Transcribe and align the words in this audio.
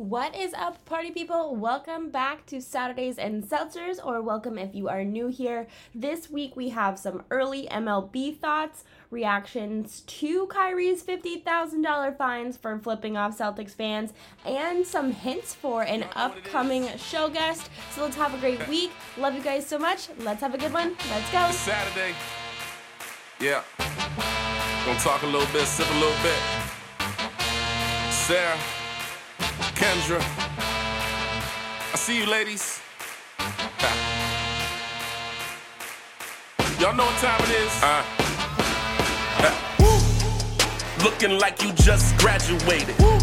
What 0.00 0.34
is 0.34 0.54
up, 0.54 0.82
party 0.86 1.10
people? 1.10 1.54
Welcome 1.54 2.08
back 2.08 2.46
to 2.46 2.62
Saturdays 2.62 3.18
and 3.18 3.44
Seltzers, 3.44 4.02
or 4.02 4.22
welcome 4.22 4.56
if 4.56 4.74
you 4.74 4.88
are 4.88 5.04
new 5.04 5.26
here. 5.28 5.66
This 5.94 6.30
week 6.30 6.56
we 6.56 6.70
have 6.70 6.98
some 6.98 7.22
early 7.30 7.68
MLB 7.70 8.38
thoughts, 8.38 8.84
reactions 9.10 10.00
to 10.06 10.46
Kyrie's 10.46 11.02
$50,000 11.02 12.16
fines 12.16 12.56
for 12.56 12.78
flipping 12.78 13.18
off 13.18 13.36
Celtics 13.36 13.72
fans, 13.72 14.14
and 14.46 14.86
some 14.86 15.12
hints 15.12 15.54
for 15.54 15.82
an 15.82 16.06
upcoming 16.16 16.88
show 16.96 17.28
guest. 17.28 17.68
So 17.94 18.04
let's 18.04 18.16
have 18.16 18.32
a 18.32 18.38
great 18.38 18.66
week. 18.68 18.92
Love 19.18 19.34
you 19.34 19.42
guys 19.42 19.66
so 19.66 19.78
much. 19.78 20.08
Let's 20.20 20.40
have 20.40 20.54
a 20.54 20.58
good 20.58 20.72
one. 20.72 20.96
Let's 21.10 21.30
go. 21.30 21.46
It's 21.48 21.58
Saturday. 21.58 22.14
Yeah. 23.38 23.62
Gonna 24.86 24.98
talk 24.98 25.24
a 25.24 25.26
little 25.26 25.52
bit, 25.52 25.66
sip 25.66 25.90
a 25.90 25.94
little 25.98 26.22
bit. 26.22 26.38
Sarah, 28.10 28.56
Kendra. 29.80 30.20
I 31.94 31.96
see 31.96 32.18
you, 32.18 32.26
ladies. 32.26 32.82
Y'all 36.78 36.94
know 36.94 37.06
what 37.06 37.16
time 37.16 37.40
it 37.44 37.50
is. 37.64 37.82
Uh. 37.82 38.04
Looking 41.02 41.38
like 41.38 41.62
you 41.62 41.72
just 41.72 42.14
graduated. 42.18 42.94
Woo. 42.98 43.18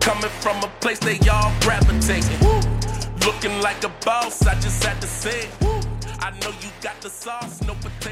Coming 0.00 0.30
from 0.40 0.64
a 0.64 0.68
place 0.80 0.98
they 0.98 1.20
all 1.28 1.52
gravitating. 1.60 2.40
Woo. 2.40 2.60
Looking 3.24 3.60
like 3.60 3.84
a 3.84 3.92
boss, 4.04 4.44
I 4.44 4.54
just 4.54 4.82
had 4.82 5.00
to 5.02 5.06
say 5.06 5.46
it. 5.46 5.71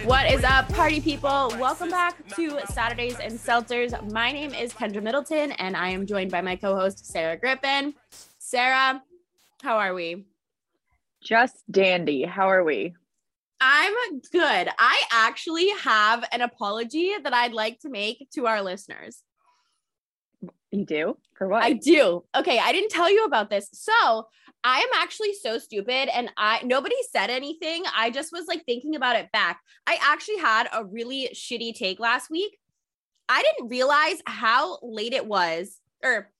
What 0.04 0.32
is 0.32 0.42
up, 0.42 0.68
party 0.70 1.00
people? 1.00 1.54
Welcome 1.60 1.90
back 1.90 2.26
to 2.34 2.58
Saturdays 2.66 3.20
and 3.20 3.34
Seltzers. 3.34 4.10
My 4.10 4.32
name 4.32 4.52
is 4.52 4.72
Kendra 4.72 5.00
Middleton, 5.00 5.52
and 5.52 5.76
I 5.76 5.90
am 5.90 6.06
joined 6.06 6.32
by 6.32 6.40
my 6.40 6.56
co 6.56 6.74
host, 6.74 7.06
Sarah 7.06 7.36
Griffin. 7.36 7.94
Sarah, 8.38 9.00
how 9.62 9.76
are 9.76 9.94
we? 9.94 10.26
Just 11.22 11.62
dandy. 11.70 12.24
How 12.24 12.48
are 12.48 12.64
we? 12.64 12.94
I'm 13.60 13.94
good. 14.32 14.68
I 14.76 15.02
actually 15.12 15.68
have 15.82 16.24
an 16.32 16.40
apology 16.40 17.12
that 17.22 17.32
I'd 17.32 17.52
like 17.52 17.78
to 17.82 17.90
make 17.90 18.26
to 18.34 18.48
our 18.48 18.60
listeners. 18.60 19.22
You 20.72 20.84
do? 20.84 21.16
For 21.36 21.46
what? 21.46 21.62
I 21.62 21.74
do. 21.74 22.24
Okay, 22.36 22.58
I 22.58 22.72
didn't 22.72 22.90
tell 22.90 23.08
you 23.08 23.24
about 23.24 23.50
this. 23.50 23.68
So, 23.72 24.26
I 24.62 24.80
am 24.80 24.88
actually 24.94 25.32
so 25.34 25.58
stupid 25.58 26.08
and 26.14 26.30
I 26.36 26.60
nobody 26.64 26.96
said 27.10 27.30
anything. 27.30 27.84
I 27.96 28.10
just 28.10 28.32
was 28.32 28.46
like 28.46 28.64
thinking 28.64 28.94
about 28.94 29.16
it 29.16 29.32
back. 29.32 29.60
I 29.86 29.98
actually 30.02 30.38
had 30.38 30.68
a 30.72 30.84
really 30.84 31.30
shitty 31.34 31.74
take 31.74 31.98
last 31.98 32.30
week. 32.30 32.58
I 33.28 33.42
didn't 33.42 33.70
realize 33.70 34.20
how 34.26 34.78
late 34.82 35.12
it 35.12 35.24
was 35.24 35.78
or 36.04 36.30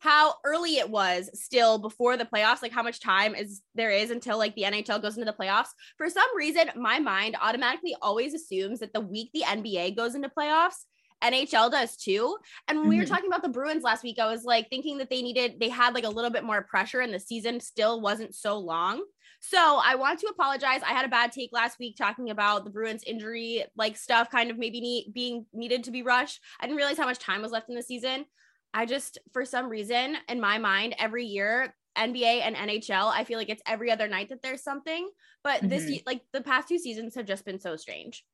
how 0.00 0.34
early 0.44 0.78
it 0.78 0.88
was 0.88 1.28
still 1.34 1.78
before 1.78 2.16
the 2.16 2.24
playoffs, 2.24 2.62
like 2.62 2.72
how 2.72 2.82
much 2.82 3.00
time 3.00 3.34
is 3.34 3.60
there 3.74 3.90
is 3.90 4.10
until 4.10 4.38
like 4.38 4.54
the 4.54 4.62
NHL 4.62 5.02
goes 5.02 5.18
into 5.18 5.30
the 5.30 5.36
playoffs. 5.38 5.68
For 5.98 6.08
some 6.08 6.34
reason, 6.34 6.70
my 6.74 6.98
mind 6.98 7.36
automatically 7.40 7.94
always 8.00 8.32
assumes 8.32 8.80
that 8.80 8.94
the 8.94 9.00
week 9.02 9.30
the 9.34 9.42
NBA 9.42 9.96
goes 9.96 10.14
into 10.14 10.30
playoffs, 10.30 10.86
NHL 11.22 11.70
does 11.70 11.96
too. 11.96 12.36
And 12.68 12.78
when 12.78 12.84
mm-hmm. 12.84 12.88
we 12.90 12.96
were 12.96 13.02
mm-hmm. 13.04 13.12
talking 13.12 13.28
about 13.28 13.42
the 13.42 13.48
Bruins 13.48 13.82
last 13.82 14.02
week, 14.02 14.18
I 14.18 14.30
was 14.30 14.44
like 14.44 14.68
thinking 14.68 14.98
that 14.98 15.10
they 15.10 15.22
needed, 15.22 15.60
they 15.60 15.68
had 15.68 15.94
like 15.94 16.04
a 16.04 16.08
little 16.08 16.30
bit 16.30 16.44
more 16.44 16.62
pressure 16.62 17.00
and 17.00 17.12
the 17.12 17.20
season 17.20 17.60
still 17.60 18.00
wasn't 18.00 18.34
so 18.34 18.58
long. 18.58 19.02
So 19.40 19.80
I 19.82 19.94
want 19.94 20.20
to 20.20 20.26
apologize. 20.26 20.82
I 20.82 20.92
had 20.92 21.06
a 21.06 21.08
bad 21.08 21.32
take 21.32 21.50
last 21.52 21.78
week 21.78 21.96
talking 21.96 22.28
about 22.28 22.64
the 22.64 22.70
Bruins 22.70 23.02
injury, 23.04 23.64
like 23.74 23.96
stuff 23.96 24.30
kind 24.30 24.50
of 24.50 24.58
maybe 24.58 24.80
need, 24.80 25.12
being 25.14 25.46
needed 25.54 25.84
to 25.84 25.90
be 25.90 26.02
rushed. 26.02 26.40
I 26.60 26.66
didn't 26.66 26.76
realize 26.76 26.98
how 26.98 27.06
much 27.06 27.18
time 27.18 27.40
was 27.40 27.52
left 27.52 27.70
in 27.70 27.74
the 27.74 27.82
season. 27.82 28.26
I 28.74 28.84
just, 28.84 29.18
for 29.32 29.44
some 29.44 29.68
reason, 29.68 30.16
in 30.28 30.40
my 30.40 30.58
mind, 30.58 30.94
every 30.98 31.24
year, 31.24 31.74
NBA 31.96 32.42
and 32.42 32.54
NHL, 32.54 33.10
I 33.12 33.24
feel 33.24 33.38
like 33.38 33.48
it's 33.48 33.62
every 33.66 33.90
other 33.90 34.08
night 34.08 34.28
that 34.28 34.42
there's 34.42 34.62
something. 34.62 35.08
But 35.42 35.60
mm-hmm. 35.60 35.68
this, 35.68 36.02
like 36.06 36.20
the 36.32 36.42
past 36.42 36.68
two 36.68 36.78
seasons 36.78 37.14
have 37.14 37.26
just 37.26 37.44
been 37.44 37.60
so 37.60 37.76
strange. 37.76 38.24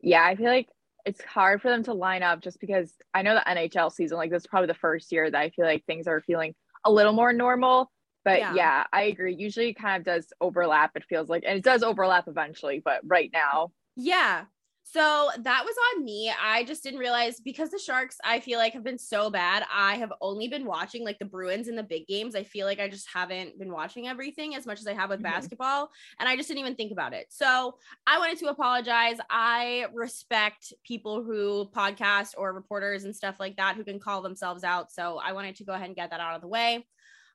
Yeah, 0.00 0.24
I 0.24 0.36
feel 0.36 0.46
like 0.46 0.68
it's 1.08 1.24
hard 1.24 1.62
for 1.62 1.70
them 1.70 1.82
to 1.84 1.94
line 1.94 2.22
up 2.22 2.42
just 2.42 2.60
because 2.60 2.92
I 3.14 3.22
know 3.22 3.34
the 3.34 3.50
NHL 3.50 3.90
season, 3.90 4.18
like 4.18 4.30
this 4.30 4.42
is 4.42 4.46
probably 4.46 4.66
the 4.66 4.74
first 4.74 5.10
year 5.10 5.30
that 5.30 5.40
I 5.40 5.48
feel 5.48 5.64
like 5.64 5.82
things 5.86 6.06
are 6.06 6.20
feeling 6.20 6.54
a 6.84 6.92
little 6.92 7.14
more 7.14 7.32
normal. 7.32 7.90
But 8.26 8.40
yeah, 8.40 8.54
yeah 8.54 8.84
I 8.92 9.04
agree. 9.04 9.34
Usually 9.34 9.70
it 9.70 9.78
kind 9.78 9.98
of 9.98 10.04
does 10.04 10.26
overlap, 10.38 10.90
it 10.96 11.04
feels 11.08 11.30
like, 11.30 11.44
and 11.46 11.56
it 11.56 11.64
does 11.64 11.82
overlap 11.82 12.28
eventually, 12.28 12.82
but 12.84 13.00
right 13.04 13.30
now. 13.32 13.72
Yeah. 13.96 14.44
So 14.90 15.28
that 15.38 15.64
was 15.66 15.74
on 15.94 16.04
me. 16.04 16.32
I 16.42 16.64
just 16.64 16.82
didn't 16.82 16.98
realize 17.00 17.40
because 17.40 17.68
the 17.70 17.78
Sharks, 17.78 18.16
I 18.24 18.40
feel 18.40 18.58
like, 18.58 18.72
have 18.72 18.84
been 18.84 18.98
so 18.98 19.28
bad. 19.28 19.64
I 19.70 19.96
have 19.96 20.12
only 20.22 20.48
been 20.48 20.64
watching 20.64 21.04
like 21.04 21.18
the 21.18 21.26
Bruins 21.26 21.68
in 21.68 21.76
the 21.76 21.82
big 21.82 22.06
games. 22.06 22.34
I 22.34 22.42
feel 22.42 22.66
like 22.66 22.80
I 22.80 22.88
just 22.88 23.06
haven't 23.12 23.58
been 23.58 23.70
watching 23.70 24.08
everything 24.08 24.54
as 24.54 24.64
much 24.64 24.80
as 24.80 24.86
I 24.86 24.94
have 24.94 25.10
with 25.10 25.18
mm-hmm. 25.18 25.30
basketball. 25.30 25.90
And 26.18 26.26
I 26.26 26.36
just 26.36 26.48
didn't 26.48 26.60
even 26.60 26.74
think 26.74 26.92
about 26.92 27.12
it. 27.12 27.26
So 27.28 27.74
I 28.06 28.18
wanted 28.18 28.38
to 28.38 28.46
apologize. 28.46 29.18
I 29.28 29.86
respect 29.92 30.72
people 30.84 31.22
who 31.22 31.68
podcast 31.76 32.32
or 32.38 32.54
reporters 32.54 33.04
and 33.04 33.14
stuff 33.14 33.38
like 33.38 33.56
that 33.56 33.76
who 33.76 33.84
can 33.84 34.00
call 34.00 34.22
themselves 34.22 34.64
out. 34.64 34.90
So 34.90 35.20
I 35.22 35.32
wanted 35.32 35.56
to 35.56 35.64
go 35.64 35.74
ahead 35.74 35.88
and 35.88 35.96
get 35.96 36.10
that 36.10 36.20
out 36.20 36.34
of 36.34 36.40
the 36.40 36.48
way. 36.48 36.86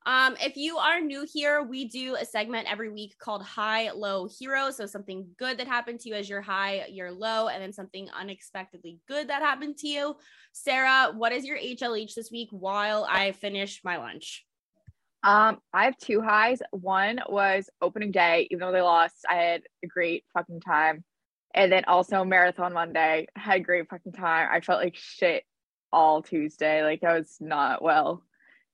Um, 0.06 0.36
if 0.42 0.58
you 0.58 0.78
are 0.78 1.00
new 1.00 1.26
here, 1.32 1.64
we 1.64 1.86
do 1.86 2.16
a 2.16 2.26
segment 2.26 2.70
every 2.70 2.90
week 2.90 3.18
called 3.18 3.42
High 3.44 3.92
Low 3.92 4.28
Hero. 4.28 4.70
So 4.72 4.86
something 4.86 5.28
good 5.38 5.58
that 5.60 5.68
happened 5.68 6.02
to 6.02 6.10
you 6.10 6.16
as 6.16 6.30
your 6.30 6.42
high, 6.42 6.88
your 6.90 7.12
low, 7.12 7.48
and 7.48 7.62
then 7.62 7.72
something 7.72 8.10
unexpectedly 8.10 9.00
good 9.08 9.30
that 9.30 9.42
happened 9.42 9.78
to 9.78 9.88
you. 9.88 10.16
Sarah, 10.52 11.14
what 11.16 11.32
is 11.32 11.46
your 11.46 11.58
HLH 11.58 12.16
this 12.16 12.32
week 12.32 12.50
while 12.52 13.08
I 13.10 13.32
finish 13.32 13.80
my 13.84 13.98
lunch? 13.98 14.46
Um, 15.24 15.60
I 15.74 15.86
have 15.86 15.98
two 15.98 16.22
highs. 16.22 16.62
One 16.72 17.22
was 17.30 17.70
opening 17.82 18.12
day, 18.12 18.50
even 18.52 18.60
though 18.60 18.74
they 18.74 18.82
lost, 18.82 19.26
I 19.30 19.36
had 19.36 19.62
a 19.84 19.88
great 19.88 20.26
fucking 20.34 20.60
time. 20.60 21.06
And 21.56 21.72
then 21.72 21.86
also 21.86 22.26
marathon 22.26 22.74
Monday, 22.74 23.28
had 23.38 23.62
a 23.62 23.64
great 23.64 23.88
fucking 23.90 24.12
time. 24.12 24.50
I 24.52 24.60
felt 24.60 24.82
like 24.82 24.96
shit 24.98 25.46
all 25.94 26.22
Tuesday. 26.22 26.84
Like 26.84 27.04
I 27.06 27.20
was 27.20 27.38
not 27.40 27.82
well 27.82 28.24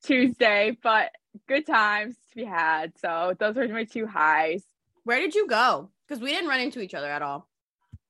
Tuesday, 0.04 0.78
but 0.82 1.12
good 1.48 1.66
times 1.66 2.16
to 2.30 2.36
be 2.36 2.46
had. 2.46 2.94
So 3.00 3.36
those 3.40 3.56
were 3.56 3.68
my 3.68 3.84
two 3.84 4.08
highs. 4.08 4.64
Where 5.04 5.20
did 5.20 5.36
you 5.36 5.48
go? 5.48 5.90
Because 6.08 6.22
we 6.22 6.32
didn't 6.32 6.50
run 6.50 6.60
into 6.60 6.82
each 6.82 6.94
other 6.94 7.10
at 7.10 7.22
all. 7.22 7.48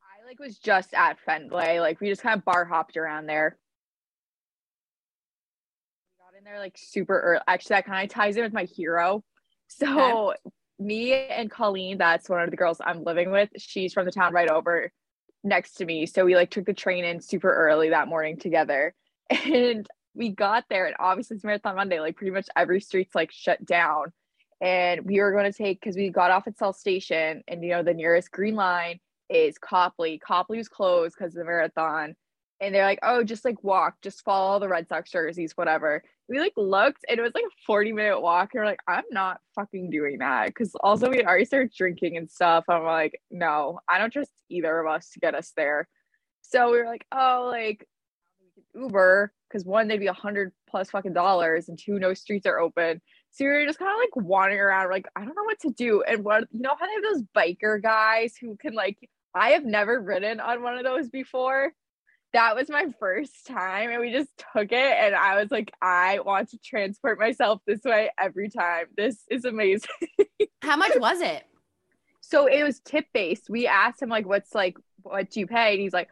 I 0.02 0.26
like 0.26 0.40
was 0.40 0.58
just 0.58 0.94
at 0.94 1.20
Fenway. 1.20 1.80
Like 1.80 2.00
we 2.00 2.10
just 2.10 2.22
kind 2.22 2.38
of 2.38 2.46
bar 2.46 2.66
hopped 2.66 2.98
around 2.98 3.26
there. 3.26 3.58
We 6.08 6.24
got 6.24 6.38
in 6.38 6.44
there 6.44 6.60
like 6.60 6.78
super 6.78 7.20
early. 7.20 7.42
Actually, 7.48 7.76
that 7.76 7.86
kind 7.86 8.04
of 8.04 8.14
ties 8.14 8.38
in 8.38 8.44
with 8.44 8.54
my 8.54 8.66
hero. 8.66 9.24
So 9.68 10.32
okay. 10.32 10.38
me 10.80 11.14
and 11.14 11.50
Colleen, 11.50 11.98
that's 11.98 12.30
one 12.30 12.42
of 12.42 12.52
the 12.52 12.58
girls 12.58 12.82
I'm 12.84 13.04
living 13.04 13.32
with. 13.32 13.50
She's 13.58 13.94
from 13.94 14.06
the 14.06 14.12
town 14.12 14.34
right 14.34 14.50
over 14.50 14.92
next 15.44 15.74
to 15.76 15.86
me. 15.86 16.06
So 16.06 16.26
we 16.26 16.36
like 16.36 16.50
took 16.50 16.66
the 16.66 16.74
train 16.74 17.06
in 17.06 17.22
super 17.22 17.54
early 17.54 17.90
that 17.90 18.08
morning 18.08 18.38
together. 18.38 18.94
And 19.46 19.88
we 20.14 20.30
got 20.30 20.66
there 20.70 20.86
and 20.86 20.96
obviously 21.00 21.36
it's 21.36 21.44
marathon 21.44 21.76
monday 21.76 22.00
like 22.00 22.16
pretty 22.16 22.32
much 22.32 22.48
every 22.56 22.80
street's 22.82 23.16
like 23.16 23.32
shut 23.32 23.64
down. 23.66 24.12
And 24.62 25.06
we 25.06 25.22
were 25.22 25.32
going 25.32 25.50
to 25.50 25.58
take 25.58 25.80
because 25.80 25.96
we 25.96 26.10
got 26.10 26.32
off 26.32 26.48
at 26.48 26.58
South 26.58 26.76
Station 26.76 27.44
and 27.48 27.64
you 27.64 27.70
know 27.70 27.84
the 27.84 27.94
nearest 27.94 28.32
green 28.32 28.56
line 28.56 29.00
is 29.30 29.58
copley. 29.58 30.20
Copley 30.20 30.58
was 30.58 30.68
closed 30.68 31.16
because 31.18 31.34
of 31.34 31.40
the 31.40 31.46
marathon. 31.46 32.16
And 32.60 32.76
they're 32.76 32.84
like 32.84 33.00
oh 33.04 33.24
just 33.24 33.46
like 33.46 33.64
walk. 33.64 33.96
Just 34.02 34.24
follow 34.26 34.60
the 34.60 34.68
red 34.68 34.90
sox 34.90 35.12
jerseys 35.12 35.54
whatever. 35.56 36.04
We 36.28 36.40
like 36.40 36.54
looked 36.58 37.06
and 37.08 37.18
it 37.18 37.22
was 37.22 37.32
like 37.34 37.46
a 37.46 37.64
40 37.66 37.94
minute 37.94 38.20
walk 38.20 38.50
and 38.54 38.62
we're 38.62 38.66
like 38.66 38.82
i'm 38.88 39.06
not 39.12 39.40
fucking 39.56 39.90
doing 39.92 40.18
that. 40.20 40.48
Because 40.48 40.76
also 40.82 41.10
we 41.10 41.18
had 41.18 41.26
already 41.26 41.46
started 41.46 41.72
drinking 41.74 42.18
and 42.18 42.30
stuff. 42.30 42.66
I'm 42.68 42.84
like 42.84 43.22
no 43.32 43.80
i 43.88 43.98
don't 43.98 44.12
trust 44.12 44.32
either 44.50 44.78
of 44.80 44.88
us 44.88 45.12
to 45.12 45.20
get 45.20 45.36
us 45.36 45.54
there. 45.56 45.88
So 46.42 46.72
we 46.72 46.80
were 46.80 46.86
like 46.86 47.06
oh 47.14 47.48
like 47.50 47.88
uber 48.76 49.32
because 49.50 49.66
one, 49.66 49.88
they'd 49.88 49.98
be 49.98 50.08
a 50.08 50.14
hundred 50.14 50.52
plus 50.70 50.92
fucking 50.92 51.14
dollars, 51.14 51.70
and 51.70 51.78
two, 51.78 52.00
no 52.00 52.14
streets 52.14 52.46
are 52.46 52.60
open. 52.60 53.02
So 53.32 53.44
you're 53.44 53.66
just 53.66 53.80
kind 53.80 53.92
of 53.92 53.98
like 53.98 54.28
wandering 54.28 54.60
around, 54.60 54.90
like 54.90 55.08
I 55.16 55.26
don't 55.26 55.36
know 55.36 55.44
what 55.44 55.60
to 55.62 55.72
do. 55.72 56.04
And 56.04 56.24
what 56.24 56.46
you 56.52 56.62
know 56.62 56.76
how 56.80 56.86
they 56.86 56.94
have 56.94 57.04
those 57.04 57.24
biker 57.36 57.82
guys 57.82 58.36
who 58.40 58.56
can 58.58 58.74
like 58.74 58.98
I 59.34 59.52
have 59.52 59.66
never 59.66 60.00
ridden 60.00 60.40
on 60.40 60.64
one 60.64 60.78
of 60.78 60.84
those 60.84 61.10
before. 61.10 61.72
That 62.34 62.56
was 62.56 62.70
my 62.70 62.86
first 63.00 63.48
time, 63.48 63.90
and 63.90 64.02
we 64.02 64.12
just 64.12 64.30
took 64.54 64.72
it. 64.72 64.98
And 65.00 65.16
I 65.16 65.42
was 65.42 65.50
like, 65.50 65.72
I 65.82 66.20
want 66.20 66.50
to 66.52 66.60
transport 66.64 67.20
myself 67.20 67.62
this 67.66 67.82
way 67.84 68.12
every 68.20 68.50
time. 68.50 68.86
This 68.96 69.24
is 69.32 69.46
amazing. 69.46 69.90
how 70.62 70.78
much 70.78 70.92
was 70.98 71.22
it? 71.22 71.44
So 72.22 72.46
it 72.46 72.64
was 72.64 72.82
tip 72.82 73.06
based. 73.14 73.50
We 73.50 73.66
asked 73.66 74.02
him 74.02 74.10
like, 74.10 74.28
"What's 74.28 74.54
like, 74.54 74.78
what 75.02 75.32
do 75.32 75.40
you 75.40 75.48
pay?" 75.48 75.74
And 75.74 75.82
he's 75.82 75.94
like, 75.94 76.10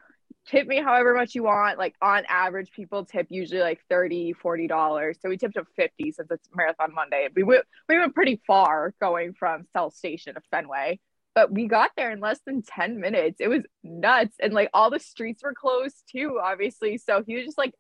tip 0.48 0.68
me 0.68 0.82
however 0.82 1.14
much 1.14 1.36
you 1.36 1.44
want. 1.44 1.78
Like 1.78 1.96
on 2.02 2.24
average, 2.28 2.72
people 2.72 3.06
tip 3.06 3.28
usually 3.30 3.62
like 3.62 3.80
30 3.90 4.34
$40. 4.34 5.16
So 5.22 5.30
we 5.30 5.38
tipped 5.38 5.58
up 5.58 5.68
50 5.76 6.12
since 6.12 6.28
it's 6.32 6.50
Marathon 6.56 6.94
Monday. 6.94 7.28
We 7.36 7.44
went, 7.44 7.66
we 7.88 7.98
went 7.98 8.16
pretty 8.16 8.42
far 8.48 8.94
going 9.02 9.34
from 9.34 9.66
South 9.74 9.94
Station 9.94 10.36
to 10.36 10.42
Fenway, 10.52 11.00
but 11.36 11.52
we 11.52 11.68
got 11.68 11.92
there 11.96 12.12
in 12.12 12.20
less 12.20 12.40
than 12.46 12.62
10 12.64 13.00
minutes. 13.00 13.38
It 13.40 13.50
was 13.50 13.64
nuts. 13.84 14.36
And 14.42 14.54
like 14.54 14.70
all 14.74 14.90
the 14.90 15.00
streets 15.00 15.44
were 15.44 15.54
closed 15.54 16.04
too, 16.12 16.40
obviously. 16.44 16.98
So 16.98 17.24
he 17.26 17.36
was 17.36 17.46
just 17.46 17.58
like 17.58 17.74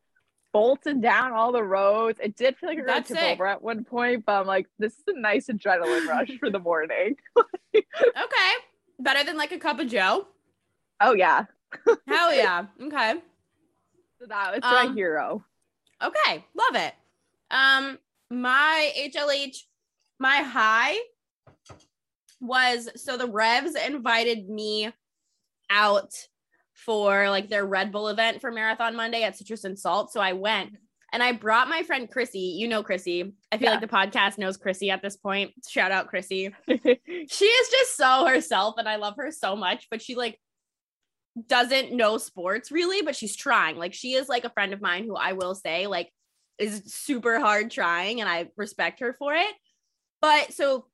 bolting 0.53 1.01
down 1.01 1.33
all 1.33 1.51
the 1.51 1.63
roads. 1.63 2.19
It 2.21 2.35
did 2.35 2.57
feel 2.57 2.69
like 2.69 2.77
we 2.77 2.81
were 2.81 2.87
That's 2.87 3.09
tip 3.09 3.17
it. 3.17 3.33
over 3.33 3.47
at 3.47 3.61
one 3.61 3.83
point, 3.83 4.25
but 4.25 4.39
I'm 4.39 4.47
like, 4.47 4.67
this 4.79 4.93
is 4.93 5.03
a 5.07 5.19
nice 5.19 5.47
adrenaline 5.47 6.05
rush 6.07 6.31
for 6.39 6.49
the 6.49 6.59
morning. 6.59 7.15
Okay. 7.75 8.53
Better 8.99 9.23
than 9.23 9.37
like 9.37 9.51
a 9.51 9.59
cup 9.59 9.79
of 9.79 9.87
Joe. 9.87 10.25
Oh 10.99 11.13
yeah. 11.13 11.45
Hell 12.07 12.33
yeah. 12.33 12.65
Okay. 12.81 13.13
So 14.19 14.25
that 14.27 14.53
was 14.53 14.61
my 14.63 14.85
Um, 14.85 14.95
hero. 14.95 15.45
Okay. 16.01 16.45
Love 16.55 16.75
it. 16.75 16.93
Um, 17.51 17.97
my 18.29 18.91
HLH, 18.97 19.57
my 20.19 20.37
high 20.37 20.95
was 22.39 22.89
so 22.95 23.17
the 23.17 23.27
Revs 23.27 23.75
invited 23.75 24.49
me 24.49 24.91
out 25.69 26.13
for 26.73 27.29
like 27.29 27.49
their 27.49 27.65
Red 27.65 27.91
Bull 27.91 28.07
event 28.09 28.41
for 28.41 28.51
Marathon 28.51 28.95
Monday 28.95 29.23
at 29.23 29.35
Citrus 29.35 29.63
and 29.63 29.77
Salt. 29.77 30.11
So 30.11 30.19
I 30.21 30.33
went 30.33 30.71
and 31.11 31.23
I 31.23 31.31
brought 31.31 31.67
my 31.67 31.83
friend 31.83 32.09
Chrissy. 32.09 32.39
You 32.57 32.67
know 32.67 32.83
Chrissy. 32.83 33.33
I 33.51 33.57
feel 33.57 33.65
Yeah. 33.65 33.71
like 33.71 33.81
the 33.81 33.87
podcast 33.87 34.37
knows 34.37 34.57
Chrissy 34.57 34.91
at 34.91 35.01
this 35.01 35.17
point. 35.17 35.51
Shout 35.67 35.91
out 35.91 36.07
Chrissy. 36.07 36.53
she 36.67 37.45
is 37.45 37.69
just 37.69 37.97
so 37.97 38.25
herself 38.25 38.75
and 38.77 38.87
I 38.87 38.97
love 38.97 39.15
her 39.17 39.31
so 39.31 39.55
much, 39.55 39.87
but 39.89 40.01
she 40.01 40.15
like 40.15 40.39
doesn't 41.47 41.93
know 41.93 42.17
sports 42.17 42.71
really, 42.71 43.01
but 43.01 43.15
she's 43.15 43.35
trying. 43.35 43.77
Like 43.77 43.93
she 43.93 44.13
is 44.13 44.29
like 44.29 44.45
a 44.45 44.49
friend 44.49 44.73
of 44.73 44.81
mine 44.81 45.03
who 45.03 45.15
I 45.15 45.33
will 45.33 45.55
say 45.55 45.87
like 45.87 46.11
is 46.57 46.81
super 46.85 47.39
hard 47.39 47.69
trying 47.69 48.21
and 48.21 48.29
I 48.29 48.49
respect 48.55 48.99
her 48.99 49.13
for 49.13 49.33
it. 49.35 49.53
But 50.21 50.53
so 50.53 50.85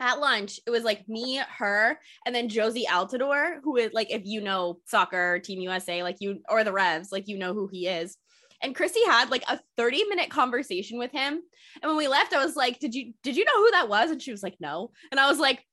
at 0.00 0.20
lunch, 0.20 0.58
it 0.66 0.70
was 0.70 0.82
like 0.82 1.08
me, 1.08 1.40
her, 1.58 1.98
and 2.26 2.34
then 2.34 2.48
Jozy 2.48 2.84
Altidore, 2.86 3.60
who 3.62 3.76
is 3.76 3.92
like 3.92 4.10
if 4.10 4.22
you 4.24 4.40
know 4.40 4.80
soccer, 4.86 5.38
Team 5.38 5.60
USA, 5.60 6.02
like 6.02 6.16
you 6.20 6.40
or 6.48 6.64
the 6.64 6.72
Revs, 6.72 7.12
like 7.12 7.28
you 7.28 7.38
know 7.38 7.54
who 7.54 7.68
he 7.70 7.86
is. 7.86 8.16
And 8.62 8.76
Chrissy 8.76 9.04
had 9.06 9.30
like 9.30 9.42
a 9.48 9.60
30 9.76 10.04
minute 10.04 10.30
conversation 10.30 10.98
with 10.98 11.10
him. 11.10 11.40
And 11.82 11.88
when 11.88 11.96
we 11.96 12.08
left, 12.08 12.32
I 12.32 12.44
was 12.44 12.56
like, 12.56 12.78
Did 12.78 12.94
you 12.94 13.12
did 13.22 13.36
you 13.36 13.44
know 13.44 13.56
who 13.56 13.70
that 13.72 13.88
was? 13.88 14.10
And 14.10 14.22
she 14.22 14.30
was 14.30 14.42
like, 14.42 14.56
No. 14.60 14.92
And 15.10 15.18
I 15.20 15.28
was 15.28 15.38
like, 15.38 15.64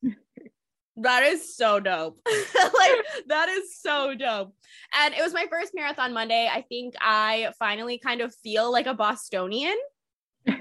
That 1.01 1.23
is 1.23 1.55
so 1.55 1.79
dope. 1.79 2.19
like 2.27 3.05
that 3.27 3.49
is 3.49 3.79
so 3.79 4.15
dope. 4.15 4.53
And 4.93 5.13
it 5.13 5.21
was 5.21 5.33
my 5.33 5.45
first 5.49 5.73
marathon 5.73 6.13
Monday. 6.13 6.49
I 6.51 6.61
think 6.61 6.95
I 6.99 7.53
finally 7.57 7.97
kind 7.97 8.21
of 8.21 8.33
feel 8.35 8.71
like 8.71 8.85
a 8.85 8.93
Bostonian. 8.93 9.77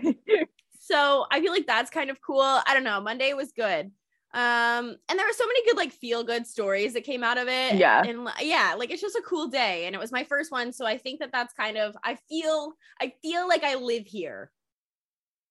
So 0.89 1.27
I 1.31 1.43
feel 1.43 1.53
like 1.53 1.67
that's 1.67 1.91
kind 1.91 2.09
of 2.09 2.21
cool. 2.23 2.41
I 2.41 2.73
don't 2.73 2.83
know. 2.83 2.99
Monday 3.01 3.35
was 3.35 3.53
good. 3.53 3.91
Um, 4.33 4.97
and 5.09 5.19
there 5.19 5.27
were 5.27 5.33
so 5.35 5.47
many 5.47 5.65
good 5.67 5.77
like 5.77 5.93
feel 5.93 6.25
good 6.25 6.47
stories 6.47 6.95
that 6.95 7.05
came 7.05 7.23
out 7.23 7.37
of 7.37 7.47
it. 7.47 7.75
Yeah. 7.75 8.03
And 8.03 8.25
li- 8.25 8.33
yeah, 8.41 8.75
like 8.77 8.91
it's 8.91 9.03
just 9.03 9.15
a 9.17 9.23
cool 9.27 9.49
day, 9.49 9.85
and 9.85 9.95
it 9.95 9.99
was 9.99 10.13
my 10.13 10.25
first 10.25 10.51
one, 10.51 10.73
so 10.73 10.87
I 10.87 10.97
think 10.97 11.21
that 11.21 11.31
that's 11.31 11.53
kind 11.53 11.77
of. 11.77 11.95
I 12.03 12.17
feel. 12.29 12.73
I 13.01 13.13
feel 13.23 13.47
like 13.47 13.65
I 13.65 13.75
live 13.75 14.07
here. 14.07 14.51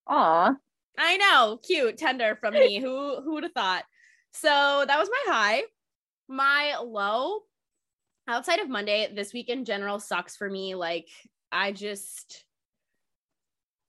Aw. 0.07 0.55
I 0.97 1.17
know, 1.17 1.59
cute, 1.61 1.97
tender 1.97 2.35
from 2.35 2.55
me. 2.55 2.79
who 2.79 3.21
who 3.21 3.33
would 3.33 3.43
have 3.43 3.53
thought? 3.53 3.83
So 4.39 4.85
that 4.87 4.99
was 4.99 5.09
my 5.09 5.33
high. 5.33 5.63
My 6.27 6.77
low, 6.83 7.39
outside 8.27 8.59
of 8.59 8.69
Monday, 8.69 9.11
this 9.13 9.33
week 9.33 9.49
in 9.49 9.65
general 9.65 9.99
sucks 9.99 10.35
for 10.35 10.49
me. 10.49 10.75
Like 10.75 11.07
I 11.51 11.71
just 11.71 12.43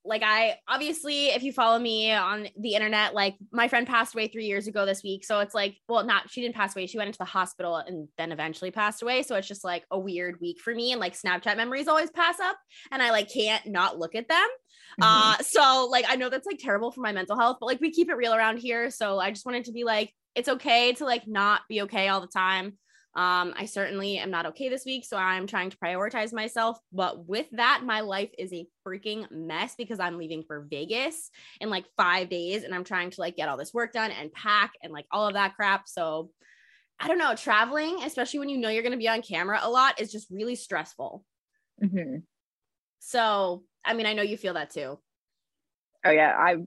like 0.04 0.22
I 0.24 0.56
obviously 0.66 1.26
if 1.26 1.42
you 1.42 1.52
follow 1.52 1.78
me 1.78 2.12
on 2.12 2.48
the 2.58 2.74
internet, 2.74 3.14
like 3.14 3.36
my 3.52 3.68
friend 3.68 3.86
passed 3.86 4.14
away 4.14 4.28
three 4.28 4.46
years 4.46 4.66
ago 4.66 4.86
this 4.86 5.02
week. 5.02 5.24
So 5.24 5.40
it's 5.40 5.54
like, 5.54 5.76
well, 5.86 6.04
not 6.04 6.30
she 6.30 6.40
didn't 6.40 6.54
pass 6.54 6.74
away. 6.74 6.86
She 6.86 6.96
went 6.96 7.08
into 7.08 7.18
the 7.18 7.24
hospital 7.26 7.76
and 7.76 8.08
then 8.16 8.32
eventually 8.32 8.70
passed 8.70 9.02
away. 9.02 9.22
So 9.24 9.34
it's 9.34 9.48
just 9.48 9.64
like 9.64 9.84
a 9.90 9.98
weird 9.98 10.40
week 10.40 10.60
for 10.60 10.74
me. 10.74 10.92
And 10.92 11.00
like 11.00 11.14
Snapchat 11.14 11.58
memories 11.58 11.88
always 11.88 12.10
pass 12.10 12.40
up 12.40 12.56
and 12.90 13.02
I 13.02 13.10
like 13.10 13.30
can't 13.30 13.66
not 13.66 13.98
look 13.98 14.14
at 14.14 14.28
them. 14.28 14.48
Uh, 15.00 15.36
so 15.42 15.86
like 15.88 16.06
I 16.08 16.16
know 16.16 16.28
that's 16.28 16.46
like 16.46 16.58
terrible 16.58 16.90
for 16.90 17.02
my 17.02 17.12
mental 17.12 17.38
health, 17.38 17.58
but 17.60 17.66
like 17.66 17.80
we 17.80 17.92
keep 17.92 18.10
it 18.10 18.16
real 18.16 18.34
around 18.34 18.56
here. 18.56 18.90
So 18.90 19.20
I 19.20 19.30
just 19.30 19.46
wanted 19.46 19.66
to 19.66 19.72
be 19.72 19.84
like, 19.84 20.12
it's 20.38 20.48
okay 20.48 20.92
to 20.92 21.04
like 21.04 21.26
not 21.26 21.62
be 21.68 21.82
okay 21.82 22.06
all 22.08 22.20
the 22.20 22.28
time. 22.28 22.78
Um, 23.16 23.52
I 23.56 23.64
certainly 23.64 24.18
am 24.18 24.30
not 24.30 24.46
okay 24.46 24.68
this 24.68 24.84
week, 24.84 25.04
so 25.04 25.16
I'm 25.16 25.48
trying 25.48 25.70
to 25.70 25.76
prioritize 25.78 26.32
myself. 26.32 26.78
But 26.92 27.26
with 27.26 27.46
that, 27.52 27.82
my 27.84 28.00
life 28.00 28.30
is 28.38 28.52
a 28.52 28.68
freaking 28.86 29.28
mess 29.32 29.74
because 29.76 29.98
I'm 29.98 30.16
leaving 30.16 30.44
for 30.46 30.68
Vegas 30.70 31.32
in 31.60 31.70
like 31.70 31.86
five 31.96 32.28
days, 32.28 32.62
and 32.62 32.72
I'm 32.72 32.84
trying 32.84 33.10
to 33.10 33.20
like 33.20 33.34
get 33.34 33.48
all 33.48 33.56
this 33.56 33.74
work 33.74 33.92
done 33.92 34.12
and 34.12 34.32
pack 34.32 34.74
and 34.80 34.92
like 34.92 35.06
all 35.10 35.26
of 35.26 35.34
that 35.34 35.56
crap. 35.56 35.88
So 35.88 36.30
I 37.00 37.08
don't 37.08 37.18
know, 37.18 37.34
traveling, 37.34 38.02
especially 38.04 38.38
when 38.38 38.48
you 38.48 38.58
know 38.58 38.68
you're 38.68 38.84
going 38.84 38.92
to 38.92 38.98
be 38.98 39.08
on 39.08 39.22
camera 39.22 39.58
a 39.60 39.70
lot, 39.70 40.00
is 40.00 40.12
just 40.12 40.30
really 40.30 40.54
stressful. 40.54 41.24
Mhm. 41.82 42.22
So 43.00 43.64
I 43.84 43.94
mean, 43.94 44.06
I 44.06 44.12
know 44.12 44.22
you 44.22 44.36
feel 44.36 44.54
that 44.54 44.70
too. 44.70 45.00
Oh 46.04 46.10
yeah, 46.10 46.36
I 46.38 46.58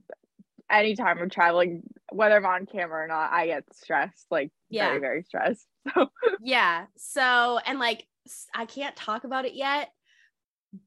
anytime 0.72 1.18
I'm 1.18 1.30
traveling, 1.30 1.82
whether 2.12 2.36
I'm 2.36 2.46
on 2.46 2.66
camera 2.66 3.04
or 3.04 3.08
not, 3.08 3.32
I 3.32 3.46
get 3.46 3.74
stressed, 3.74 4.26
like 4.30 4.52
Yeah. 4.70 4.78
very, 4.78 5.00
very 5.00 5.22
stressed. 5.24 5.66
So 5.94 6.10
Yeah. 6.38 6.86
So, 6.96 7.58
and 7.64 7.78
like, 7.78 8.06
I 8.54 8.66
can't 8.66 8.96
talk 8.96 9.24
about 9.24 9.44
it 9.44 9.54
yet, 9.54 9.92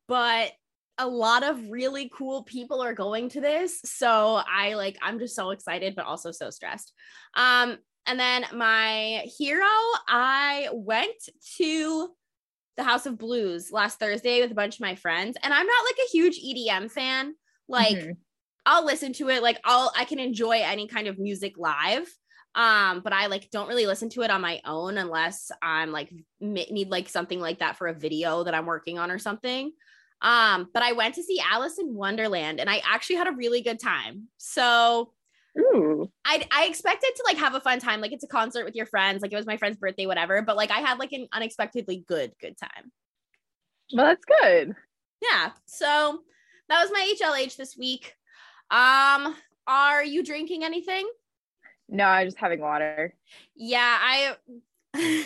but 0.08 0.52
a 0.98 1.08
lot 1.08 1.44
of 1.44 1.70
really 1.72 2.10
cool 2.14 2.44
people 2.44 2.82
are 2.82 2.94
going 2.94 3.30
to 3.30 3.42
this. 3.42 3.82
So 3.84 4.42
I 4.48 4.76
like, 4.76 4.98
I'm 5.02 5.20
just 5.20 5.36
so 5.36 5.52
excited, 5.52 5.96
but 5.96 6.06
also 6.06 6.32
so 6.32 6.50
stressed. 6.50 6.94
Um, 7.36 7.80
and 8.08 8.20
then 8.20 8.46
my 8.54 9.24
hero, 9.38 9.66
I 10.08 10.70
went 10.72 11.30
to 11.58 12.10
the 12.78 12.84
House 12.84 13.06
of 13.06 13.18
Blues 13.18 13.72
last 13.72 14.00
Thursday 14.00 14.42
with 14.42 14.52
a 14.52 14.56
bunch 14.56 14.76
of 14.76 14.82
my 14.82 14.96
friends, 14.96 15.38
and 15.44 15.54
I'm 15.54 15.68
not 15.68 15.86
like 15.86 15.98
a 16.08 16.12
huge 16.12 16.38
EDM 16.38 16.90
fan. 16.90 17.36
Like, 17.68 18.00
Mhm. 18.00 18.25
I'll 18.66 18.86
listen 18.86 19.14
to 19.14 19.30
it. 19.30 19.44
Like 19.44 19.60
I'll 19.64 19.92
I 19.98 20.06
can 20.06 20.20
enjoy 20.20 20.62
any 20.64 20.88
kind 20.88 21.08
of 21.08 21.20
music 21.20 21.58
live. 21.58 22.08
Um, 22.56 23.02
but 23.02 23.12
I 23.12 23.28
like 23.28 23.50
don't 23.52 23.68
really 23.68 23.86
listen 23.86 24.10
to 24.12 24.22
it 24.22 24.32
on 24.32 24.40
my 24.42 24.62
own 24.66 24.98
unless 24.98 25.52
I'm 25.62 25.92
like 25.92 26.12
need 26.40 26.90
like 26.90 27.10
something 27.10 27.40
like 27.40 27.60
that 27.60 27.78
for 27.78 27.88
a 27.88 27.94
video 27.94 28.44
that 28.44 28.54
I'm 28.54 28.66
working 28.66 28.98
on 28.98 29.12
or 29.12 29.20
something. 29.20 29.74
Um, 30.22 30.70
but 30.74 30.82
I 30.82 30.94
went 30.94 31.16
to 31.16 31.24
see 31.24 31.42
Alison 31.52 31.94
Wonderland 31.94 32.62
and 32.62 32.70
I 32.70 32.82
actually 32.86 33.18
had 33.18 33.28
a 33.28 33.34
really 33.34 33.62
good 33.62 33.80
time. 33.80 34.30
So 34.38 35.12
Ooh. 35.60 36.10
I 36.24 36.48
I 36.50 36.66
expected 36.66 37.12
to 37.16 37.24
like 37.26 37.38
have 37.38 37.56
a 37.56 37.60
fun 37.60 37.80
time. 37.80 38.00
Like 38.00 38.14
it's 38.14 38.24
a 38.24 38.28
concert 38.28 38.64
with 38.64 38.76
your 38.76 38.86
friends, 38.86 39.22
like 39.22 39.34
it 39.34 39.38
was 39.38 39.46
my 39.46 39.58
friend's 39.58 39.78
birthday, 39.78 40.06
whatever. 40.06 40.42
But 40.42 40.56
like 40.56 40.72
I 40.72 40.80
had 40.80 40.98
like 40.98 41.12
an 41.12 41.28
unexpectedly 41.34 42.06
good, 42.08 42.32
good 42.40 42.58
time. 42.58 42.92
Well, 43.94 44.06
that's 44.06 44.26
good. 44.42 44.76
Yeah. 45.22 45.52
So 45.66 46.20
that 46.70 46.82
was 46.82 46.92
my 46.92 47.14
HLH 47.20 47.58
this 47.58 47.78
week. 47.78 48.14
Um, 48.72 49.36
are 49.68 50.04
you 50.04 50.24
drinking 50.24 50.64
anything? 50.64 51.08
No, 51.88 52.06
I'm 52.06 52.28
just 52.28 52.38
having 52.38 52.60
water. 52.60 53.14
Yeah, 53.56 53.98
I 54.02 54.36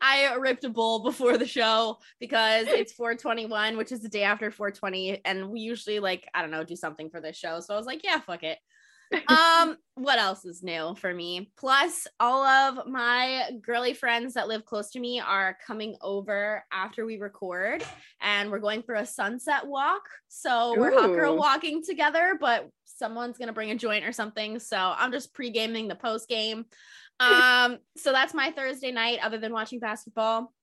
I 0.00 0.34
ripped 0.34 0.64
a 0.64 0.68
bowl 0.68 1.00
before 1.00 1.38
the 1.38 1.46
show 1.46 1.98
because 2.18 2.66
it's 2.68 2.92
421, 2.92 3.76
which 3.76 3.92
is 3.92 4.00
the 4.00 4.08
day 4.08 4.22
after 4.22 4.50
420, 4.50 5.20
and 5.24 5.50
we 5.50 5.60
usually 5.60 6.00
like 6.00 6.28
I 6.34 6.42
don't 6.42 6.50
know 6.50 6.64
do 6.64 6.76
something 6.76 7.10
for 7.10 7.20
this 7.20 7.36
show. 7.36 7.60
So 7.60 7.74
I 7.74 7.76
was 7.76 7.86
like, 7.86 8.02
yeah, 8.04 8.20
fuck 8.20 8.42
it. 8.42 8.58
Um, 9.28 9.76
what 9.94 10.18
else 10.18 10.44
is 10.44 10.62
new 10.62 10.94
for 10.94 11.12
me? 11.12 11.50
Plus, 11.56 12.06
all 12.18 12.44
of 12.44 12.86
my 12.86 13.50
girly 13.60 13.94
friends 13.94 14.34
that 14.34 14.48
live 14.48 14.64
close 14.64 14.90
to 14.90 15.00
me 15.00 15.20
are 15.20 15.56
coming 15.66 15.96
over 16.00 16.64
after 16.72 17.04
we 17.04 17.18
record, 17.18 17.84
and 18.20 18.50
we're 18.50 18.58
going 18.58 18.82
for 18.82 18.94
a 18.94 19.06
sunset 19.06 19.66
walk. 19.66 20.02
So 20.28 20.74
we're 20.78 20.92
hot 20.92 21.08
girl 21.08 21.36
walking 21.36 21.82
together, 21.82 22.36
but 22.40 22.68
someone's 22.84 23.38
gonna 23.38 23.52
bring 23.52 23.70
a 23.70 23.76
joint 23.76 24.04
or 24.04 24.12
something. 24.12 24.58
So 24.58 24.76
I'm 24.76 25.12
just 25.12 25.34
pre 25.34 25.50
gaming 25.50 25.88
the 25.88 25.96
post 25.96 26.28
game. 26.28 26.66
Um, 27.20 27.76
so 27.98 28.12
that's 28.12 28.32
my 28.32 28.50
Thursday 28.50 28.92
night, 28.92 29.18
other 29.22 29.36
than 29.36 29.52
watching 29.52 29.78
basketball. 29.78 30.54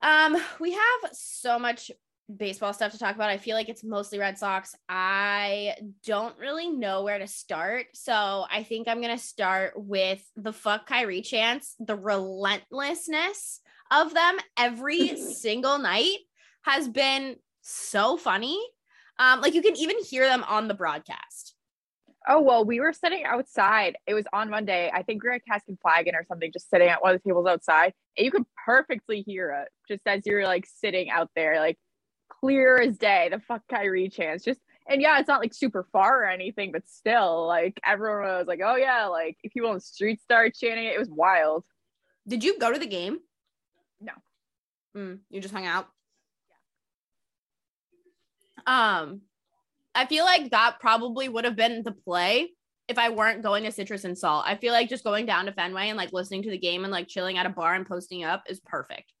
Um, 0.00 0.36
we 0.58 0.72
have 0.72 1.10
so 1.12 1.58
much 1.58 1.90
baseball 2.34 2.72
stuff 2.72 2.92
to 2.92 2.98
talk 2.98 3.14
about. 3.14 3.30
I 3.30 3.38
feel 3.38 3.56
like 3.56 3.68
it's 3.68 3.84
mostly 3.84 4.18
Red 4.18 4.38
Sox. 4.38 4.74
I 4.88 5.74
don't 6.04 6.38
really 6.38 6.68
know 6.68 7.02
where 7.02 7.18
to 7.18 7.26
start. 7.26 7.86
So 7.94 8.44
I 8.50 8.62
think 8.62 8.88
I'm 8.88 9.00
gonna 9.00 9.18
start 9.18 9.72
with 9.76 10.22
the 10.36 10.52
fuck 10.52 10.86
Kyrie 10.86 11.22
chance, 11.22 11.74
the 11.78 11.96
relentlessness 11.96 13.60
of 13.90 14.14
them 14.14 14.38
every 14.58 15.16
single 15.34 15.78
night 15.78 16.18
has 16.62 16.88
been 16.88 17.36
so 17.62 18.16
funny. 18.16 18.60
Um, 19.18 19.40
like 19.40 19.54
you 19.54 19.62
can 19.62 19.76
even 19.76 19.96
hear 20.02 20.26
them 20.26 20.44
on 20.44 20.68
the 20.68 20.74
broadcast. 20.74 21.54
Oh 22.26 22.40
well, 22.40 22.64
we 22.64 22.80
were 22.80 22.94
sitting 22.94 23.24
outside. 23.24 23.96
It 24.06 24.14
was 24.14 24.24
on 24.32 24.48
Monday. 24.48 24.90
I 24.92 25.02
think 25.02 25.22
we 25.22 25.28
were 25.28 25.34
at 25.34 25.44
Cask 25.46 25.64
and 25.68 25.78
Flagon 25.78 26.14
or 26.14 26.24
something, 26.26 26.50
just 26.52 26.70
sitting 26.70 26.88
at 26.88 27.02
one 27.02 27.14
of 27.14 27.22
the 27.22 27.28
tables 27.28 27.46
outside, 27.46 27.92
and 28.16 28.24
you 28.24 28.30
could 28.30 28.46
perfectly 28.64 29.20
hear 29.20 29.50
it 29.50 29.68
just 29.92 30.06
as 30.06 30.22
you're 30.24 30.46
like 30.46 30.66
sitting 30.66 31.10
out 31.10 31.28
there, 31.36 31.60
like 31.60 31.76
clear 32.44 32.78
as 32.78 32.98
day. 32.98 33.28
The 33.30 33.40
fuck 33.40 33.62
Kyrie 33.70 34.10
chance, 34.10 34.44
just 34.44 34.60
and 34.86 35.00
yeah, 35.00 35.18
it's 35.18 35.28
not 35.28 35.40
like 35.40 35.54
super 35.54 35.86
far 35.92 36.22
or 36.22 36.26
anything, 36.26 36.72
but 36.72 36.86
still, 36.86 37.46
like 37.46 37.80
everyone 37.86 38.22
was 38.22 38.46
like, 38.46 38.60
oh 38.62 38.76
yeah, 38.76 39.06
like 39.06 39.38
if 39.42 39.52
people 39.52 39.70
on 39.70 39.76
the 39.76 39.80
street 39.80 40.20
started 40.20 40.54
chanting 40.54 40.84
it, 40.84 40.94
it 40.94 40.98
was 40.98 41.08
wild. 41.08 41.64
Did 42.28 42.44
you 42.44 42.58
go 42.58 42.70
to 42.70 42.78
the 42.78 42.86
game? 42.86 43.18
No. 44.00 44.12
Mm, 44.94 45.20
you 45.30 45.40
just 45.40 45.54
hung 45.54 45.66
out. 45.66 45.88
Yeah. 48.66 48.98
Um, 48.98 49.22
I 49.94 50.06
feel 50.06 50.24
like 50.24 50.50
that 50.50 50.76
probably 50.80 51.28
would 51.28 51.44
have 51.44 51.56
been 51.56 51.82
the 51.82 51.92
play 51.92 52.50
if 52.88 52.98
I 52.98 53.08
weren't 53.08 53.42
going 53.42 53.64
to 53.64 53.72
Citrus 53.72 54.04
and 54.04 54.18
Salt. 54.18 54.44
I 54.46 54.56
feel 54.56 54.72
like 54.74 54.90
just 54.90 55.04
going 55.04 55.24
down 55.24 55.46
to 55.46 55.52
Fenway 55.52 55.88
and 55.88 55.96
like 55.96 56.12
listening 56.12 56.42
to 56.42 56.50
the 56.50 56.58
game 56.58 56.84
and 56.84 56.92
like 56.92 57.08
chilling 57.08 57.38
at 57.38 57.46
a 57.46 57.50
bar 57.50 57.74
and 57.74 57.86
posting 57.86 58.24
up 58.24 58.42
is 58.48 58.60
perfect. 58.60 59.12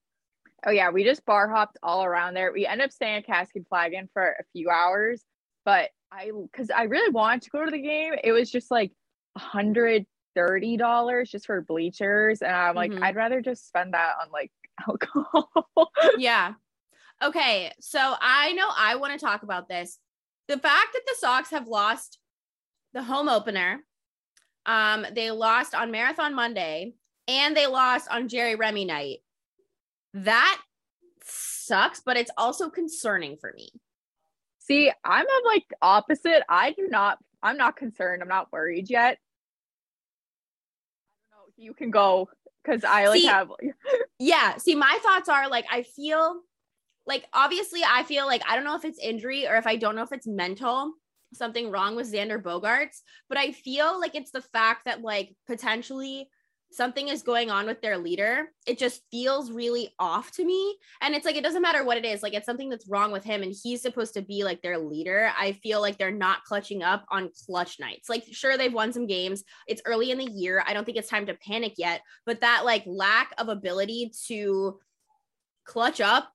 Oh 0.66 0.70
yeah, 0.70 0.90
we 0.90 1.04
just 1.04 1.24
bar 1.24 1.48
hopped 1.48 1.78
all 1.82 2.04
around 2.04 2.34
there. 2.34 2.52
We 2.52 2.66
ended 2.66 2.86
up 2.86 2.92
staying 2.92 3.16
at 3.16 3.26
Cask 3.26 3.54
and 3.54 3.66
Flagon 3.68 4.08
for 4.12 4.22
a 4.38 4.44
few 4.52 4.70
hours, 4.70 5.24
but 5.64 5.90
I 6.10 6.30
because 6.50 6.70
I 6.70 6.84
really 6.84 7.10
wanted 7.10 7.42
to 7.42 7.50
go 7.50 7.64
to 7.64 7.70
the 7.70 7.80
game. 7.80 8.14
It 8.22 8.32
was 8.32 8.50
just 8.50 8.70
like 8.70 8.92
hundred 9.36 10.06
thirty 10.34 10.76
dollars 10.76 11.30
just 11.30 11.46
for 11.46 11.60
bleachers, 11.60 12.42
and 12.42 12.52
I'm 12.52 12.74
like, 12.74 12.92
Mhm. 12.92 13.02
I'd 13.02 13.16
rather 13.16 13.40
just 13.40 13.68
spend 13.68 13.94
that 13.94 14.14
on 14.22 14.30
like 14.32 14.50
alcohol. 14.88 15.50
Yeah. 16.18 16.54
Okay. 17.22 17.72
So 17.80 18.14
I 18.20 18.52
know 18.52 18.68
I 18.76 18.96
want 18.96 19.18
to 19.18 19.24
talk 19.24 19.42
about 19.42 19.68
this. 19.68 19.98
The 20.48 20.58
fact 20.58 20.88
that 20.92 21.02
the 21.06 21.14
Sox 21.18 21.50
have 21.50 21.68
lost 21.68 22.18
the 22.92 23.02
home 23.02 23.28
opener, 23.28 23.80
um, 24.66 25.06
they 25.14 25.30
lost 25.30 25.74
on 25.74 25.90
Marathon 25.90 26.34
Monday, 26.34 26.94
and 27.28 27.56
they 27.56 27.66
lost 27.66 28.08
on 28.10 28.28
Jerry 28.28 28.54
Remy 28.54 28.84
night. 28.84 29.18
That 30.14 30.60
sucks, 31.24 32.00
but 32.00 32.16
it's 32.16 32.30
also 32.36 32.70
concerning 32.70 33.36
for 33.36 33.52
me. 33.54 33.70
See, 34.60 34.90
I'm 35.04 35.26
of 35.26 35.42
like 35.44 35.64
opposite. 35.82 36.42
I 36.48 36.70
do 36.72 36.88
not. 36.88 37.18
I'm 37.42 37.56
not 37.56 37.76
concerned. 37.76 38.22
I'm 38.22 38.28
not 38.28 38.52
worried 38.52 38.88
yet. 38.88 39.18
I 41.32 41.36
don't 41.36 41.48
know. 41.48 41.52
You 41.56 41.74
can 41.74 41.90
go 41.90 42.30
because 42.64 42.84
I 42.84 43.08
like 43.08 43.20
See, 43.20 43.26
have. 43.26 43.50
Yeah. 44.18 44.56
See, 44.56 44.74
my 44.74 44.98
thoughts 45.02 45.28
are 45.28 45.50
like, 45.50 45.66
I 45.70 45.82
feel 45.82 46.40
like 47.06 47.26
obviously, 47.32 47.82
I 47.86 48.04
feel 48.04 48.26
like 48.26 48.42
I 48.48 48.54
don't 48.54 48.64
know 48.64 48.76
if 48.76 48.84
it's 48.84 48.98
injury 48.98 49.46
or 49.46 49.56
if 49.56 49.66
I 49.66 49.76
don't 49.76 49.96
know 49.96 50.02
if 50.04 50.12
it's 50.12 50.26
mental, 50.26 50.92
something 51.34 51.70
wrong 51.70 51.96
with 51.96 52.10
Xander 52.10 52.40
Bogaerts, 52.40 53.02
but 53.28 53.36
I 53.36 53.52
feel 53.52 54.00
like 54.00 54.14
it's 54.14 54.30
the 54.30 54.40
fact 54.40 54.86
that 54.86 55.02
like 55.02 55.34
potentially 55.46 56.28
something 56.76 57.08
is 57.08 57.22
going 57.22 57.50
on 57.50 57.66
with 57.66 57.80
their 57.80 57.98
leader. 57.98 58.48
It 58.66 58.78
just 58.78 59.02
feels 59.10 59.50
really 59.50 59.94
off 59.98 60.30
to 60.32 60.44
me. 60.44 60.76
And 61.00 61.14
it's 61.14 61.24
like, 61.24 61.36
it 61.36 61.42
doesn't 61.42 61.62
matter 61.62 61.84
what 61.84 61.96
it 61.96 62.04
is, 62.04 62.22
like, 62.22 62.34
it's 62.34 62.46
something 62.46 62.68
that's 62.68 62.88
wrong 62.88 63.12
with 63.12 63.24
him, 63.24 63.42
and 63.42 63.54
he's 63.62 63.82
supposed 63.82 64.14
to 64.14 64.22
be 64.22 64.44
like 64.44 64.62
their 64.62 64.78
leader. 64.78 65.30
I 65.38 65.52
feel 65.52 65.80
like 65.80 65.98
they're 65.98 66.10
not 66.10 66.44
clutching 66.44 66.82
up 66.82 67.04
on 67.10 67.30
clutch 67.46 67.78
nights. 67.80 68.08
Like, 68.08 68.24
sure, 68.30 68.56
they've 68.56 68.72
won 68.72 68.92
some 68.92 69.06
games. 69.06 69.44
It's 69.66 69.82
early 69.84 70.10
in 70.10 70.18
the 70.18 70.30
year. 70.30 70.64
I 70.66 70.74
don't 70.74 70.84
think 70.84 70.98
it's 70.98 71.08
time 71.08 71.26
to 71.26 71.34
panic 71.34 71.74
yet, 71.76 72.00
but 72.26 72.40
that 72.40 72.64
like 72.64 72.82
lack 72.86 73.32
of 73.38 73.48
ability 73.48 74.12
to 74.26 74.78
clutch 75.64 76.00
up 76.00 76.30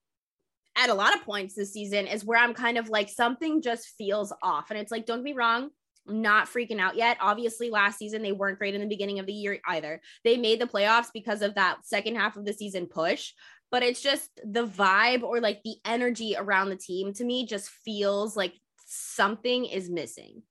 at 0.76 0.90
a 0.90 0.94
lot 0.94 1.14
of 1.14 1.24
points 1.24 1.56
this 1.56 1.74
season 1.74 2.08
is 2.08 2.24
where 2.24 2.40
I'm 2.40 2.54
kind 2.54 2.78
of 2.78 2.90
like 2.90 3.10
something 3.10 3.62
just 3.62 3.90
feels 3.98 4.32
off. 4.42 4.70
And 4.70 4.80
it's 4.80 4.92
like, 4.92 5.06
don't 5.06 5.24
be 5.24 5.34
wrong, 5.34 5.72
not 6.10 6.48
freaking 6.48 6.80
out 6.80 6.96
yet. 6.96 7.18
Obviously, 7.20 7.70
last 7.70 7.98
season 7.98 8.22
they 8.22 8.32
weren't 8.32 8.60
great 8.60 8.76
in 8.76 8.82
the 8.82 8.88
beginning 8.88 9.20
of 9.20 9.26
the 9.26 9.34
year 9.34 9.60
either. 9.68 10.02
They 10.24 10.38
made 10.38 10.60
the 10.60 10.66
playoffs 10.66 11.08
because 11.14 11.42
of 11.42 11.56
that 11.56 11.86
second 11.86 12.16
half 12.16 12.38
of 12.38 12.46
the 12.46 12.54
season 12.54 12.88
push, 12.88 13.34
but 13.72 13.84
it's 13.84 14.02
just 14.02 14.30
the 14.44 14.66
vibe 14.66 15.24
or 15.24 15.40
like 15.40 15.62
the 15.64 15.76
energy 15.86 16.36
around 16.38 16.70
the 16.70 16.76
team 16.76 17.14
to 17.14 17.24
me 17.24 17.46
just 17.46 17.70
feels 17.70 18.36
like 18.36 18.54
something 18.86 19.66
is 19.66 19.90
missing. 19.90 20.42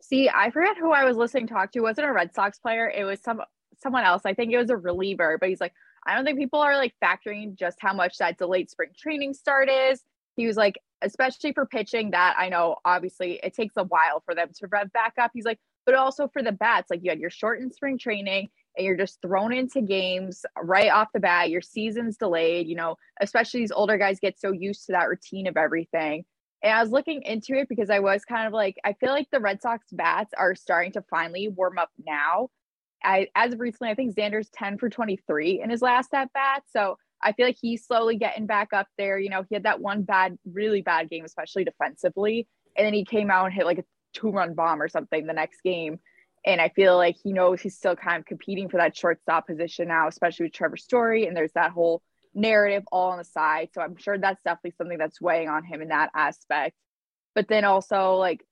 See, 0.00 0.28
I 0.28 0.50
forget 0.50 0.76
who 0.76 0.92
I 0.92 1.04
was 1.04 1.16
listening 1.16 1.46
to 1.46 1.54
talk 1.54 1.72
to. 1.72 1.78
It 1.78 1.82
wasn't 1.82 2.08
a 2.08 2.12
Red 2.12 2.34
Sox 2.34 2.58
player. 2.58 2.90
It 2.90 3.04
was 3.04 3.20
some 3.22 3.40
someone 3.78 4.04
else. 4.04 4.22
I 4.24 4.34
think 4.34 4.52
it 4.52 4.58
was 4.58 4.70
a 4.70 4.76
reliever, 4.76 5.38
but 5.38 5.48
he's 5.48 5.60
like, 5.60 5.72
I 6.06 6.14
don't 6.14 6.24
think 6.24 6.38
people 6.38 6.60
are 6.60 6.76
like 6.76 6.94
factoring 7.02 7.56
just 7.56 7.78
how 7.80 7.92
much 7.94 8.18
that 8.18 8.38
delayed 8.38 8.70
spring 8.70 8.90
training 8.96 9.34
start 9.34 9.68
is. 9.68 10.02
He 10.36 10.46
was 10.46 10.56
like, 10.56 10.78
especially 11.02 11.52
for 11.52 11.66
pitching, 11.66 12.10
that 12.12 12.34
I 12.38 12.48
know 12.48 12.76
obviously 12.84 13.40
it 13.42 13.54
takes 13.54 13.76
a 13.76 13.84
while 13.84 14.22
for 14.24 14.34
them 14.34 14.48
to 14.54 14.66
rev 14.68 14.92
back 14.92 15.14
up. 15.20 15.30
He's 15.34 15.44
like, 15.44 15.58
but 15.84 15.94
also 15.94 16.28
for 16.28 16.42
the 16.42 16.52
bats, 16.52 16.90
like 16.90 17.00
you 17.02 17.10
had 17.10 17.18
your 17.18 17.30
shortened 17.30 17.74
spring 17.74 17.98
training 17.98 18.48
and 18.76 18.86
you're 18.86 18.96
just 18.96 19.20
thrown 19.20 19.52
into 19.52 19.82
games 19.82 20.44
right 20.62 20.90
off 20.90 21.08
the 21.12 21.20
bat. 21.20 21.50
Your 21.50 21.60
season's 21.60 22.16
delayed, 22.16 22.68
you 22.68 22.76
know, 22.76 22.96
especially 23.20 23.60
these 23.60 23.72
older 23.72 23.98
guys 23.98 24.20
get 24.20 24.38
so 24.38 24.52
used 24.52 24.86
to 24.86 24.92
that 24.92 25.08
routine 25.08 25.46
of 25.46 25.56
everything. 25.56 26.24
And 26.62 26.72
I 26.72 26.80
was 26.80 26.92
looking 26.92 27.22
into 27.22 27.54
it 27.54 27.68
because 27.68 27.90
I 27.90 27.98
was 27.98 28.24
kind 28.24 28.46
of 28.46 28.52
like, 28.52 28.76
I 28.84 28.92
feel 28.94 29.10
like 29.10 29.26
the 29.32 29.40
Red 29.40 29.60
Sox 29.60 29.86
bats 29.90 30.32
are 30.38 30.54
starting 30.54 30.92
to 30.92 31.02
finally 31.10 31.48
warm 31.48 31.78
up 31.78 31.90
now. 32.06 32.50
I, 33.04 33.26
as 33.34 33.52
of 33.52 33.58
recently, 33.58 33.90
I 33.90 33.96
think 33.96 34.14
Xander's 34.14 34.48
10 34.50 34.78
for 34.78 34.88
23 34.88 35.60
in 35.60 35.70
his 35.70 35.82
last 35.82 36.14
at 36.14 36.32
bat. 36.32 36.62
So 36.70 36.96
I 37.22 37.32
feel 37.32 37.46
like 37.46 37.58
he's 37.60 37.86
slowly 37.86 38.16
getting 38.16 38.46
back 38.46 38.72
up 38.72 38.88
there. 38.98 39.18
You 39.18 39.30
know, 39.30 39.44
he 39.48 39.54
had 39.54 39.64
that 39.64 39.80
one 39.80 40.02
bad, 40.02 40.38
really 40.44 40.82
bad 40.82 41.08
game, 41.08 41.24
especially 41.24 41.64
defensively. 41.64 42.48
And 42.76 42.86
then 42.86 42.94
he 42.94 43.04
came 43.04 43.30
out 43.30 43.46
and 43.46 43.54
hit 43.54 43.66
like 43.66 43.78
a 43.78 43.84
two 44.12 44.30
run 44.30 44.54
bomb 44.54 44.82
or 44.82 44.88
something 44.88 45.26
the 45.26 45.32
next 45.32 45.62
game. 45.62 46.00
And 46.44 46.60
I 46.60 46.70
feel 46.70 46.96
like 46.96 47.16
he 47.22 47.32
knows 47.32 47.60
he's 47.60 47.76
still 47.76 47.94
kind 47.94 48.18
of 48.18 48.26
competing 48.26 48.68
for 48.68 48.78
that 48.78 48.96
shortstop 48.96 49.46
position 49.46 49.88
now, 49.88 50.08
especially 50.08 50.46
with 50.46 50.52
Trevor 50.52 50.76
Story. 50.76 51.26
And 51.26 51.36
there's 51.36 51.52
that 51.52 51.70
whole 51.70 52.02
narrative 52.34 52.82
all 52.90 53.10
on 53.10 53.18
the 53.18 53.24
side. 53.24 53.68
So 53.72 53.80
I'm 53.80 53.96
sure 53.96 54.18
that's 54.18 54.42
definitely 54.42 54.74
something 54.76 54.98
that's 54.98 55.20
weighing 55.20 55.48
on 55.48 55.64
him 55.64 55.82
in 55.82 55.88
that 55.88 56.10
aspect. 56.14 56.74
But 57.34 57.48
then 57.48 57.64
also 57.64 58.14
like 58.14 58.44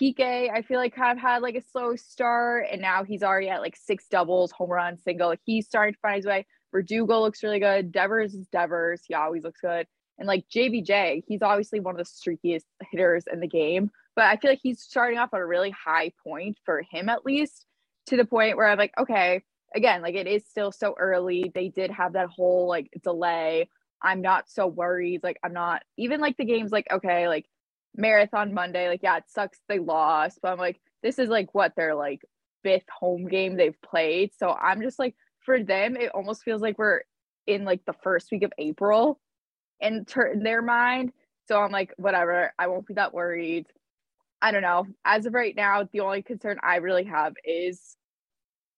Kike, 0.00 0.50
I 0.50 0.62
feel 0.62 0.78
like 0.78 0.94
kind 0.94 1.16
of 1.16 1.22
had 1.22 1.42
like 1.42 1.56
a 1.56 1.62
slow 1.72 1.96
start, 1.96 2.66
and 2.70 2.80
now 2.80 3.04
he's 3.04 3.22
already 3.22 3.48
at 3.48 3.60
like 3.60 3.76
six 3.76 4.06
doubles, 4.08 4.52
home 4.52 4.70
run, 4.70 4.98
single. 4.98 5.34
He's 5.44 5.66
starting 5.66 5.94
to 5.94 6.00
find 6.00 6.16
his 6.16 6.26
way. 6.26 6.46
Verdugo 6.72 7.20
looks 7.20 7.42
really 7.42 7.60
good. 7.60 7.92
Devers 7.92 8.34
is 8.34 8.48
Devers. 8.48 9.02
He 9.06 9.14
always 9.14 9.44
looks 9.44 9.60
good. 9.60 9.86
And 10.18 10.26
like 10.26 10.44
JBJ, 10.54 11.24
he's 11.26 11.42
obviously 11.42 11.80
one 11.80 11.98
of 11.98 12.04
the 12.04 12.04
streakiest 12.04 12.64
hitters 12.90 13.24
in 13.30 13.40
the 13.40 13.46
game. 13.46 13.90
But 14.14 14.26
I 14.26 14.36
feel 14.36 14.50
like 14.50 14.60
he's 14.62 14.82
starting 14.82 15.18
off 15.18 15.32
at 15.32 15.40
a 15.40 15.46
really 15.46 15.70
high 15.70 16.12
point 16.26 16.58
for 16.64 16.82
him, 16.90 17.08
at 17.08 17.24
least, 17.24 17.64
to 18.06 18.16
the 18.16 18.24
point 18.24 18.56
where 18.56 18.68
I'm 18.68 18.78
like, 18.78 18.92
okay, 18.98 19.42
again, 19.74 20.02
like 20.02 20.14
it 20.14 20.26
is 20.26 20.46
still 20.46 20.72
so 20.72 20.94
early. 20.98 21.50
They 21.54 21.68
did 21.68 21.90
have 21.90 22.12
that 22.14 22.28
whole 22.28 22.68
like 22.68 22.90
delay. 23.02 23.68
I'm 24.02 24.20
not 24.20 24.50
so 24.50 24.66
worried. 24.66 25.22
Like, 25.22 25.38
I'm 25.42 25.52
not 25.52 25.82
even 25.96 26.20
like 26.20 26.36
the 26.36 26.44
game's 26.44 26.72
like, 26.72 26.86
okay, 26.90 27.28
like 27.28 27.46
marathon 27.94 28.52
Monday, 28.52 28.88
like, 28.88 29.02
yeah, 29.02 29.18
it 29.18 29.24
sucks 29.28 29.58
they 29.68 29.78
lost, 29.78 30.40
but 30.42 30.52
I'm 30.52 30.58
like, 30.58 30.80
this 31.02 31.18
is 31.18 31.28
like 31.28 31.54
what 31.54 31.74
their 31.76 31.94
like 31.94 32.20
fifth 32.62 32.88
home 32.88 33.28
game 33.28 33.56
they've 33.56 33.80
played. 33.82 34.30
So 34.38 34.50
I'm 34.50 34.82
just 34.82 34.98
like, 34.98 35.14
for 35.44 35.62
them, 35.62 35.96
it 35.96 36.10
almost 36.14 36.42
feels 36.42 36.62
like 36.62 36.78
we're 36.78 37.02
in 37.46 37.64
like 37.64 37.84
the 37.84 37.94
first 38.02 38.30
week 38.30 38.42
of 38.42 38.52
April 38.58 39.20
in, 39.80 40.04
ter- 40.04 40.32
in 40.32 40.42
their 40.42 40.62
mind. 40.62 41.12
So 41.48 41.60
I'm 41.60 41.72
like, 41.72 41.92
whatever, 41.96 42.52
I 42.58 42.68
won't 42.68 42.86
be 42.86 42.94
that 42.94 43.12
worried. 43.12 43.66
I 44.40 44.50
don't 44.50 44.62
know. 44.62 44.86
As 45.04 45.26
of 45.26 45.34
right 45.34 45.54
now, 45.54 45.88
the 45.92 46.00
only 46.00 46.22
concern 46.22 46.58
I 46.62 46.76
really 46.76 47.04
have 47.04 47.34
is 47.44 47.96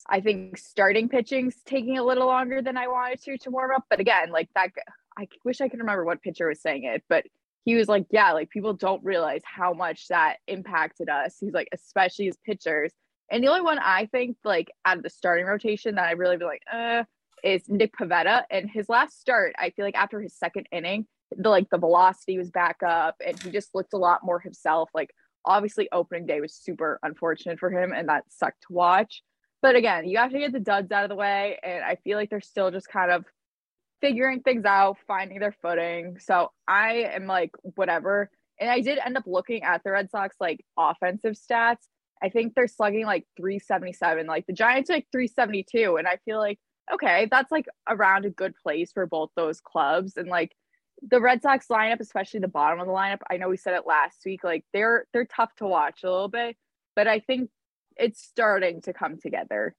I 0.08 0.20
think 0.20 0.58
starting 0.58 1.08
pitching's 1.08 1.56
taking 1.64 1.98
a 1.98 2.04
little 2.04 2.26
longer 2.26 2.60
than 2.60 2.76
I 2.76 2.88
wanted 2.88 3.22
to 3.22 3.38
to 3.38 3.50
warm 3.50 3.70
up. 3.74 3.84
But 3.88 4.00
again, 4.00 4.30
like 4.30 4.48
that, 4.54 4.70
I 5.16 5.28
wish 5.44 5.60
I 5.60 5.68
could 5.68 5.80
remember 5.80 6.04
what 6.04 6.22
pitcher 6.22 6.48
was 6.48 6.60
saying 6.60 6.84
it, 6.84 7.02
but 7.08 7.24
he 7.64 7.74
was 7.74 7.88
like, 7.88 8.06
yeah, 8.10 8.32
like 8.32 8.50
people 8.50 8.74
don't 8.74 9.02
realize 9.02 9.40
how 9.44 9.72
much 9.72 10.08
that 10.08 10.36
impacted 10.46 11.08
us. 11.08 11.36
He's 11.40 11.54
like, 11.54 11.68
especially 11.72 12.28
as 12.28 12.36
pitchers. 12.44 12.92
And 13.30 13.42
the 13.42 13.48
only 13.48 13.62
one 13.62 13.78
I 13.78 14.06
think 14.06 14.36
like 14.44 14.70
out 14.84 14.96
of 14.96 15.02
the 15.02 15.10
starting 15.10 15.46
rotation 15.46 15.94
that 15.96 16.06
I 16.06 16.12
really 16.12 16.36
be 16.36 16.44
like, 16.44 16.62
uh, 16.72 17.04
is 17.42 17.68
Nick 17.68 17.92
Pivetta. 17.96 18.44
And 18.50 18.70
his 18.70 18.88
last 18.88 19.20
start, 19.20 19.54
I 19.58 19.70
feel 19.70 19.84
like 19.84 19.96
after 19.96 20.20
his 20.20 20.34
second 20.34 20.66
inning, 20.72 21.06
the 21.36 21.50
like 21.50 21.68
the 21.70 21.78
velocity 21.78 22.38
was 22.38 22.50
back 22.50 22.82
up 22.86 23.16
and 23.24 23.40
he 23.42 23.50
just 23.50 23.74
looked 23.74 23.92
a 23.92 23.98
lot 23.98 24.20
more 24.24 24.40
himself. 24.40 24.90
Like 24.94 25.10
obviously 25.44 25.88
opening 25.92 26.26
day 26.26 26.40
was 26.40 26.54
super 26.54 26.98
unfortunate 27.02 27.58
for 27.58 27.70
him 27.70 27.92
and 27.92 28.08
that 28.08 28.24
sucked 28.28 28.62
to 28.68 28.72
watch. 28.72 29.22
But 29.62 29.76
again, 29.76 30.06
you 30.06 30.18
have 30.18 30.32
to 30.32 30.38
get 30.38 30.52
the 30.52 30.60
duds 30.60 30.92
out 30.92 31.04
of 31.04 31.08
the 31.08 31.16
way. 31.16 31.58
And 31.62 31.82
I 31.84 31.96
feel 31.96 32.18
like 32.18 32.30
they're 32.30 32.40
still 32.40 32.70
just 32.70 32.88
kind 32.88 33.10
of 33.10 33.24
figuring 34.00 34.40
things 34.40 34.64
out, 34.64 34.98
finding 35.06 35.38
their 35.38 35.56
footing. 35.62 36.18
So 36.18 36.50
I 36.68 37.10
am 37.14 37.26
like, 37.26 37.52
whatever. 37.62 38.30
And 38.60 38.70
I 38.70 38.80
did 38.80 38.98
end 38.98 39.16
up 39.16 39.24
looking 39.26 39.62
at 39.62 39.82
the 39.82 39.90
Red 39.90 40.10
Sox 40.10 40.36
like 40.38 40.64
offensive 40.78 41.34
stats. 41.34 41.78
I 42.22 42.28
think 42.28 42.54
they're 42.54 42.68
slugging 42.68 43.06
like 43.06 43.26
377. 43.36 44.26
Like 44.26 44.46
the 44.46 44.52
Giants 44.52 44.90
like 44.90 45.06
372. 45.12 45.96
And 45.96 46.06
I 46.06 46.18
feel 46.24 46.38
like, 46.38 46.58
okay, 46.92 47.28
that's 47.30 47.50
like 47.52 47.66
around 47.88 48.24
a 48.24 48.30
good 48.30 48.54
place 48.62 48.92
for 48.92 49.06
both 49.06 49.30
those 49.36 49.60
clubs. 49.60 50.16
And 50.16 50.28
like 50.28 50.54
the 51.02 51.20
Red 51.20 51.42
Sox 51.42 51.66
lineup, 51.68 52.00
especially 52.00 52.40
the 52.40 52.48
bottom 52.48 52.80
of 52.80 52.86
the 52.86 52.92
lineup, 52.92 53.20
I 53.30 53.36
know 53.36 53.48
we 53.48 53.56
said 53.56 53.74
it 53.74 53.86
last 53.86 54.18
week, 54.24 54.44
like 54.44 54.64
they're 54.72 55.06
they're 55.12 55.26
tough 55.26 55.54
to 55.56 55.66
watch 55.66 56.02
a 56.02 56.10
little 56.10 56.28
bit, 56.28 56.56
but 56.96 57.06
I 57.08 57.20
think 57.20 57.50
it's 57.96 58.22
starting 58.22 58.80
to 58.82 58.92
come 58.92 59.18
together. 59.18 59.74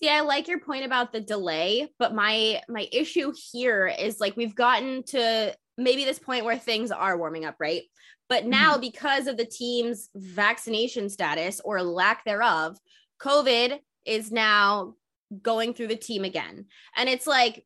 See, 0.00 0.10
I 0.10 0.20
like 0.20 0.48
your 0.48 0.60
point 0.60 0.84
about 0.84 1.12
the 1.12 1.20
delay, 1.20 1.88
but 1.98 2.14
my 2.14 2.60
my 2.68 2.88
issue 2.92 3.32
here 3.52 3.86
is 3.86 4.20
like 4.20 4.36
we've 4.36 4.54
gotten 4.54 5.02
to 5.04 5.56
maybe 5.78 6.04
this 6.04 6.18
point 6.18 6.44
where 6.44 6.58
things 6.58 6.90
are 6.90 7.16
warming 7.16 7.44
up, 7.44 7.56
right? 7.58 7.82
But 8.28 8.46
now 8.46 8.76
because 8.78 9.26
of 9.26 9.36
the 9.36 9.44
team's 9.44 10.08
vaccination 10.14 11.08
status 11.08 11.60
or 11.64 11.82
lack 11.82 12.24
thereof, 12.24 12.76
COVID 13.20 13.78
is 14.04 14.32
now 14.32 14.94
going 15.42 15.74
through 15.74 15.88
the 15.88 15.96
team 15.96 16.24
again. 16.24 16.66
And 16.96 17.08
it's 17.08 17.26
like 17.26 17.64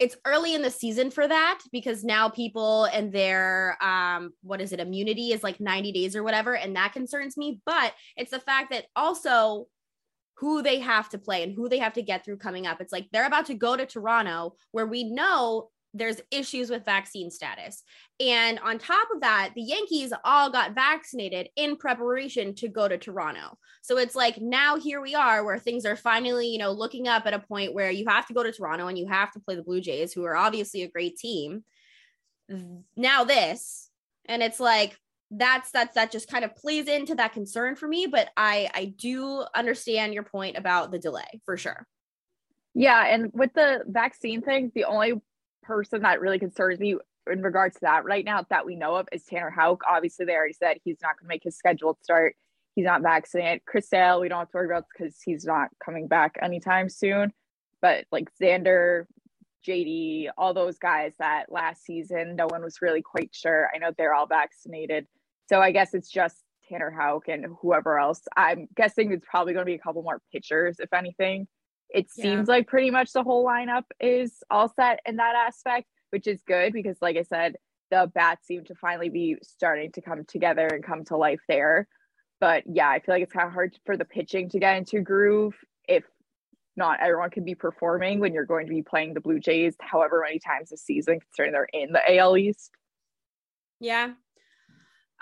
it's 0.00 0.16
early 0.24 0.54
in 0.54 0.62
the 0.62 0.70
season 0.70 1.10
for 1.10 1.28
that 1.28 1.60
because 1.70 2.02
now 2.02 2.28
people 2.28 2.86
and 2.86 3.12
their 3.12 3.76
um 3.82 4.32
what 4.42 4.60
is 4.60 4.72
it 4.72 4.80
immunity 4.80 5.32
is 5.32 5.42
like 5.42 5.60
90 5.60 5.92
days 5.92 6.16
or 6.16 6.22
whatever 6.22 6.56
and 6.56 6.74
that 6.76 6.92
concerns 6.92 7.36
me. 7.36 7.60
But 7.64 7.92
it's 8.16 8.30
the 8.30 8.40
fact 8.40 8.70
that 8.70 8.86
also 8.96 9.66
who 10.36 10.62
they 10.62 10.80
have 10.80 11.08
to 11.10 11.18
play 11.18 11.42
and 11.42 11.54
who 11.54 11.68
they 11.68 11.78
have 11.78 11.92
to 11.92 12.02
get 12.02 12.24
through 12.24 12.38
coming 12.38 12.66
up. 12.66 12.80
It's 12.80 12.92
like 12.92 13.06
they're 13.12 13.26
about 13.26 13.46
to 13.46 13.54
go 13.54 13.76
to 13.76 13.86
Toronto 13.86 14.56
where 14.72 14.86
we 14.86 15.04
know 15.04 15.68
there's 15.94 16.20
issues 16.30 16.70
with 16.70 16.84
vaccine 16.84 17.30
status. 17.30 17.82
And 18.18 18.58
on 18.60 18.78
top 18.78 19.08
of 19.14 19.20
that, 19.20 19.50
the 19.54 19.62
Yankees 19.62 20.12
all 20.24 20.50
got 20.50 20.74
vaccinated 20.74 21.48
in 21.56 21.76
preparation 21.76 22.54
to 22.56 22.68
go 22.68 22.88
to 22.88 22.96
Toronto. 22.96 23.58
So 23.82 23.98
it's 23.98 24.14
like 24.14 24.40
now 24.40 24.76
here 24.76 25.00
we 25.02 25.14
are 25.14 25.44
where 25.44 25.58
things 25.58 25.84
are 25.84 25.96
finally, 25.96 26.48
you 26.48 26.58
know, 26.58 26.72
looking 26.72 27.08
up 27.08 27.26
at 27.26 27.34
a 27.34 27.38
point 27.40 27.74
where 27.74 27.90
you 27.90 28.06
have 28.08 28.26
to 28.26 28.34
go 28.34 28.42
to 28.42 28.52
Toronto 28.52 28.86
and 28.86 28.98
you 28.98 29.06
have 29.08 29.32
to 29.32 29.40
play 29.40 29.54
the 29.54 29.62
Blue 29.62 29.80
Jays, 29.80 30.12
who 30.12 30.24
are 30.24 30.36
obviously 30.36 30.82
a 30.82 30.90
great 30.90 31.16
team. 31.16 31.64
Now 32.96 33.24
this, 33.24 33.88
and 34.26 34.42
it's 34.42 34.60
like 34.60 34.98
that's 35.30 35.70
that's 35.70 35.94
that 35.94 36.12
just 36.12 36.28
kind 36.28 36.44
of 36.44 36.54
plays 36.54 36.86
into 36.86 37.14
that 37.14 37.32
concern 37.32 37.76
for 37.76 37.88
me, 37.88 38.06
but 38.06 38.28
I 38.36 38.70
I 38.74 38.84
do 38.96 39.44
understand 39.54 40.12
your 40.12 40.24
point 40.24 40.58
about 40.58 40.90
the 40.90 40.98
delay 40.98 41.40
for 41.46 41.56
sure. 41.56 41.86
Yeah, 42.74 43.06
and 43.06 43.30
with 43.32 43.54
the 43.54 43.82
vaccine 43.86 44.42
thing, 44.42 44.72
the 44.74 44.84
only 44.84 45.14
person 45.62 46.02
that 46.02 46.20
really 46.20 46.38
concerns 46.38 46.80
me 46.80 46.96
in 47.30 47.42
regards 47.42 47.74
to 47.76 47.80
that 47.82 48.04
right 48.04 48.24
now 48.24 48.44
that 48.50 48.66
we 48.66 48.76
know 48.76 48.96
of 48.96 49.08
is 49.12 49.24
Tanner 49.24 49.50
Houck. 49.50 49.82
Obviously, 49.88 50.24
they 50.24 50.34
already 50.34 50.54
said 50.54 50.78
he's 50.84 51.00
not 51.02 51.18
going 51.18 51.26
to 51.26 51.28
make 51.28 51.44
his 51.44 51.56
scheduled 51.56 51.98
start. 52.02 52.36
He's 52.74 52.84
not 52.84 53.02
vaccinated. 53.02 53.64
Chris 53.66 53.88
Sale, 53.88 54.20
we 54.20 54.28
don't 54.28 54.40
have 54.40 54.50
to 54.50 54.56
worry 54.56 54.66
about 54.66 54.86
because 54.96 55.20
he's 55.22 55.44
not 55.44 55.68
coming 55.84 56.08
back 56.08 56.38
anytime 56.40 56.88
soon. 56.88 57.32
But 57.80 58.06
like 58.10 58.30
Xander, 58.40 59.04
JD, 59.66 60.28
all 60.38 60.54
those 60.54 60.78
guys 60.78 61.12
that 61.18 61.52
last 61.52 61.84
season, 61.84 62.36
no 62.36 62.46
one 62.46 62.62
was 62.62 62.82
really 62.82 63.02
quite 63.02 63.30
sure. 63.32 63.68
I 63.74 63.78
know 63.78 63.90
they're 63.96 64.14
all 64.14 64.26
vaccinated. 64.26 65.06
So 65.48 65.60
I 65.60 65.70
guess 65.70 65.92
it's 65.94 66.10
just 66.10 66.36
Tanner 66.68 66.90
Houck 66.90 67.28
and 67.28 67.46
whoever 67.60 67.98
else. 67.98 68.22
I'm 68.36 68.68
guessing 68.74 69.12
it's 69.12 69.26
probably 69.28 69.52
going 69.52 69.66
to 69.66 69.70
be 69.70 69.74
a 69.74 69.78
couple 69.78 70.02
more 70.02 70.22
pitchers, 70.32 70.76
if 70.80 70.92
anything 70.92 71.46
it 71.94 72.10
seems 72.10 72.48
like 72.48 72.66
pretty 72.66 72.90
much 72.90 73.12
the 73.12 73.22
whole 73.22 73.44
lineup 73.44 73.84
is 74.00 74.42
all 74.50 74.68
set 74.68 75.00
in 75.06 75.16
that 75.16 75.34
aspect, 75.34 75.88
which 76.10 76.26
is 76.26 76.42
good 76.46 76.72
because, 76.72 76.96
like 77.00 77.16
I 77.16 77.22
said, 77.22 77.56
the 77.90 78.10
bats 78.14 78.46
seem 78.46 78.64
to 78.64 78.74
finally 78.74 79.10
be 79.10 79.36
starting 79.42 79.92
to 79.92 80.00
come 80.00 80.24
together 80.24 80.66
and 80.66 80.82
come 80.82 81.04
to 81.04 81.16
life 81.16 81.40
there. 81.48 81.86
But 82.40 82.64
yeah, 82.66 82.88
I 82.88 83.00
feel 83.00 83.14
like 83.14 83.22
it's 83.22 83.32
kind 83.32 83.46
of 83.46 83.52
hard 83.52 83.76
for 83.84 83.96
the 83.96 84.04
pitching 84.04 84.48
to 84.50 84.58
get 84.58 84.76
into 84.76 85.00
groove 85.00 85.54
if 85.86 86.04
not 86.74 87.00
everyone 87.00 87.30
can 87.30 87.44
be 87.44 87.54
performing 87.54 88.18
when 88.18 88.32
you're 88.32 88.46
going 88.46 88.66
to 88.66 88.72
be 88.72 88.82
playing 88.82 89.12
the 89.12 89.20
Blue 89.20 89.38
Jays 89.38 89.74
however 89.80 90.22
many 90.24 90.38
times 90.38 90.70
this 90.70 90.82
season, 90.82 91.20
considering 91.20 91.52
they're 91.52 91.68
in 91.72 91.92
the 91.92 92.16
AL 92.16 92.36
East. 92.36 92.70
Yeah, 93.78 94.12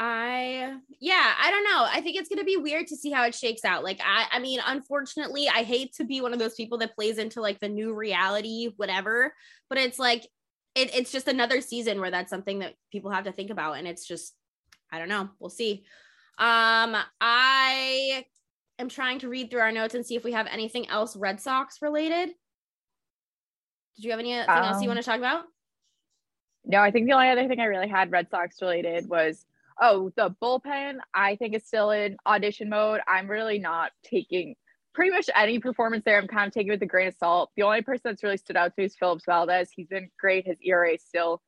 I 0.03 0.77
yeah, 0.99 1.35
I 1.39 1.51
don't 1.51 1.65
know. 1.65 1.87
I 1.89 2.01
think 2.01 2.17
it's 2.17 2.31
gonna 2.31 2.43
be 2.43 2.57
weird 2.57 2.87
to 2.87 2.97
see 2.97 3.11
how 3.11 3.25
it 3.25 3.35
shakes 3.35 3.67
out. 3.67 3.85
Like 3.85 4.01
I 4.03 4.27
I 4.33 4.39
mean, 4.39 4.61
unfortunately, 4.67 5.47
I 5.49 5.63
hate 5.63 5.93
to 5.97 6.05
be 6.05 6.23
one 6.23 6.33
of 6.33 6.39
those 6.39 6.55
people 6.55 6.79
that 6.79 6.95
plays 6.95 7.19
into 7.19 7.43
like 7.43 7.61
the 7.61 7.69
new 7.69 7.95
reality, 7.95 8.71
whatever, 8.77 9.35
but 9.69 9.77
it's 9.77 9.99
like 9.99 10.27
it, 10.75 10.95
it's 10.95 11.13
just 11.13 11.29
another 11.29 11.61
season 11.61 12.01
where 12.01 12.11
that's 12.11 12.31
something 12.31 12.61
that 12.61 12.75
people 12.93 13.11
have 13.11 13.25
to 13.25 13.33
think 13.33 13.51
about. 13.51 13.75
And 13.75 13.87
it's 13.87 14.07
just, 14.07 14.35
I 14.93 14.99
don't 14.99 15.09
know. 15.09 15.29
We'll 15.39 15.51
see. 15.51 15.85
Um, 16.39 16.97
I 17.21 18.25
am 18.79 18.89
trying 18.89 19.19
to 19.21 19.29
read 19.29 19.51
through 19.51 19.61
our 19.61 19.73
notes 19.73 19.95
and 19.95 20.07
see 20.07 20.17
if 20.17 20.25
we 20.25 20.33
have 20.33 20.47
anything 20.47 20.89
else 20.89 21.17
Red 21.17 21.41
Sox 21.41 21.83
related. 21.83 22.29
Did 23.97 24.05
you 24.05 24.11
have 24.13 24.21
anything 24.21 24.49
um, 24.49 24.65
else 24.65 24.83
you 24.83 24.89
um, 24.89 24.95
want 24.95 25.05
to 25.05 25.11
talk 25.11 25.19
about? 25.19 25.45
No, 26.65 26.81
I 26.81 26.91
think 26.91 27.07
the 27.07 27.13
only 27.15 27.29
other 27.29 27.49
thing 27.49 27.61
I 27.61 27.65
really 27.65 27.89
had 27.89 28.13
Red 28.13 28.31
Sox 28.31 28.63
related 28.63 29.09
was 29.09 29.45
oh, 29.81 30.11
the 30.17 30.35
bullpen, 30.43 30.99
I 31.15 31.37
think 31.37 31.55
is 31.55 31.67
still 31.67 31.91
in 31.91 32.17
audition 32.27 32.69
mode. 32.69 33.01
I'm 33.09 33.31
really 33.31 33.59
not 33.59 33.93
taking 34.05 34.55
pretty 34.95 35.11
much 35.11 35.31
any 35.35 35.59
performance 35.59 36.05
there. 36.05 36.19
I'm 36.19 36.29
kind 36.29 36.47
of 36.47 36.53
taking 36.53 36.71
with 36.71 36.83
a 36.83 36.87
grain 36.87 37.09
of 37.09 37.15
salt. 37.15 37.51
The 37.57 37.63
only 37.63 37.83
person 37.83 38.03
that's 38.05 38.23
really 38.23 38.37
stood 38.37 38.57
out 38.57 38.67
to 38.67 38.75
me 38.77 38.85
is 38.85 38.97
Phillips 38.97 39.25
Valdez. 39.25 39.71
He's 39.75 39.89
been 39.89 40.11
great. 40.19 40.47
His 40.47 40.59
ERA 40.63 40.95
is 40.95 41.03
still 41.03 41.41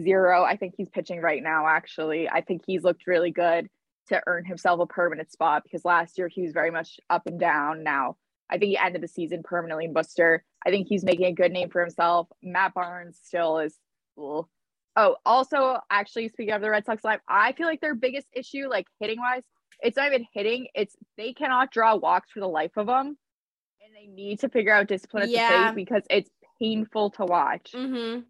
zero. 0.00 0.44
I 0.44 0.56
think 0.56 0.74
he's 0.76 0.88
pitching 0.88 1.20
right 1.20 1.42
now, 1.42 1.66
actually. 1.66 2.28
I 2.28 2.40
think 2.40 2.62
he's 2.66 2.84
looked 2.84 3.06
really 3.06 3.30
good 3.30 3.68
to 4.08 4.22
earn 4.26 4.44
himself 4.44 4.80
a 4.80 4.86
permanent 4.86 5.30
spot 5.30 5.62
because 5.64 5.84
last 5.84 6.18
year 6.18 6.28
he 6.28 6.42
was 6.42 6.52
very 6.52 6.70
much 6.70 6.98
up 7.10 7.26
and 7.26 7.38
down. 7.38 7.82
Now, 7.82 8.16
I 8.48 8.58
think 8.58 8.70
he 8.70 8.78
ended 8.78 9.02
the 9.02 9.08
season 9.08 9.42
permanently 9.42 9.86
in 9.86 9.94
Worcester. 9.94 10.44
I 10.64 10.70
think 10.70 10.86
he's 10.88 11.04
making 11.04 11.26
a 11.26 11.32
good 11.32 11.52
name 11.52 11.70
for 11.70 11.80
himself. 11.80 12.28
Matt 12.42 12.74
Barnes 12.74 13.18
still 13.22 13.58
is 13.58 13.76
well, 14.14 14.48
Oh, 14.96 15.16
also, 15.26 15.78
actually, 15.90 16.28
speaking 16.30 16.54
of 16.54 16.62
the 16.62 16.70
Red 16.70 16.86
Sox 16.86 17.04
live, 17.04 17.20
I 17.28 17.52
feel 17.52 17.66
like 17.66 17.80
their 17.80 17.94
biggest 17.94 18.26
issue, 18.32 18.68
like 18.68 18.86
hitting 18.98 19.18
wise, 19.18 19.42
it's 19.80 19.96
not 19.96 20.06
even 20.06 20.26
hitting. 20.32 20.68
It's 20.74 20.96
they 21.18 21.34
cannot 21.34 21.70
draw 21.70 21.96
walks 21.96 22.30
for 22.32 22.40
the 22.40 22.48
life 22.48 22.72
of 22.76 22.86
them, 22.86 23.06
and 23.06 23.94
they 23.94 24.06
need 24.06 24.40
to 24.40 24.48
figure 24.48 24.72
out 24.72 24.88
discipline 24.88 25.24
at 25.24 25.28
yeah. 25.28 25.50
the 25.50 25.72
plate 25.72 25.84
because 25.84 26.02
it's 26.08 26.30
painful 26.58 27.10
to 27.10 27.26
watch. 27.26 27.72
Mm-hmm. 27.74 28.20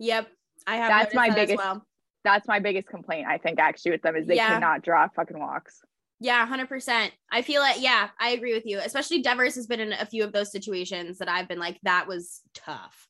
Yep, 0.00 0.28
I 0.66 0.76
have. 0.76 0.88
That's 0.90 1.14
my 1.14 1.28
that 1.28 1.36
biggest. 1.36 1.58
Well. 1.58 1.84
That's 2.24 2.48
my 2.48 2.58
biggest 2.58 2.88
complaint. 2.88 3.28
I 3.28 3.38
think 3.38 3.60
actually 3.60 3.92
with 3.92 4.02
them 4.02 4.16
is 4.16 4.26
they 4.26 4.34
yeah. 4.34 4.48
cannot 4.48 4.82
draw 4.82 5.06
fucking 5.14 5.38
walks. 5.38 5.80
Yeah, 6.20 6.44
hundred 6.46 6.68
percent. 6.68 7.12
I 7.30 7.42
feel 7.42 7.62
it. 7.62 7.78
Yeah, 7.78 8.08
I 8.20 8.30
agree 8.30 8.52
with 8.52 8.66
you. 8.66 8.80
Especially 8.80 9.22
Devers 9.22 9.54
has 9.54 9.68
been 9.68 9.78
in 9.78 9.92
a 9.92 10.04
few 10.04 10.24
of 10.24 10.32
those 10.32 10.50
situations 10.50 11.18
that 11.18 11.28
I've 11.28 11.46
been 11.46 11.60
like, 11.60 11.78
that 11.84 12.08
was 12.08 12.42
tough. 12.54 13.06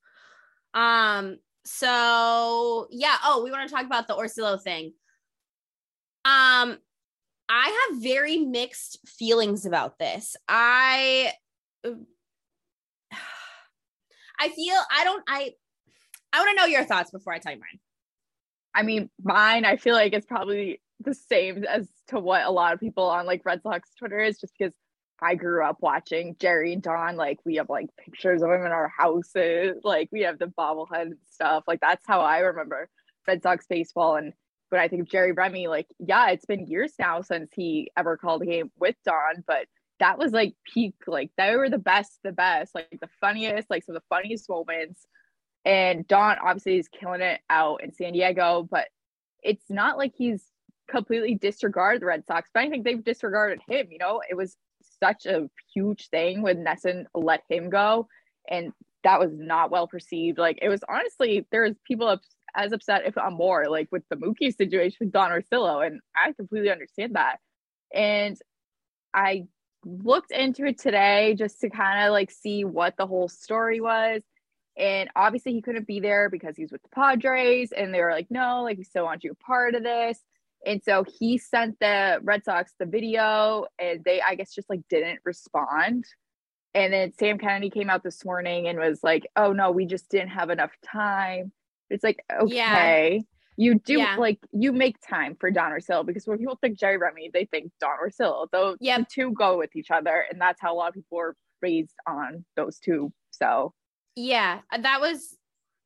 Um, 0.74 1.38
so 1.68 2.88
yeah. 2.90 3.16
Oh, 3.24 3.42
we 3.44 3.50
want 3.50 3.68
to 3.68 3.74
talk 3.74 3.84
about 3.84 4.08
the 4.08 4.14
Orsillo 4.14 4.60
thing. 4.60 4.94
Um, 6.24 6.78
I 7.48 7.88
have 7.90 8.02
very 8.02 8.38
mixed 8.38 8.98
feelings 9.06 9.66
about 9.66 9.98
this. 9.98 10.36
I 10.48 11.32
I 14.40 14.48
feel 14.48 14.76
I 14.90 15.04
don't 15.04 15.22
I 15.28 15.52
I 16.32 16.38
want 16.38 16.50
to 16.50 16.56
know 16.56 16.66
your 16.66 16.84
thoughts 16.84 17.10
before 17.10 17.34
I 17.34 17.38
tell 17.38 17.52
you 17.52 17.58
mine. 17.58 17.80
I 18.74 18.82
mean, 18.82 19.10
mine 19.22 19.64
I 19.64 19.76
feel 19.76 19.94
like 19.94 20.14
it's 20.14 20.26
probably 20.26 20.80
the 21.00 21.14
same 21.14 21.64
as 21.64 21.88
to 22.08 22.18
what 22.18 22.44
a 22.44 22.50
lot 22.50 22.72
of 22.72 22.80
people 22.80 23.04
on 23.04 23.26
like 23.26 23.42
Red 23.44 23.62
Sox 23.62 23.90
Twitter 23.98 24.20
is 24.20 24.38
just 24.38 24.54
because 24.58 24.72
I 25.20 25.34
grew 25.34 25.64
up 25.64 25.78
watching 25.80 26.36
Jerry 26.38 26.72
and 26.72 26.82
Don. 26.82 27.16
Like 27.16 27.38
we 27.44 27.56
have 27.56 27.68
like 27.68 27.88
pictures 27.96 28.42
of 28.42 28.50
him 28.50 28.64
in 28.64 28.72
our 28.72 28.88
houses. 28.88 29.78
Like 29.82 30.08
we 30.12 30.22
have 30.22 30.38
the 30.38 30.46
bobblehead 30.46 31.02
and 31.02 31.16
stuff. 31.30 31.64
Like 31.66 31.80
that's 31.80 32.06
how 32.06 32.20
I 32.20 32.38
remember 32.38 32.88
Red 33.26 33.42
Sox 33.42 33.66
baseball. 33.66 34.16
And 34.16 34.32
when 34.68 34.80
I 34.80 34.88
think 34.88 35.02
of 35.02 35.08
Jerry 35.08 35.32
Remy, 35.32 35.66
like 35.66 35.88
yeah, 35.98 36.30
it's 36.30 36.46
been 36.46 36.66
years 36.66 36.92
now 36.98 37.22
since 37.22 37.50
he 37.54 37.90
ever 37.96 38.16
called 38.16 38.42
a 38.42 38.46
game 38.46 38.70
with 38.78 38.96
Don, 39.04 39.44
but 39.46 39.66
that 39.98 40.18
was 40.18 40.32
like 40.32 40.54
peak. 40.72 40.94
Like 41.06 41.30
they 41.36 41.56
were 41.56 41.70
the 41.70 41.78
best, 41.78 42.20
the 42.22 42.32
best, 42.32 42.74
like 42.74 42.88
the 43.00 43.08
funniest, 43.20 43.68
like 43.70 43.84
some 43.84 43.96
of 43.96 44.02
the 44.02 44.06
funniest 44.14 44.48
moments. 44.48 45.04
And 45.64 46.06
Don 46.06 46.36
obviously 46.38 46.78
is 46.78 46.88
killing 46.88 47.20
it 47.20 47.40
out 47.50 47.82
in 47.82 47.92
San 47.92 48.12
Diego, 48.12 48.66
but 48.70 48.86
it's 49.42 49.68
not 49.68 49.98
like 49.98 50.12
he's 50.16 50.44
completely 50.88 51.34
disregarded 51.34 52.02
the 52.02 52.06
Red 52.06 52.24
Sox, 52.26 52.48
but 52.54 52.62
I 52.62 52.70
think 52.70 52.84
they've 52.84 53.02
disregarded 53.02 53.60
him. 53.68 53.88
You 53.90 53.98
know, 53.98 54.22
it 54.28 54.36
was 54.36 54.56
such 55.02 55.26
a 55.26 55.48
huge 55.74 56.08
thing 56.08 56.42
when 56.42 56.64
NESN 56.64 57.04
let 57.14 57.42
him 57.48 57.70
go. 57.70 58.08
And 58.50 58.72
that 59.04 59.20
was 59.20 59.30
not 59.32 59.70
well 59.70 59.86
perceived. 59.86 60.38
Like 60.38 60.58
it 60.62 60.68
was 60.68 60.80
honestly, 60.88 61.46
there 61.50 61.62
was 61.62 61.74
people 61.86 62.08
up, 62.08 62.20
as 62.56 62.72
upset, 62.72 63.02
if 63.06 63.16
not 63.16 63.32
more, 63.32 63.68
like 63.68 63.88
with 63.92 64.02
the 64.08 64.16
Mookie 64.16 64.54
situation 64.56 64.96
with 65.00 65.12
Don 65.12 65.30
Orsillo. 65.30 65.86
And 65.86 66.00
I 66.16 66.32
completely 66.32 66.70
understand 66.70 67.14
that. 67.14 67.38
And 67.94 68.36
I 69.14 69.46
looked 69.84 70.32
into 70.32 70.64
it 70.64 70.78
today 70.78 71.34
just 71.38 71.60
to 71.60 71.70
kind 71.70 72.06
of 72.06 72.12
like 72.12 72.30
see 72.30 72.64
what 72.64 72.96
the 72.96 73.06
whole 73.06 73.28
story 73.28 73.80
was. 73.80 74.22
And 74.76 75.10
obviously 75.16 75.52
he 75.52 75.62
couldn't 75.62 75.86
be 75.86 76.00
there 76.00 76.30
because 76.30 76.56
he's 76.56 76.70
with 76.70 76.82
the 76.82 76.88
Padres. 76.88 77.72
And 77.72 77.92
they 77.92 78.00
were 78.00 78.12
like, 78.12 78.28
no, 78.30 78.62
like 78.62 78.78
we 78.78 78.84
still 78.84 79.04
want 79.04 79.24
you 79.24 79.32
a 79.32 79.44
part 79.44 79.74
of 79.74 79.82
this. 79.82 80.18
And 80.66 80.82
so 80.84 81.04
he 81.18 81.38
sent 81.38 81.78
the 81.80 82.18
Red 82.22 82.44
Sox 82.44 82.72
the 82.78 82.86
video 82.86 83.66
and 83.78 84.02
they, 84.04 84.20
I 84.20 84.34
guess, 84.34 84.54
just 84.54 84.68
like 84.68 84.80
didn't 84.90 85.20
respond. 85.24 86.04
And 86.74 86.92
then 86.92 87.12
Sam 87.18 87.38
Kennedy 87.38 87.70
came 87.70 87.90
out 87.90 88.02
this 88.02 88.24
morning 88.24 88.68
and 88.68 88.78
was 88.78 89.00
like, 89.02 89.26
oh 89.36 89.52
no, 89.52 89.70
we 89.70 89.86
just 89.86 90.08
didn't 90.10 90.30
have 90.30 90.50
enough 90.50 90.72
time. 90.84 91.52
It's 91.90 92.04
like, 92.04 92.22
okay. 92.40 93.16
Yeah. 93.16 93.22
You 93.56 93.74
do 93.80 93.98
yeah. 93.98 94.14
like 94.16 94.38
you 94.52 94.72
make 94.72 94.96
time 95.00 95.36
for 95.40 95.50
Don 95.50 95.72
Orsillo 95.72 96.06
because 96.06 96.28
when 96.28 96.38
people 96.38 96.56
think 96.60 96.78
Jerry 96.78 96.96
Remy, 96.96 97.30
they 97.34 97.46
think 97.46 97.72
Don 97.80 97.96
Orsillo. 98.00 98.46
Though 98.52 98.76
yep. 98.78 99.00
the 99.00 99.06
two 99.12 99.32
go 99.32 99.58
with 99.58 99.74
each 99.74 99.90
other, 99.90 100.24
and 100.30 100.40
that's 100.40 100.60
how 100.60 100.72
a 100.72 100.76
lot 100.76 100.90
of 100.90 100.94
people 100.94 101.18
were 101.18 101.34
raised 101.60 101.96
on 102.06 102.44
those 102.54 102.78
two. 102.78 103.12
So 103.32 103.74
yeah, 104.14 104.60
that 104.80 105.00
was 105.00 105.36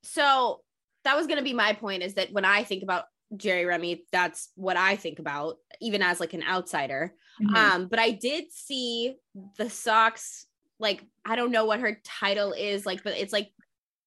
so 0.03 0.61
that 1.05 1.17
was 1.17 1.27
gonna 1.27 1.43
be 1.43 1.55
my 1.55 1.73
point 1.73 2.03
is 2.03 2.13
that 2.15 2.31
when 2.31 2.45
I 2.45 2.63
think 2.63 2.83
about 2.83 3.05
Jerry 3.37 3.65
Remy, 3.65 4.05
that's 4.13 4.51
what 4.55 4.77
I 4.77 4.97
think 4.97 5.19
about, 5.19 5.57
even 5.81 6.03
as 6.03 6.21
like 6.21 6.35
an 6.35 6.43
outsider. 6.43 7.15
Mm-hmm. 7.43 7.55
Um, 7.55 7.89
but 7.89 7.99
I 7.99 8.11
did 8.11 8.53
see 8.53 9.17
the 9.57 9.71
Sox, 9.71 10.47
like 10.79 11.05
I 11.25 11.37
don't 11.37 11.53
know 11.53 11.65
what 11.65 11.81
her 11.81 12.01
title 12.05 12.53
is, 12.53 12.85
like, 12.85 13.03
but 13.03 13.17
it's 13.17 13.33
like 13.33 13.51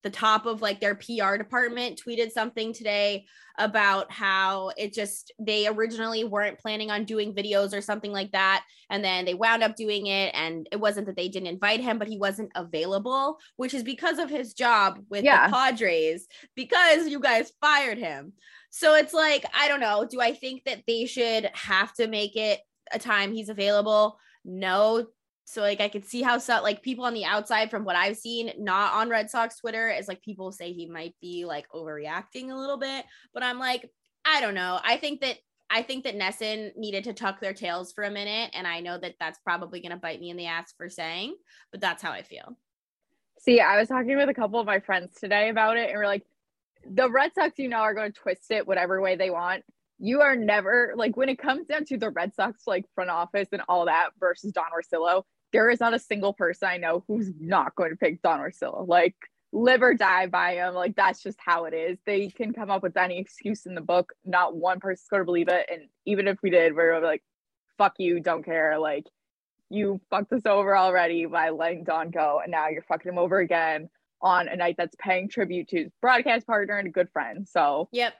the 0.05 0.09
top 0.11 0.45
of 0.45 0.61
like 0.61 0.79
their 0.79 0.93
PR 0.93 1.35
department 1.35 1.99
tweeted 2.05 2.31
something 2.31 2.73
today 2.73 3.25
about 3.57 4.11
how 4.11 4.69
it 4.77 4.93
just 4.93 5.31
they 5.39 5.65
originally 5.65 6.23
weren't 6.23 6.59
planning 6.59 6.91
on 6.91 7.05
doing 7.05 7.33
videos 7.33 7.73
or 7.73 7.81
something 7.81 8.11
like 8.11 8.31
that 8.31 8.63
and 8.91 9.03
then 9.03 9.25
they 9.25 9.33
wound 9.33 9.63
up 9.63 9.75
doing 9.75 10.05
it 10.05 10.31
and 10.35 10.67
it 10.71 10.79
wasn't 10.79 11.07
that 11.07 11.15
they 11.15 11.27
didn't 11.27 11.47
invite 11.47 11.79
him 11.79 11.97
but 11.97 12.07
he 12.07 12.19
wasn't 12.19 12.51
available 12.53 13.39
which 13.55 13.73
is 13.73 13.81
because 13.81 14.19
of 14.19 14.29
his 14.29 14.53
job 14.53 14.99
with 15.09 15.23
Yeah. 15.23 15.47
the 15.47 15.53
Padres 15.53 16.27
because 16.55 17.07
you 17.07 17.19
guys 17.19 17.51
fired 17.59 17.97
him. 17.97 18.33
So 18.75 18.93
it's 18.95 19.13
like 19.13 19.45
I 19.53 19.69
don't 19.69 19.79
know, 19.79 20.05
do 20.05 20.19
I 20.19 20.33
think 20.33 20.65
that 20.65 20.83
they 20.85 21.05
should 21.05 21.49
have 21.53 21.93
to 21.93 22.07
make 22.07 22.35
it 22.35 22.59
a 22.91 22.99
time 22.99 23.31
he's 23.31 23.47
available? 23.47 24.19
No. 24.43 25.07
So 25.45 25.61
like 25.61 25.79
I 25.79 25.88
could 25.88 26.03
see 26.03 26.21
how 26.21 26.39
so 26.39 26.61
like 26.61 26.81
people 26.81 27.05
on 27.05 27.13
the 27.13 27.23
outside 27.23 27.71
from 27.71 27.85
what 27.85 27.95
I've 27.95 28.17
seen, 28.17 28.51
not 28.59 28.91
on 28.91 29.07
Red 29.07 29.29
Sox 29.29 29.59
Twitter, 29.59 29.89
is 29.89 30.09
like 30.09 30.21
people 30.21 30.51
say 30.51 30.73
he 30.73 30.88
might 30.88 31.15
be 31.21 31.45
like 31.45 31.69
overreacting 31.73 32.51
a 32.51 32.55
little 32.55 32.75
bit. 32.75 33.05
But 33.33 33.43
I'm 33.43 33.59
like, 33.59 33.89
I 34.25 34.41
don't 34.41 34.55
know. 34.55 34.81
I 34.83 34.97
think 34.97 35.21
that 35.21 35.38
I 35.69 35.81
think 35.81 36.03
that 36.03 36.17
NESN 36.17 36.75
needed 36.75 37.05
to 37.05 37.13
tuck 37.13 37.39
their 37.39 37.53
tails 37.53 37.93
for 37.93 38.03
a 38.03 38.11
minute, 38.11 38.51
and 38.53 38.67
I 38.67 38.81
know 38.81 38.97
that 38.97 39.15
that's 39.21 39.39
probably 39.39 39.79
gonna 39.79 39.95
bite 39.95 40.19
me 40.19 40.31
in 40.31 40.38
the 40.38 40.47
ass 40.47 40.73
for 40.77 40.89
saying, 40.89 41.33
but 41.71 41.79
that's 41.79 42.03
how 42.03 42.11
I 42.11 42.23
feel. 42.23 42.57
See, 43.39 43.61
I 43.61 43.79
was 43.79 43.88
talking 43.88 44.17
with 44.17 44.27
a 44.27 44.33
couple 44.33 44.59
of 44.59 44.65
my 44.65 44.81
friends 44.81 45.17
today 45.17 45.47
about 45.47 45.77
it, 45.77 45.91
and 45.91 45.97
we're 45.97 46.07
like, 46.07 46.23
the 46.89 47.09
Red 47.09 47.33
Sox, 47.33 47.57
you 47.57 47.69
know, 47.69 47.77
are 47.77 47.93
going 47.93 48.11
to 48.11 48.19
twist 48.19 48.51
it 48.51 48.67
whatever 48.67 49.01
way 49.01 49.15
they 49.15 49.29
want. 49.29 49.63
You 49.97 50.21
are 50.21 50.35
never 50.35 50.93
like 50.95 51.15
when 51.15 51.29
it 51.29 51.39
comes 51.39 51.67
down 51.67 51.85
to 51.85 51.97
the 51.97 52.09
Red 52.09 52.33
Sox 52.35 52.63
like 52.67 52.85
front 52.93 53.09
office 53.09 53.47
and 53.51 53.61
all 53.69 53.85
that 53.85 54.09
versus 54.19 54.51
Don 54.51 54.65
Orsillo. 54.75 55.23
There 55.53 55.69
is 55.69 55.79
not 55.79 55.93
a 55.93 55.99
single 55.99 56.33
person 56.33 56.67
I 56.67 56.77
know 56.77 57.03
who's 57.07 57.31
not 57.39 57.75
going 57.75 57.91
to 57.91 57.95
pick 57.95 58.21
Don 58.21 58.39
Orsillo. 58.39 58.87
Like 58.87 59.15
live 59.53 59.81
or 59.81 59.93
die 59.93 60.27
by 60.27 60.55
him. 60.55 60.73
Like 60.73 60.95
that's 60.95 61.23
just 61.23 61.39
how 61.43 61.65
it 61.65 61.73
is. 61.73 61.97
They 62.05 62.27
can 62.27 62.53
come 62.53 62.69
up 62.69 62.83
with 62.83 62.97
any 62.97 63.19
excuse 63.19 63.65
in 63.65 63.73
the 63.73 63.81
book. 63.81 64.13
Not 64.25 64.55
one 64.55 64.79
person's 64.79 65.07
going 65.09 65.21
to 65.21 65.25
believe 65.25 65.47
it. 65.47 65.67
And 65.71 65.83
even 66.05 66.27
if 66.27 66.37
we 66.43 66.49
did, 66.49 66.75
we're 66.75 66.99
like, 66.99 67.23
"Fuck 67.77 67.95
you, 67.97 68.19
don't 68.19 68.43
care." 68.43 68.77
Like 68.77 69.05
you 69.69 70.01
fucked 70.09 70.33
us 70.33 70.45
over 70.45 70.75
already 70.75 71.25
by 71.25 71.51
letting 71.51 71.85
Don 71.85 72.11
go, 72.11 72.41
and 72.43 72.51
now 72.51 72.67
you're 72.67 72.83
fucking 72.83 73.11
him 73.11 73.17
over 73.17 73.39
again 73.39 73.89
on 74.25 74.47
a 74.47 74.55
night 74.55 74.75
that's 74.77 74.95
paying 74.99 75.29
tribute 75.29 75.67
to 75.69 75.83
his 75.83 75.91
broadcast 76.01 76.47
partner 76.47 76.77
and 76.77 76.88
a 76.88 76.91
good 76.91 77.09
friend. 77.13 77.47
So 77.47 77.88
Yep. 77.91 78.13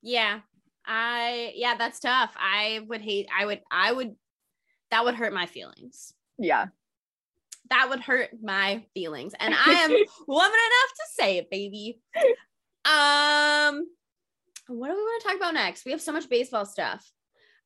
Yeah. 0.00 0.40
I 0.86 1.52
yeah, 1.56 1.74
that's 1.76 1.98
tough. 1.98 2.32
I 2.38 2.80
would 2.86 3.00
hate 3.02 3.28
I 3.36 3.44
would 3.44 3.60
I 3.70 3.90
would 3.92 4.14
that 4.92 5.04
would 5.04 5.16
hurt 5.16 5.32
my 5.32 5.46
feelings. 5.46 6.14
yeah, 6.38 6.66
That 7.70 7.88
would 7.90 7.98
hurt 8.00 8.30
my 8.40 8.84
feelings. 8.94 9.34
And 9.40 9.52
I 9.52 9.72
am 9.72 9.90
woman 10.28 10.46
enough 10.46 10.92
to 10.94 11.04
say 11.18 11.38
it, 11.38 11.50
baby. 11.50 12.00
Um 12.84 13.84
what 14.68 14.88
do 14.88 14.94
we 14.94 15.00
want 15.02 15.22
to 15.22 15.28
talk 15.28 15.36
about 15.36 15.54
next? 15.54 15.84
We 15.84 15.90
have 15.90 16.00
so 16.00 16.12
much 16.12 16.28
baseball 16.28 16.66
stuff. 16.66 17.10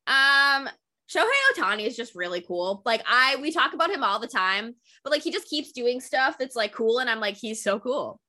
Um 0.07 0.67
Shohei 1.11 1.27
Ohtani 1.53 1.85
is 1.85 1.97
just 1.97 2.15
really 2.15 2.41
cool. 2.41 2.81
Like 2.85 3.03
I 3.07 3.37
we 3.41 3.51
talk 3.51 3.73
about 3.73 3.91
him 3.91 4.03
all 4.03 4.19
the 4.19 4.27
time, 4.27 4.75
but 5.03 5.11
like 5.11 5.21
he 5.21 5.31
just 5.31 5.49
keeps 5.49 5.71
doing 5.71 5.99
stuff 5.99 6.37
that's 6.39 6.55
like 6.55 6.73
cool 6.73 6.99
and 6.99 7.09
I'm 7.09 7.19
like 7.19 7.35
he's 7.35 7.63
so 7.63 7.79
cool. 7.79 8.19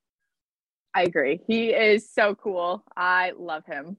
I 0.93 1.03
agree. 1.03 1.39
He 1.47 1.69
is 1.69 2.11
so 2.11 2.35
cool. 2.35 2.83
I 2.95 3.33
love 3.37 3.65
him. 3.65 3.97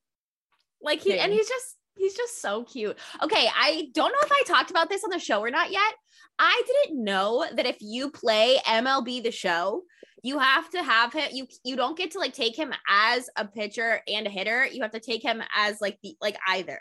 Like 0.83 1.01
he 1.01 1.18
and 1.18 1.33
he's 1.33 1.49
just 1.49 1.77
he's 1.97 2.14
just 2.14 2.42
so 2.42 2.64
cute. 2.64 2.99
Okay, 3.23 3.49
I 3.55 3.88
don't 3.94 4.12
know 4.12 4.18
if 4.23 4.33
I 4.33 4.42
talked 4.47 4.70
about 4.70 4.90
this 4.90 5.05
on 5.05 5.11
the 5.11 5.18
show 5.18 5.40
or 5.40 5.51
not 5.51 5.70
yet. 5.73 5.94
I 6.38 6.62
didn't 6.66 7.03
know 7.03 7.47
that 7.55 7.66
if 7.66 7.77
you 7.81 8.11
play 8.11 8.59
MLB 8.66 9.23
the 9.23 9.31
show, 9.31 9.83
you 10.23 10.38
have 10.38 10.68
to 10.70 10.83
have 10.83 11.12
him 11.12 11.31
you 11.33 11.47
you 11.64 11.77
don't 11.77 11.97
get 11.97 12.11
to 12.12 12.18
like 12.18 12.35
take 12.35 12.57
him 12.57 12.73
as 12.88 13.31
a 13.37 13.47
pitcher 13.47 14.01
and 14.09 14.27
a 14.27 14.31
hitter. 14.31 14.66
You 14.66 14.83
have 14.83 14.92
to 14.92 15.01
take 15.01 15.23
him 15.23 15.42
as 15.57 15.81
like 15.81 15.99
the 16.03 16.16
like 16.20 16.37
either. 16.49 16.81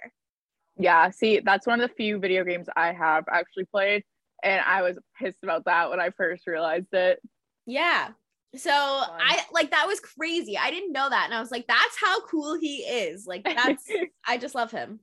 Yeah, 0.78 1.10
see, 1.12 1.40
that's 1.40 1.68
one 1.68 1.82
of 1.82 1.90
the 1.90 1.96
few 1.96 2.20
video 2.20 2.44
games 2.44 2.68
I 2.76 2.94
have 2.94 3.26
actually 3.32 3.66
played, 3.66 4.04
and 4.44 4.62
I 4.66 4.82
was 4.82 4.98
pissed 5.20 5.44
about 5.44 5.66
that 5.66 5.90
when 5.90 6.00
I 6.00 6.10
first 6.10 6.48
realized 6.48 6.94
it. 6.94 7.20
Yeah. 7.66 8.10
So 8.56 8.72
I 8.72 9.42
like 9.52 9.72
that 9.72 9.88
was 9.88 10.00
crazy. 10.00 10.58
I 10.58 10.70
didn't 10.70 10.92
know 10.92 11.10
that 11.10 11.26
and 11.26 11.34
I 11.34 11.40
was 11.40 11.50
like 11.50 11.66
that's 11.68 11.98
how 12.00 12.22
cool 12.28 12.58
he 12.60 12.78
is. 12.78 13.26
Like 13.26 13.44
that's 13.44 13.84
I 14.28 14.38
just 14.38 14.54
love 14.54 14.70
him. 14.70 15.00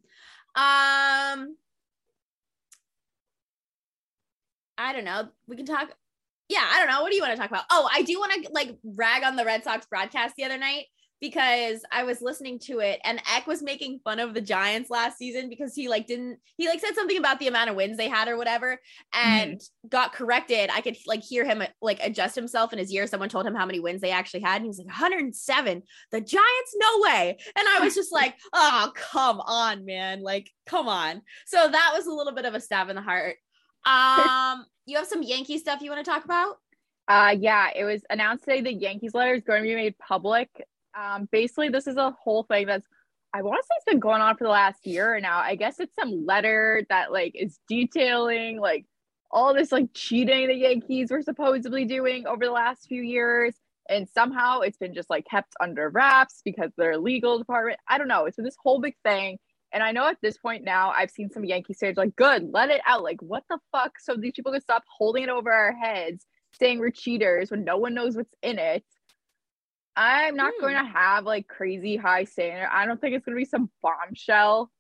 Um 0.55 1.57
I 4.79 4.93
don't 4.93 5.05
know. 5.05 5.29
We 5.49 5.57
can 5.57 5.67
talk 5.67 5.91
Yeah, 6.49 6.65
I 6.65 6.79
don't 6.79 6.89
know. 6.89 7.03
What 7.03 7.11
do 7.11 7.17
you 7.17 7.23
want 7.23 7.35
to 7.35 7.41
talk 7.41 7.51
about? 7.51 7.65
Oh, 7.71 7.89
I 7.93 8.03
do 8.03 8.21
want 8.21 8.45
to 8.45 8.53
like 8.53 8.79
rag 8.85 9.25
on 9.25 9.35
the 9.35 9.45
Red 9.45 9.65
Sox 9.65 9.85
broadcast 9.87 10.37
the 10.37 10.45
other 10.45 10.59
night 10.59 10.87
because 11.21 11.83
I 11.93 12.05
was 12.05 12.23
listening 12.23 12.59
to 12.61 12.79
it 12.81 13.01
and 13.05 13.21
Eck 13.35 13.47
was 13.47 13.63
making 13.63 14.01
fun 14.03 14.19
of 14.21 14.33
the 14.33 14.41
Giants 14.41 14.91
last 14.91 15.19
season 15.19 15.49
because 15.49 15.75
he 15.75 15.89
like 15.89 16.07
didn't 16.07 16.39
he 16.57 16.67
like 16.69 16.81
said 16.81 16.95
something 16.95 17.19
about 17.19 17.39
the 17.39 17.49
amount 17.49 17.71
of 17.71 17.77
wins 17.77 17.97
they 17.97 18.09
had 18.09 18.29
or 18.29 18.37
whatever 18.37 18.79
and 19.13 19.61
got 19.89 20.13
corrected. 20.13 20.71
I 20.73 20.81
could 20.81 20.97
like 21.07 21.23
hear 21.23 21.45
him 21.45 21.63
like 21.83 22.01
adjust 22.03 22.35
himself 22.35 22.73
in 22.73 22.79
his 22.79 22.93
ear. 22.93 23.07
Someone 23.07 23.29
told 23.29 23.47
him 23.47 23.55
how 23.55 23.67
many 23.67 23.81
wins 23.81 24.01
they 24.01 24.11
actually 24.11 24.41
had 24.41 24.57
and 24.57 24.65
he 24.65 24.69
was 24.69 24.79
like 24.79 24.87
107. 24.87 25.83
The 26.11 26.21
Giants 26.21 26.77
no 26.77 27.01
way. 27.01 27.39
And 27.57 27.67
I 27.69 27.81
was 27.81 27.95
just 27.95 28.13
like, 28.13 28.35
"Oh, 28.53 28.91
come 28.95 29.41
on, 29.41 29.85
man. 29.85 30.23
Like, 30.23 30.51
come 30.67 30.89
on." 30.89 31.23
So 31.47 31.69
that 31.69 31.93
was 31.95 32.07
a 32.07 32.13
little 32.13 32.35
bit 32.35 32.45
of 32.47 32.55
a 32.55 32.61
stab 32.61 32.89
in 32.89 32.97
the 32.97 33.03
heart. 33.03 33.37
Um, 33.85 34.65
you 34.87 34.97
have 34.97 35.07
some 35.07 35.23
Yankee 35.23 35.59
stuff 35.59 35.83
you 35.83 35.91
want 35.91 36.05
to 36.05 36.11
talk 36.11 36.25
about? 36.25 36.57
Uh, 37.09 37.35
yeah, 37.39 37.71
it 37.75 37.85
was 37.85 38.03
announced 38.09 38.45
today 38.45 38.61
the 38.61 38.73
Yankees 38.73 39.15
letter 39.15 39.35
is 39.35 39.43
going 39.43 39.63
to 39.63 39.69
be 39.69 39.75
made 39.75 39.99
public. 39.99 40.49
Um, 40.99 41.29
basically, 41.31 41.69
this 41.69 41.87
is 41.87 41.97
a 41.97 42.11
whole 42.23 42.45
thing 42.45 42.67
that's 42.67 42.87
I 43.33 43.43
want 43.43 43.63
to 43.63 43.65
say 43.65 43.75
it's 43.77 43.85
been 43.85 44.01
going 44.01 44.23
on 44.23 44.37
for 44.37 44.45
the 44.45 44.51
last 44.51 44.85
year 44.85 45.21
now. 45.21 45.39
I 45.39 45.55
guess 45.55 45.79
it's 45.79 45.95
some 45.95 46.27
letter 46.27 46.85
that 46.89 47.13
like 47.13 47.33
is 47.35 47.59
detailing 47.69 48.59
like 48.59 48.87
all 49.31 49.55
this 49.55 49.71
like 49.71 49.91
cheating 49.95 50.49
the 50.49 50.55
Yankees 50.55 51.11
were 51.11 51.23
supposedly 51.23 51.85
doing 51.85 52.27
over 52.27 52.45
the 52.45 52.51
last 52.51 52.89
few 52.89 53.03
years. 53.03 53.55
And 53.89 54.09
somehow 54.09 54.61
it's 54.61 54.79
been 54.79 54.95
just 54.95 55.11
like 55.11 55.27
kept 55.27 55.55
under 55.61 55.91
wraps 55.91 56.43
because 56.45 56.71
their 56.77 56.99
legal 56.99 57.39
department. 57.39 57.79
I 57.89 57.99
don't 57.99 58.09
know. 58.09 58.25
It's 58.25 58.37
been 58.37 58.45
this 58.45 58.57
whole 58.63 58.81
big 58.81 58.95
thing. 59.05 59.39
And 59.73 59.83
I 59.83 59.93
know 59.93 60.09
at 60.09 60.19
this 60.21 60.37
point 60.37 60.65
now, 60.65 60.91
I've 60.91 61.11
seen 61.11 61.31
some 61.31 61.45
Yankee 61.45 61.75
fans 61.75 61.97
like, 61.97 62.17
good, 62.17 62.51
let 62.53 62.71
it 62.71 62.81
out. 62.87 63.05
Like, 63.05 63.23
what 63.23 63.45
the 63.49 63.59
fuck? 63.71 63.93
So 64.01 64.17
these 64.17 64.33
people 64.35 64.51
can 64.51 64.61
stop 64.61 64.83
holding 64.99 65.23
it 65.23 65.29
over 65.29 65.53
our 65.53 65.73
heads, 65.73 66.27
saying 66.59 66.81
we're 66.81 66.91
cheaters 66.91 67.53
when 67.53 67.63
no 67.65 67.77
one 67.77 67.95
knows 67.95 68.17
what's 68.17 68.35
in 68.43 68.59
it. 68.59 68.85
I'm 69.97 70.37
not 70.37 70.53
Hmm. 70.57 70.61
going 70.63 70.77
to 70.77 70.85
have 70.93 71.25
like 71.25 71.49
crazy 71.49 71.97
high 71.97 72.25
standard. 72.25 72.69
I 72.71 72.87
don't 72.87 73.01
think 73.01 73.15
it's 73.15 73.25
going 73.25 73.37
to 73.37 73.41
be 73.41 73.45
some 73.45 73.71
bombshell. 73.83 74.71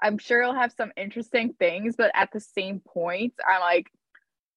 I'm 0.00 0.18
sure 0.18 0.42
it'll 0.42 0.54
have 0.54 0.72
some 0.72 0.92
interesting 0.96 1.54
things, 1.58 1.96
but 1.96 2.10
at 2.14 2.30
the 2.32 2.40
same 2.40 2.80
point, 2.80 3.34
I'm 3.48 3.60
like, 3.60 3.90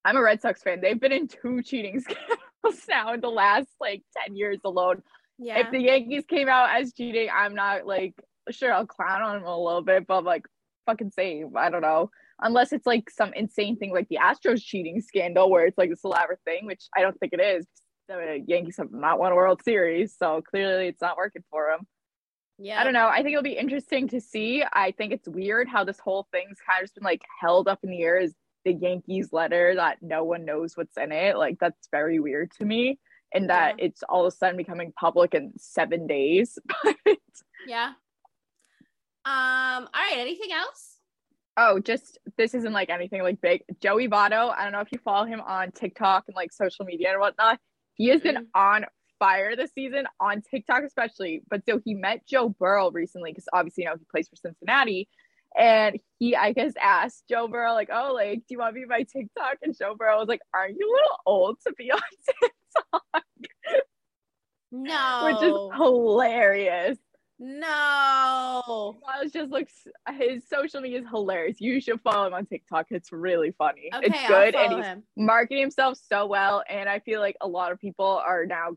I'm 0.04 0.16
a 0.16 0.22
Red 0.22 0.40
Sox 0.40 0.62
fan. 0.62 0.80
They've 0.80 0.98
been 1.00 1.12
in 1.12 1.28
two 1.28 1.62
cheating 1.62 2.00
scandals 2.00 2.86
now 2.88 3.12
in 3.12 3.20
the 3.20 3.28
last 3.30 3.68
like 3.80 4.02
10 4.26 4.36
years 4.36 4.58
alone. 4.64 5.02
Yeah. 5.38 5.58
If 5.58 5.70
the 5.72 5.80
Yankees 5.80 6.24
came 6.28 6.48
out 6.48 6.70
as 6.70 6.92
cheating, 6.92 7.28
I'm 7.34 7.54
not 7.54 7.86
like, 7.86 8.14
sure, 8.50 8.72
I'll 8.72 8.86
clown 8.86 9.22
on 9.22 9.34
them 9.40 9.44
a 9.48 9.56
little 9.58 9.82
bit, 9.82 10.06
but 10.06 10.24
like, 10.24 10.46
fucking 10.86 11.10
same. 11.10 11.52
I 11.56 11.70
don't 11.70 11.82
know. 11.82 12.10
Unless 12.40 12.72
it's 12.72 12.86
like 12.86 13.08
some 13.10 13.32
insane 13.34 13.76
thing 13.76 13.92
like 13.92 14.08
the 14.08 14.18
Astros 14.20 14.62
cheating 14.62 15.00
scandal 15.00 15.50
where 15.50 15.66
it's 15.66 15.78
like 15.78 15.90
this 15.90 16.02
elaborate 16.04 16.40
thing, 16.44 16.66
which 16.66 16.84
I 16.96 17.02
don't 17.02 17.18
think 17.20 17.32
it 17.32 17.40
is. 17.40 17.66
The 18.08 18.42
Yankees 18.46 18.76
have 18.78 18.92
not 18.92 19.18
won 19.18 19.32
a 19.32 19.34
World 19.34 19.62
Series, 19.62 20.14
so 20.16 20.42
clearly 20.42 20.88
it's 20.88 21.00
not 21.00 21.16
working 21.16 21.42
for 21.50 21.68
them. 21.70 21.86
yeah. 22.58 22.80
I 22.80 22.84
don't 22.84 22.92
know. 22.92 23.08
I 23.08 23.16
think 23.16 23.28
it'll 23.28 23.42
be 23.42 23.56
interesting 23.56 24.08
to 24.08 24.20
see. 24.20 24.64
I 24.72 24.92
think 24.92 25.12
it's 25.12 25.28
weird 25.28 25.68
how 25.68 25.84
this 25.84 25.98
whole 25.98 26.26
thing's 26.32 26.58
kind 26.68 26.80
of 26.80 26.84
just 26.84 26.94
been 26.94 27.04
like 27.04 27.22
held 27.40 27.68
up 27.68 27.80
in 27.82 27.90
the 27.90 28.02
air 28.02 28.18
as 28.18 28.34
the 28.64 28.74
Yankees 28.74 29.32
letter 29.32 29.74
that 29.76 29.98
no 30.02 30.24
one 30.24 30.44
knows 30.44 30.76
what's 30.76 30.96
in 30.96 31.12
it. 31.12 31.36
Like 31.36 31.58
that's 31.60 31.88
very 31.90 32.20
weird 32.20 32.52
to 32.58 32.64
me. 32.64 32.98
And 33.34 33.48
that 33.48 33.76
it's 33.78 34.02
all 34.08 34.26
of 34.26 34.32
a 34.32 34.36
sudden 34.36 34.58
becoming 34.58 34.92
public 34.98 35.34
in 35.34 35.52
seven 35.56 36.06
days. 36.06 36.58
But 36.84 36.96
Yeah. 37.66 37.92
Um, 39.24 39.88
all 39.94 40.02
right, 40.02 40.18
anything 40.18 40.52
else? 40.52 40.98
oh, 41.56 41.78
just 41.78 42.18
this 42.36 42.54
isn't 42.54 42.72
like 42.72 42.90
anything 42.90 43.22
like 43.22 43.40
big. 43.40 43.62
Joey 43.80 44.08
Votto, 44.08 44.54
I 44.56 44.64
don't 44.64 44.72
know 44.72 44.80
if 44.80 44.92
you 44.92 44.98
follow 44.98 45.26
him 45.26 45.40
on 45.40 45.70
TikTok 45.72 46.24
and 46.26 46.36
like 46.36 46.52
social 46.52 46.84
media 46.84 47.10
and 47.10 47.20
whatnot. 47.20 47.58
He 47.94 48.08
has 48.08 48.20
been 48.20 48.36
mm-hmm. 48.36 48.44
on 48.54 48.86
fire 49.18 49.54
this 49.54 49.70
season 49.72 50.06
on 50.18 50.42
TikTok, 50.42 50.82
especially. 50.82 51.42
But 51.48 51.62
so 51.68 51.80
he 51.84 51.94
met 51.94 52.26
Joe 52.26 52.48
Burrow 52.48 52.90
recently 52.90 53.30
because 53.30 53.46
obviously, 53.52 53.84
you 53.84 53.90
know, 53.90 53.96
he 53.96 54.04
plays 54.10 54.28
for 54.28 54.36
Cincinnati. 54.36 55.08
And 55.56 55.98
he, 56.18 56.34
I 56.34 56.52
guess, 56.52 56.72
asked 56.80 57.24
Joe 57.28 57.46
Burrow, 57.46 57.74
like, 57.74 57.90
oh, 57.92 58.12
like, 58.14 58.38
do 58.38 58.44
you 58.48 58.58
want 58.58 58.74
to 58.74 58.80
be 58.80 58.86
my 58.86 59.02
TikTok? 59.02 59.58
And 59.62 59.76
Joe 59.76 59.94
Burrow 59.96 60.18
was 60.18 60.28
like, 60.28 60.40
aren't 60.54 60.76
you 60.78 60.88
a 60.88 60.92
little 60.92 61.18
old 61.26 61.58
to 61.66 61.74
be 61.74 61.92
on 61.92 62.00
TikTok? 62.40 63.24
No. 64.72 65.24
Which 65.26 65.42
is 65.42 65.54
hilarious. 65.76 66.98
No. 67.44 68.98
Was 69.02 69.32
just 69.32 69.50
looks 69.50 69.72
his 70.16 70.44
social 70.48 70.80
media 70.80 71.00
is 71.00 71.06
hilarious. 71.10 71.60
You 71.60 71.80
should 71.80 72.00
follow 72.00 72.28
him 72.28 72.34
on 72.34 72.46
TikTok. 72.46 72.86
It's 72.90 73.10
really 73.10 73.52
funny. 73.58 73.90
Okay, 73.92 74.06
it's 74.06 74.28
good 74.28 74.54
and 74.54 74.72
he's 74.74 74.84
him. 74.84 75.02
marketing 75.16 75.62
himself 75.62 75.98
so 76.08 76.26
well. 76.26 76.62
And 76.68 76.88
I 76.88 77.00
feel 77.00 77.18
like 77.18 77.36
a 77.40 77.48
lot 77.48 77.72
of 77.72 77.80
people 77.80 78.22
are 78.24 78.46
now 78.46 78.76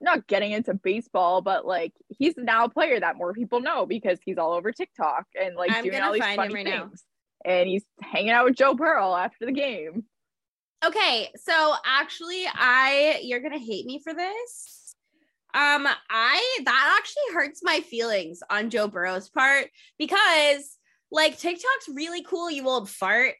not 0.00 0.26
getting 0.26 0.52
into 0.52 0.72
baseball, 0.72 1.42
but 1.42 1.66
like 1.66 1.92
he's 2.08 2.32
now 2.38 2.64
a 2.64 2.70
player 2.70 2.98
that 2.98 3.16
more 3.16 3.34
people 3.34 3.60
know 3.60 3.84
because 3.84 4.18
he's 4.24 4.38
all 4.38 4.54
over 4.54 4.72
TikTok 4.72 5.26
and 5.38 5.54
like 5.54 5.70
I'm 5.70 5.84
doing 5.84 6.00
all 6.00 6.14
these 6.14 6.22
funny 6.22 6.54
right 6.54 6.64
now. 6.64 6.86
things. 6.86 7.04
And 7.44 7.68
he's 7.68 7.84
hanging 8.00 8.30
out 8.30 8.46
with 8.46 8.56
Joe 8.56 8.72
Burrow 8.72 9.14
after 9.14 9.44
the 9.44 9.52
game. 9.52 10.04
Okay, 10.82 11.30
so 11.36 11.74
actually, 11.84 12.44
I 12.46 13.20
you're 13.22 13.40
gonna 13.40 13.58
hate 13.58 13.84
me 13.84 14.00
for 14.02 14.14
this. 14.14 14.85
Um, 15.56 15.88
I 16.10 16.58
that 16.66 16.98
actually 16.98 17.34
hurts 17.34 17.62
my 17.62 17.80
feelings 17.80 18.42
on 18.50 18.68
Joe 18.68 18.88
Burrow's 18.88 19.30
part 19.30 19.70
because 19.98 20.76
like 21.10 21.38
TikTok's 21.38 21.88
really 21.94 22.22
cool, 22.22 22.50
you 22.50 22.68
old 22.68 22.90
fart. 22.90 23.36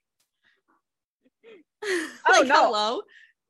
like, 2.29 2.47
no. 2.47 2.55
hello. 2.55 3.03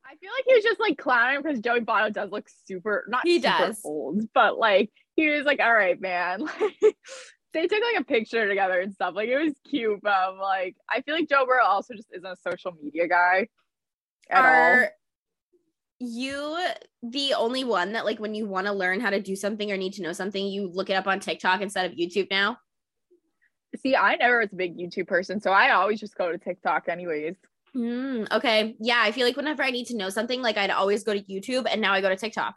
I 0.04 0.16
feel 0.16 0.30
like 0.36 0.44
he 0.48 0.54
was 0.54 0.64
just 0.64 0.80
like 0.80 0.98
clowning 0.98 1.42
because 1.42 1.60
Joey 1.60 1.82
Votto 1.82 2.12
does 2.12 2.32
look 2.32 2.48
super 2.64 3.04
not 3.08 3.20
He 3.24 3.40
super 3.40 3.66
does. 3.68 3.80
old, 3.84 4.22
but 4.34 4.58
like 4.58 4.90
he 5.14 5.28
was 5.28 5.44
like, 5.44 5.60
all 5.60 5.72
right, 5.72 6.00
man. 6.00 6.40
Like 6.42 6.76
they 7.52 7.68
took 7.68 7.80
like 7.80 8.00
a 8.00 8.04
picture 8.04 8.48
together 8.48 8.80
and 8.80 8.92
stuff. 8.92 9.14
Like 9.14 9.28
it 9.28 9.38
was 9.38 9.54
cute, 9.70 10.00
but 10.02 10.12
I'm 10.12 10.38
like 10.38 10.74
I 10.90 11.02
feel 11.02 11.14
like 11.14 11.28
Joe 11.28 11.46
Burrow 11.46 11.64
also 11.64 11.94
just 11.94 12.08
isn't 12.12 12.26
a 12.26 12.36
social 12.36 12.72
media 12.82 13.06
guy 13.06 13.46
at 14.28 14.44
all. 14.44 14.88
You 15.98 16.58
the 17.02 17.34
only 17.34 17.64
one 17.64 17.92
that 17.92 18.04
like 18.04 18.18
when 18.20 18.34
you 18.34 18.46
want 18.46 18.66
to 18.66 18.72
learn 18.72 19.00
how 19.00 19.10
to 19.10 19.20
do 19.20 19.34
something 19.34 19.70
or 19.72 19.76
need 19.76 19.94
to 19.94 20.02
know 20.02 20.12
something, 20.12 20.46
you 20.46 20.70
look 20.72 20.90
it 20.90 20.94
up 20.94 21.06
on 21.06 21.20
TikTok 21.20 21.60
instead 21.62 21.86
of 21.90 21.96
YouTube 21.96 22.28
now? 22.30 22.58
See, 23.82 23.96
I 23.96 24.16
never 24.16 24.40
was 24.40 24.52
a 24.52 24.56
big 24.56 24.76
YouTube 24.78 25.06
person, 25.08 25.40
so 25.40 25.50
I 25.52 25.70
always 25.72 26.00
just 26.00 26.16
go 26.16 26.30
to 26.32 26.38
TikTok 26.38 26.88
anyways. 26.88 27.36
Mm, 27.74 28.30
okay. 28.32 28.74
Yeah, 28.80 29.00
I 29.02 29.12
feel 29.12 29.26
like 29.26 29.36
whenever 29.36 29.62
I 29.62 29.70
need 29.70 29.86
to 29.88 29.96
know 29.96 30.08
something, 30.08 30.40
like 30.40 30.56
I'd 30.56 30.70
always 30.70 31.04
go 31.04 31.12
to 31.12 31.22
YouTube 31.22 31.66
and 31.70 31.80
now 31.80 31.92
I 31.92 32.00
go 32.00 32.08
to 32.08 32.16
TikTok. 32.16 32.54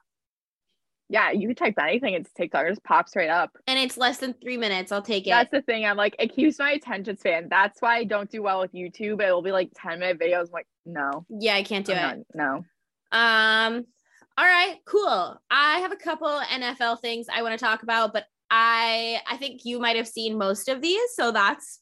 Yeah, 1.12 1.32
you 1.32 1.47
can 1.47 1.56
type 1.56 1.73
anything 1.82 2.13
into 2.13 2.30
TikTok, 2.38 2.65
it 2.65 2.69
just 2.69 2.84
pops 2.84 3.15
right 3.15 3.30
up. 3.30 3.49
And 3.67 3.80
it's 3.80 3.97
less 3.97 4.19
than 4.19 4.34
three 4.34 4.58
minutes. 4.58 4.91
I'll 4.91 5.02
take 5.02 5.25
it. 5.25 5.32
That's 5.32 5.49
the 5.52 5.62
thing. 5.63 5.84
I'm 5.86 5.97
like, 5.97 6.15
it 6.19 6.34
keeps 6.36 6.60
my 6.60 6.71
attention 6.73 7.17
span. 7.17 7.47
That's 7.49 7.82
why 7.82 7.97
I 7.97 8.04
don't 8.04 8.30
do 8.30 8.43
well 8.43 8.60
with 8.62 8.71
YouTube. 8.73 9.21
It'll 9.21 9.41
be 9.41 9.52
like 9.52 9.71
10 9.75 9.99
minute 9.99 10.19
videos. 10.19 10.41
I'm 10.47 10.52
like, 10.54 10.67
no, 10.86 11.25
yeah, 11.30 11.56
I 11.56 11.63
can't 11.63 11.86
do 11.86 11.93
I'm 11.93 12.19
it. 12.19 12.25
not- 12.36 12.54
no. 12.54 12.65
Um, 13.12 13.86
all 14.38 14.45
right, 14.45 14.78
cool. 14.86 15.41
I 15.52 15.80
have 15.80 15.91
a 15.91 15.98
couple 15.98 16.28
NFL 16.28 17.02
things 17.02 17.28
I 17.32 17.41
want 17.41 17.58
to 17.58 17.63
talk 17.63 17.84
about, 17.84 18.13
but 18.13 18.26
I 18.50 19.19
I 19.28 19.38
think 19.38 19.65
you 19.65 19.80
might 19.80 19.98
have 19.98 20.08
seen 20.08 20.38
most 20.38 20.69
of 20.69 20.82
these, 20.82 21.13
so 21.13 21.32
that's 21.32 21.80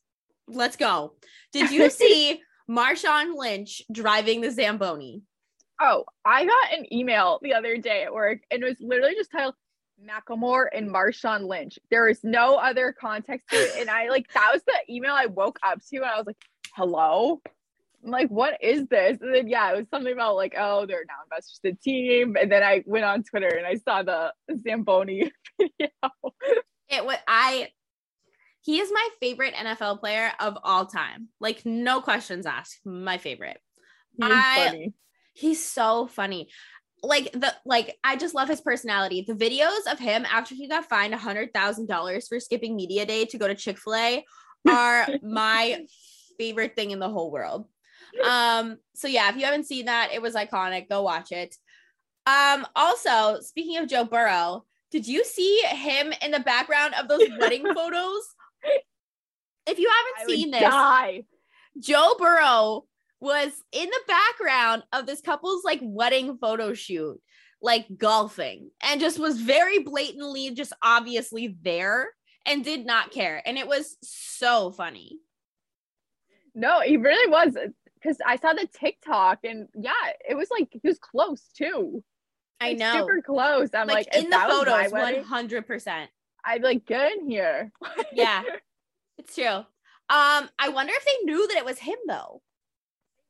let's 0.47 0.75
go. 0.75 1.13
Did 1.51 1.71
you 1.71 1.89
see 1.91 2.41
Marshawn 2.69 3.35
Lynch 3.37 3.81
driving 3.91 4.41
the 4.41 4.51
Zamboni? 4.51 5.21
Oh, 5.79 6.05
I 6.25 6.45
got 6.45 6.73
an 6.73 6.91
email 6.91 7.39
the 7.41 7.53
other 7.53 7.77
day 7.77 8.03
at 8.03 8.13
work 8.13 8.39
and 8.49 8.63
it 8.63 8.65
was 8.65 8.77
literally 8.79 9.13
just 9.13 9.31
titled 9.31 9.53
Macklemore 10.03 10.65
and 10.73 10.89
Marshawn 10.89 11.47
Lynch. 11.47 11.77
There 11.91 12.07
is 12.07 12.23
no 12.23 12.55
other 12.55 12.95
context 12.99 13.49
to 13.49 13.57
it. 13.57 13.81
And 13.81 13.89
I 13.89 14.09
like 14.09 14.31
that 14.33 14.49
was 14.53 14.63
the 14.63 14.93
email 14.93 15.13
I 15.13 15.27
woke 15.27 15.59
up 15.63 15.79
to 15.89 15.97
and 15.97 16.05
I 16.05 16.17
was 16.17 16.25
like, 16.25 16.43
hello? 16.75 17.41
I'm 18.07 18.11
like, 18.11 18.29
what 18.29 18.57
is 18.61 18.87
this? 18.87 19.17
And 19.19 19.35
then 19.35 19.47
yeah, 19.49 19.73
it 19.73 19.77
was 19.77 19.85
something 19.89 20.13
about 20.13 20.37
like, 20.37 20.55
oh, 20.57 20.85
they're 20.85 21.03
now 21.07 21.15
investors 21.25 21.59
in 21.61 21.71
the 21.71 21.77
team. 21.77 22.37
And 22.39 22.49
then 22.49 22.63
I 22.63 22.81
went 22.85 23.03
on 23.03 23.21
Twitter 23.23 23.49
and 23.49 23.67
I 23.67 23.75
saw 23.75 24.01
the 24.01 24.31
Zamboni 24.65 25.29
video. 25.59 25.89
It 26.89 27.05
was 27.05 27.17
I 27.27 27.67
he 28.61 28.79
is 28.79 28.89
my 28.93 29.09
favorite 29.19 29.53
NFL 29.55 29.99
player 29.99 30.31
of 30.39 30.57
all 30.63 30.85
time. 30.85 31.27
Like 31.41 31.65
no 31.65 31.99
questions 31.99 32.45
asked. 32.45 32.79
My 32.85 33.17
favorite. 33.17 33.59
He's 34.17 34.31
I- 34.31 34.65
funny. 34.65 34.93
He's 35.33 35.63
so 35.63 36.07
funny. 36.07 36.47
Like 37.03 37.33
the 37.33 37.53
like 37.65 37.97
I 38.05 38.15
just 38.15 38.33
love 38.33 38.47
his 38.47 38.61
personality. 38.61 39.25
The 39.27 39.33
videos 39.33 39.91
of 39.91 39.99
him 39.99 40.25
after 40.25 40.55
he 40.55 40.69
got 40.69 40.87
fined 40.87 41.13
a 41.13 41.17
hundred 41.17 41.53
thousand 41.53 41.87
dollars 41.87 42.29
for 42.29 42.39
skipping 42.39 42.77
media 42.77 43.05
day 43.05 43.25
to 43.25 43.37
go 43.37 43.49
to 43.49 43.53
Chick-fil-A 43.53 44.23
are 44.67 45.07
my 45.21 45.85
favorite 46.37 46.75
thing 46.75 46.91
in 46.91 46.99
the 46.99 47.09
whole 47.09 47.31
world. 47.31 47.67
Um, 48.23 48.77
so 48.95 49.07
yeah, 49.07 49.29
if 49.29 49.35
you 49.35 49.45
haven't 49.45 49.65
seen 49.65 49.85
that, 49.85 50.11
it 50.13 50.21
was 50.21 50.35
iconic. 50.35 50.89
Go 50.89 51.03
watch 51.03 51.31
it. 51.31 51.55
Um, 52.25 52.65
also, 52.75 53.39
speaking 53.41 53.77
of 53.77 53.87
Joe 53.87 54.03
Burrow, 54.03 54.65
did 54.91 55.07
you 55.07 55.23
see 55.23 55.61
him 55.69 56.13
in 56.21 56.31
the 56.31 56.39
background 56.39 56.93
of 56.99 57.07
those 57.07 57.27
wedding 57.39 57.63
photos? 57.73 58.23
If 59.65 59.79
you 59.79 59.89
haven't 59.89 60.27
would 60.27 60.35
seen 60.35 60.51
this, 60.51 60.61
die. 60.61 61.23
Joe 61.79 62.15
Burrow 62.17 62.85
was 63.19 63.51
in 63.71 63.89
the 63.89 64.01
background 64.07 64.83
of 64.93 65.05
this 65.05 65.21
couple's 65.21 65.63
like 65.63 65.79
wedding 65.81 66.37
photo 66.37 66.73
shoot, 66.73 67.19
like 67.61 67.85
golfing, 67.97 68.71
and 68.83 69.01
just 69.01 69.19
was 69.19 69.39
very 69.39 69.79
blatantly, 69.79 70.51
just 70.51 70.73
obviously 70.81 71.57
there 71.61 72.09
and 72.45 72.63
did 72.63 72.85
not 72.85 73.11
care. 73.11 73.41
And 73.45 73.57
it 73.57 73.67
was 73.67 73.97
so 74.01 74.71
funny. 74.71 75.19
No, 76.55 76.81
he 76.81 76.97
really 76.97 77.29
was. 77.29 77.55
Because 78.07 78.21
I 78.25 78.37
saw 78.37 78.53
the 78.53 78.67
TikTok 78.73 79.39
and 79.43 79.67
yeah, 79.75 79.91
it 80.29 80.35
was 80.35 80.47
like 80.49 80.69
he 80.71 80.87
was 80.87 80.97
close 80.97 81.41
too. 81.57 82.01
I 82.61 82.71
know. 82.73 82.93
super 82.93 83.21
close. 83.21 83.69
I'm 83.73 83.87
like, 83.87 84.07
like, 84.13 84.15
in 84.23 84.29
the 84.29 84.37
was 84.37 84.65
photos, 84.65 85.25
100%. 85.25 86.07
I'd 86.45 86.61
be 86.61 86.67
like, 86.67 86.85
get 86.85 87.11
in 87.17 87.29
here. 87.29 87.71
Yeah, 88.13 88.43
it's 89.17 89.35
true. 89.35 89.45
Um, 89.45 89.65
I 90.57 90.69
wonder 90.69 90.93
if 90.95 91.03
they 91.03 91.25
knew 91.25 91.47
that 91.49 91.57
it 91.57 91.65
was 91.65 91.79
him 91.79 91.97
though. 92.07 92.41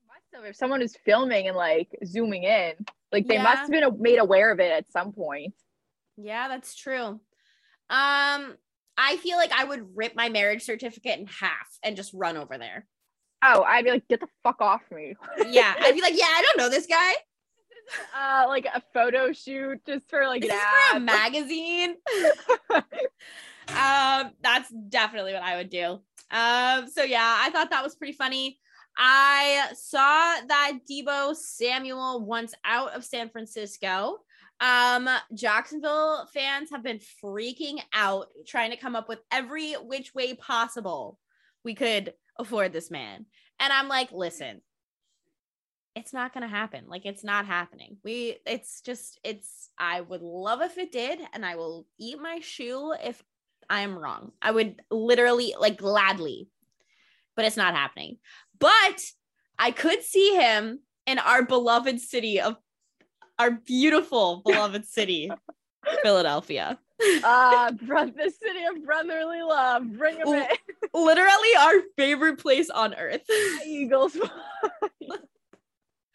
must 0.08 0.26
have 0.36 0.46
if 0.46 0.56
someone 0.56 0.84
is 0.84 0.96
filming 1.04 1.48
and 1.48 1.58
like 1.58 1.90
zooming 2.06 2.44
in, 2.44 2.74
like 3.12 3.26
they 3.28 3.34
Yeah. 3.36 3.44
must 3.44 3.62
have 3.62 3.72
been 3.72 3.84
a- 3.84 3.92
made 3.98 4.20
aware 4.20 4.52
of 4.52 4.60
it 4.60 4.72
at 4.72 4.92
some 4.92 5.12
point. 5.12 5.56
Yeah, 6.18 6.48
that's 6.50 6.76
true. 6.76 7.20
Um, 7.90 8.58
I 9.00 9.18
feel 9.24 9.38
like 9.38 9.52
I 9.52 9.64
would 9.64 9.96
rip 9.98 10.16
my 10.16 10.30
marriage 10.30 10.62
certificate 10.64 11.20
in 11.20 11.26
half 11.26 11.68
and 11.84 11.96
just 11.96 12.14
run 12.14 12.38
over 12.38 12.58
there. 12.60 12.86
Oh, 13.44 13.64
I'd 13.64 13.86
be 13.86 13.92
like, 13.92 14.08
get 14.08 14.20
the 14.20 14.28
fuck 14.44 14.62
off 14.62 14.82
me. 14.92 15.16
Yeah, 15.48 15.74
I'd 15.80 15.94
be 15.94 16.02
like, 16.02 16.14
yeah, 16.18 16.26
I 16.26 16.42
don't 16.42 16.58
know 16.58 16.70
this 16.70 16.88
guy. 16.88 17.14
uh, 18.18 18.46
like 18.48 18.66
a 18.66 18.82
photo 18.94 19.32
shoot 19.32 19.80
just 19.86 20.10
for 20.10 20.28
like 20.28 20.42
This 20.42 20.52
an 20.52 20.60
for 20.92 20.98
a 20.98 21.00
magazine. 21.00 21.96
um, 23.70 24.32
that's 24.42 24.72
definitely 24.90 25.34
what 25.34 25.44
I 25.44 25.58
would 25.58 25.70
do. 25.70 26.00
Um, 26.32 26.90
so 26.90 27.04
yeah, 27.04 27.38
I 27.40 27.50
thought 27.52 27.70
that 27.70 27.84
was 27.84 27.96
pretty 27.96 28.14
funny. 28.14 28.60
I 28.98 29.70
saw 29.76 30.00
that 30.48 30.80
Deebo 30.90 31.36
Samuel 31.36 32.26
once 32.26 32.54
out 32.66 32.96
of 32.96 33.06
San 33.06 33.30
Francisco. 33.30 34.18
Um, 34.60 35.08
Jacksonville 35.36 36.28
fans 36.34 36.72
have 36.72 36.84
been 36.84 37.00
freaking 37.24 37.80
out, 37.94 38.28
trying 38.48 38.72
to 38.72 38.78
come 38.78 38.96
up 38.96 39.08
with 39.08 39.20
every 39.32 39.74
which 39.74 40.16
way 40.16 40.34
possible 40.34 41.20
we 41.64 41.76
could 41.76 42.14
afford 42.40 42.74
this 42.74 42.92
man. 42.92 43.26
And 43.60 43.74
I'm 43.74 43.88
like, 43.88 44.12
listen, 44.12 44.62
it's 45.96 46.14
not 46.14 46.34
gonna 46.34 46.48
happen. 46.48 46.86
Like 46.88 47.06
it's 47.06 47.24
not 47.24 47.48
happening. 47.48 47.98
We 48.04 48.38
it's 48.46 48.82
just 48.82 49.20
it's 49.24 49.70
I 49.80 50.02
would 50.02 50.22
love 50.22 50.62
if 50.62 50.78
it 50.78 50.92
did, 50.92 51.20
and 51.34 51.46
I 51.46 51.56
will 51.56 51.88
eat 52.00 52.22
my 52.22 52.40
shoe 52.40 52.94
if 53.04 53.24
I'm 53.70 53.98
wrong. 53.98 54.32
I 54.42 54.52
would 54.52 54.82
literally 54.92 55.56
like 55.60 55.78
gladly, 55.78 56.50
but 57.36 57.46
it's 57.46 57.58
not 57.58 57.76
happening. 57.76 58.18
But 58.60 59.02
I 59.58 59.72
could 59.72 60.04
see 60.04 60.36
him 60.36 60.82
in 61.08 61.18
our 61.18 61.44
beloved 61.44 62.00
city 62.00 62.40
of 62.42 62.58
our 63.40 63.52
beautiful 63.52 64.42
beloved 64.46 64.86
city, 64.86 65.32
Philadelphia. 66.04 66.80
Ah, 67.24 67.72
bro- 67.84 68.06
the 68.06 68.32
city 68.32 68.66
of 68.66 68.84
brotherly 68.84 69.42
love. 69.42 69.84
Bring 69.98 70.18
Ooh. 70.28 70.34
in. 70.34 70.48
Literally 70.94 71.56
our 71.60 71.74
favorite 71.96 72.40
place 72.40 72.70
on 72.70 72.96
earth. 72.96 73.22
Eagles. 73.66 74.18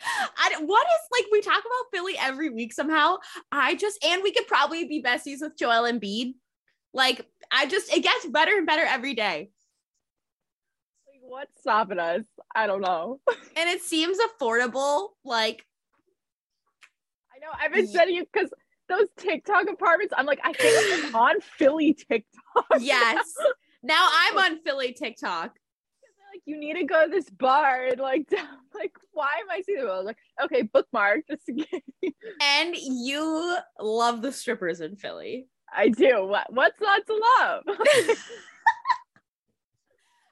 I 0.05 0.57
what 0.61 0.87
is 0.87 1.01
like 1.13 1.27
we 1.31 1.41
talk 1.41 1.61
about 1.61 1.91
Philly 1.93 2.17
every 2.19 2.51
week 2.51 2.73
somehow. 2.73 3.19
I 3.53 3.77
just 3.77 4.05
and 4.05 4.23
we 4.23 4.33
could 4.33 4.49
probably 4.49 4.85
be 4.87 5.03
besties 5.03 5.39
with 5.41 5.57
Joel 5.57 5.85
and 5.85 6.01
Embiid. 6.01 6.35
Like 6.93 7.25
I 7.53 7.67
just 7.67 7.93
it 7.93 8.03
gets 8.03 8.27
better 8.27 8.57
and 8.57 8.67
better 8.67 8.83
every 8.83 9.15
day. 9.15 9.51
What's 11.21 11.61
stopping 11.61 12.01
us? 12.01 12.25
I 12.55 12.67
don't 12.67 12.81
know. 12.83 13.21
And 13.57 13.71
it 13.71 13.81
seems 13.83 14.19
affordable. 14.19 15.11
Like 15.25 15.65
I 17.33 17.39
know 17.39 17.53
I've 17.59 17.73
been 17.73 18.13
you 18.13 18.27
because 18.33 18.51
those 18.93 19.09
TikTok 19.17 19.69
apartments. 19.69 20.15
I'm 20.17 20.27
like, 20.27 20.41
I 20.45 20.53
think 20.53 21.05
I'm 21.07 21.15
on 21.21 21.41
Philly 21.41 21.95
TikTok. 21.95 22.67
yes. 22.81 23.35
now 23.83 24.09
I'm 24.11 24.39
on 24.39 24.63
Philly 24.63 24.93
TikTok. 24.93 25.57
Like, 26.35 26.41
you 26.47 26.59
need 26.59 26.77
to 26.79 26.85
go 26.85 27.05
to 27.05 27.11
this 27.11 27.29
bar 27.29 27.89
and 27.89 28.01
like, 28.01 28.27
like, 28.75 28.93
why 29.13 29.29
am 29.43 29.51
I 29.51 29.61
seeing 29.61 29.81
them? 29.81 29.91
I 29.91 29.99
was 29.99 30.07
like, 30.07 30.17
okay, 30.43 30.63
bookmark 30.63 31.27
just. 31.29 31.47
And 32.41 32.75
you 32.75 33.59
love 33.79 34.23
the 34.23 34.33
strippers 34.33 34.81
in 34.81 34.97
Philly. 34.97 35.49
I 35.71 35.91
do. 35.91 36.25
What, 36.25 36.51
what's 36.51 36.81
not 36.81 37.07
to 37.07 37.13
love? 37.13 37.65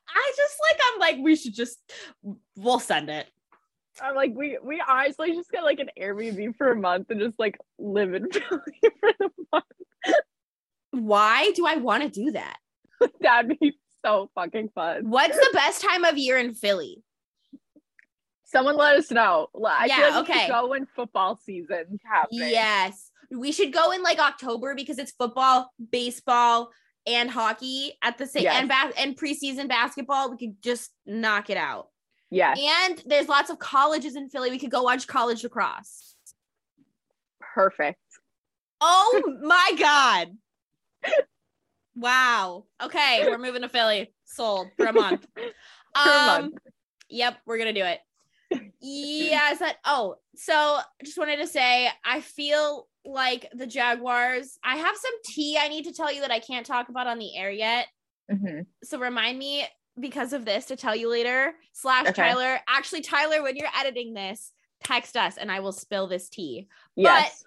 I 0.09 0.33
just 0.39 0.57
like 0.71 0.81
I'm 0.91 1.01
like 1.01 1.17
we 1.23 1.37
should 1.37 1.55
just 1.55 1.79
we'll 2.57 2.81
send 2.81 3.11
it. 3.11 3.27
I'm 4.03 4.15
like, 4.15 4.33
we 4.35 4.59
we 4.63 4.83
honestly 4.87 5.33
just 5.35 5.51
get 5.51 5.63
like 5.65 5.79
an 5.81 5.91
Airbnb 6.01 6.57
for 6.57 6.71
a 6.73 6.77
month 6.77 7.11
and 7.11 7.21
just 7.21 7.39
like 7.39 7.57
live 7.79 8.15
in 8.15 8.29
Philly 8.33 8.81
for 9.01 9.11
the 9.19 9.31
month. 9.53 9.65
Why 10.93 11.51
do 11.55 11.67
I 11.67 11.77
want 11.77 12.03
to 12.03 12.09
do 12.09 12.33
that? 12.33 12.57
That'd 13.21 13.59
be 13.59 13.79
so 14.05 14.31
fucking 14.35 14.71
fun. 14.75 15.09
What's 15.11 15.37
the 15.37 15.51
best 15.53 15.83
time 15.83 16.05
of 16.05 16.19
year 16.19 16.39
in 16.39 16.55
Philly? 16.55 17.03
Someone 18.45 18.77
let 18.77 18.97
us 18.97 19.11
know. 19.11 19.49
I 19.65 19.87
Yeah, 19.87 19.97
feel 19.97 20.05
like 20.11 20.29
we 20.29 20.35
okay. 20.35 20.47
should 20.47 20.53
go 20.53 20.69
when 20.69 20.87
football 20.97 21.37
season 21.37 21.99
happening. 22.05 22.49
Yes. 22.51 23.11
We 23.31 23.53
should 23.53 23.73
go 23.73 23.93
in 23.93 24.03
like 24.03 24.19
October 24.19 24.75
because 24.75 24.99
it's 24.99 25.13
football, 25.13 25.71
baseball, 25.93 26.71
and 27.07 27.31
hockey 27.31 27.93
at 28.03 28.19
the 28.19 28.27
same 28.27 28.43
Yes. 28.43 28.57
and 28.59 28.69
bas- 28.69 28.95
and 28.99 29.17
preseason 29.17 29.69
basketball. 29.69 30.33
We 30.33 30.37
could 30.37 30.61
just 30.63 30.91
knock 31.07 31.49
it 31.49 31.57
out. 31.57 31.89
Yes. 32.31 32.59
And 32.61 33.03
there's 33.07 33.29
lots 33.29 33.51
of 33.51 33.59
colleges 33.59 34.15
in 34.17 34.29
Philly. 34.29 34.51
We 34.51 34.59
could 34.59 34.71
go 34.71 34.83
watch 34.83 35.07
college 35.07 35.43
lacrosse. 35.43 36.15
Perfect. 37.55 37.99
Oh 38.81 39.23
my 39.43 39.73
god. 39.79 40.37
Wow. 41.97 42.65
Okay, 42.83 43.25
we're 43.27 43.39
moving 43.39 43.63
to 43.63 43.69
Philly. 43.69 44.13
Sold 44.25 44.69
for 44.77 44.87
a 44.87 44.93
month. 44.93 45.27
For 45.37 46.09
a 46.09 46.27
month. 46.27 46.55
Yep, 47.09 47.39
we're 47.47 47.59
gonna 47.59 47.73
do 47.73 47.85
it. 47.85 47.99
Yes. 48.81 49.59
That. 49.59 49.77
Oh, 49.85 50.17
so 50.37 50.79
just 51.05 51.19
wanted 51.19 51.37
to 51.39 51.47
say 51.47 51.89
I 52.05 52.21
feel 52.21 52.89
like 53.05 53.47
the 53.53 53.67
Jaguars. 53.67 54.59
I 54.65 54.77
have 54.77 54.97
some 54.97 55.13
tea 55.25 55.59
I 55.61 55.69
need 55.69 55.85
to 55.85 55.93
tell 55.93 56.13
you 56.13 56.21
that 56.23 56.31
I 56.31 56.39
can't 56.39 56.65
talk 56.65 56.89
about 56.89 57.07
on 57.07 57.19
the 57.19 57.37
air 57.37 57.51
yet. 57.51 57.87
Mhm. 58.31 58.67
So 58.85 58.99
remind 58.99 59.39
me 59.39 59.67
because 60.01 60.33
of 60.33 60.45
this 60.45 60.67
to 60.67 60.77
tell 60.77 60.97
you 60.97 61.11
later. 61.11 61.55
Slash 61.73 62.09
Okay. 62.09 62.23
Tyler. 62.23 62.59
Actually, 62.69 63.03
Tyler, 63.03 63.43
when 63.43 63.57
you're 63.57 63.69
editing 63.79 64.15
this, 64.15 64.53
text 64.83 65.17
us 65.17 65.37
and 65.37 65.51
I 65.51 65.61
will 65.61 65.73
spill 65.73 66.07
this 66.07 66.29
tea. 66.29 66.69
Yes. 66.97 67.43
But 67.43 67.47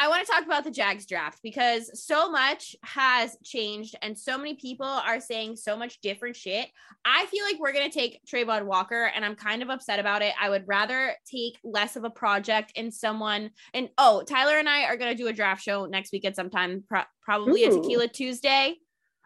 I 0.00 0.06
want 0.06 0.24
to 0.24 0.32
talk 0.32 0.44
about 0.44 0.62
the 0.62 0.70
Jags 0.70 1.06
draft 1.06 1.40
because 1.42 2.06
so 2.06 2.30
much 2.30 2.76
has 2.84 3.36
changed 3.42 3.96
and 4.00 4.16
so 4.16 4.38
many 4.38 4.54
people 4.54 4.86
are 4.86 5.18
saying 5.18 5.56
so 5.56 5.76
much 5.76 6.00
different 6.00 6.36
shit. 6.36 6.68
I 7.04 7.26
feel 7.26 7.44
like 7.44 7.58
we're 7.58 7.72
going 7.72 7.90
to 7.90 7.98
take 7.98 8.20
Travon 8.24 8.66
Walker 8.66 9.10
and 9.12 9.24
I'm 9.24 9.34
kind 9.34 9.60
of 9.60 9.70
upset 9.70 9.98
about 9.98 10.22
it. 10.22 10.34
I 10.40 10.50
would 10.50 10.62
rather 10.68 11.14
take 11.28 11.58
less 11.64 11.96
of 11.96 12.04
a 12.04 12.10
project 12.10 12.72
and 12.76 12.94
someone 12.94 13.50
and 13.74 13.88
oh, 13.98 14.22
Tyler 14.22 14.58
and 14.58 14.68
I 14.68 14.84
are 14.84 14.96
going 14.96 15.10
to 15.10 15.20
do 15.20 15.26
a 15.26 15.32
draft 15.32 15.64
show 15.64 15.86
next 15.86 16.12
week 16.12 16.24
at 16.24 16.36
sometime 16.36 16.84
pro- 16.88 17.02
probably 17.20 17.64
a 17.64 17.70
Tequila 17.72 18.06
Tuesday. 18.06 18.76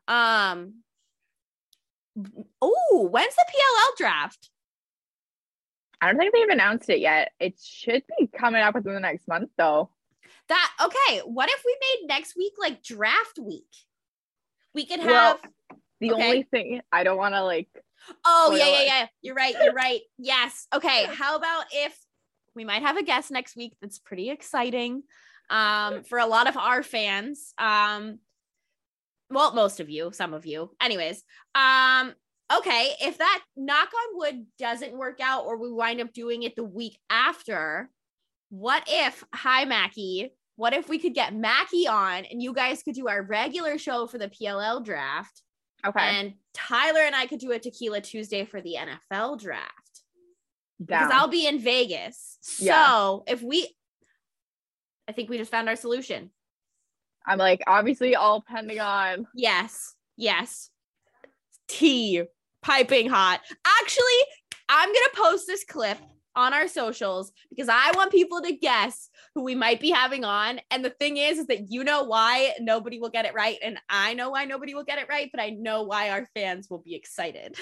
Um 0.09 0.77
Oh, 2.61 3.09
when's 3.11 3.35
the 3.35 3.45
PLL 3.49 3.97
draft? 3.97 4.51
I 6.01 6.09
don't 6.09 6.19
think 6.19 6.35
they've 6.35 6.49
announced 6.49 6.91
it 6.91 6.99
yet. 6.99 7.31
It 7.39 7.55
should 7.63 8.03
be 8.19 8.27
coming 8.27 8.61
up 8.61 8.75
within 8.75 8.95
the 8.95 9.01
next 9.01 9.29
month 9.29 9.51
though. 9.57 9.91
That 10.49 10.73
okay, 10.83 11.21
what 11.21 11.49
if 11.49 11.63
we 11.65 11.77
made 11.81 12.09
next 12.09 12.37
week 12.37 12.53
like 12.59 12.83
draft 12.83 13.39
week? 13.39 13.69
We 14.75 14.85
could 14.85 15.01
have 15.01 15.09
Well, 15.09 15.41
The 16.01 16.13
Okay. 16.13 16.25
only 16.25 16.43
thing 16.43 16.81
I 16.91 17.05
don't 17.05 17.17
want 17.17 17.35
to 17.35 17.45
like 17.45 17.69
Oh 18.25 18.55
yeah, 18.59 18.67
yeah, 18.67 18.83
yeah. 18.83 19.07
You're 19.23 19.37
right. 19.37 19.55
You're 19.63 19.73
right. 19.75 20.01
Yes. 20.19 20.67
Okay. 20.75 21.05
How 21.07 21.37
about 21.37 21.67
if 21.73 21.97
we 22.57 22.65
might 22.65 22.83
have 22.83 22.97
a 22.97 23.05
guest 23.05 23.31
next 23.31 23.57
week 23.57 23.75
that's 23.81 23.99
pretty 23.99 24.29
exciting 24.29 25.05
um 25.51 26.03
for 26.03 26.19
a 26.19 26.27
lot 26.27 26.49
of 26.49 26.57
our 26.57 26.83
fans. 26.83 27.55
Um 27.59 28.19
well, 29.33 29.55
most 29.55 29.81
of 29.81 29.89
you, 29.91 30.11
some 30.13 30.35
of 30.35 30.47
you. 30.47 30.71
Anyways, 30.81 31.23
um 31.55 32.15
okay, 32.55 32.93
if 33.01 33.19
that 33.19 33.43
knock 33.57 33.89
on 33.95 34.19
wood 34.19 34.47
doesn't 34.59 34.97
work 34.97 35.21
out 35.23 35.45
or 35.47 35.57
we 35.57 35.73
wind 35.73 36.01
up 36.01 36.13
doing 36.13 36.43
it 36.43 36.55
the 36.57 36.65
week 36.65 36.99
after, 37.09 37.89
what 38.51 38.85
if 38.89 39.25
hi 39.35 39.65
Mackie, 39.65 40.35
what 40.57 40.75
if 40.75 40.89
we 40.89 40.99
could 40.99 41.15
get 41.15 41.35
Mackie 41.35 41.89
on 41.89 42.25
and 42.27 42.43
you 42.43 42.53
guys 42.53 42.83
could 42.83 42.95
do 42.95 43.09
our 43.09 43.23
regular 43.23 43.79
show 43.79 44.07
for 44.07 44.19
the 44.19 44.29
PLL 44.29 44.85
draft? 44.85 45.43
okay 45.87 45.99
And 46.01 46.35
Tyler 46.55 47.01
and 47.01 47.17
I 47.17 47.27
could 47.27 47.41
do 47.41 47.53
a 47.53 47.59
tequila 47.59 48.01
Tuesday 48.03 48.45
for 48.45 48.61
the 48.61 48.77
NFL 48.79 49.41
draft 49.41 50.03
down. 50.85 51.09
because 51.09 51.11
I'll 51.11 51.29
be 51.29 51.47
in 51.47 51.59
Vegas. 51.59 52.39
So 52.43 52.65
Yeah. 53.27 53.33
if 53.35 53.43
we, 53.43 53.75
I 55.09 55.13
think 55.13 55.31
we 55.31 55.39
just 55.39 55.51
found 55.51 55.69
our 55.69 55.77
solution. 55.77 56.31
I'm 57.27 57.39
like 57.39 57.63
obviously 57.67 58.15
all 58.15 58.43
pending 58.43 58.81
on 58.81 59.27
Yes, 59.35 59.95
yes. 60.17 60.71
Tea 61.69 62.25
piping 62.63 63.09
hot. 63.09 63.41
Actually, 63.83 64.05
I'm 64.69 64.89
gonna 64.89 65.31
post 65.31 65.47
this 65.47 65.65
clip 65.65 65.99
on 66.35 66.55
our 66.55 66.67
socials 66.67 67.33
because 67.51 67.69
I 67.69 67.93
want 67.95 68.11
people 68.11 68.41
to 68.43 68.57
guess 68.57 69.11
who 69.35 69.43
we 69.43 69.55
might 69.55 69.81
be 69.81 69.91
having 69.91 70.25
on. 70.25 70.61
And 70.71 70.85
the 70.85 70.91
thing 70.91 71.19
is, 71.19 71.39
is 71.39 71.47
that 71.49 71.71
you 71.71 71.85
know 71.85 72.05
why 72.05 72.55
nobody 72.61 72.99
will 72.99 73.11
get 73.11 73.27
it 73.27 73.35
right, 73.35 73.59
and 73.63 73.79
I 73.89 74.15
know 74.15 74.31
why 74.31 74.45
nobody 74.45 74.75
will 74.75 74.85
get 74.85 74.99
it 74.99 75.09
right, 75.09 75.29
but 75.33 75.43
I 75.43 75.51
know 75.51 75.83
why 75.83 76.11
our 76.11 76.27
fans 76.35 76.69
will 76.71 76.79
be 76.79 76.95
excited. 76.95 77.57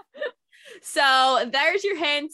so 0.82 1.48
there's 1.52 1.84
your 1.84 1.96
hint. 1.96 2.32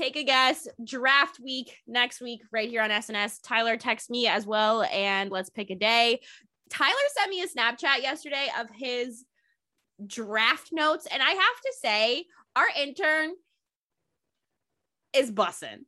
Take 0.00 0.16
a 0.16 0.24
guess. 0.24 0.66
Draft 0.82 1.40
week 1.40 1.76
next 1.86 2.22
week, 2.22 2.40
right 2.50 2.70
here 2.70 2.80
on 2.80 2.88
SNS. 2.88 3.40
Tyler 3.42 3.76
text 3.76 4.08
me 4.08 4.26
as 4.26 4.46
well, 4.46 4.82
and 4.84 5.30
let's 5.30 5.50
pick 5.50 5.68
a 5.68 5.74
day. 5.74 6.20
Tyler 6.70 6.94
sent 7.18 7.28
me 7.28 7.42
a 7.42 7.46
Snapchat 7.46 8.00
yesterday 8.00 8.46
of 8.58 8.68
his 8.74 9.26
draft 10.06 10.70
notes, 10.72 11.06
and 11.12 11.22
I 11.22 11.28
have 11.28 11.36
to 11.36 11.74
say, 11.82 12.24
our 12.56 12.64
intern 12.80 13.32
is 15.12 15.30
bussin'. 15.30 15.84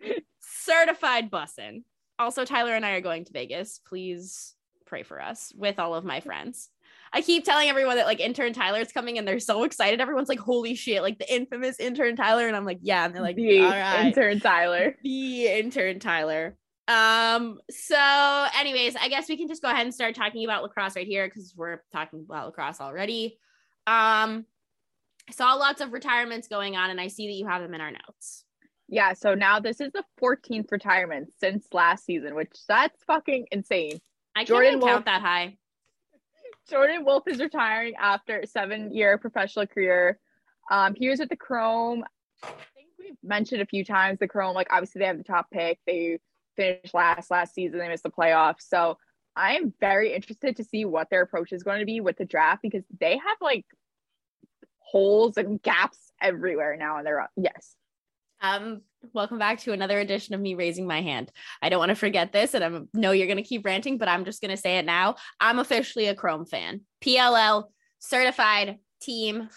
Certified 0.40 1.30
bussin'. 1.30 1.84
Also, 2.18 2.44
Tyler 2.44 2.74
and 2.74 2.84
I 2.84 2.94
are 2.94 3.00
going 3.00 3.24
to 3.24 3.32
Vegas. 3.32 3.80
Please 3.86 4.56
pray 4.86 5.04
for 5.04 5.22
us 5.22 5.52
with 5.56 5.78
all 5.78 5.94
of 5.94 6.04
my 6.04 6.18
friends. 6.18 6.70
I 7.12 7.22
keep 7.22 7.44
telling 7.44 7.68
everyone 7.68 7.96
that 7.96 8.06
like 8.06 8.20
intern 8.20 8.52
Tyler's 8.52 8.92
coming 8.92 9.18
and 9.18 9.26
they're 9.26 9.40
so 9.40 9.64
excited. 9.64 10.00
Everyone's 10.00 10.28
like, 10.28 10.38
holy 10.38 10.74
shit, 10.74 11.02
like 11.02 11.18
the 11.18 11.32
infamous 11.32 11.80
intern 11.80 12.14
Tyler. 12.14 12.46
And 12.46 12.56
I'm 12.56 12.64
like, 12.64 12.78
yeah. 12.82 13.04
And 13.04 13.14
they're 13.14 13.22
like, 13.22 13.36
the 13.36 13.62
all 13.62 13.70
right 13.70 14.06
intern 14.06 14.38
Tyler. 14.38 14.96
the 15.02 15.48
intern 15.48 15.98
Tyler. 15.98 16.56
Um, 16.86 17.60
so 17.70 18.46
anyways, 18.58 18.96
I 18.96 19.08
guess 19.08 19.28
we 19.28 19.36
can 19.36 19.48
just 19.48 19.62
go 19.62 19.70
ahead 19.70 19.86
and 19.86 19.94
start 19.94 20.14
talking 20.14 20.44
about 20.44 20.62
lacrosse 20.62 20.96
right 20.96 21.06
here 21.06 21.26
because 21.26 21.54
we're 21.56 21.82
talking 21.92 22.24
about 22.28 22.46
lacrosse 22.46 22.80
already. 22.80 23.38
Um, 23.86 24.44
I 25.28 25.32
saw 25.32 25.54
lots 25.54 25.80
of 25.80 25.92
retirements 25.92 26.48
going 26.48 26.76
on, 26.76 26.90
and 26.90 27.00
I 27.00 27.06
see 27.06 27.28
that 27.28 27.34
you 27.34 27.46
have 27.46 27.62
them 27.62 27.74
in 27.74 27.80
our 27.80 27.92
notes. 27.92 28.44
Yeah, 28.88 29.12
so 29.12 29.34
now 29.34 29.60
this 29.60 29.80
is 29.80 29.92
the 29.92 30.02
14th 30.20 30.72
retirement 30.72 31.32
since 31.38 31.68
last 31.72 32.04
season, 32.04 32.34
which 32.34 32.50
that's 32.66 33.04
fucking 33.04 33.46
insane. 33.52 34.00
I 34.34 34.40
can't 34.40 34.48
Jordan 34.48 34.68
even 34.70 34.80
Wolf- 34.80 34.90
count 34.90 35.04
that 35.04 35.22
high. 35.22 35.58
Jordan 36.68 37.04
Wolf 37.04 37.24
is 37.26 37.40
retiring 37.40 37.94
after 37.98 38.40
a 38.40 38.46
seven-year 38.46 39.18
professional 39.18 39.66
career. 39.66 40.18
Um, 40.70 40.94
he 40.94 41.08
was 41.08 41.18
with 41.18 41.28
the 41.28 41.36
Chrome. 41.36 42.04
I 42.42 42.48
think 42.74 42.88
we've 42.98 43.16
mentioned 43.22 43.62
a 43.62 43.66
few 43.66 43.84
times 43.84 44.18
the 44.18 44.28
Chrome. 44.28 44.54
Like 44.54 44.68
obviously 44.70 45.00
they 45.00 45.06
have 45.06 45.18
the 45.18 45.24
top 45.24 45.50
pick. 45.50 45.80
They 45.86 46.18
finished 46.56 46.94
last 46.94 47.30
last 47.30 47.54
season. 47.54 47.78
They 47.78 47.88
missed 47.88 48.02
the 48.02 48.10
playoffs. 48.10 48.62
So 48.68 48.98
I 49.34 49.56
am 49.56 49.72
very 49.80 50.12
interested 50.12 50.56
to 50.56 50.64
see 50.64 50.84
what 50.84 51.08
their 51.10 51.22
approach 51.22 51.52
is 51.52 51.62
going 51.62 51.80
to 51.80 51.86
be 51.86 52.00
with 52.00 52.16
the 52.16 52.24
draft 52.24 52.62
because 52.62 52.84
they 53.00 53.12
have 53.12 53.36
like 53.40 53.64
holes 54.78 55.36
and 55.36 55.62
gaps 55.62 56.12
everywhere 56.20 56.76
now. 56.76 56.98
And 56.98 57.06
they're 57.06 57.28
yes, 57.36 57.76
Um, 58.40 58.82
welcome 59.12 59.38
back 59.38 59.58
to 59.60 59.72
another 59.72 59.98
edition 59.98 60.34
of 60.34 60.40
me 60.40 60.54
raising 60.54 60.86
my 60.86 61.00
hand. 61.02 61.30
I 61.62 61.68
don't 61.68 61.78
want 61.78 61.90
to 61.90 61.94
forget 61.94 62.32
this, 62.32 62.54
and 62.54 62.64
I 62.64 62.80
know 62.94 63.12
you're 63.12 63.26
gonna 63.28 63.42
keep 63.42 63.64
ranting, 63.64 63.98
but 63.98 64.08
I'm 64.08 64.24
just 64.24 64.40
gonna 64.40 64.56
say 64.56 64.78
it 64.78 64.84
now. 64.84 65.16
I'm 65.40 65.58
officially 65.58 66.06
a 66.06 66.14
Chrome 66.14 66.46
fan. 66.46 66.82
PLL 67.02 67.64
certified 67.98 68.78
team. 69.00 69.48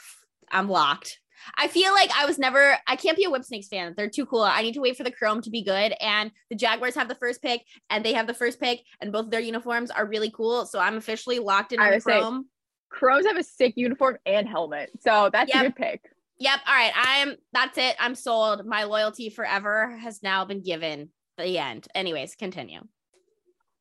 I'm 0.51 0.69
locked. 0.69 1.19
I 1.57 1.67
feel 1.67 1.91
like 1.93 2.09
I 2.17 2.25
was 2.25 2.39
never. 2.39 2.77
I 2.87 2.95
can't 2.95 3.17
be 3.17 3.25
a 3.25 3.29
Whipsnakes 3.29 3.67
fan. 3.67 3.93
They're 3.97 4.09
too 4.09 4.25
cool. 4.25 4.41
I 4.43 4.61
need 4.61 4.75
to 4.75 4.81
wait 4.81 4.95
for 4.95 5.03
the 5.03 5.11
Chrome 5.11 5.41
to 5.41 5.49
be 5.49 5.63
good. 5.63 5.93
And 5.99 6.31
the 6.49 6.55
Jaguars 6.55 6.95
have 6.95 7.09
the 7.09 7.15
first 7.15 7.41
pick, 7.41 7.61
and 7.89 8.03
they 8.05 8.13
have 8.13 8.27
the 8.27 8.33
first 8.33 8.61
pick, 8.61 8.81
and 9.01 9.11
both 9.11 9.29
their 9.29 9.41
uniforms 9.41 9.91
are 9.91 10.05
really 10.05 10.31
cool. 10.31 10.65
So 10.65 10.79
I'm 10.79 10.95
officially 10.95 11.39
locked 11.39 11.73
in 11.73 11.79
I 11.79 11.87
on 11.87 11.91
would 11.91 12.03
say- 12.03 12.19
Chrome. 12.19 12.49
Chromes 12.89 13.25
have 13.25 13.37
a 13.37 13.43
sick 13.43 13.73
uniform 13.75 14.17
and 14.25 14.47
helmet. 14.47 14.91
So 15.01 15.31
that's 15.33 15.51
Yep. 15.51 15.61
a 15.61 15.67
good 15.69 15.75
pick. 15.75 16.01
Yep. 16.43 16.59
All 16.67 16.75
right. 16.75 16.91
I'm. 16.93 17.35
That's 17.53 17.77
it. 17.77 17.95
I'm 17.99 18.15
sold. 18.15 18.65
My 18.65 18.83
loyalty 18.83 19.29
forever 19.29 19.95
has 19.97 20.21
now 20.21 20.43
been 20.43 20.61
given. 20.61 21.09
The 21.37 21.57
end. 21.57 21.87
Anyways, 21.95 22.35
continue. 22.35 22.81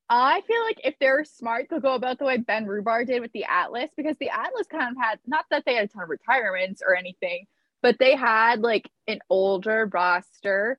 I 0.09 0.43
feel 0.43 0.63
like 0.63 0.81
if 0.85 0.95
they're 1.01 1.25
smart, 1.25 1.67
they'll 1.69 1.81
go 1.81 1.95
about 1.95 2.19
the 2.19 2.25
way 2.25 2.37
Ben 2.39 2.65
Rubeor 2.65 3.07
did 3.07 3.21
with 3.21 3.33
the 3.33 3.45
Atlas 3.45 3.91
because 3.97 4.17
the 4.21 4.31
Atlas 4.31 4.69
kind 4.69 4.97
of 4.97 5.03
had 5.03 5.19
not 5.27 5.45
that 5.51 5.65
they 5.67 5.75
had 5.75 5.85
a 5.85 5.89
ton 5.89 6.05
of 6.05 6.09
retirements 6.09 6.83
or 6.87 6.95
anything, 6.97 7.47
but 7.83 7.99
they 7.99 8.15
had 8.15 8.61
like 8.61 8.89
an 9.09 9.19
older 9.29 9.91
roster, 9.93 10.79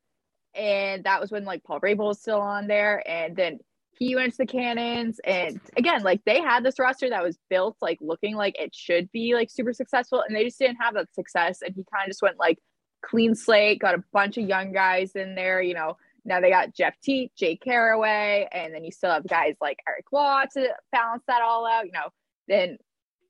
and 0.56 1.04
that 1.04 1.20
was 1.20 1.32
when 1.32 1.44
like 1.46 1.64
Paul 1.64 1.82
Rabil 1.82 1.98
was 1.98 2.20
still 2.22 2.42
on 2.42 2.68
there, 2.68 3.04
and 3.08 3.36
then 3.36 3.60
he 3.98 4.16
went 4.16 4.34
to 4.34 4.38
the 4.40 4.46
Cannons, 4.46 5.20
and 5.24 5.60
again, 5.78 6.04
like 6.04 6.22
they 6.26 6.42
had 6.42 6.64
this 6.64 6.80
roster 6.80 7.10
that 7.10 7.24
was 7.24 7.38
built 7.50 7.78
like 7.82 8.00
looking 8.02 8.36
like 8.36 8.56
it 8.60 8.74
should 8.74 9.12
be 9.12 9.36
like 9.36 9.50
super 9.52 9.74
successful, 9.74 10.24
and 10.28 10.36
they 10.36 10.44
just 10.44 10.60
didn't 10.60 10.78
have 10.82 10.96
that 10.96 11.14
success, 11.14 11.62
and 11.62 11.76
he 11.76 11.84
kind 11.94 12.06
of 12.06 12.10
just 12.10 12.22
went 12.22 12.40
like 12.40 12.60
clean 13.06 13.36
slate, 13.36 13.80
got 13.80 13.96
a 13.96 14.04
bunch 14.12 14.38
of 14.38 14.48
young 14.48 14.72
guys 14.72 15.12
in 15.16 15.36
there. 15.36 15.62
You 15.62 15.76
know, 15.76 15.98
now 16.26 16.40
they 16.42 16.50
got 16.50 16.74
Jeff 16.74 16.96
Teat, 17.04 17.32
Jake 17.38 17.62
Carraway, 17.62 18.48
and 18.52 18.74
then 18.74 18.84
you 18.84 18.92
still 18.92 19.12
have 19.12 19.28
guys 19.28 19.56
like 19.62 19.78
Eric 19.88 20.06
Law 20.12 20.44
to 20.54 20.70
balance 20.92 21.24
that 21.28 21.42
all 21.42 21.68
out. 21.68 21.86
You 21.86 21.92
know, 21.92 22.10
then 22.48 22.78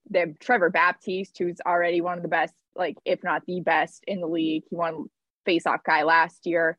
they 0.10 0.34
Trevor 0.40 0.70
Baptiste, 0.70 1.38
who's 1.38 1.60
already 1.66 2.02
one 2.02 2.18
of 2.18 2.24
the 2.24 2.30
best, 2.30 2.54
like 2.76 2.98
if 3.04 3.24
not 3.24 3.46
the 3.46 3.60
best 3.60 4.04
in 4.08 4.22
the 4.22 4.28
league. 4.28 4.64
He 4.70 4.76
won 4.76 5.10
face-off 5.46 5.84
guy 5.84 6.04
last 6.04 6.46
year, 6.46 6.78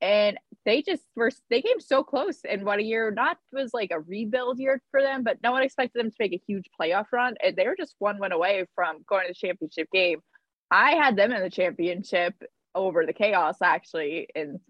and 0.00 0.36
they 0.64 0.82
just 0.82 1.02
were 1.16 1.30
they 1.48 1.62
came 1.62 1.80
so 1.80 2.02
close 2.02 2.40
in 2.44 2.64
what 2.64 2.78
a 2.78 2.84
year 2.84 3.10
not 3.10 3.38
was 3.52 3.72
like 3.72 3.90
a 3.92 4.00
rebuild 4.00 4.58
year 4.58 4.80
for 4.90 5.02
them, 5.02 5.22
but 5.22 5.38
no 5.42 5.52
one 5.52 5.62
expected 5.62 5.98
them 5.98 6.10
to 6.10 6.16
make 6.18 6.32
a 6.32 6.42
huge 6.46 6.66
playoff 6.78 7.06
run, 7.12 7.34
and 7.42 7.56
they 7.56 7.66
were 7.66 7.76
just 7.76 7.94
one 7.98 8.18
win 8.18 8.32
away 8.32 8.66
from 8.74 9.04
going 9.08 9.26
to 9.26 9.32
the 9.32 9.34
championship 9.34 9.88
game. 9.92 10.20
I 10.70 10.92
had 10.92 11.16
them 11.16 11.32
in 11.32 11.42
the 11.42 11.50
championship 11.50 12.34
over 12.74 13.06
the 13.06 13.12
chaos 13.12 13.56
actually, 13.62 14.28
and 14.34 14.60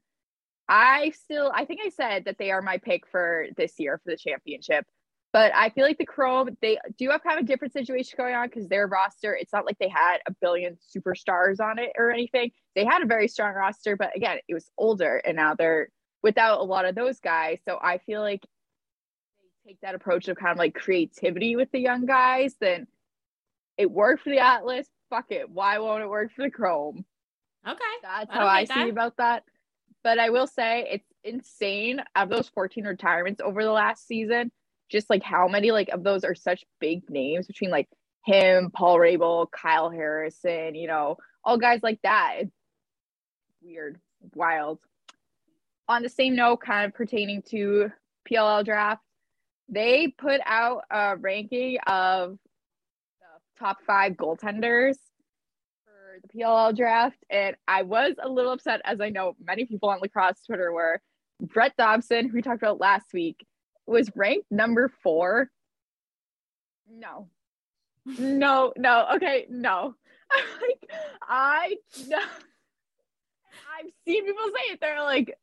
I 0.68 1.10
still 1.10 1.52
I 1.54 1.64
think 1.64 1.80
I 1.84 1.90
said 1.90 2.26
that 2.26 2.38
they 2.38 2.50
are 2.52 2.62
my 2.62 2.78
pick 2.78 3.06
for 3.08 3.46
this 3.56 3.74
year 3.78 4.00
for 4.04 4.10
the 4.10 4.16
championship. 4.16 4.86
But 5.32 5.52
I 5.54 5.70
feel 5.70 5.84
like 5.84 5.98
the 5.98 6.06
Chrome, 6.06 6.56
they 6.60 6.78
do 6.98 7.10
have 7.10 7.22
kind 7.22 7.38
of 7.38 7.44
a 7.44 7.46
different 7.46 7.72
situation 7.72 8.16
going 8.16 8.34
on 8.34 8.48
because 8.48 8.66
their 8.66 8.88
roster, 8.88 9.34
it's 9.34 9.52
not 9.52 9.64
like 9.64 9.78
they 9.78 9.88
had 9.88 10.18
a 10.26 10.32
billion 10.40 10.76
superstars 10.94 11.60
on 11.60 11.78
it 11.78 11.92
or 11.96 12.10
anything. 12.10 12.50
They 12.74 12.84
had 12.84 13.02
a 13.02 13.06
very 13.06 13.28
strong 13.28 13.54
roster, 13.54 13.96
but 13.96 14.16
again, 14.16 14.38
it 14.48 14.54
was 14.54 14.70
older 14.76 15.18
and 15.18 15.36
now 15.36 15.54
they're 15.54 15.88
without 16.22 16.60
a 16.60 16.64
lot 16.64 16.84
of 16.84 16.96
those 16.96 17.20
guys. 17.20 17.60
So 17.64 17.78
I 17.80 17.98
feel 17.98 18.22
like 18.22 18.42
they 19.64 19.70
take 19.70 19.80
that 19.82 19.94
approach 19.94 20.26
of 20.26 20.36
kind 20.36 20.50
of 20.50 20.58
like 20.58 20.74
creativity 20.74 21.54
with 21.54 21.70
the 21.70 21.80
young 21.80 22.06
guys, 22.06 22.56
then 22.60 22.88
it 23.78 23.90
worked 23.90 24.24
for 24.24 24.30
the 24.30 24.40
Atlas. 24.40 24.88
Fuck 25.10 25.26
it. 25.30 25.48
Why 25.48 25.78
won't 25.78 26.02
it 26.02 26.08
work 26.08 26.32
for 26.34 26.42
the 26.42 26.50
Chrome? 26.50 27.04
Okay. 27.66 27.78
That's 28.02 28.32
how 28.32 28.46
I, 28.46 28.60
I 28.60 28.64
see 28.64 28.88
about 28.88 29.16
that. 29.18 29.44
But 30.02 30.18
I 30.18 30.30
will 30.30 30.48
say 30.48 30.88
it's 30.90 31.08
insane 31.22 32.02
of 32.16 32.30
those 32.30 32.48
14 32.48 32.84
retirements 32.84 33.40
over 33.40 33.62
the 33.62 33.70
last 33.70 34.08
season 34.08 34.50
just 34.90 35.08
like 35.08 35.22
how 35.22 35.48
many 35.48 35.70
like 35.70 35.88
of 35.90 36.02
those 36.02 36.24
are 36.24 36.34
such 36.34 36.64
big 36.80 37.08
names 37.08 37.46
between 37.46 37.70
like 37.70 37.88
him, 38.24 38.70
Paul 38.70 38.98
Rabil, 38.98 39.50
Kyle 39.50 39.90
Harrison, 39.90 40.74
you 40.74 40.86
know, 40.86 41.16
all 41.44 41.58
guys 41.58 41.80
like 41.82 42.00
that. 42.02 42.36
It's 42.40 42.52
weird, 43.62 43.98
wild. 44.34 44.80
On 45.88 46.02
the 46.02 46.08
same 46.08 46.36
note, 46.36 46.58
kind 46.58 46.86
of 46.86 46.94
pertaining 46.94 47.42
to 47.50 47.90
PLL 48.30 48.64
draft, 48.64 49.02
they 49.68 50.08
put 50.08 50.40
out 50.44 50.82
a 50.90 51.16
ranking 51.16 51.78
of 51.86 52.32
the 52.32 53.58
top 53.58 53.78
five 53.86 54.12
goaltenders 54.12 54.96
for 55.84 56.20
the 56.22 56.28
PLL 56.28 56.76
draft. 56.76 57.18
And 57.30 57.56
I 57.66 57.82
was 57.82 58.14
a 58.22 58.28
little 58.28 58.52
upset, 58.52 58.80
as 58.84 59.00
I 59.00 59.10
know 59.10 59.34
many 59.42 59.64
people 59.64 59.88
on 59.88 60.00
lacrosse 60.00 60.42
Twitter 60.46 60.72
were. 60.72 61.00
Brett 61.40 61.72
Dobson, 61.78 62.28
who 62.28 62.34
we 62.34 62.42
talked 62.42 62.62
about 62.62 62.80
last 62.80 63.14
week, 63.14 63.46
was 63.86 64.10
ranked 64.14 64.50
number 64.50 64.90
four. 65.02 65.50
No. 66.90 67.28
No, 68.04 68.72
no, 68.76 69.06
okay, 69.16 69.46
no. 69.50 69.94
like 70.60 70.90
I 71.22 71.76
no. 72.08 72.18
I've 72.18 73.90
seen 74.04 74.24
people 74.24 74.44
say 74.46 74.72
it. 74.72 74.80
They're 74.80 75.02
like, 75.02 75.36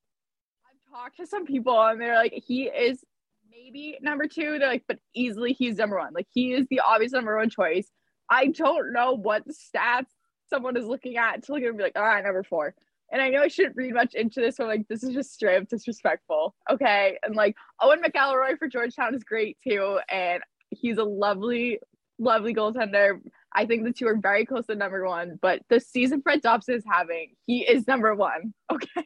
I've 0.65 0.91
talked 0.91 1.17
to 1.17 1.27
some 1.27 1.45
people 1.45 1.81
and 1.81 1.99
they're 1.99 2.15
like, 2.15 2.33
he 2.33 2.63
is 2.63 3.03
maybe 3.49 3.97
number 4.01 4.27
two. 4.27 4.59
They're 4.59 4.67
like, 4.67 4.85
but 4.87 4.99
easily 5.13 5.53
he's 5.53 5.77
number 5.77 5.97
one. 5.97 6.13
Like 6.13 6.27
he 6.33 6.53
is 6.53 6.67
the 6.69 6.81
obvious 6.81 7.11
number 7.11 7.37
one 7.37 7.49
choice. 7.49 7.89
I 8.29 8.47
don't 8.47 8.93
know 8.93 9.13
what 9.13 9.43
stats 9.47 10.07
someone 10.49 10.77
is 10.77 10.85
looking 10.85 11.17
at 11.17 11.43
to 11.43 11.53
look 11.53 11.61
at 11.61 11.69
and 11.69 11.77
be 11.77 11.83
like, 11.83 11.97
all 11.97 12.03
right, 12.03 12.23
number 12.23 12.43
four 12.43 12.75
and 13.11 13.21
I 13.21 13.29
know 13.29 13.41
I 13.41 13.47
shouldn't 13.47 13.75
read 13.75 13.93
much 13.93 14.13
into 14.15 14.41
this, 14.41 14.55
but 14.57 14.67
like 14.67 14.87
this 14.87 15.03
is 15.03 15.13
just 15.13 15.33
straight 15.33 15.57
up 15.57 15.67
disrespectful. 15.69 16.55
Okay. 16.69 17.17
And 17.23 17.35
like 17.35 17.55
Owen 17.81 18.01
McElroy 18.03 18.57
for 18.57 18.67
Georgetown 18.67 19.15
is 19.15 19.23
great 19.23 19.57
too. 19.65 19.99
And 20.09 20.43
he's 20.71 20.97
a 20.97 21.03
lovely, 21.03 21.79
lovely 22.19 22.53
goaltender. 22.53 23.19
I 23.53 23.65
think 23.65 23.85
the 23.85 23.93
two 23.93 24.07
are 24.07 24.17
very 24.17 24.45
close 24.45 24.65
to 24.67 24.75
number 24.75 25.05
one, 25.05 25.39
but 25.41 25.61
the 25.69 25.79
season 25.79 26.21
Fred 26.21 26.41
Dobson 26.41 26.75
is 26.75 26.83
having, 26.89 27.33
he 27.45 27.61
is 27.61 27.87
number 27.87 28.13
one. 28.15 28.53
Okay. 28.71 29.05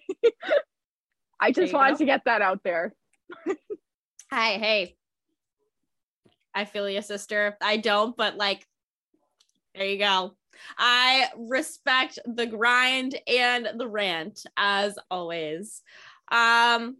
I 1.44 1.52
just 1.52 1.74
wanted 1.74 1.94
go. 1.94 1.98
to 2.00 2.06
get 2.06 2.22
that 2.26 2.44
out 2.44 2.62
there. 2.64 2.94
Hi, 4.32 4.54
hey. 4.58 4.96
I 6.54 6.66
feel 6.66 6.88
you, 6.88 7.02
sister. 7.02 7.58
I 7.62 7.78
don't, 7.78 8.16
but 8.16 8.38
like, 8.38 8.68
there 9.74 9.86
you 9.86 9.98
go. 9.98 10.36
I 10.78 11.28
respect 11.38 12.20
the 12.26 12.46
grind 12.46 13.20
and 13.28 13.70
the 13.78 13.88
rant 13.88 14.46
as 14.58 14.98
always. 15.10 15.82
Um, 16.32 16.98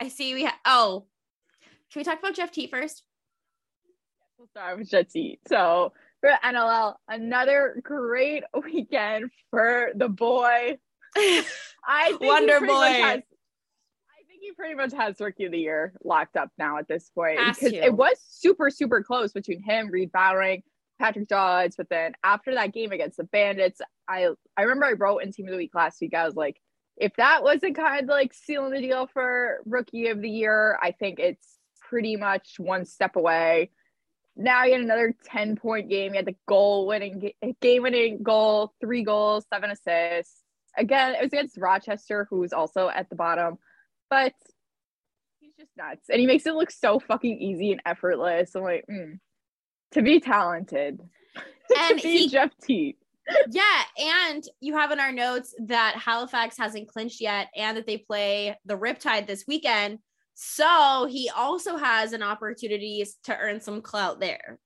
I 0.00 0.08
see 0.08 0.34
we 0.34 0.44
have. 0.44 0.54
Oh, 0.64 1.06
can 1.92 2.00
we 2.00 2.04
talk 2.04 2.18
about 2.18 2.34
Jeff 2.34 2.50
Teat 2.50 2.70
first? 2.70 3.02
We'll 4.38 4.48
start 4.48 4.78
with 4.78 4.90
Jeff 4.90 5.08
Teat. 5.08 5.40
So 5.48 5.92
for 6.20 6.30
NLL, 6.44 6.94
another 7.08 7.80
great 7.82 8.44
weekend 8.64 9.30
for 9.50 9.90
the 9.94 10.08
boy. 10.08 10.78
I 11.16 12.16
Wonder 12.20 12.60
Boy. 12.60 12.66
Has, 12.66 13.20
I 13.20 14.22
think 14.28 14.42
he 14.42 14.52
pretty 14.52 14.74
much 14.74 14.92
has 14.92 15.18
Rookie 15.20 15.46
of 15.46 15.52
the 15.52 15.58
Year 15.58 15.94
locked 16.04 16.36
up 16.36 16.50
now 16.58 16.78
at 16.78 16.86
this 16.86 17.10
point 17.14 17.38
has 17.40 17.56
because 17.56 17.72
to. 17.72 17.78
it 17.78 17.94
was 17.94 18.18
super 18.28 18.70
super 18.70 19.02
close 19.02 19.32
between 19.32 19.62
him, 19.62 19.90
Reid 19.90 20.12
Bowering, 20.12 20.62
Patrick 20.98 21.28
Dodds. 21.28 21.76
But 21.76 21.88
then 21.88 22.12
after 22.24 22.54
that 22.54 22.72
game 22.72 22.92
against 22.92 23.16
the 23.16 23.24
Bandits, 23.24 23.80
I 24.08 24.28
I 24.56 24.62
remember 24.62 24.86
I 24.86 24.92
wrote 24.92 25.18
in 25.18 25.32
Team 25.32 25.46
of 25.46 25.52
the 25.52 25.58
Week 25.58 25.74
last 25.74 26.00
week. 26.00 26.14
I 26.14 26.24
was 26.24 26.36
like, 26.36 26.60
if 26.96 27.14
that 27.16 27.42
wasn't 27.42 27.76
kind 27.76 28.02
of 28.02 28.08
like 28.08 28.34
sealing 28.34 28.72
the 28.72 28.80
deal 28.80 29.06
for 29.06 29.60
Rookie 29.64 30.08
of 30.08 30.20
the 30.20 30.30
Year, 30.30 30.78
I 30.82 30.92
think 30.92 31.18
it's 31.18 31.58
pretty 31.88 32.16
much 32.16 32.54
one 32.58 32.84
step 32.84 33.16
away. 33.16 33.70
Now 34.36 34.64
you 34.64 34.72
had 34.72 34.82
another 34.82 35.14
10 35.24 35.56
point 35.56 35.88
game. 35.88 36.12
You 36.12 36.18
had 36.18 36.26
the 36.26 36.36
goal 36.46 36.86
winning 36.86 37.32
game 37.60 37.82
winning 37.82 38.22
goal, 38.22 38.72
three 38.80 39.02
goals, 39.02 39.44
seven 39.52 39.70
assists. 39.70 40.42
Again, 40.76 41.14
it 41.14 41.22
was 41.22 41.32
against 41.32 41.58
Rochester, 41.58 42.26
who's 42.30 42.52
also 42.52 42.88
at 42.88 43.10
the 43.10 43.16
bottom, 43.16 43.58
but 44.10 44.32
he's 45.40 45.54
just 45.58 45.70
nuts. 45.76 46.08
And 46.08 46.20
he 46.20 46.26
makes 46.26 46.46
it 46.46 46.54
look 46.54 46.70
so 46.70 47.00
fucking 47.00 47.38
easy 47.38 47.72
and 47.72 47.80
effortless. 47.84 48.54
I'm 48.54 48.62
like, 48.62 48.84
mm, 48.88 49.18
to 49.92 50.02
be 50.02 50.20
talented 50.20 51.00
and 51.78 51.98
to 51.98 52.02
be 52.02 52.18
he, 52.18 52.28
Jeff 52.28 52.50
Teat. 52.62 52.98
yeah, 53.50 53.82
and 53.98 54.44
you 54.60 54.76
have 54.76 54.90
in 54.90 55.00
our 55.00 55.12
notes 55.12 55.54
that 55.60 55.96
Halifax 55.96 56.56
hasn't 56.56 56.88
clinched 56.88 57.20
yet, 57.20 57.48
and 57.54 57.76
that 57.76 57.86
they 57.86 57.98
play 57.98 58.56
the 58.64 58.76
Riptide 58.76 59.26
this 59.26 59.44
weekend. 59.46 59.98
So 60.34 61.06
he 61.10 61.30
also 61.34 61.76
has 61.76 62.12
an 62.12 62.22
opportunity 62.22 63.04
to 63.24 63.36
earn 63.36 63.60
some 63.60 63.82
clout 63.82 64.20
there. 64.20 64.58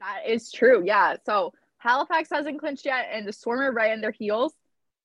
That 0.00 0.22
is 0.26 0.52
true. 0.52 0.84
Yeah. 0.86 1.16
So 1.26 1.52
Halifax 1.78 2.28
hasn't 2.30 2.60
clinched 2.60 2.86
yet, 2.86 3.08
and 3.12 3.26
the 3.26 3.32
Storm 3.32 3.60
are 3.60 3.72
right 3.72 3.92
on 3.92 4.00
their 4.00 4.12
heels. 4.12 4.54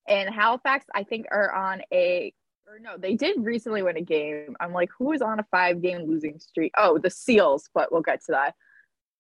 And 0.07 0.33
Halifax, 0.33 0.85
I 0.93 1.03
think, 1.03 1.27
are 1.31 1.51
on 1.51 1.81
a 1.91 2.33
or 2.67 2.79
no, 2.79 2.97
they 2.97 3.15
did 3.15 3.43
recently 3.43 3.83
win 3.83 3.97
a 3.97 4.01
game. 4.01 4.55
I'm 4.59 4.73
like, 4.73 4.89
who 4.97 5.11
is 5.11 5.21
on 5.21 5.39
a 5.39 5.45
five 5.51 5.81
game 5.81 6.07
losing 6.07 6.39
streak? 6.39 6.73
Oh, 6.77 6.97
the 6.97 7.09
Seals, 7.09 7.69
but 7.73 7.91
we'll 7.91 8.01
get 8.01 8.23
to 8.25 8.31
that 8.31 8.55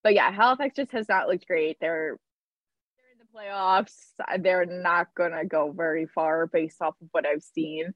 but 0.03 0.13
yeah, 0.13 0.31
Halifax 0.31 0.75
just 0.75 0.91
has 0.91 1.07
not 1.07 1.27
looked 1.27 1.47
great. 1.47 1.77
They're 1.79 2.17
they're 2.97 3.11
in 3.13 3.19
the 3.19 3.53
playoffs. 3.55 3.93
They're 4.39 4.65
not 4.65 5.07
gonna 5.15 5.45
go 5.45 5.71
very 5.71 6.05
far 6.05 6.47
based 6.47 6.81
off 6.81 6.95
of 7.01 7.07
what 7.11 7.25
I've 7.25 7.43
seen. 7.43 7.93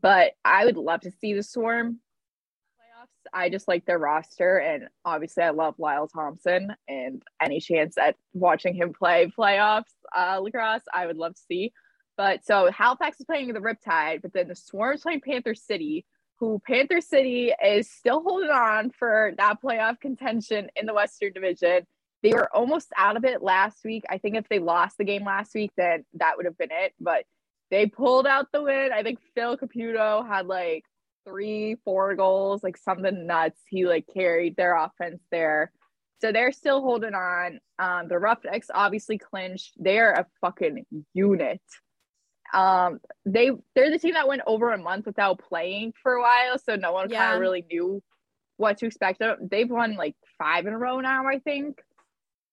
But 0.00 0.32
I 0.44 0.64
would 0.64 0.76
love 0.76 1.02
to 1.02 1.10
see 1.10 1.34
the 1.34 1.42
Swarm 1.42 2.00
playoffs. 2.78 3.28
I 3.32 3.50
just 3.50 3.68
like 3.68 3.84
their 3.84 3.98
roster, 3.98 4.56
and 4.58 4.88
obviously, 5.04 5.42
I 5.42 5.50
love 5.50 5.74
Lyle 5.78 6.08
Thompson. 6.08 6.74
And 6.88 7.22
any 7.40 7.60
chance 7.60 7.98
at 7.98 8.16
watching 8.32 8.74
him 8.74 8.92
play 8.92 9.30
playoffs 9.38 9.92
uh, 10.16 10.40
lacrosse, 10.40 10.82
I 10.92 11.06
would 11.06 11.18
love 11.18 11.34
to 11.34 11.42
see. 11.46 11.72
But 12.16 12.44
so 12.44 12.70
Halifax 12.70 13.20
is 13.20 13.26
playing 13.26 13.52
the 13.52 13.60
Riptide, 13.60 14.22
but 14.22 14.32
then 14.32 14.48
the 14.48 14.54
Swarm 14.54 14.94
is 14.94 15.02
playing 15.02 15.20
Panther 15.20 15.54
City, 15.54 16.06
who 16.44 16.60
Panther 16.66 17.00
City 17.00 17.52
is 17.64 17.90
still 17.90 18.22
holding 18.22 18.50
on 18.50 18.90
for 18.90 19.32
that 19.38 19.62
playoff 19.62 19.98
contention 19.98 20.68
in 20.76 20.84
the 20.84 20.92
Western 20.92 21.32
Division. 21.32 21.86
They 22.22 22.32
were 22.32 22.54
almost 22.54 22.88
out 22.96 23.16
of 23.16 23.24
it 23.24 23.42
last 23.42 23.78
week. 23.84 24.04
I 24.10 24.18
think 24.18 24.36
if 24.36 24.48
they 24.48 24.58
lost 24.58 24.98
the 24.98 25.04
game 25.04 25.24
last 25.24 25.54
week, 25.54 25.70
then 25.76 26.04
that 26.14 26.36
would 26.36 26.46
have 26.46 26.58
been 26.58 26.70
it. 26.70 26.92
But 27.00 27.24
they 27.70 27.86
pulled 27.86 28.26
out 28.26 28.48
the 28.52 28.62
win. 28.62 28.90
I 28.92 29.02
think 29.02 29.20
Phil 29.34 29.56
Caputo 29.56 30.26
had 30.26 30.46
like 30.46 30.84
three, 31.26 31.76
four 31.84 32.14
goals, 32.14 32.62
like 32.62 32.76
something 32.76 33.26
nuts. 33.26 33.60
He 33.68 33.86
like 33.86 34.06
carried 34.12 34.56
their 34.56 34.76
offense 34.76 35.22
there. 35.30 35.72
So 36.20 36.30
they're 36.30 36.52
still 36.52 36.82
holding 36.82 37.14
on. 37.14 37.58
Um, 37.78 38.08
the 38.08 38.18
Roughnecks 38.18 38.70
obviously 38.72 39.18
clinched. 39.18 39.72
They're 39.76 40.12
a 40.12 40.26
fucking 40.42 40.84
unit. 41.14 41.62
Um, 42.54 43.00
they 43.26 43.50
they're 43.74 43.90
the 43.90 43.98
team 43.98 44.14
that 44.14 44.28
went 44.28 44.42
over 44.46 44.72
a 44.72 44.78
month 44.78 45.06
without 45.06 45.40
playing 45.40 45.92
for 46.02 46.12
a 46.12 46.22
while, 46.22 46.58
so 46.58 46.76
no 46.76 46.92
one 46.92 47.10
yeah. 47.10 47.24
kind 47.24 47.34
of 47.34 47.40
really 47.40 47.64
knew 47.68 48.02
what 48.56 48.78
to 48.78 48.86
expect. 48.86 49.20
They've 49.40 49.68
won 49.68 49.96
like 49.96 50.14
five 50.38 50.66
in 50.66 50.72
a 50.72 50.78
row 50.78 51.00
now, 51.00 51.26
I 51.26 51.40
think. 51.40 51.80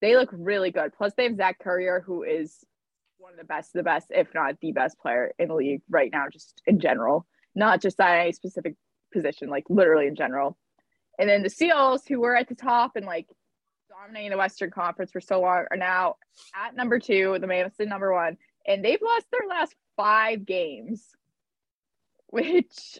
They 0.01 0.15
look 0.15 0.29
really 0.31 0.71
good. 0.71 0.93
Plus, 0.97 1.13
they 1.15 1.25
have 1.25 1.35
Zach 1.35 1.59
Currier, 1.59 2.03
who 2.03 2.23
is 2.23 2.65
one 3.19 3.33
of 3.33 3.37
the 3.37 3.45
best, 3.45 3.73
the 3.73 3.83
best, 3.83 4.07
if 4.09 4.33
not 4.33 4.55
the 4.59 4.71
best 4.71 4.97
player 4.99 5.33
in 5.37 5.49
the 5.49 5.53
league 5.53 5.81
right 5.89 6.11
now, 6.11 6.25
just 6.31 6.61
in 6.65 6.79
general, 6.79 7.27
not 7.53 7.81
just 7.81 7.99
at 8.01 8.19
any 8.19 8.31
specific 8.31 8.75
position, 9.13 9.49
like 9.49 9.65
literally 9.69 10.07
in 10.07 10.15
general. 10.15 10.57
And 11.19 11.29
then 11.29 11.43
the 11.43 11.49
Seals, 11.49 12.05
who 12.07 12.19
were 12.19 12.35
at 12.35 12.49
the 12.49 12.55
top 12.55 12.95
and 12.95 13.05
like 13.05 13.27
dominating 13.89 14.31
the 14.31 14.37
Western 14.37 14.71
Conference 14.71 15.11
for 15.11 15.21
so 15.21 15.41
long, 15.41 15.65
are 15.69 15.77
now 15.77 16.15
at 16.55 16.75
number 16.75 16.97
two, 16.97 17.37
the 17.39 17.45
Mammoths 17.45 17.79
number 17.79 18.11
one, 18.11 18.37
and 18.65 18.83
they've 18.83 19.01
lost 19.01 19.27
their 19.31 19.47
last 19.47 19.75
five 20.01 20.45
games, 20.45 21.15
which 22.27 22.65
is 22.65 22.99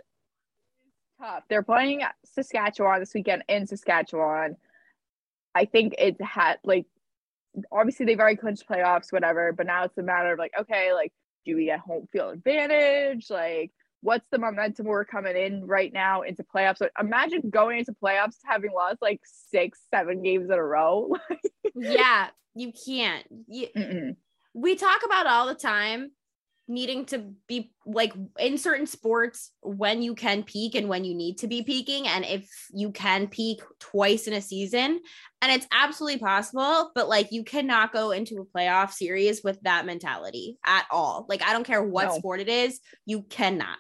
tough. 1.20 1.44
They're 1.50 1.64
playing 1.64 2.04
Saskatchewan 2.26 3.00
this 3.00 3.14
weekend 3.14 3.44
in 3.50 3.66
Saskatchewan. 3.66 4.56
I 5.56 5.66
think 5.66 5.96
it 5.98 6.22
had 6.22 6.58
like 6.64 6.86
obviously 7.72 8.06
they've 8.06 8.20
already 8.20 8.38
clinched 8.38 8.70
playoffs, 8.70 9.12
whatever, 9.12 9.52
but 9.52 9.66
now 9.66 9.84
it's 9.84 9.98
a 9.98 10.04
matter 10.04 10.32
of 10.32 10.40
like, 10.40 10.52
okay, 10.60 10.94
like, 10.94 11.12
do 11.44 11.56
we 11.56 11.66
get 11.66 11.80
home 11.80 12.08
field 12.12 12.36
advantage? 12.36 13.32
Like, 13.32 13.72
what's 14.02 14.28
the 14.30 14.38
momentum 14.38 14.86
we're 14.86 15.06
coming 15.06 15.36
in 15.36 15.66
right 15.66 15.92
now 15.92 16.22
into 16.22 16.44
playoffs? 16.44 16.78
So 16.78 16.90
imagine 17.00 17.50
going 17.50 17.80
into 17.80 17.94
playoffs 17.94 18.36
having 18.46 18.72
lost 18.74 19.02
like 19.02 19.22
six, 19.24 19.80
seven 19.92 20.22
games 20.22 20.46
in 20.46 20.54
a 20.54 20.64
row. 20.64 21.16
yeah, 21.76 22.28
you 22.54 22.72
can't. 22.86 23.26
You, 23.48 24.16
we 24.54 24.76
talk 24.76 25.02
about 25.04 25.26
all 25.26 25.48
the 25.48 25.56
time 25.56 26.12
needing 26.72 27.06
to 27.06 27.34
be 27.48 27.72
like 27.86 28.14
in 28.40 28.58
certain 28.58 28.88
sports 28.88 29.52
when 29.62 30.02
you 30.02 30.16
can 30.16 30.42
peak 30.42 30.74
and 30.74 30.88
when 30.88 31.04
you 31.04 31.14
need 31.14 31.38
to 31.38 31.48
be 31.48 31.64
peaking 31.64 32.08
and 32.08 32.24
if 32.24 32.50
you 32.74 32.92
can 32.92 33.28
peak 33.28 33.62
twice 33.80 34.26
in 34.26 34.34
a 34.34 34.42
season 34.42 35.00
and 35.42 35.52
it's 35.52 35.68
absolutely 35.74 36.18
possible 36.18 36.92
but 36.96 37.10
like 37.10 37.32
you 37.32 37.44
cannot 37.44 37.92
go 37.92 38.12
into 38.12 38.40
a 38.40 38.58
playoff 38.58 38.92
series 38.92 39.44
with 39.44 39.60
that 39.64 39.86
mentality 39.86 40.58
at 40.66 40.86
all. 40.90 41.26
Like 41.28 41.44
i 41.44 41.52
don't 41.52 41.66
care 41.66 41.84
what 41.84 42.08
no. 42.08 42.18
sport 42.18 42.40
it 42.40 42.50
is 42.50 42.80
you 43.06 43.24
cannot. 43.24 43.78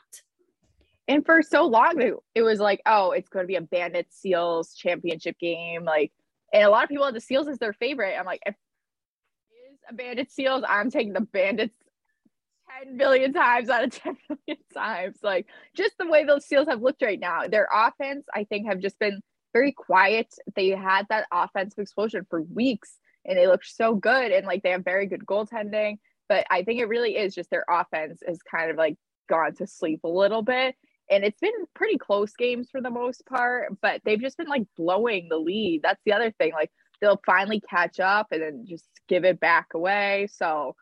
And 1.07 1.25
for 1.25 1.41
so 1.41 1.65
long 1.65 2.01
it 2.35 2.41
was 2.41 2.59
like 2.59 2.81
oh 2.85 3.11
it's 3.11 3.29
going 3.29 3.43
to 3.43 3.47
be 3.47 3.55
a 3.55 3.61
bandit 3.61 4.07
seals 4.09 4.73
championship 4.73 5.37
game 5.39 5.85
like 5.85 6.11
and 6.53 6.63
a 6.63 6.69
lot 6.69 6.83
of 6.83 6.89
people 6.89 7.09
the 7.11 7.21
seals 7.21 7.47
as 7.47 7.57
their 7.57 7.73
favorite. 7.73 8.17
I'm 8.19 8.25
like 8.25 8.41
if 8.45 8.55
it 9.51 9.71
is 9.71 9.79
a 9.89 9.93
bandit 9.93 10.29
seals 10.29 10.63
i'm 10.67 10.91
taking 10.91 11.13
the 11.13 11.21
bandits 11.21 11.75
10 12.83 12.97
billion 12.97 13.33
times 13.33 13.69
out 13.69 13.83
of 13.83 13.91
10 13.91 14.17
billion 14.27 14.63
times. 14.73 15.17
Like 15.23 15.47
just 15.75 15.97
the 15.97 16.07
way 16.07 16.23
those 16.23 16.45
Seals 16.45 16.67
have 16.67 16.81
looked 16.81 17.01
right 17.01 17.19
now. 17.19 17.47
Their 17.47 17.67
offense, 17.73 18.25
I 18.33 18.43
think, 18.45 18.67
have 18.67 18.79
just 18.79 18.99
been 18.99 19.21
very 19.53 19.71
quiet. 19.71 20.33
They 20.55 20.69
had 20.69 21.07
that 21.09 21.27
offensive 21.31 21.79
explosion 21.79 22.25
for 22.29 22.41
weeks 22.41 22.97
and 23.25 23.37
they 23.37 23.47
look 23.47 23.63
so 23.63 23.95
good 23.95 24.31
and 24.31 24.45
like 24.45 24.63
they 24.63 24.71
have 24.71 24.83
very 24.83 25.07
good 25.07 25.25
goaltending. 25.25 25.97
But 26.29 26.45
I 26.49 26.63
think 26.63 26.79
it 26.79 26.85
really 26.87 27.17
is 27.17 27.35
just 27.35 27.49
their 27.49 27.65
offense 27.69 28.21
is 28.27 28.39
kind 28.49 28.71
of 28.71 28.77
like 28.77 28.95
gone 29.29 29.53
to 29.55 29.67
sleep 29.67 30.01
a 30.03 30.09
little 30.09 30.41
bit. 30.41 30.75
And 31.09 31.25
it's 31.25 31.39
been 31.39 31.51
pretty 31.75 31.97
close 31.97 32.33
games 32.33 32.69
for 32.71 32.79
the 32.79 32.89
most 32.89 33.25
part, 33.25 33.73
but 33.81 34.01
they've 34.05 34.21
just 34.21 34.37
been 34.37 34.47
like 34.47 34.63
blowing 34.77 35.27
the 35.29 35.37
lead. 35.37 35.81
That's 35.83 36.01
the 36.05 36.13
other 36.13 36.31
thing. 36.31 36.53
Like 36.53 36.71
they'll 37.01 37.21
finally 37.25 37.61
catch 37.69 37.99
up 37.99 38.27
and 38.31 38.41
then 38.41 38.65
just 38.65 38.87
give 39.09 39.25
it 39.25 39.39
back 39.41 39.73
away. 39.73 40.29
So 40.31 40.75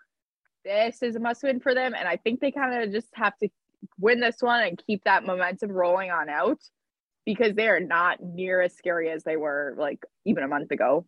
this 0.64 1.02
is 1.02 1.16
a 1.16 1.20
must 1.20 1.44
win 1.44 1.60
for 1.60 1.74
them. 1.74 1.94
And 1.98 2.08
I 2.08 2.18
think 2.18 2.40
they 2.40 2.52
kind 2.52 2.84
of 2.84 2.92
just 2.92 3.10
have 3.14 3.38
to 3.38 3.50
win 3.98 4.20
this 4.20 4.38
one 4.42 4.64
and 4.64 4.82
keep 4.86 5.04
that 5.04 5.26
momentum 5.26 5.72
rolling 5.72 6.12
on 6.12 6.30
out 6.30 6.60
because 7.26 7.56
they 7.56 7.68
are 7.68 7.80
not 7.80 8.22
near 8.22 8.62
as 8.62 8.76
scary 8.76 9.10
as 9.10 9.24
they 9.24 9.38
were 9.38 9.76
like 9.78 10.06
even 10.26 10.44
a 10.44 10.48
month 10.48 10.72
ago. 10.72 11.06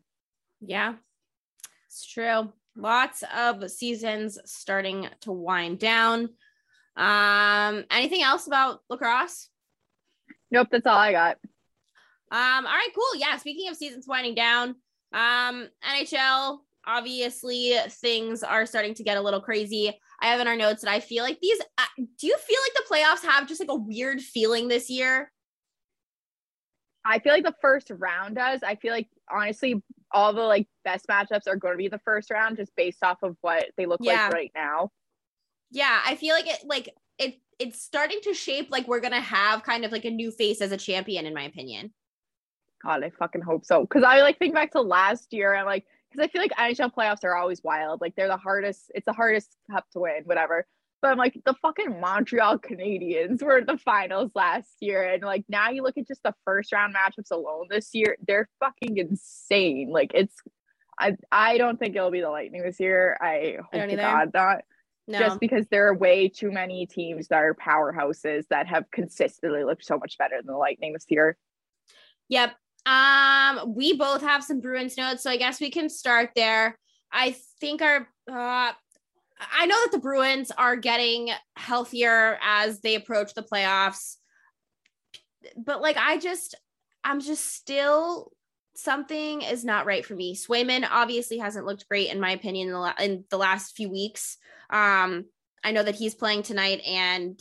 Yeah, 0.61 0.93
it's 1.87 2.05
true. 2.05 2.51
Lots 2.75 3.23
of 3.35 3.69
seasons 3.69 4.39
starting 4.45 5.07
to 5.21 5.31
wind 5.31 5.79
down. 5.79 6.29
Um, 6.95 7.85
anything 7.89 8.21
else 8.21 8.47
about 8.47 8.81
lacrosse? 8.89 9.49
Nope, 10.51 10.67
that's 10.71 10.87
all 10.87 10.97
I 10.97 11.11
got. 11.11 11.37
Um, 12.31 12.65
all 12.65 12.71
right, 12.71 12.89
cool. 12.95 13.19
Yeah, 13.19 13.37
speaking 13.37 13.69
of 13.69 13.75
seasons 13.75 14.07
winding 14.07 14.35
down, 14.35 14.75
um, 15.11 15.67
NHL 15.83 16.59
obviously 16.85 17.75
things 17.89 18.43
are 18.43 18.65
starting 18.65 18.93
to 18.95 19.03
get 19.03 19.17
a 19.17 19.21
little 19.21 19.41
crazy. 19.41 19.97
I 20.21 20.27
have 20.27 20.39
in 20.39 20.47
our 20.47 20.55
notes 20.55 20.81
that 20.83 20.91
I 20.91 20.99
feel 20.99 21.23
like 21.23 21.39
these. 21.39 21.59
Uh, 21.77 21.83
do 21.97 22.27
you 22.27 22.37
feel 22.37 22.59
like 22.63 22.73
the 22.73 22.93
playoffs 22.93 23.29
have 23.29 23.47
just 23.47 23.59
like 23.59 23.69
a 23.69 23.75
weird 23.75 24.21
feeling 24.21 24.67
this 24.67 24.89
year? 24.89 25.31
I 27.03 27.19
feel 27.19 27.33
like 27.33 27.43
the 27.43 27.55
first 27.61 27.89
round 27.89 28.35
does. 28.35 28.61
I 28.63 28.75
feel 28.75 28.93
like 28.93 29.09
honestly, 29.29 29.81
all 30.11 30.33
the 30.33 30.41
like 30.41 30.67
best 30.83 31.07
matchups 31.07 31.47
are 31.47 31.55
going 31.55 31.73
to 31.73 31.77
be 31.77 31.87
the 31.87 32.01
first 32.05 32.29
round 32.29 32.57
just 32.57 32.75
based 32.75 33.03
off 33.03 33.17
of 33.23 33.35
what 33.41 33.65
they 33.77 33.85
look 33.85 34.01
yeah. 34.03 34.25
like 34.25 34.33
right 34.33 34.51
now. 34.55 34.91
Yeah, 35.71 36.01
I 36.05 36.15
feel 36.15 36.35
like 36.35 36.47
it 36.47 36.59
like 36.65 36.89
it 37.17 37.39
it's 37.59 37.81
starting 37.81 38.19
to 38.23 38.33
shape 38.33 38.69
like 38.71 38.87
we're 38.87 38.99
gonna 38.99 39.21
have 39.21 39.63
kind 39.63 39.85
of 39.85 39.91
like 39.91 40.05
a 40.05 40.09
new 40.09 40.31
face 40.31 40.61
as 40.61 40.71
a 40.71 40.77
champion, 40.77 41.25
in 41.25 41.33
my 41.33 41.43
opinion. 41.43 41.93
God, 42.83 43.03
I 43.03 43.11
fucking 43.11 43.41
hope 43.41 43.65
so. 43.65 43.85
Cause 43.85 44.03
I 44.03 44.21
like 44.21 44.37
think 44.37 44.53
back 44.53 44.71
to 44.71 44.81
last 44.81 45.33
year 45.33 45.53
and 45.53 45.65
like 45.65 45.85
because 46.11 46.25
I 46.25 46.31
feel 46.31 46.41
like 46.41 46.51
NHL 46.51 46.93
playoffs 46.93 47.23
are 47.23 47.35
always 47.35 47.63
wild. 47.63 48.01
Like 48.01 48.15
they're 48.15 48.27
the 48.27 48.37
hardest, 48.37 48.91
it's 48.93 49.05
the 49.05 49.13
hardest 49.13 49.55
cup 49.71 49.85
to 49.93 49.99
win, 49.99 50.23
whatever. 50.25 50.65
But 51.01 51.11
I'm 51.11 51.17
like, 51.17 51.39
the 51.45 51.55
fucking 51.61 51.99
Montreal 51.99 52.59
Canadiens 52.59 53.41
were 53.41 53.59
in 53.59 53.65
the 53.65 53.77
finals 53.77 54.31
last 54.35 54.75
year. 54.81 55.03
And 55.03 55.23
like 55.23 55.45
now 55.49 55.69
you 55.71 55.81
look 55.81 55.97
at 55.97 56.07
just 56.07 56.21
the 56.23 56.35
first 56.45 56.71
round 56.71 56.93
matchups 56.95 57.31
alone 57.31 57.67
this 57.69 57.89
year, 57.93 58.17
they're 58.27 58.49
fucking 58.59 58.97
insane. 58.97 59.89
Like 59.91 60.11
it's 60.13 60.35
I 60.99 61.15
I 61.31 61.57
don't 61.57 61.79
think 61.79 61.95
it'll 61.95 62.11
be 62.11 62.21
the 62.21 62.29
Lightning 62.29 62.61
this 62.61 62.79
year. 62.79 63.17
I 63.19 63.57
hope 63.71 63.89
to 63.89 63.95
God 63.95 64.31
not. 64.33 64.59
No. 65.07 65.19
Just 65.19 65.39
because 65.39 65.65
there 65.69 65.87
are 65.87 65.95
way 65.95 66.29
too 66.29 66.51
many 66.51 66.85
teams 66.85 67.27
that 67.29 67.39
are 67.39 67.55
powerhouses 67.55 68.47
that 68.49 68.67
have 68.67 68.85
consistently 68.91 69.63
looked 69.63 69.83
so 69.83 69.97
much 69.97 70.17
better 70.17 70.35
than 70.37 70.45
the 70.45 70.57
Lightning 70.57 70.93
this 70.93 71.05
year. 71.09 71.37
Yep. 72.29 72.55
Um, 72.85 73.75
we 73.75 73.93
both 73.93 74.21
have 74.21 74.43
some 74.43 74.59
Bruins 74.59 74.97
notes, 74.97 75.23
so 75.23 75.29
I 75.29 75.37
guess 75.37 75.61
we 75.61 75.69
can 75.69 75.89
start 75.89 76.31
there. 76.35 76.77
I 77.11 77.35
think 77.59 77.81
our 77.81 78.07
uh 78.31 78.71
I 79.53 79.65
know 79.65 79.79
that 79.81 79.91
the 79.91 79.99
Bruins 79.99 80.51
are 80.51 80.75
getting 80.75 81.31
healthier 81.55 82.37
as 82.41 82.81
they 82.81 82.95
approach 82.95 83.33
the 83.33 83.43
playoffs. 83.43 84.17
But 85.57 85.81
like 85.81 85.97
I 85.97 86.17
just 86.17 86.55
I'm 87.03 87.19
just 87.19 87.53
still 87.53 88.31
something 88.75 89.41
is 89.41 89.65
not 89.65 89.85
right 89.85 90.05
for 90.05 90.15
me. 90.15 90.35
Swayman 90.35 90.87
obviously 90.89 91.39
hasn't 91.39 91.65
looked 91.65 91.89
great 91.89 92.11
in 92.11 92.19
my 92.19 92.31
opinion 92.31 92.67
in 92.67 92.73
the, 92.73 92.79
la- 92.79 92.93
in 92.99 93.25
the 93.29 93.37
last 93.37 93.75
few 93.75 93.89
weeks. 93.89 94.37
Um 94.69 95.25
I 95.63 95.71
know 95.71 95.83
that 95.83 95.95
he's 95.95 96.15
playing 96.15 96.43
tonight 96.43 96.81
and 96.87 97.39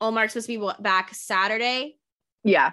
Ullmark's 0.00 0.32
supposed 0.32 0.48
to 0.48 0.58
be 0.58 0.82
back 0.82 1.14
Saturday. 1.14 1.96
Yeah. 2.44 2.72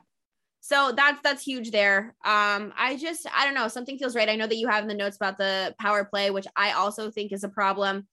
So 0.65 0.93
that's 0.97 1.21
that's 1.21 1.43
huge 1.43 1.69
there. 1.69 2.15
Um, 2.25 2.73
I 2.75 2.97
just 2.99 3.27
I 3.31 3.45
don't 3.45 3.53
know, 3.53 3.67
something 3.67 3.99
feels 3.99 4.15
right. 4.15 4.27
I 4.27 4.35
know 4.35 4.47
that 4.47 4.55
you 4.55 4.67
have 4.67 4.81
in 4.81 4.87
the 4.87 4.95
notes 4.95 5.15
about 5.15 5.37
the 5.37 5.75
power 5.79 6.03
play, 6.03 6.31
which 6.31 6.47
I 6.55 6.71
also 6.71 7.11
think 7.11 7.31
is 7.31 7.43
a 7.43 7.49
problem. 7.49 8.07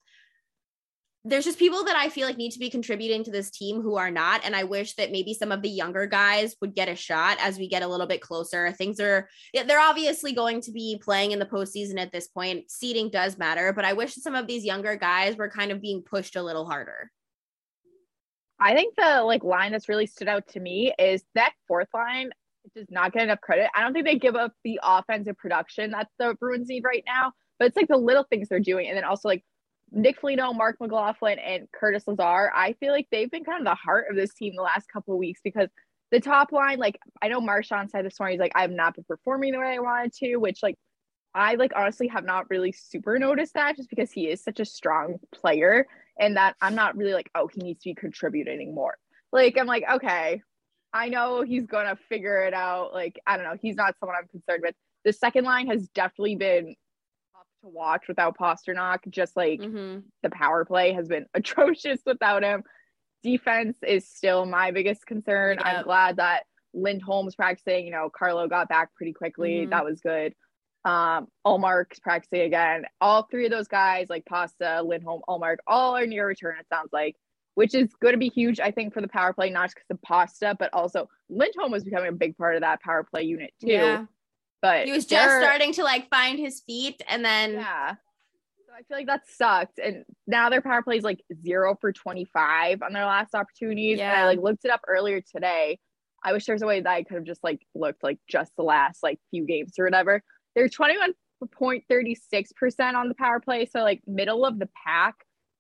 There's 1.25 1.47
just 1.47 1.59
people 1.59 1.83
that 1.85 1.97
I 1.97 2.11
feel 2.11 2.27
like 2.27 2.37
need 2.37 2.51
to 2.51 2.59
be 2.59 2.69
contributing 2.69 3.25
to 3.25 3.31
this 3.31 3.51
team 3.51 3.81
who 3.81 3.97
are 3.97 4.11
not. 4.11 4.43
And 4.45 4.55
I 4.55 4.65
wish 4.65 4.97
that 4.97 5.13
maybe 5.13 5.33
some 5.33 5.51
of 5.51 5.63
the 5.63 5.71
younger 5.71 6.05
guys 6.05 6.55
would 6.61 6.75
get 6.75 6.91
a 6.91 6.95
shot 6.95 7.39
as 7.41 7.57
we 7.57 7.69
get 7.69 7.83
a 7.83 7.89
little 7.89 8.09
bit 8.09 8.21
closer. 8.21 8.71
Things 8.73 9.01
are, 9.01 9.31
they're 9.55 9.81
obviously 9.81 10.33
going 10.33 10.61
to 10.63 10.73
be 10.73 11.01
playing 11.03 11.31
in 11.31 11.39
the 11.39 11.47
postseason 11.47 11.99
at 11.99 12.13
this 12.13 12.27
point. 12.27 12.71
Seeding 12.71 13.09
does 13.09 13.39
matter, 13.39 13.73
but 13.73 13.87
I 13.87 13.95
wish 13.95 14.15
some 14.17 14.35
of 14.35 14.47
these 14.49 14.65
younger 14.65 14.97
guys 14.97 15.37
were 15.37 15.49
kind 15.49 15.71
of 15.71 15.81
being 15.81 16.03
pushed 16.03 16.37
a 16.37 16.43
little 16.43 16.67
harder. 16.67 17.11
I 18.61 18.75
think 18.75 18.95
the 18.97 19.23
like 19.23 19.43
line 19.43 19.73
that's 19.73 19.89
really 19.89 20.07
stood 20.07 20.29
out 20.29 20.49
to 20.49 20.61
me 20.61 20.93
is 20.99 21.25
that 21.35 21.53
fourth 21.67 21.89
line 21.95 22.31
does 22.75 22.87
not 22.91 23.13
get 23.13 23.25
enough 23.25 23.41
credit. 23.41 23.69
I 23.75 23.83
don't 23.83 23.93
think 23.93 24.07
they 24.07 24.19
give 24.19 24.37
up 24.37 24.53
the 24.65 24.81
offensive 24.83 25.37
production 25.37 25.91
that 25.93 26.09
the 26.19 26.35
Bruins 26.39 26.69
need 26.69 26.85
right 26.85 27.05
now, 27.07 27.33
but 27.59 27.67
it's 27.67 27.77
like 27.77 27.89
the 27.89 27.97
little 27.97 28.25
things 28.25 28.49
they're 28.49 28.61
doing. 28.61 28.89
And 28.89 28.97
then 28.97 29.05
also 29.05 29.29
like 29.29 29.45
Nick 29.91 30.21
Foligno, 30.21 30.53
Marc 30.53 30.81
McLaughlin, 30.81 31.39
and 31.39 31.69
Curtis 31.73 32.05
Lazar. 32.07 32.51
I 32.55 32.75
feel 32.81 32.93
like 32.93 33.09
they've 33.11 33.31
been 33.31 33.45
kind 33.45 33.61
of 33.61 33.67
the 33.67 33.75
heart 33.75 34.07
of 34.11 34.17
this 34.17 34.33
team 34.35 34.55
the 34.57 34.63
last 34.63 34.89
couple 34.91 35.15
of 35.15 35.19
weeks 35.19 35.41
because 35.43 35.69
the 36.11 36.21
top 36.21 36.53
line, 36.53 36.79
like 36.79 36.99
I 37.21 37.29
know 37.29 37.41
Marchand 37.41 37.91
said 37.91 38.05
this 38.05 38.19
morning, 38.19 38.35
he's 38.35 38.41
like, 38.41 38.53
I've 38.55 38.71
not 38.71 38.95
been 38.95 39.05
performing 39.05 39.53
the 39.53 39.59
way 39.59 39.75
I 39.75 39.79
wanted 39.81 40.13
to, 40.15 40.37
which 40.37 40.63
like 40.63 40.77
I 41.35 41.55
like 41.55 41.73
honestly 41.75 42.09
have 42.09 42.25
not 42.25 42.51
really 42.51 42.73
super 42.73 43.19
noticed 43.19 43.55
that 43.55 43.77
just 43.77 43.91
because 43.91 44.13
he 44.13 44.29
is 44.29 44.43
such 44.43 44.61
a 44.61 44.65
strong 44.65 45.17
player 45.35 45.87
and 46.19 46.37
that 46.37 46.57
I'm 46.61 46.75
not 46.75 46.97
really 46.97 47.15
like, 47.15 47.31
oh, 47.35 47.49
he 47.53 47.63
needs 47.63 47.83
to 47.83 47.91
be 47.91 47.95
contributing 47.95 48.75
more. 48.75 48.97
Like 49.33 49.57
I'm 49.59 49.67
like, 49.67 49.85
okay, 49.91 50.43
I 50.93 51.09
know 51.09 51.43
he's 51.43 51.67
going 51.67 51.87
to 51.87 51.97
figure 52.09 52.43
it 52.43 52.55
out. 52.55 52.93
Like, 52.93 53.21
I 53.27 53.37
don't 53.37 53.47
know. 53.47 53.57
He's 53.61 53.77
not 53.77 53.95
someone 53.99 54.17
I'm 54.21 54.29
concerned 54.29 54.63
with. 54.65 54.75
The 55.05 55.13
second 55.13 55.45
line 55.45 55.67
has 55.69 55.89
definitely 55.89 56.37
been 56.37 56.75
tough 57.35 57.47
to 57.63 57.69
watch 57.69 58.05
without 58.09 58.37
Pastrnak. 58.37 58.99
Just 59.09 59.37
like 59.37 59.61
mm-hmm. 59.61 60.01
the 60.23 60.31
power 60.31 60.65
play 60.65 60.93
has 60.93 61.09
been 61.09 61.27
atrocious 61.35 62.01
without 62.05 62.43
him. 62.43 62.63
Defense 63.23 63.79
is 63.87 64.09
still 64.09 64.47
my 64.47 64.71
biggest 64.71 65.07
concern. 65.07 65.59
Yep. 65.59 65.67
I'm 65.67 65.85
glad 65.85 66.17
that 66.17 66.45
Lindholm's 66.75 67.35
practicing. 67.35 67.87
You 67.87 67.93
know, 67.93 68.11
Carlo 68.11 68.49
got 68.49 68.69
back 68.69 68.95
pretty 68.95 69.13
quickly. 69.13 69.61
Mm-hmm. 69.61 69.71
That 69.71 69.85
was 69.85 70.01
good. 70.01 70.35
Um, 70.85 71.29
Ullmark's 71.47 72.01
practicing 72.01 72.41
again. 72.41 72.85
All 73.01 73.29
three 73.31 73.45
of 73.45 73.53
those 73.53 73.69
guys, 73.69 74.09
like 74.11 74.27
Pasta, 74.27 74.83
Lindholm, 74.83 75.23
Ullmark, 75.29 75.59
all 75.67 75.97
are 75.97 76.07
near 76.07 76.27
return, 76.27 76.57
it 76.59 76.67
sounds 76.69 76.91
like, 76.93 77.17
which 77.55 77.75
is 77.75 77.93
going 78.01 78.15
to 78.15 78.19
be 78.19 78.29
huge, 78.29 78.61
I 78.61 78.71
think, 78.71 78.95
for 78.95 79.01
the 79.01 79.09
power 79.09 79.33
play, 79.33 79.51
not 79.51 79.67
just 79.67 79.77
because 79.77 79.91
of 79.91 80.03
Pasta, 80.03 80.57
but 80.59 80.71
also 80.73 81.09
Lindholm 81.29 81.73
was 81.73 81.85
becoming 81.85 82.09
a 82.09 82.13
big 82.13 82.37
part 82.37 82.55
of 82.55 82.63
that 82.63 82.81
power 82.81 83.05
play 83.05 83.23
unit 83.23 83.53
too. 83.61 83.69
Yeah. 83.69 84.07
But 84.61 84.87
He 84.87 84.93
was 84.93 85.07
just 85.07 85.39
starting 85.39 85.73
to 85.75 85.83
like 85.83 86.09
find 86.09 86.39
his 86.39 86.61
feet 86.61 87.03
and 87.09 87.25
then 87.25 87.55
Yeah. 87.55 87.97
So 88.73 88.79
I 88.79 88.83
feel 88.85 88.97
like 88.97 89.07
that 89.07 89.29
sucked. 89.29 89.79
And 89.79 90.05
now 90.27 90.49
their 90.49 90.63
power 90.63 90.83
play 90.83 90.97
is 90.97 91.05
like 91.05 91.21
zero 91.43 91.77
for 91.79 91.93
25 91.93 92.81
on 92.83 92.95
their 92.95 93.05
last 93.05 93.35
opportunities. 93.35 94.01
And 94.01 94.11
I 94.11 94.25
like 94.25 94.41
looked 94.41 94.65
it 94.65 94.71
up 94.71 94.81
earlier 94.89 95.21
today. 95.21 95.79
I 96.25 96.33
wish 96.33 96.47
there 96.47 96.55
was 96.55 96.63
a 96.63 96.67
way 96.67 96.81
that 96.81 96.89
I 96.89 97.03
could 97.03 97.17
have 97.17 97.25
just 97.25 97.45
like 97.45 97.61
looked 97.75 98.03
like 98.03 98.19
just 98.29 98.51
the 98.57 98.63
last 98.63 99.03
like 99.03 99.21
few 99.31 99.45
games 99.45 99.75
or 99.79 99.85
whatever. 99.85 100.23
They're 100.55 100.69
21.36% 100.69 102.95
on 102.95 103.09
the 103.09 103.15
power 103.15 103.41
play. 103.41 103.67
So 103.67 103.81
like 103.81 104.01
middle 104.07 104.47
of 104.47 104.59
the 104.59 104.71
pack. 104.87 105.17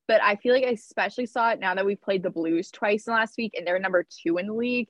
But 0.09 0.23
I 0.23 0.37
feel 0.37 0.53
like 0.53 0.65
I 0.65 0.71
especially 0.71 1.27
saw 1.27 1.51
it 1.51 1.61
now 1.61 1.75
that 1.75 1.87
we 1.87 1.97
played 1.97 2.23
the 2.23 2.31
Blues 2.31 2.71
twice 2.71 3.07
in 3.07 3.13
the 3.13 3.17
last 3.19 3.35
week 3.39 3.55
and 3.57 3.67
they're 3.67 3.79
number 3.79 4.07
two 4.23 4.39
in 4.39 4.47
the 4.47 4.55
league. 4.55 4.89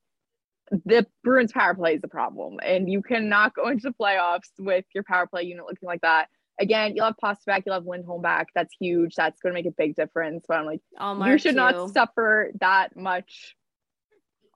The 0.71 1.07
Bruins 1.23 1.53
power 1.53 1.75
play 1.75 1.95
is 1.95 2.01
the 2.01 2.09
problem. 2.09 2.59
And 2.63 2.91
you 2.91 3.03
cannot 3.03 3.55
go 3.55 3.69
into 3.69 3.89
the 3.89 3.95
playoffs 3.95 4.51
with 4.59 4.85
your 4.95 5.05
power 5.05 5.27
play 5.27 5.43
unit 5.43 5.67
looking 5.67 5.87
like 5.87 6.01
that 6.01 6.29
again, 6.59 6.95
you'll 6.95 7.07
have 7.07 7.19
Pasta 7.19 7.45
back, 7.47 7.65
you'll 7.67 7.75
have 7.75 7.87
Lindholm 7.87 8.23
back. 8.23 8.49
That's 8.55 8.75
huge. 8.79 9.15
That's 9.15 9.41
going 9.41 9.53
to 9.53 9.59
make 9.59 9.67
a 9.67 9.75
big 9.77 9.95
difference. 9.95 10.45
But 10.49 10.59
I'm 10.59 10.67
like, 10.67 10.81
you 11.33 11.39
should 11.39 11.57
not 11.57 11.91
suffer 11.91 12.53
that 12.61 12.97
much 12.97 13.57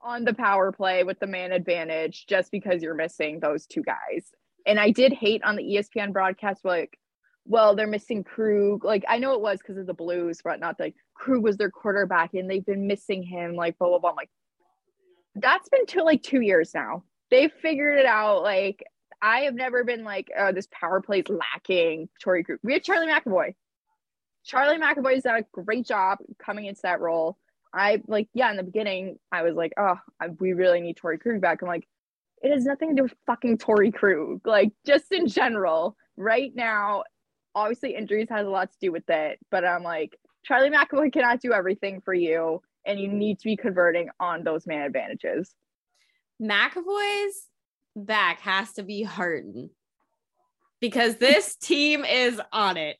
on 0.03 0.23
the 0.23 0.33
power 0.33 0.71
play 0.71 1.03
with 1.03 1.19
the 1.19 1.27
man 1.27 1.51
advantage 1.51 2.25
just 2.27 2.51
because 2.51 2.81
you're 2.81 2.95
missing 2.95 3.39
those 3.39 3.65
two 3.65 3.83
guys. 3.83 4.31
And 4.65 4.79
I 4.79 4.91
did 4.91 5.13
hate 5.13 5.43
on 5.43 5.55
the 5.55 5.63
ESPN 5.63 6.13
broadcast, 6.13 6.63
like, 6.65 6.97
well, 7.47 7.75
they're 7.75 7.87
missing 7.87 8.23
Krug. 8.23 8.83
Like, 8.83 9.05
I 9.07 9.17
know 9.17 9.33
it 9.33 9.41
was 9.41 9.59
because 9.59 9.77
of 9.77 9.87
the 9.87 9.93
Blues, 9.93 10.41
but 10.43 10.59
not 10.59 10.79
like 10.79 10.95
Krug 11.13 11.41
was 11.41 11.57
their 11.57 11.71
quarterback 11.71 12.33
and 12.33 12.49
they've 12.49 12.65
been 12.65 12.87
missing 12.87 13.23
him, 13.23 13.55
like, 13.55 13.77
blah, 13.77 13.87
blah, 13.87 13.99
blah. 13.99 14.09
I'm 14.11 14.15
like, 14.15 14.29
that's 15.35 15.69
been 15.69 15.85
two, 15.85 16.01
like, 16.01 16.23
two 16.23 16.41
years 16.41 16.71
now. 16.73 17.03
They've 17.31 17.51
figured 17.51 17.99
it 17.99 18.05
out. 18.05 18.43
Like, 18.43 18.83
I 19.21 19.41
have 19.41 19.55
never 19.55 19.83
been 19.83 20.03
like, 20.03 20.29
oh, 20.37 20.51
this 20.51 20.67
power 20.71 21.01
play 21.01 21.19
is 21.19 21.29
lacking. 21.29 22.09
Torey 22.23 22.45
Krug. 22.45 22.59
We 22.63 22.73
had 22.73 22.83
Charlie 22.83 23.07
McAvoy. 23.07 23.55
Charlie 24.43 24.77
McAvoy 24.77 25.15
has 25.15 25.23
done 25.23 25.39
a 25.39 25.61
great 25.61 25.85
job 25.85 26.19
coming 26.39 26.65
into 26.65 26.81
that 26.83 27.01
role. 27.01 27.37
I 27.73 28.01
like, 28.07 28.29
yeah, 28.33 28.49
in 28.51 28.57
the 28.57 28.63
beginning, 28.63 29.19
I 29.31 29.43
was 29.43 29.55
like, 29.55 29.73
oh, 29.77 29.99
I, 30.19 30.27
we 30.39 30.53
really 30.53 30.81
need 30.81 30.97
Torey 30.97 31.19
Krug 31.19 31.41
back. 31.41 31.61
I'm 31.61 31.67
like, 31.67 31.87
it 32.41 32.51
has 32.51 32.65
nothing 32.65 32.89
to 32.89 32.95
do 32.95 33.03
with 33.03 33.13
fucking 33.25 33.57
Torey 33.57 33.93
Krug. 33.93 34.45
Like, 34.45 34.71
just 34.85 35.11
in 35.11 35.27
general, 35.27 35.97
right 36.15 36.51
now, 36.55 37.03
obviously 37.57 37.95
injuries 37.95 38.27
has 38.29 38.45
a 38.45 38.49
lot 38.49 38.71
to 38.71 38.77
do 38.79 38.91
with 38.91 39.09
it. 39.09 39.39
But 39.49 39.65
I'm 39.65 39.83
like, 39.83 40.17
Charlie 40.45 40.69
McAvoy 40.69 41.11
cannot 41.11 41.41
do 41.41 41.51
everything 41.51 42.01
for 42.01 42.13
you, 42.13 42.61
and 42.85 42.99
you 42.99 43.07
need 43.07 43.39
to 43.39 43.45
be 43.45 43.57
converting 43.57 44.09
on 44.19 44.43
those 44.43 44.65
man 44.67 44.83
advantages. 44.83 45.53
McAvoy's 46.41 47.47
back 47.95 48.39
has 48.41 48.73
to 48.73 48.83
be 48.83 49.01
hardened 49.03 49.71
because 50.79 51.15
this 51.15 51.55
team 51.61 52.05
is 52.05 52.39
on 52.53 52.77
it. 52.77 52.97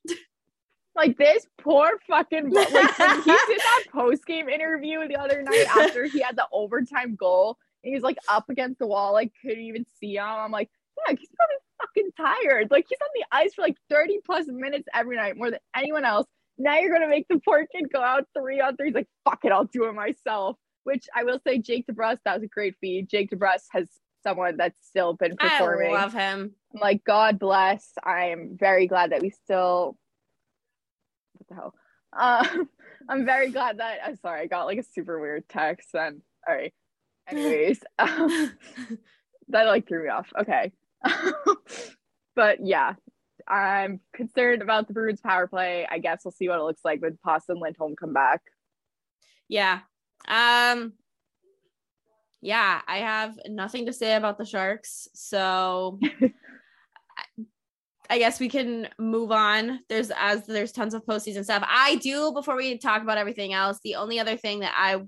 Like 0.95 1.16
this 1.18 1.45
poor 1.62 1.91
fucking 2.08 2.49
like 2.49 2.68
he 2.70 2.74
did 2.74 3.60
that 3.60 3.84
post 3.93 4.26
game 4.26 4.49
interview 4.49 5.08
the 5.08 5.16
other 5.16 5.43
night 5.43 5.68
after 5.78 6.05
he 6.05 6.22
had 6.22 6.36
the 6.36 6.47
overtime 6.51 7.16
goal. 7.16 7.58
And 7.84 7.93
he's 7.93 8.01
like 8.01 8.18
up 8.28 8.49
against 8.49 8.80
the 8.80 8.88
wall, 8.88 9.14
like 9.14 9.32
couldn't 9.43 9.64
even 9.64 9.86
see 9.99 10.16
him. 10.16 10.26
I'm 10.26 10.51
like, 10.51 10.72
yeah, 10.97 11.16
he's 11.16 11.30
probably 11.38 11.58
fucking 11.98 12.12
tired. 12.18 12.72
Like 12.72 12.86
he's 12.89 12.98
on 13.02 13.10
the 13.16 13.26
ice 13.32 13.54
for 13.54 13.62
like 13.62 13.78
30 13.89 14.20
plus 14.26 14.45
minutes 14.48 14.88
every 14.93 15.16
night, 15.16 15.38
more 15.38 15.52
than 15.52 15.60
anyone 15.76 16.06
else. 16.06 16.28
Now 16.58 16.78
you're 16.80 16.91
gonna 16.91 17.10
make 17.10 17.28
the 17.28 17.39
poor 17.39 17.66
kid 17.68 17.91
go 17.93 18.02
out 18.02 18.26
three 18.38 18.60
on 18.60 18.76
three. 18.78 18.88
He's 18.88 18.95
like, 18.95 19.10
fuck 19.24 19.39
it, 19.43 19.52
I'll 19.52 19.66
do 19.66 19.86
it 19.86 19.93
myself. 19.93 20.58
Which 20.84 21.06
I 21.16 21.24
will 21.24 21.39
say, 21.45 21.60
Jake 21.60 21.86
DeBrusk, 21.88 22.20
that 22.26 22.36
was 22.36 22.43
a 22.43 22.48
great 22.48 22.76
feed. 22.80 23.10
Jake 23.10 23.30
DeBrusk 23.30 23.66
has 23.72 23.88
someone 24.24 24.58
that's 24.58 24.78
still 24.88 25.14
been 25.14 25.36
performing. 25.36 25.93
I 25.93 26.00
love 26.00 26.14
him. 26.14 26.54
I'm 26.74 26.80
like, 26.80 27.04
God 27.04 27.39
bless. 27.39 27.91
I 28.04 28.28
am 28.28 28.58
very 28.58 28.88
glad 28.88 29.12
that 29.12 29.22
we 29.22 29.30
still. 29.30 29.98
What 31.34 31.48
the 31.50 31.56
hell? 31.56 31.74
Uh, 32.14 32.64
I'm 33.10 33.26
very 33.26 33.52
glad 33.52 33.80
that. 33.80 34.00
I'm 34.06 34.16
sorry, 34.16 34.41
I 34.41 34.45
got 34.48 34.66
like 34.66 34.80
a 34.80 34.84
super 34.84 35.20
weird 35.20 35.48
text. 35.50 35.89
And 35.93 36.22
all 36.48 36.56
right. 36.56 36.74
Anyways, 37.28 37.82
um, 38.00 38.54
that 39.50 39.66
like 39.66 39.88
threw 39.88 40.04
me 40.04 40.10
off. 40.10 40.28
Okay. 40.39 40.72
but 42.36 42.66
yeah, 42.66 42.93
I'm 43.48 44.00
concerned 44.14 44.62
about 44.62 44.88
the 44.88 44.93
Bruins 44.93 45.22
power 45.22 45.48
play. 45.48 45.88
I 45.89 46.00
guess 46.00 46.22
we'll 46.26 46.32
see 46.32 46.50
what 46.50 46.60
it 46.60 46.64
looks 46.64 46.82
like 46.84 47.02
when 47.02 47.18
Pasta 47.24 47.54
and 47.54 47.62
Lindholm 47.62 47.95
come 47.95 48.14
back. 48.14 48.41
Yeah. 49.48 49.80
Um 50.28 50.93
yeah, 52.41 52.82
I 52.88 52.98
have 53.00 53.39
nothing 53.48 53.88
to 53.88 53.93
say 53.93 54.16
about 54.16 54.38
the 54.38 54.45
Sharks. 54.45 55.08
So 55.14 56.00
I- 56.22 57.45
I 58.10 58.20
guess 58.20 58.39
we 58.39 58.48
can 58.48 58.88
move 58.98 59.34
on. 59.34 59.82
There's 59.89 60.12
as 60.16 60.45
there's 60.45 60.72
tons 60.72 60.93
of 60.93 61.06
postseason 61.06 61.43
stuff. 61.43 61.66
I 61.68 61.95
do 61.95 62.32
before 62.32 62.56
we 62.56 62.78
talk 62.78 63.02
about 63.02 63.18
everything 63.18 63.52
else. 63.52 63.80
The 63.84 63.95
only 63.95 64.18
other 64.18 64.38
thing 64.38 64.62
that 64.62 64.74
I 64.78 65.02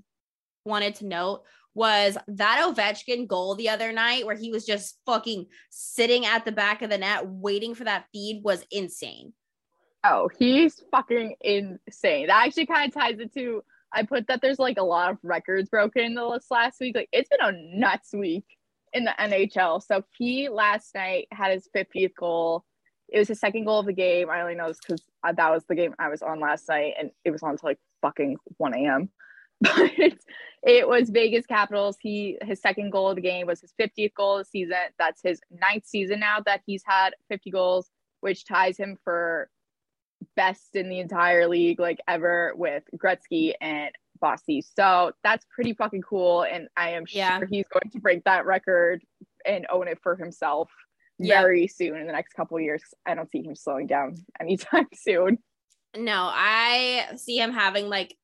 wanted 0.66 0.96
to 0.96 1.06
note 1.06 1.44
was 1.74 2.18
that 2.26 2.64
Ovechkin 2.66 3.26
goal 3.26 3.54
the 3.54 3.68
other 3.68 3.92
night 3.92 4.26
where 4.26 4.36
he 4.36 4.50
was 4.50 4.66
just 4.66 4.98
fucking 5.06 5.46
sitting 5.70 6.26
at 6.26 6.44
the 6.44 6.52
back 6.52 6.82
of 6.82 6.90
the 6.90 6.98
net 6.98 7.26
waiting 7.26 7.74
for 7.74 7.84
that 7.84 8.06
feed 8.12 8.42
was 8.44 8.64
insane. 8.70 9.32
Oh, 10.02 10.28
he's 10.38 10.82
fucking 10.90 11.36
insane. 11.40 12.26
That 12.26 12.46
actually 12.46 12.66
kind 12.66 12.88
of 12.88 12.94
ties 12.94 13.18
it 13.18 13.32
to. 13.34 13.62
I 13.92 14.04
put 14.04 14.26
that 14.28 14.40
there's 14.40 14.58
like 14.58 14.78
a 14.78 14.84
lot 14.84 15.10
of 15.10 15.18
records 15.22 15.68
broken 15.68 16.02
in 16.02 16.14
the 16.14 16.24
list 16.24 16.50
last 16.50 16.80
week. 16.80 16.96
Like 16.96 17.08
it's 17.12 17.28
been 17.28 17.40
a 17.42 17.78
nuts 17.78 18.12
week 18.12 18.44
in 18.92 19.04
the 19.04 19.14
NHL. 19.18 19.82
So 19.82 20.04
he 20.16 20.48
last 20.48 20.94
night 20.94 21.28
had 21.32 21.52
his 21.52 21.68
50th 21.76 22.14
goal. 22.18 22.64
It 23.08 23.18
was 23.18 23.28
his 23.28 23.40
second 23.40 23.64
goal 23.64 23.80
of 23.80 23.86
the 23.86 23.92
game. 23.92 24.30
I 24.30 24.40
only 24.40 24.54
know 24.54 24.68
this 24.68 24.78
because 24.78 25.02
uh, 25.24 25.32
that 25.32 25.50
was 25.50 25.64
the 25.68 25.74
game 25.74 25.94
I 25.98 26.08
was 26.08 26.22
on 26.22 26.40
last 26.40 26.68
night, 26.68 26.94
and 26.98 27.10
it 27.24 27.30
was 27.30 27.42
on 27.42 27.50
until 27.50 27.70
like 27.70 27.78
fucking 28.02 28.36
1 28.56 28.74
a.m. 28.74 29.10
But 30.62 30.70
it 30.72 30.86
was 30.88 31.08
Vegas 31.10 31.46
Capitals. 31.46 31.96
He 32.00 32.36
his 32.42 32.60
second 32.60 32.90
goal 32.90 33.08
of 33.08 33.16
the 33.16 33.22
game 33.22 33.46
was 33.46 33.60
his 33.62 33.72
50th 33.80 34.12
goal 34.14 34.36
of 34.38 34.44
the 34.44 34.50
season. 34.50 34.76
That's 34.98 35.20
his 35.22 35.40
ninth 35.50 35.86
season 35.86 36.20
now 36.20 36.40
that 36.44 36.60
he's 36.66 36.82
had 36.84 37.14
50 37.30 37.50
goals, 37.50 37.90
which 38.20 38.44
ties 38.44 38.76
him 38.76 38.98
for 39.02 39.48
best 40.36 40.76
in 40.76 40.88
the 40.90 41.00
entire 41.00 41.48
league, 41.48 41.80
like 41.80 41.98
ever 42.06 42.52
with 42.56 42.82
Gretzky 42.96 43.54
and 43.60 43.90
Bossy. 44.20 44.60
So 44.60 45.12
that's 45.24 45.46
pretty 45.54 45.72
fucking 45.72 46.02
cool. 46.02 46.42
And 46.42 46.68
I 46.76 46.90
am 46.90 47.04
Yeah. 47.10 47.38
sure 47.38 47.46
he's 47.46 47.66
going 47.68 47.90
to 47.92 48.00
break 48.00 48.24
that 48.24 48.44
record 48.44 49.02
and 49.46 49.66
own 49.70 49.88
it 49.88 49.98
for 50.02 50.14
himself 50.16 50.70
Yeah. 51.18 51.40
very 51.40 51.66
soon 51.68 51.96
in 51.96 52.06
the 52.06 52.12
next 52.12 52.34
couple 52.34 52.58
of 52.58 52.62
years. 52.62 52.82
I 53.06 53.14
don't 53.14 53.30
see 53.30 53.42
him 53.42 53.54
slowing 53.56 53.86
down 53.86 54.16
anytime 54.38 54.88
soon. 54.94 55.38
No, 55.96 56.28
I 56.30 57.08
see 57.16 57.38
him 57.38 57.52
having 57.52 57.88
like 57.88 58.14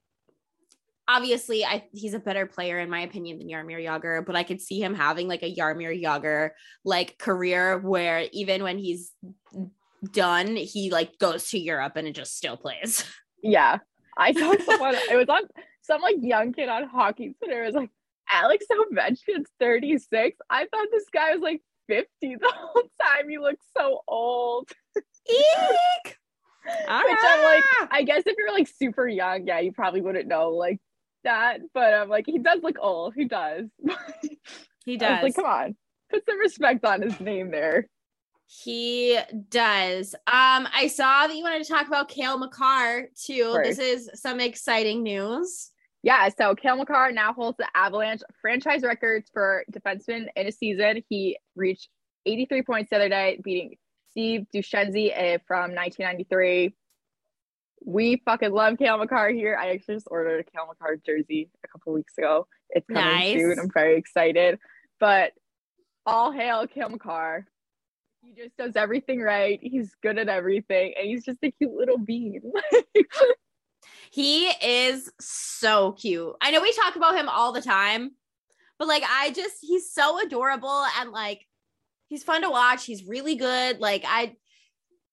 obviously 1.09 1.65
I 1.65 1.85
he's 1.93 2.15
a 2.15 2.19
better 2.19 2.47
player 2.47 2.79
in 2.79 2.91
my 2.91 3.01
opinion 3.01 3.39
than 3.39 3.49
Jaromir 3.49 3.83
Jagr, 3.85 4.25
but 4.25 4.37
I 4.37 4.43
could 4.43 4.61
see 4.61 4.81
him 4.81 4.95
having 4.95 5.29
like 5.29 5.43
a 5.43 5.55
Jaromir 5.55 6.01
Jagr 6.03 6.51
like 6.85 7.19
career 7.19 7.79
where 7.79 8.27
even 8.33 8.63
when 8.63 8.79
he's 8.79 9.13
done, 10.13 10.57
he 10.57 10.91
like 10.91 11.19
goes 11.19 11.51
to 11.51 11.59
Europe 11.59 11.95
and 11.97 12.07
it 12.07 12.15
just 12.15 12.37
still 12.37 12.57
plays. 12.57 13.05
Yeah. 13.43 13.79
I 14.17 14.33
saw 14.33 14.55
someone, 14.65 14.95
it 15.11 15.17
was 15.17 15.29
on 15.29 15.43
some 15.83 16.01
like 16.01 16.17
young 16.21 16.53
kid 16.53 16.69
on 16.69 16.85
hockey 16.85 17.35
Twitter. 17.39 17.63
Was 17.65 17.75
like, 17.75 17.91
Alex 18.31 18.67
Ovechkin's 18.73 19.49
36. 19.61 20.39
I 20.51 20.67
thought 20.67 20.89
this 20.91 21.05
guy 21.13 21.33
was 21.33 21.43
like 21.43 21.63
50 21.89 22.07
the 22.21 22.53
whole 22.55 22.83
time. 23.01 23.29
He 23.29 23.39
looks 23.39 23.65
so 23.77 24.01
old. 24.09 24.69
Eek! 24.97 26.19
All 26.89 27.05
Which 27.05 27.19
I'm 27.23 27.45
like. 27.45 27.65
Ah! 27.81 27.89
I 27.91 28.03
guess 28.03 28.23
if 28.27 28.35
you're 28.37 28.53
like 28.53 28.69
super 28.69 29.07
young, 29.07 29.47
yeah, 29.47 29.61
you 29.61 29.73
probably 29.73 30.01
wouldn't 30.01 30.27
know 30.27 30.51
like 30.51 30.81
that. 31.25 31.61
But 31.75 31.95
I'm 31.95 32.09
like, 32.09 32.27
he 32.27 32.39
does 32.39 32.63
look 32.63 32.77
old. 32.81 33.15
He 33.15 33.25
does. 33.25 33.67
he 34.85 34.97
does. 34.97 35.23
like, 35.23 35.35
come 35.35 35.45
on, 35.45 35.77
put 36.11 36.25
some 36.27 36.39
respect 36.39 36.85
on 36.85 37.03
his 37.03 37.21
name 37.21 37.51
there. 37.51 37.89
He 38.47 39.19
does. 39.49 40.15
Um, 40.15 40.69
I 40.73 40.89
saw 40.93 41.27
that 41.27 41.35
you 41.35 41.43
wanted 41.43 41.65
to 41.65 41.73
talk 41.73 41.89
about 41.89 42.09
Cale 42.09 42.39
Makar 42.39 43.09
too. 43.21 43.59
This 43.63 43.79
is 43.79 44.09
some 44.15 44.39
exciting 44.39 45.03
news. 45.03 45.73
Yeah, 46.03 46.29
so 46.29 46.55
Cale 46.55 46.77
Makar 46.77 47.11
now 47.11 47.33
holds 47.33 47.57
the 47.57 47.67
Avalanche 47.75 48.23
franchise 48.41 48.83
records 48.83 49.29
for 49.33 49.65
defensemen 49.73 50.27
in 50.37 50.47
a 50.47 50.53
season. 50.53 51.03
He 51.09 51.37
reached 51.57 51.89
83 52.27 52.63
points 52.63 52.91
the 52.91 52.97
other 52.97 53.09
day, 53.09 53.41
beating 53.43 53.77
Steve 54.11 54.47
Duchesne 54.53 55.11
eh, 55.13 55.39
from 55.47 55.75
1993. 55.75 56.75
We 57.85 58.23
fucking 58.25 58.53
love 58.53 58.79
Cale 58.79 58.99
Makar 58.99 59.29
here. 59.31 59.57
I 59.61 59.71
actually 59.71 59.97
just 59.97 60.09
ordered 60.11 60.41
a 60.41 60.45
Cale 60.51 60.67
Makar 60.69 60.97
jersey 61.05 61.51
a 61.65 61.69
couple 61.69 61.93
weeks 61.93 62.17
ago. 62.19 62.47
It's 62.71 62.87
coming 62.87 63.03
Nice. 63.05 63.39
soon. 63.41 63.59
I'm 63.59 63.71
very 63.73 63.97
excited. 63.97 64.59
But 64.99 65.33
all 66.05 66.33
hail 66.33 66.67
Cale 66.67 66.89
Makar. 66.89 67.47
He 68.23 68.33
just 68.43 68.57
does 68.57 68.75
everything 68.75 69.21
right. 69.21 69.61
He's 69.63 69.95
good 70.03 70.19
at 70.19 70.29
everything, 70.29 70.95
and 70.99 71.07
he's 71.07 71.25
just 71.25 71.39
a 71.45 71.51
cute 71.53 71.73
little 71.75 71.99
bean. 71.99 72.41
He 74.11 74.47
is 74.49 75.11
so 75.21 75.93
cute. 75.93 76.33
I 76.41 76.51
know 76.51 76.61
we 76.63 76.73
talk 76.73 76.97
about 76.97 77.17
him 77.17 77.29
all 77.29 77.53
the 77.53 77.61
time, 77.61 78.13
but 78.79 78.89
like 78.89 79.03
I 79.09 79.31
just 79.33 79.57
he's 79.61 79.93
so 79.93 80.25
adorable 80.25 80.85
and 80.99 81.11
like 81.11 81.43
he's 82.09 82.23
fun 82.23 82.43
to 82.43 82.51
watch. 82.51 82.85
He's 82.87 83.05
really 83.05 83.35
good. 83.37 83.79
Like 83.81 84.05
I 84.07 84.37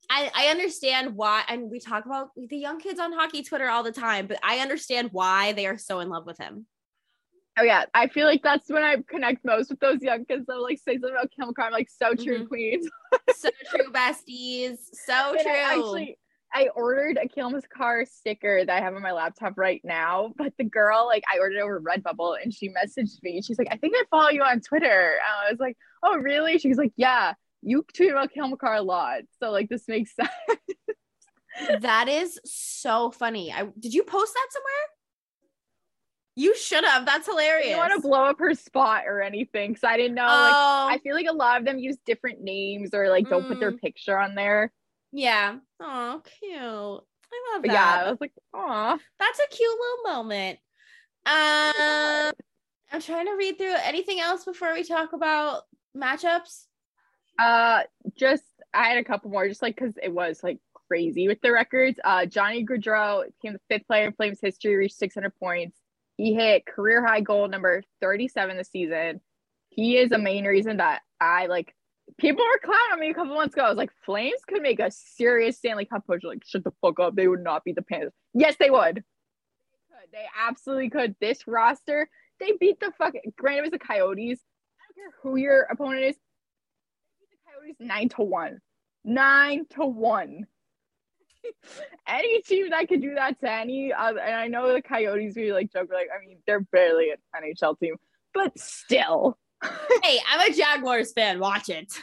I, 0.10 0.32
I 0.34 0.48
understand 0.48 1.16
why, 1.16 1.44
and 1.48 1.72
we 1.72 1.80
talk 1.80 2.06
about 2.06 2.30
the 2.36 2.58
young 2.58 2.80
kids 2.80 3.00
on 3.00 3.14
hockey 3.14 3.44
Twitter 3.44 3.70
all 3.70 3.84
the 3.84 3.92
time, 3.92 4.28
but 4.28 4.40
I 4.44 4.60
understand 4.60 5.10
why 5.12 5.54
they 5.54 5.66
are 5.66 5.78
so 5.78 6.00
in 6.00 6.10
love 6.10 6.26
with 6.26 6.38
him. 6.38 6.68
Oh 7.58 7.64
yeah, 7.64 7.86
I 7.94 8.08
feel 8.08 8.26
like 8.26 8.42
that's 8.44 8.70
when 8.70 8.84
I 8.84 8.98
connect 9.08 9.46
most 9.46 9.70
with 9.70 9.80
those 9.80 10.02
young 10.02 10.26
kids. 10.26 10.46
They'll 10.48 10.64
like 10.64 10.80
say 10.80 10.94
something 10.94 11.12
about 11.12 11.32
Cale 11.32 11.48
Makar. 11.48 11.64
I'm 11.64 11.72
like, 11.72 11.90
so 11.90 12.16
true, 12.16 12.44
Mhm. 12.44 12.48
queens. 12.48 12.90
So 13.36 13.50
true, 13.70 13.92
besties. 13.92 14.78
So 14.94 15.14
And 15.38 15.42
true. 15.42 15.52
I 15.52 15.58
actually, 15.58 16.20
I 16.54 16.68
ordered 16.76 17.18
a 17.18 17.28
Makar 17.50 18.06
sticker 18.06 18.66
that 18.66 18.76
I 18.76 18.82
have 18.82 18.96
on 18.96 19.02
my 19.02 19.12
laptop 19.12 19.54
right 19.58 19.82
now. 19.84 20.34
But 20.36 20.54
the 20.58 20.64
girl, 20.64 21.06
like, 21.06 21.24
I 21.32 21.40
ordered 21.40 21.60
over 21.62 21.80
Redbubble, 21.80 22.38
and 22.42 22.54
she 22.54 22.70
messaged 22.70 23.22
me. 23.24 23.42
She's 23.42 23.58
like, 23.60 23.70
I 23.72 23.78
think 23.78 23.96
I 23.96 24.04
follow 24.10 24.30
you 24.30 24.44
on 24.44 24.62
Twitter. 24.62 25.16
I 25.48 25.52
was 25.52 25.60
like, 25.60 25.78
Oh, 26.04 26.18
really? 26.18 26.58
She's 26.58 26.78
like, 26.78 26.94
Yeah, 26.96 27.34
you 27.64 27.86
tweet 27.96 28.12
about 28.12 28.32
Cale 28.34 28.48
Makar 28.48 28.76
a 28.76 28.82
lot, 28.82 29.22
so 29.42 29.52
like 29.52 29.70
this 29.70 29.88
makes 29.88 30.16
sense. 30.16 30.30
that 31.82 32.08
is 32.08 32.40
so 32.46 33.12
funny. 33.12 33.52
I 33.54 33.68
did 33.80 33.94
you 33.94 34.04
post 34.04 34.34
that 34.34 34.48
somewhere? 34.52 34.72
You 36.36 36.56
should 36.56 36.84
have. 36.84 37.06
That's 37.06 37.28
I 37.30 37.32
hilarious. 37.32 37.66
didn't 37.68 37.78
want 37.80 37.94
to 37.94 38.02
blow 38.02 38.24
up 38.24 38.40
her 38.40 38.56
spot 38.56 39.04
or 39.06 39.22
anything 39.22 39.70
because 39.72 39.84
I 39.84 39.98
didn't 39.98 40.16
know. 40.16 40.24
Like, 40.26 40.54
oh, 40.56 40.88
I 40.90 40.98
feel 41.04 41.14
like 41.14 41.28
a 41.30 41.34
lot 41.34 41.60
of 41.60 41.66
them 41.66 41.78
use 41.78 41.98
different 42.08 42.42
names 42.42 42.90
or 42.94 43.08
like 43.10 43.30
don't 43.30 43.48
put 43.48 43.60
their 43.60 43.72
Mm. 43.72 43.80
picture 43.82 44.18
on 44.18 44.34
there. 44.36 44.72
yeah. 45.12 45.58
Oh, 45.80 46.22
cute. 46.40 46.54
I 46.56 47.54
love 47.54 47.62
But 47.62 47.68
that. 47.68 47.74
yeah, 47.74 48.04
I 48.08 48.10
was 48.10 48.20
like, 48.22 48.32
Aw. 48.56 48.98
That's 49.20 49.40
a 49.40 49.48
cute 49.56 49.70
little 49.70 50.16
moment. 50.16 50.60
Um, 51.26 52.34
I'm 52.92 53.02
trying 53.02 53.28
to 53.28 53.36
read 53.38 53.58
through 53.58 53.76
anything 53.84 54.20
else 54.20 54.44
before 54.44 54.74
we 54.74 54.84
talk 54.84 55.14
about 55.14 55.64
matchups. 55.96 56.66
Uh, 57.40 57.82
just 58.16 58.44
I 58.74 58.86
had 58.90 58.98
a 58.98 59.04
couple 59.04 59.30
more, 59.32 59.48
just 59.48 59.62
like 59.62 59.76
because 59.76 59.94
it 60.02 60.12
was 60.12 60.44
like 60.44 60.60
crazy 60.88 61.28
with 61.28 61.42
the 61.42 61.52
records. 61.52 62.00
Uh, 62.04 62.26
Johnny 62.26 62.66
Gaudreau 62.66 63.26
became 63.26 63.54
the 63.54 63.60
fifth 63.70 63.88
player 63.88 64.08
in 64.08 64.14
Flames 64.14 64.40
history, 64.42 64.76
reached 64.76 64.98
600 64.98 65.32
points. 65.40 65.78
He 66.18 66.34
hit 66.34 66.66
career 66.66 67.06
high 67.06 67.22
goal 67.22 67.48
number 67.48 67.84
37 68.02 68.58
this 68.58 68.70
season. 68.70 69.22
He 69.70 69.98
is 69.98 70.10
the 70.10 70.20
main 70.20 70.46
reason 70.46 70.78
that 70.78 71.02
I 71.20 71.48
like. 71.48 71.74
People 72.20 72.44
were 72.46 72.60
clowning 72.64 72.94
on 72.94 73.00
me 73.00 73.10
a 73.10 73.14
couple 73.14 73.34
months 73.34 73.56
ago. 73.56 73.64
I 73.64 73.70
was 73.70 73.78
like, 73.78 73.92
Flames 74.06 74.42
could 74.48 74.62
make 74.62 74.80
a 74.80 74.92
serious 74.92 75.58
Stanley 75.58 75.86
Cup 75.86 76.06
push. 76.06 76.22
Like, 76.24 76.44
shut 76.46 76.64
the 76.64 76.74
fuck 76.82 77.00
up. 77.00 77.16
They 77.16 77.28
would 77.28 77.44
not 77.44 77.64
beat 77.64 77.76
the 77.76 77.82
Panthers. 77.82 78.14
Yes, 78.34 78.56
they 78.60 78.70
would. 78.70 78.98
They 78.98 79.02
could. 79.90 80.12
They 80.12 80.26
absolutely 80.38 80.90
could. 80.90 81.16
This 81.20 81.48
roster, 81.48 82.10
they 82.40 82.52
beat 82.60 82.80
the 82.80 82.92
fucking. 82.98 83.34
Granted, 83.38 83.60
it 83.60 83.62
was 83.62 83.72
the 83.72 83.80
Coyotes. 83.80 84.42
I 84.80 84.84
don't 84.88 84.96
care 84.96 85.14
who 85.24 85.38
your 85.38 85.62
opponent 85.72 86.04
is. 86.04 86.18
Beat 87.64 87.80
nine 87.80 88.10
to 88.10 88.24
one. 88.24 88.60
Nine 89.04 89.66
to 89.72 89.86
one. 89.86 90.46
any 92.08 92.42
team 92.42 92.70
that 92.70 92.88
could 92.88 93.02
do 93.02 93.16
that 93.16 93.40
to 93.42 93.52
any, 93.52 93.94
uh, 93.94 94.10
and 94.10 94.36
I 94.36 94.48
know 94.48 94.72
the 94.72 94.82
Coyotes, 94.82 95.36
we 95.36 95.54
like 95.54 95.72
joke 95.72 95.90
like, 95.92 96.08
I 96.16 96.26
mean, 96.26 96.38
they're 96.48 96.62
barely 96.62 97.12
an 97.12 97.18
NHL 97.44 97.80
team, 97.80 97.96
but 98.34 98.58
still. 98.58 99.38
Hey, 100.04 100.20
I'm 100.30 100.52
a 100.52 100.54
Jaguars 100.54 101.14
fan. 101.14 101.40
Watch 101.40 101.70
it. 101.70 101.94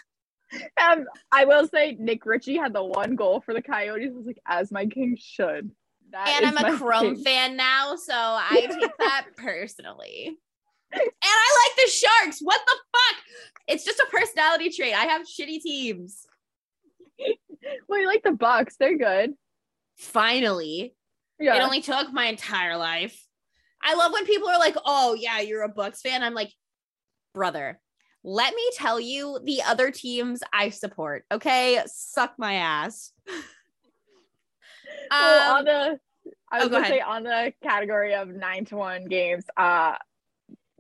Um, 0.83 1.05
I 1.31 1.45
will 1.45 1.69
say 1.69 1.95
Nick 2.01 2.25
Ritchie 2.25 2.57
had 2.57 2.73
the 2.73 2.83
one 2.83 3.17
goal 3.17 3.43
for 3.43 3.53
the 3.53 3.61
Coyotes. 3.61 4.13
I 4.15 4.17
was 4.17 4.25
like, 4.25 4.41
as 4.47 4.73
my 4.73 4.87
king 4.87 5.15
should. 5.21 5.71
That 6.11 6.41
and 6.43 6.59
I'm 6.59 6.75
a 6.75 6.79
Chrome 6.79 7.17
king. 7.17 7.25
fan 7.25 7.57
now, 7.57 7.97
so 7.97 8.15
I 8.15 8.67
take 8.67 8.91
that 8.99 9.27
personally. 9.37 10.39
And 10.93 11.03
I 11.23 11.69
like 11.69 11.77
the 11.87 11.91
Sharks. 11.93 12.41
What 12.41 12.61
the 12.67 12.73
fuck? 12.93 13.25
It's 13.69 13.85
just 13.85 14.01
a 14.01 14.07
personality 14.11 14.71
trait. 14.71 14.95
I 14.95 15.05
have 15.05 15.23
shitty 15.23 15.61
teams. 15.63 16.27
Well, 17.89 18.01
you 18.01 18.07
like 18.07 18.23
the 18.23 18.33
Bucks? 18.33 18.77
They're 18.79 18.97
good. 18.99 19.35
Finally. 19.99 20.95
Yeah. 21.39 21.57
It 21.57 21.63
only 21.63 21.81
took 21.81 22.13
my 22.13 22.27
entire 22.27 22.77
life. 22.77 23.19
I 23.83 23.95
love 23.95 24.13
when 24.13 24.27
people 24.27 24.49
are 24.49 24.59
like, 24.59 24.77
"Oh 24.85 25.15
yeah, 25.15 25.41
you're 25.41 25.63
a 25.63 25.69
Bucks 25.69 26.01
fan." 26.03 26.23
I'm 26.23 26.35
like, 26.35 26.53
"Brother, 27.35 27.81
let 28.25 28.55
me 28.55 28.63
tell 28.75 28.99
you 29.01 29.41
the 29.45 29.63
other 29.63 29.91
teams 29.91 30.43
I 30.53 30.69
support. 30.71 31.25
Okay, 31.33 31.81
suck 31.87 32.35
my 32.39 32.55
ass." 32.55 33.13
well, 35.11 35.51
Um, 35.51 35.57
on 35.59 35.65
the 35.65 35.99
I 36.53 36.59
oh, 36.59 36.61
was 36.61 36.65
go 36.65 36.69
gonna 36.71 36.83
ahead. 36.83 36.93
say 36.95 37.01
on 37.01 37.23
the 37.23 37.53
category 37.63 38.15
of 38.15 38.29
nine 38.29 38.65
to 38.67 38.77
one 38.77 39.07
games, 39.07 39.45
uh 39.57 39.97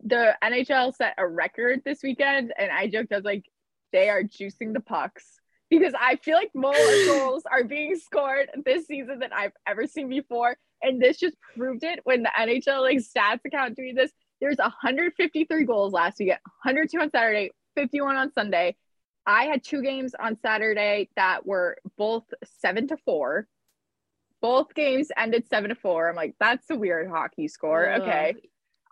the 0.05 0.37
NHL 0.43 0.95
set 0.95 1.15
a 1.19 1.27
record 1.27 1.83
this 1.85 2.03
weekend, 2.03 2.53
and 2.59 2.71
I 2.71 2.89
joked 2.89 3.13
I 3.13 3.17
was 3.17 3.25
like, 3.25 3.45
they 3.93 4.09
are 4.09 4.23
juicing 4.23 4.73
the 4.73 4.81
pucks 4.81 5.41
because 5.69 5.95
I 5.99 6.17
feel 6.17 6.37
like 6.37 6.51
more 6.55 6.73
goals 7.07 7.45
are 7.51 7.65
being 7.65 7.97
scored 7.97 8.49
this 8.65 8.87
season 8.87 9.19
than 9.19 9.33
I've 9.33 9.53
ever 9.67 9.87
seen 9.87 10.09
before, 10.09 10.57
and 10.83 11.01
this 11.01 11.19
just 11.19 11.37
proved 11.57 11.85
it 11.85 12.01
when 12.05 12.23
the 12.23 12.31
NHL 12.39 12.83
like 12.83 12.99
stats 12.99 13.45
account 13.45 13.77
doing 13.77 13.95
this. 13.95 14.13
There's 14.41 14.57
153 14.57 15.65
goals 15.65 15.93
last 15.93 16.19
week, 16.19 16.29
102 16.29 16.99
on 16.99 17.11
Saturday, 17.11 17.51
51 17.77 18.17
on 18.17 18.33
Sunday. 18.33 18.77
I 19.27 19.45
had 19.45 19.63
two 19.63 19.83
games 19.83 20.15
on 20.19 20.39
Saturday 20.41 21.11
that 21.17 21.47
were 21.47 21.77
both 21.99 22.25
seven 22.45 22.89
to 22.89 22.97
four. 23.05 23.47
Both 24.41 24.75
games 24.75 25.09
ended 25.17 25.47
seven 25.49 25.69
to 25.69 25.75
four. 25.75 26.09
I'm 26.09 26.17
like, 26.17 26.35
that's 26.41 26.71
a 26.71 26.77
weird 26.77 27.11
hockey 27.11 27.47
score. 27.47 27.89
ugh. 27.89 28.01
Okay. 28.01 28.35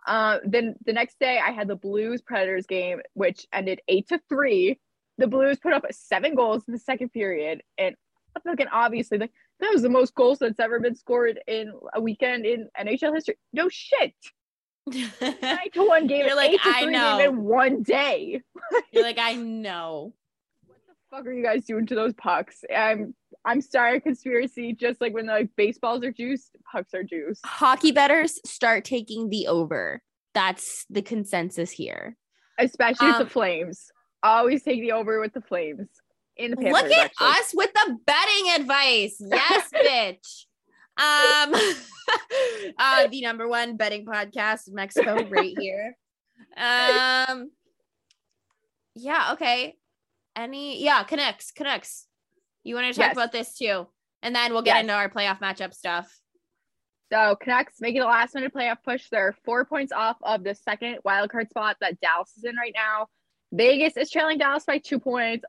Uh, 0.07 0.39
then 0.43 0.75
the 0.85 0.93
next 0.93 1.19
day 1.19 1.39
I 1.39 1.51
had 1.51 1.67
the 1.67 1.75
Blues 1.75 2.21
Predators 2.21 2.65
game, 2.65 3.01
which 3.13 3.45
ended 3.53 3.81
eight 3.87 4.07
to 4.09 4.19
three. 4.29 4.79
The 5.17 5.27
Blues 5.27 5.59
put 5.59 5.73
up 5.73 5.85
seven 5.91 6.35
goals 6.35 6.63
in 6.67 6.73
the 6.73 6.79
second 6.79 7.09
period, 7.09 7.61
and 7.77 7.95
fucking 8.45 8.67
obviously, 8.71 9.17
like 9.17 9.31
that 9.59 9.71
was 9.73 9.81
the 9.81 9.89
most 9.89 10.15
goals 10.15 10.39
that's 10.39 10.59
ever 10.59 10.79
been 10.79 10.95
scored 10.95 11.39
in 11.47 11.73
a 11.93 12.01
weekend 12.01 12.45
in 12.45 12.69
NHL 12.79 13.13
history. 13.13 13.35
No 13.51 13.67
shit, 13.69 14.13
nine 14.87 15.71
to 15.73 15.87
one 15.87 16.07
game. 16.07 16.25
You're 16.25 16.35
like, 16.35 16.59
I 16.63 16.85
know. 16.85 17.17
game 17.17 17.29
in 17.29 17.43
one 17.43 17.83
day. 17.83 18.41
You're 18.91 19.03
like, 19.03 19.19
I 19.19 19.35
know. 19.35 20.13
Fuck 21.11 21.25
are 21.25 21.33
you 21.33 21.43
guys 21.43 21.65
doing 21.65 21.85
to 21.87 21.95
those 21.95 22.13
pucks? 22.13 22.63
I'm 22.75 23.15
I'm 23.45 23.61
sorry, 23.61 23.99
conspiracy. 23.99 24.73
Just 24.73 25.01
like 25.01 25.13
when 25.13 25.25
like 25.25 25.49
baseballs 25.55 26.03
are 26.03 26.11
juiced, 26.11 26.55
pucks 26.71 26.93
are 26.93 27.03
juiced. 27.03 27.45
Hockey 27.45 27.91
betters 27.91 28.39
start 28.45 28.85
taking 28.85 29.29
the 29.29 29.47
over. 29.47 30.01
That's 30.35 30.85
the 30.89 31.01
consensus 31.01 31.71
here. 31.71 32.15
Especially 32.59 33.07
with 33.07 33.15
Um, 33.15 33.23
the 33.23 33.29
Flames. 33.29 33.91
Always 34.21 34.61
take 34.63 34.81
the 34.81 34.91
over 34.91 35.19
with 35.19 35.33
the 35.33 35.41
Flames. 35.41 35.87
In 36.37 36.51
the 36.51 36.57
Panthers, 36.57 36.83
Look 36.83 36.91
at 36.91 37.05
actually. 37.05 37.27
us 37.27 37.51
with 37.55 37.73
the 37.73 37.97
betting 38.05 38.51
advice. 38.61 39.17
Yes, 39.19 39.69
bitch. 39.73 40.45
Um, 40.97 41.53
uh, 42.77 43.07
the 43.07 43.21
number 43.21 43.47
one 43.47 43.77
betting 43.77 44.05
podcast 44.05 44.67
in 44.67 44.75
Mexico, 44.75 45.25
right 45.29 45.55
here. 45.57 45.95
Um, 46.57 47.51
yeah, 48.95 49.31
okay. 49.33 49.75
Any, 50.35 50.83
yeah, 50.83 51.03
Canucks, 51.03 51.51
Canucks. 51.51 52.05
You 52.63 52.75
want 52.75 52.87
to 52.87 52.93
talk 52.93 53.07
Yes. 53.09 53.15
about 53.15 53.31
this 53.31 53.57
too, 53.57 53.87
and 54.21 54.35
then 54.35 54.51
we'll 54.53 54.61
get 54.61 54.75
Yes. 54.75 54.81
into 54.81 54.93
our 54.93 55.09
playoff 55.09 55.39
matchup 55.39 55.73
stuff. 55.73 56.13
So 57.11 57.35
Canucks 57.41 57.81
making 57.81 58.01
the 58.01 58.07
last 58.07 58.35
minute 58.35 58.53
playoff 58.53 58.83
push. 58.83 59.09
They're 59.09 59.35
four 59.43 59.65
points 59.65 59.91
off 59.91 60.17
of 60.21 60.43
the 60.43 60.53
second 60.53 60.99
wildcard 61.05 61.49
spot 61.49 61.77
that 61.81 61.99
Dallas 61.99 62.33
is 62.37 62.43
in 62.43 62.55
right 62.55 62.73
now. 62.75 63.07
Vegas 63.51 63.97
is 63.97 64.11
trailing 64.11 64.37
Dallas 64.37 64.65
by 64.65 64.77
two 64.77 64.99
points. 64.99 65.43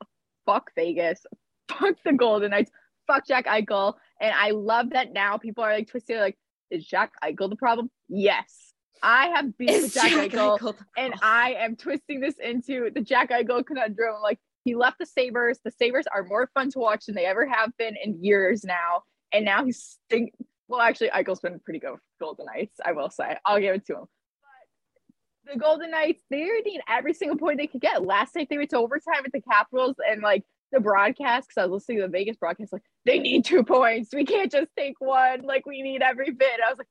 Fuck 0.46 0.72
Vegas. 0.74 1.24
Fuck 1.70 1.96
the 2.04 2.14
Golden 2.14 2.50
Knights. 2.52 2.70
Fuck 3.06 3.26
Jack 3.26 3.44
Eichel. 3.46 3.94
And 4.20 4.32
I 4.34 4.50
love 4.52 4.90
that 4.90 5.12
now 5.12 5.36
people 5.36 5.62
are 5.64 5.72
like 5.74 5.88
twisted. 5.88 6.18
Like, 6.18 6.38
is 6.70 6.86
Jack 6.86 7.12
Eichel 7.22 7.50
the 7.50 7.56
problem? 7.56 7.90
Yes. 8.08 8.72
I 9.02 9.28
have 9.28 9.56
beef 9.58 9.82
with 9.82 9.92
Jack, 9.94 10.10
Jack 10.10 10.30
Eichel, 10.30 10.58
Eichel 10.58 10.76
and? 10.96 11.14
I 11.22 11.54
am 11.58 11.76
twisting 11.76 12.20
this 12.20 12.36
into 12.38 12.90
the 12.94 13.00
Jack 13.00 13.30
Eichel 13.30 13.64
conundrum. 13.66 14.16
Like, 14.22 14.38
he 14.64 14.74
left 14.74 14.98
the 14.98 15.06
Sabres. 15.06 15.58
The 15.64 15.70
Sabres 15.70 16.06
are 16.12 16.24
more 16.24 16.50
fun 16.54 16.70
to 16.70 16.78
watch 16.78 17.06
than 17.06 17.14
they 17.14 17.26
ever 17.26 17.46
have 17.46 17.76
been 17.76 17.96
in 18.02 18.22
years 18.22 18.64
now. 18.64 19.02
And 19.32 19.44
now 19.44 19.64
he's 19.64 19.98
stink. 20.06 20.34
Well, 20.68 20.80
actually, 20.80 21.10
Eichel's 21.10 21.40
been 21.40 21.60
pretty 21.60 21.80
good 21.80 21.92
with 21.92 22.00
Golden 22.20 22.46
Knights, 22.46 22.78
I 22.84 22.92
will 22.92 23.10
say. 23.10 23.36
I'll 23.44 23.60
give 23.60 23.74
it 23.74 23.86
to 23.86 23.94
him. 23.94 24.04
But 25.44 25.52
the 25.54 25.58
Golden 25.58 25.90
Knights, 25.90 26.22
they 26.30 26.44
need 26.64 26.80
every 26.88 27.14
single 27.14 27.38
point 27.38 27.58
they 27.58 27.66
could 27.66 27.80
get. 27.80 28.04
Last 28.04 28.36
night 28.36 28.48
they 28.50 28.58
went 28.58 28.70
to 28.70 28.78
overtime 28.78 29.22
with 29.22 29.32
the 29.32 29.40
Capitals 29.40 29.96
and 30.06 30.22
like 30.22 30.44
the 30.72 30.80
broadcast, 30.80 31.48
because 31.48 31.60
I 31.60 31.66
was 31.66 31.82
listening 31.82 31.98
to 31.98 32.02
the 32.02 32.12
Vegas 32.12 32.36
broadcast, 32.36 32.72
like, 32.72 32.82
they 33.04 33.18
need 33.18 33.44
two 33.44 33.64
points. 33.64 34.10
We 34.14 34.24
can't 34.24 34.52
just 34.52 34.68
take 34.76 35.00
one. 35.00 35.42
Like, 35.42 35.66
we 35.66 35.82
need 35.82 36.02
every 36.02 36.30
bit. 36.30 36.60
I 36.64 36.70
was 36.70 36.78
like, 36.78 36.86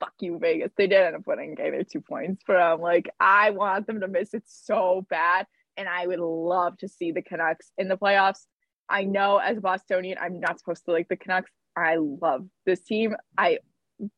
fuck 0.00 0.12
you, 0.20 0.38
Vegas. 0.38 0.72
They 0.76 0.86
did 0.86 1.00
end 1.00 1.16
up 1.16 1.26
winning, 1.26 1.52
okay, 1.52 1.70
their 1.70 1.84
two 1.84 2.02
points. 2.02 2.42
But 2.46 2.56
I'm 2.56 2.80
like, 2.80 3.08
I 3.18 3.50
want 3.50 3.86
them 3.86 4.00
to 4.00 4.08
miss 4.08 4.34
it 4.34 4.42
so 4.46 5.06
bad. 5.08 5.46
And 5.76 5.88
I 5.88 6.06
would 6.06 6.20
love 6.20 6.76
to 6.78 6.88
see 6.88 7.12
the 7.12 7.22
Canucks 7.22 7.72
in 7.78 7.88
the 7.88 7.96
playoffs. 7.96 8.40
I 8.88 9.04
know 9.04 9.38
as 9.38 9.56
a 9.56 9.60
Bostonian, 9.60 10.18
I'm 10.20 10.40
not 10.40 10.58
supposed 10.58 10.84
to 10.84 10.92
like 10.92 11.08
the 11.08 11.16
Canucks. 11.16 11.50
I 11.76 11.96
love 11.96 12.46
this 12.66 12.82
team. 12.82 13.16
I 13.38 13.58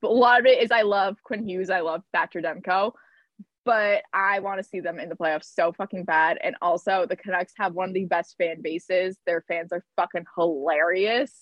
a 0.03 0.07
lot 0.07 0.41
of 0.41 0.47
it 0.47 0.63
is 0.63 0.71
I 0.71 0.83
love 0.83 1.17
Quinn 1.23 1.47
Hughes. 1.47 1.71
I 1.71 1.81
love 1.81 2.03
Thatcher 2.13 2.41
Demko, 2.41 2.93
but 3.65 4.03
I 4.13 4.41
want 4.41 4.59
to 4.59 4.65
see 4.65 4.81
them 4.81 4.99
in 4.99 5.09
the 5.09 5.15
playoffs 5.15 5.53
so 5.55 5.73
fucking 5.73 6.05
bad. 6.05 6.39
And 6.43 6.57
also, 6.63 7.07
the 7.09 7.17
Canucks 7.17 7.53
have 7.59 7.75
one 7.75 7.89
of 7.89 7.95
the 7.95 8.07
best 8.07 8.35
fan 8.39 8.63
bases. 8.63 9.19
Their 9.27 9.45
fans 9.47 9.73
are 9.73 9.85
fucking 9.97 10.25
hilarious, 10.37 11.33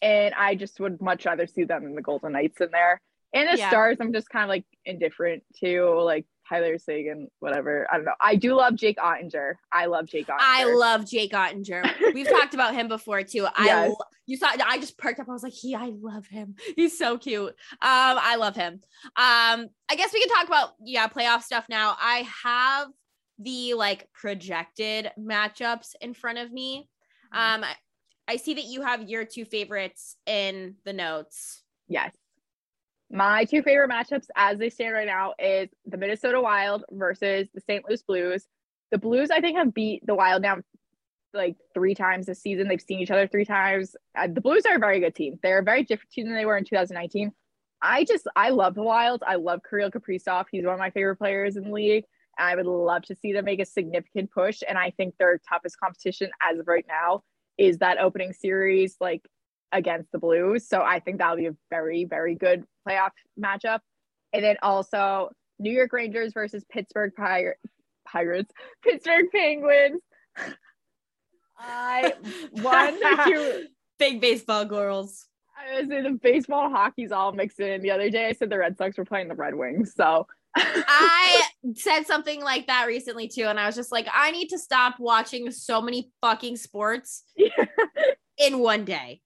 and 0.00 0.34
I 0.34 0.54
just 0.54 0.78
would 0.80 1.00
much 1.00 1.24
rather 1.24 1.46
see 1.46 1.64
them 1.64 1.84
than 1.84 1.94
the 1.94 2.02
Golden 2.02 2.32
Knights 2.32 2.60
in 2.60 2.70
there. 2.70 3.00
And 3.34 3.48
the 3.48 3.56
Yeah. 3.56 3.70
Stars, 3.70 3.96
I'm 4.00 4.12
just 4.12 4.28
kind 4.28 4.44
of 4.44 4.50
like 4.50 4.66
indifferent 4.84 5.42
to, 5.60 6.00
like 6.00 6.26
Tyler 6.52 6.76
Seguin, 6.78 7.28
whatever. 7.40 7.86
I 7.90 7.96
don't 7.96 8.04
know. 8.04 8.12
I 8.20 8.36
do 8.36 8.54
love 8.54 8.76
Jake 8.76 8.98
Oettinger. 8.98 9.54
I 9.72 9.86
love 9.86 10.06
Jake 10.06 10.26
Oettinger. 10.26 10.36
I 10.38 10.64
love 10.74 11.08
Jake 11.08 11.32
Oettinger. 11.32 12.12
We've 12.12 12.28
talked 12.38 12.52
about 12.52 12.74
him 12.74 12.88
before 12.88 13.22
too. 13.22 13.46
I 13.56 13.64
Yes. 13.64 13.88
lo- 13.90 14.06
you 14.26 14.36
saw 14.36 14.48
I 14.66 14.78
just 14.78 14.98
perked 14.98 15.18
up. 15.18 15.28
I 15.28 15.32
was 15.32 15.42
like, 15.42 15.54
he, 15.54 15.74
I 15.74 15.92
love 16.00 16.26
him. 16.26 16.56
He's 16.76 16.98
so 16.98 17.16
cute. 17.16 17.48
Um, 17.48 17.54
I 17.80 18.36
love 18.36 18.54
him. 18.54 18.74
Um, 19.16 19.68
I 19.90 19.96
guess 19.96 20.12
we 20.12 20.20
can 20.20 20.28
talk 20.28 20.46
about 20.46 20.70
yeah, 20.84 21.08
playoff 21.08 21.42
stuff 21.42 21.64
now. 21.70 21.96
I 21.98 22.28
have 22.44 22.88
the 23.38 23.72
like 23.74 24.08
projected 24.12 25.10
matchups 25.18 25.94
in 26.02 26.12
front 26.12 26.38
of 26.38 26.52
me. 26.52 26.88
Um, 27.32 27.64
I, 27.64 27.74
I 28.28 28.36
see 28.36 28.54
that 28.54 28.64
you 28.64 28.82
have 28.82 29.08
your 29.08 29.24
two 29.24 29.44
favorites 29.46 30.16
in 30.26 30.76
the 30.84 30.92
notes. 30.92 31.62
Yes. 31.88 32.12
My 33.14 33.44
two 33.44 33.62
favorite 33.62 33.90
matchups 33.90 34.28
as 34.34 34.58
they 34.58 34.70
stand 34.70 34.94
right 34.94 35.06
now 35.06 35.34
is 35.38 35.68
the 35.84 35.98
Minnesota 35.98 36.40
Wild 36.40 36.84
versus 36.90 37.46
the 37.52 37.60
St. 37.60 37.84
Louis 37.86 38.02
Blues. 38.02 38.46
The 38.90 38.96
Blues, 38.96 39.30
I 39.30 39.42
think, 39.42 39.58
have 39.58 39.74
beat 39.74 40.06
the 40.06 40.14
Wild 40.14 40.40
now 40.40 40.56
like 41.34 41.56
three 41.74 41.94
times 41.94 42.24
this 42.24 42.40
season. 42.40 42.68
They've 42.68 42.80
seen 42.80 43.00
each 43.00 43.10
other 43.10 43.26
three 43.26 43.44
times. 43.44 43.94
Uh, 44.16 44.28
the 44.32 44.40
Blues 44.40 44.64
are 44.64 44.76
a 44.76 44.78
very 44.78 44.98
good 44.98 45.14
team. 45.14 45.38
They're 45.42 45.58
a 45.58 45.62
very 45.64 45.82
different 45.82 46.10
team 46.10 46.26
than 46.26 46.36
they 46.36 46.46
were 46.46 46.56
in 46.56 46.64
2019. 46.64 47.32
I 47.82 48.04
just, 48.04 48.26
I 48.34 48.48
love 48.48 48.74
the 48.74 48.82
Wild. 48.82 49.22
I 49.26 49.34
love 49.34 49.60
Kirill 49.68 49.90
Kaprizov. 49.90 50.46
He's 50.50 50.64
one 50.64 50.72
of 50.72 50.80
my 50.80 50.90
favorite 50.90 51.16
players 51.16 51.56
in 51.56 51.64
the 51.64 51.72
league. 51.72 52.04
I 52.38 52.56
would 52.56 52.66
love 52.66 53.02
to 53.02 53.14
see 53.14 53.34
them 53.34 53.44
make 53.44 53.60
a 53.60 53.66
significant 53.66 54.30
push. 54.30 54.62
And 54.66 54.78
I 54.78 54.90
think 54.90 55.16
their 55.18 55.38
toughest 55.46 55.78
competition 55.78 56.30
as 56.40 56.58
of 56.58 56.66
right 56.66 56.86
now 56.88 57.24
is 57.58 57.76
that 57.78 57.98
opening 57.98 58.32
series, 58.32 58.96
like 59.00 59.22
against 59.72 60.12
the 60.12 60.18
Blues. 60.18 60.68
So 60.68 60.82
I 60.82 61.00
think 61.00 61.18
that'll 61.18 61.36
be 61.36 61.46
a 61.46 61.56
very, 61.70 62.04
very 62.04 62.34
good 62.34 62.64
playoff 62.86 63.10
matchup. 63.38 63.80
And 64.32 64.44
then 64.44 64.56
also 64.62 65.30
New 65.58 65.72
York 65.72 65.92
Rangers 65.92 66.32
versus 66.32 66.64
Pittsburgh 66.70 67.12
Pir- 67.16 67.56
Pirates, 68.06 68.52
Pittsburgh 68.84 69.26
Penguins. 69.32 70.00
I 71.58 72.14
one, 72.52 72.98
two, 73.26 73.66
Big 73.98 74.20
baseball 74.20 74.64
girls. 74.64 75.26
I 75.56 75.80
was 75.80 75.90
in 75.90 76.02
the 76.02 76.18
baseball, 76.20 76.70
hockey's 76.70 77.12
all 77.12 77.30
mixed 77.32 77.60
in. 77.60 77.82
The 77.82 77.90
other 77.92 78.10
day, 78.10 78.26
I 78.26 78.32
said 78.32 78.50
the 78.50 78.58
Red 78.58 78.76
Sox 78.76 78.98
were 78.98 79.04
playing 79.04 79.28
the 79.28 79.34
Red 79.36 79.54
Wings. 79.54 79.94
So 79.94 80.26
I 80.56 81.42
said 81.74 82.04
something 82.04 82.42
like 82.42 82.66
that 82.66 82.86
recently 82.86 83.28
too, 83.28 83.44
and 83.44 83.60
I 83.60 83.66
was 83.66 83.76
just 83.76 83.92
like, 83.92 84.08
I 84.12 84.32
need 84.32 84.48
to 84.48 84.58
stop 84.58 84.96
watching 84.98 85.50
so 85.52 85.80
many 85.80 86.10
fucking 86.20 86.56
sports 86.56 87.22
in 88.38 88.58
one 88.58 88.84
day. 88.84 89.20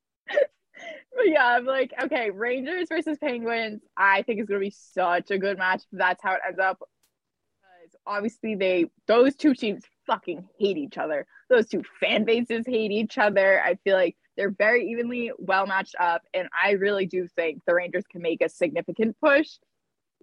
But 1.16 1.28
yeah, 1.28 1.46
I'm 1.46 1.64
like, 1.64 1.94
okay, 2.02 2.30
Rangers 2.30 2.88
versus 2.90 3.16
Penguins. 3.18 3.80
I 3.96 4.22
think 4.22 4.38
it's 4.40 4.48
gonna 4.48 4.60
be 4.60 4.70
such 4.70 5.30
a 5.30 5.38
good 5.38 5.56
match. 5.56 5.82
That's 5.90 6.22
how 6.22 6.34
it 6.34 6.40
ends 6.46 6.58
up. 6.58 6.78
Because 6.78 7.96
obviously, 8.06 8.54
they 8.54 8.90
those 9.06 9.34
two 9.34 9.54
teams 9.54 9.84
fucking 10.06 10.46
hate 10.58 10.76
each 10.76 10.98
other. 10.98 11.26
Those 11.48 11.68
two 11.68 11.82
fan 12.00 12.24
bases 12.24 12.66
hate 12.66 12.92
each 12.92 13.16
other. 13.16 13.62
I 13.62 13.76
feel 13.76 13.96
like 13.96 14.16
they're 14.36 14.50
very 14.50 14.90
evenly 14.90 15.32
well 15.38 15.66
matched 15.66 15.96
up, 15.98 16.22
and 16.34 16.48
I 16.52 16.72
really 16.72 17.06
do 17.06 17.26
think 17.28 17.62
the 17.66 17.74
Rangers 17.74 18.04
can 18.10 18.20
make 18.20 18.42
a 18.42 18.48
significant 18.50 19.16
push. 19.18 19.48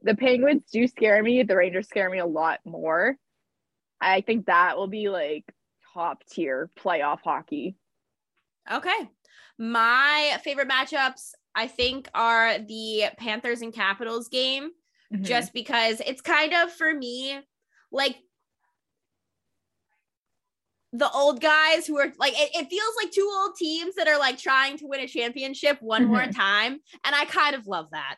The 0.04 0.16
Penguins 0.16 0.64
do 0.72 0.88
scare 0.88 1.24
me. 1.24 1.42
The 1.42 1.56
Rangers 1.56 1.88
scare 1.88 2.10
me 2.10 2.20
a 2.20 2.26
lot 2.26 2.60
more. 2.66 3.18
I 4.00 4.22
think 4.22 4.46
that 4.46 4.78
will 4.78 4.88
be 4.88 5.10
like 5.10 5.46
top 5.94 6.24
tier 6.30 6.70
playoff 6.78 7.22
hockey. 7.24 7.78
Okay. 8.72 9.10
My 9.58 10.40
favorite 10.44 10.70
matchups, 10.70 11.32
I 11.56 11.68
think, 11.68 12.10
are 12.14 12.60
the 12.60 13.06
Panthers 13.18 13.62
and 13.62 13.74
Capitals 13.74 14.30
game, 14.30 14.72
Mm-hmm. 15.14 15.24
just 15.24 15.54
because 15.54 16.02
it's 16.06 16.22
kind 16.22 16.54
of 16.54 16.72
for 16.72 16.92
me 16.94 17.40
like 17.92 18.16
the 20.92 21.10
old 21.12 21.42
guys 21.42 21.86
who 21.86 22.00
are 22.00 22.12
like 22.18 22.34
it, 22.34 22.50
it 22.54 22.70
feels 22.70 22.96
like 23.02 23.12
two 23.12 23.30
old 23.42 23.56
teams 23.56 23.96
that 23.96 24.08
are 24.08 24.18
like 24.18 24.38
trying 24.38 24.78
to 24.78 24.88
win 24.88 25.00
a 25.02 25.08
championship 25.08 25.82
one 25.82 26.06
more 26.06 26.22
Mhm. 26.22 26.36
time 26.36 26.80
and 27.04 27.16
i 27.16 27.26
kind 27.26 27.56
of 27.56 27.68
love 27.68 27.90
that 27.92 28.18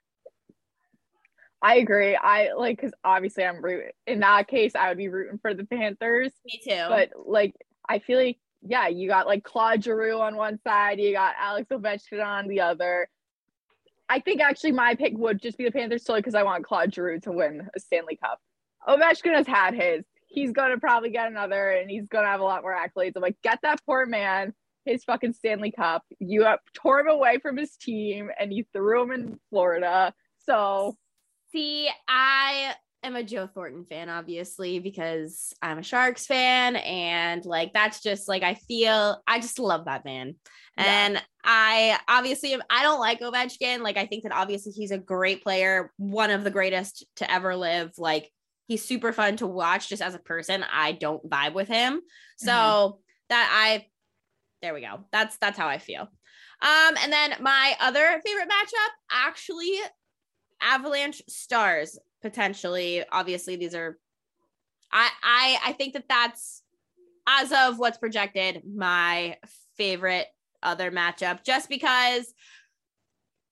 I 1.61 1.77
agree. 1.77 2.15
I 2.15 2.53
like 2.53 2.77
because 2.77 2.93
obviously 3.03 3.43
I'm 3.43 3.63
root 3.63 3.85
in 4.05 4.19
that 4.19 4.47
case. 4.47 4.75
I 4.75 4.89
would 4.89 4.97
be 4.97 5.07
rooting 5.07 5.39
for 5.39 5.53
the 5.53 5.65
Panthers, 5.65 6.31
me 6.45 6.61
too 6.63 6.85
but 6.87 7.09
like 7.25 7.55
I 7.89 7.99
feel 7.99 8.19
like 8.19 8.37
yeah, 8.65 8.87
you 8.87 9.07
got 9.07 9.27
like 9.27 9.43
Claude 9.43 9.83
Giroux 9.83 10.19
on 10.19 10.35
one 10.35 10.59
side, 10.63 10.99
you 10.99 11.13
got 11.13 11.35
Alex 11.39 11.69
Ovechkin 11.71 12.25
on 12.25 12.47
the 12.47 12.61
other. 12.61 13.07
I 14.09 14.19
think 14.19 14.41
actually 14.41 14.71
my 14.71 14.95
pick 14.95 15.13
would 15.17 15.41
just 15.41 15.57
be 15.57 15.65
the 15.65 15.71
Panthers 15.71 16.05
solely 16.05 16.21
because 16.21 16.35
I 16.35 16.43
want 16.43 16.65
Claude 16.65 16.93
Giroux 16.93 17.19
to 17.21 17.31
win 17.31 17.67
a 17.75 17.79
Stanley 17.79 18.17
Cup. 18.17 18.39
Ovechkin 18.87 19.33
has 19.33 19.47
had 19.47 19.73
his. 19.73 20.03
He's 20.27 20.51
gonna 20.51 20.77
probably 20.77 21.09
get 21.09 21.27
another, 21.27 21.71
and 21.71 21.89
he's 21.89 22.07
gonna 22.07 22.27
have 22.27 22.41
a 22.41 22.43
lot 22.43 22.61
more 22.61 22.75
accolades. 22.75 23.13
I'm 23.15 23.21
like, 23.21 23.41
get 23.41 23.59
that 23.63 23.81
poor 23.85 24.05
man 24.05 24.53
his 24.85 25.03
fucking 25.03 25.33
Stanley 25.33 25.71
Cup. 25.71 26.03
You 26.19 26.45
uh, 26.45 26.57
tore 26.73 26.99
him 26.99 27.07
away 27.07 27.39
from 27.39 27.57
his 27.57 27.75
team, 27.75 28.29
and 28.39 28.53
you 28.53 28.63
threw 28.71 29.03
him 29.03 29.11
in 29.11 29.39
Florida. 29.49 30.13
So 30.45 30.95
See, 31.51 31.89
I 32.07 32.75
am 33.05 33.15
a 33.15 33.23
Joe 33.23 33.47
Thornton 33.47 33.85
fan, 33.85 34.09
obviously, 34.09 34.79
because 34.79 35.53
I'm 35.61 35.77
a 35.79 35.83
Sharks 35.83 36.25
fan. 36.25 36.75
And 36.75 37.45
like, 37.45 37.73
that's 37.73 38.01
just 38.01 38.27
like, 38.27 38.43
I 38.43 38.55
feel, 38.55 39.21
I 39.27 39.39
just 39.39 39.59
love 39.59 39.85
that 39.85 40.05
man. 40.05 40.35
Yeah. 40.77 40.83
And 40.85 41.23
I 41.43 41.99
obviously, 42.07 42.53
am- 42.53 42.63
I 42.69 42.83
don't 42.83 42.99
like 42.99 43.21
Ovechkin. 43.21 43.81
Like, 43.81 43.97
I 43.97 44.05
think 44.05 44.23
that 44.23 44.33
obviously 44.33 44.71
he's 44.71 44.91
a 44.91 44.97
great 44.97 45.43
player, 45.43 45.91
one 45.97 46.31
of 46.31 46.43
the 46.43 46.51
greatest 46.51 47.05
to 47.17 47.31
ever 47.31 47.55
live. 47.55 47.93
Like, 47.97 48.31
he's 48.67 48.83
super 48.83 49.13
fun 49.13 49.37
to 49.37 49.47
watch 49.47 49.89
just 49.89 50.01
as 50.01 50.15
a 50.15 50.19
person. 50.19 50.63
I 50.69 50.91
don't 50.91 51.29
vibe 51.29 51.53
with 51.53 51.67
him. 51.67 52.01
So 52.37 52.51
Mhm. 52.51 52.97
that 53.29 53.49
I, 53.53 53.85
there 54.61 54.73
we 54.73 54.81
go. 54.81 55.05
That's, 55.11 55.37
that's 55.37 55.57
how 55.57 55.67
I 55.67 55.77
feel. 55.77 56.01
Um, 56.61 56.95
and 57.03 57.13
then 57.13 57.35
my 57.41 57.75
other 57.79 58.21
favorite 58.25 58.49
matchup 58.49 58.89
actually 59.11 59.79
Avalanche 60.61 61.21
Stars 61.27 61.99
potentially. 62.25 63.03
Obviously, 63.11 63.55
these 63.55 63.75
are. 63.75 63.99
I 64.91 65.09
I 65.23 65.57
I 65.67 65.73
think 65.73 65.93
that 65.93 66.09
that's 66.09 66.63
as 67.27 67.51
of 67.51 67.77
what's 67.77 67.99
projected 67.99 68.63
my 68.65 69.37
favorite 69.77 70.25
other 70.63 70.91
matchup, 70.91 71.43
just 71.43 71.69
because. 71.69 72.33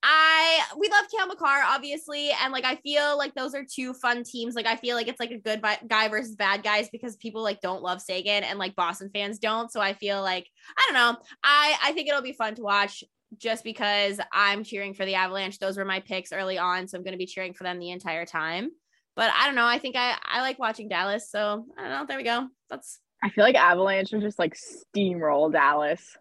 I 0.06 0.60
we 0.78 0.90
love 0.90 1.06
Cale 1.10 1.28
Makar 1.28 1.64
obviously, 1.66 2.30
and 2.32 2.52
like 2.52 2.66
I 2.66 2.76
feel 2.76 3.18
like 3.18 3.36
those 3.36 3.56
are 3.56 3.64
two 3.64 3.94
fun 3.94 4.26
teams. 4.26 4.54
Like 4.54 4.66
I 4.66 4.76
feel 4.76 4.98
like 4.98 5.08
it's 5.08 5.22
like 5.22 5.32
a 5.32 5.38
good 5.38 5.62
guy 5.88 6.10
versus 6.10 6.36
bad 6.36 6.62
guys 6.62 6.90
because 6.92 7.16
people 7.16 7.42
like 7.42 7.62
don't 7.62 7.82
love 7.82 8.02
Seguin 8.02 8.44
and 8.44 8.60
like 8.60 8.76
Boston 8.76 9.10
fans 9.14 9.40
don't. 9.40 9.72
So 9.72 9.80
I 9.80 9.94
feel 9.94 10.22
like 10.22 10.50
I 10.78 10.82
don't 10.86 10.96
know. 10.96 11.22
I 11.42 11.78
I 11.82 11.94
think 11.94 12.10
it'll 12.10 12.22
be 12.22 12.34
fun 12.34 12.54
to 12.56 12.64
watch 12.64 13.06
just 13.38 13.64
because 13.64 14.20
I'm 14.32 14.64
cheering 14.64 14.94
for 14.94 15.06
the 15.06 15.16
Avalanche. 15.16 15.60
Those 15.60 15.78
were 15.78 15.86
my 15.86 16.00
picks 16.00 16.32
early 16.32 16.58
on, 16.58 16.88
so 16.88 16.98
I'm 16.98 17.04
going 17.04 17.14
to 17.14 17.18
be 17.18 17.26
cheering 17.26 17.54
for 17.54 17.64
them 17.64 17.80
the 17.80 17.92
entire 17.92 18.26
time. 18.26 18.72
But 19.16 19.32
I 19.36 19.46
don't 19.46 19.56
know. 19.56 19.66
I 19.66 19.78
think 19.80 19.96
I 19.96 20.16
I 20.24 20.42
like 20.42 20.58
watching 20.60 20.90
Dallas, 20.90 21.30
so 21.30 21.66
I 21.78 21.82
don't 21.82 21.92
know. 21.92 22.06
There 22.08 22.18
we 22.18 22.24
go. 22.24 22.48
That's 22.70 23.00
I 23.24 23.30
feel 23.30 23.44
like 23.44 23.56
Avalanche 23.56 24.12
would 24.12 24.22
just 24.22 24.40
like 24.40 24.56
steamroll 24.56 25.52
Dallas. 25.52 26.18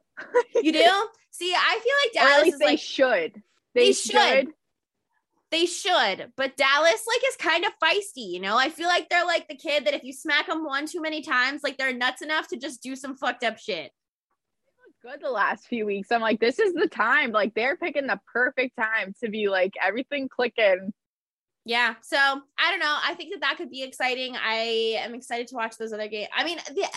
you 0.54 0.72
do. 0.72 1.08
See, 1.30 1.54
I 1.54 1.80
feel 1.82 2.22
like 2.22 2.26
or 2.28 2.32
at 2.32 2.42
least 2.42 2.54
is 2.54 2.58
they 2.60 2.66
like 2.66 2.78
should. 2.78 3.42
They 3.74 3.86
They, 3.86 3.92
should. 3.92 4.12
should. 4.12 4.48
they 5.50 5.66
should, 5.66 6.32
but 6.36 6.56
Dallas 6.56 7.04
like 7.08 7.22
is 7.28 7.36
kind 7.36 7.64
of 7.64 7.72
feisty. 7.82 8.28
You 8.30 8.40
know, 8.40 8.56
I 8.58 8.68
feel 8.68 8.88
like 8.88 9.08
they're 9.08 9.24
like 9.24 9.48
the 9.48 9.56
kid 9.56 9.86
that 9.86 9.94
if 9.94 10.04
you 10.04 10.12
smack 10.12 10.46
them 10.46 10.64
one 10.64 10.86
too 10.86 11.00
many 11.00 11.22
times, 11.22 11.62
like 11.64 11.78
they're 11.78 11.94
nuts 11.96 12.20
enough 12.20 12.48
to 12.48 12.58
just 12.58 12.82
do 12.82 12.94
some 12.94 13.16
fucked 13.16 13.42
up 13.44 13.58
shit. 13.58 13.90
Good 15.03 15.20
the 15.20 15.30
last 15.30 15.66
few 15.66 15.84
weeks. 15.84 16.12
I'm 16.12 16.20
like, 16.20 16.38
this 16.38 16.61
is 16.61 16.74
the 16.74 16.86
time. 16.86 17.32
Like 17.32 17.55
they're 17.55 17.76
picking 17.76 18.07
the 18.07 18.20
perfect 18.32 18.76
time 18.76 19.14
to 19.20 19.28
be 19.28 19.48
like 19.48 19.72
everything 19.82 20.28
clicking. 20.28 20.92
Yeah. 21.64 21.94
So 22.03 22.16
I 22.16 22.70
don't 22.70 22.80
know. 22.80 22.98
I 23.05 23.14
think 23.14 23.32
that 23.32 23.40
that 23.40 23.57
could 23.57 23.70
be 23.70 23.82
exciting. 23.82 24.36
I 24.36 24.98
am 24.98 25.14
excited 25.14 25.48
to 25.48 25.57
watch 25.57 25.76
those 25.76 25.92
other 25.92 26.09
games. 26.09 26.28
I 26.34 26.44
mean, 26.44 26.59
the 26.68 26.88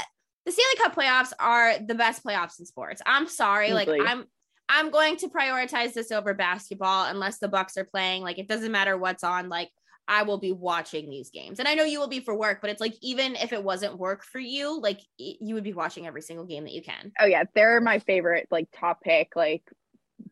the 0.45 0.51
Stanley 0.51 0.76
Cup 0.84 0.95
playoffs 0.95 1.34
are 1.39 1.80
the 1.80 1.95
best 1.95 2.24
playoffs 2.24 2.60
in 2.60 2.68
sports. 2.68 3.01
I'm 3.08 3.28
sorry. 3.28 3.74
Like 3.74 3.89
I'm 3.89 4.26
I'm 4.70 4.91
going 4.91 5.18
to 5.18 5.28
prioritize 5.28 5.93
this 5.93 6.12
over 6.12 6.34
basketball 6.34 7.06
unless 7.06 7.39
the 7.39 7.47
Bucks 7.47 7.78
are 7.78 7.86
playing. 7.86 8.22
Like 8.22 8.38
it 8.38 8.47
doesn't 8.47 8.72
matter 8.72 8.97
what's 8.97 9.24
on. 9.24 9.49
Like 9.49 9.70
I 10.08 10.24
will 10.24 10.38
be 10.38 10.51
watching 10.51 11.10
these 11.10 11.30
games. 11.30 11.60
And 11.60 11.68
I 11.68 11.74
know 11.74 11.84
you 11.84 11.99
will 11.99 12.08
be 12.08 12.20
for 12.20 12.36
work, 12.36 12.60
but 12.62 12.70
it's 12.70 12.82
like 12.82 12.95
even 13.01 13.36
if 13.36 13.53
it 13.53 13.64
wasn't 13.64 13.97
work 13.97 14.24
for 14.24 14.39
you, 14.39 14.80
like 14.80 15.01
you 15.18 15.56
would 15.56 15.64
be 15.64 15.74
watching 15.74 16.08
every 16.08 16.22
single 16.22 16.45
game 16.45 16.64
that 16.64 16.74
you 16.74 16.82
can. 16.82 17.12
Oh 17.20 17.26
yeah, 17.26 17.43
they're 17.53 17.82
my 17.82 17.99
favorite 17.99 18.47
like 18.51 18.68
top 18.72 19.01
pick 19.01 19.36
like 19.36 19.64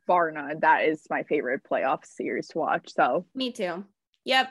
bar 0.08 0.32
none. 0.32 0.60
That 0.62 0.86
is 0.86 1.04
my 1.10 1.24
favorite 1.24 1.62
playoff 1.70 2.06
series 2.06 2.48
to 2.50 2.58
watch. 2.58 2.94
So 2.94 3.26
Me 3.34 3.52
too. 3.52 3.84
Yep. 4.26 4.50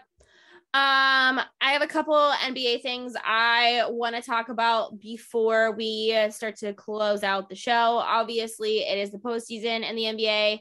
Um, 0.74 1.38
I 1.60 1.72
have 1.72 1.82
a 1.82 1.86
couple 1.86 2.14
NBA 2.14 2.80
things 2.80 3.12
I 3.22 3.84
want 3.88 4.16
to 4.16 4.22
talk 4.22 4.48
about 4.48 4.98
before 4.98 5.72
we 5.72 6.16
start 6.30 6.56
to 6.60 6.72
close 6.72 7.22
out 7.22 7.50
the 7.50 7.54
show. 7.54 7.72
Obviously, 8.02 8.78
it 8.78 8.96
is 8.96 9.10
the 9.10 9.18
postseason 9.18 9.86
in 9.86 9.96
the 9.96 10.04
NBA. 10.04 10.60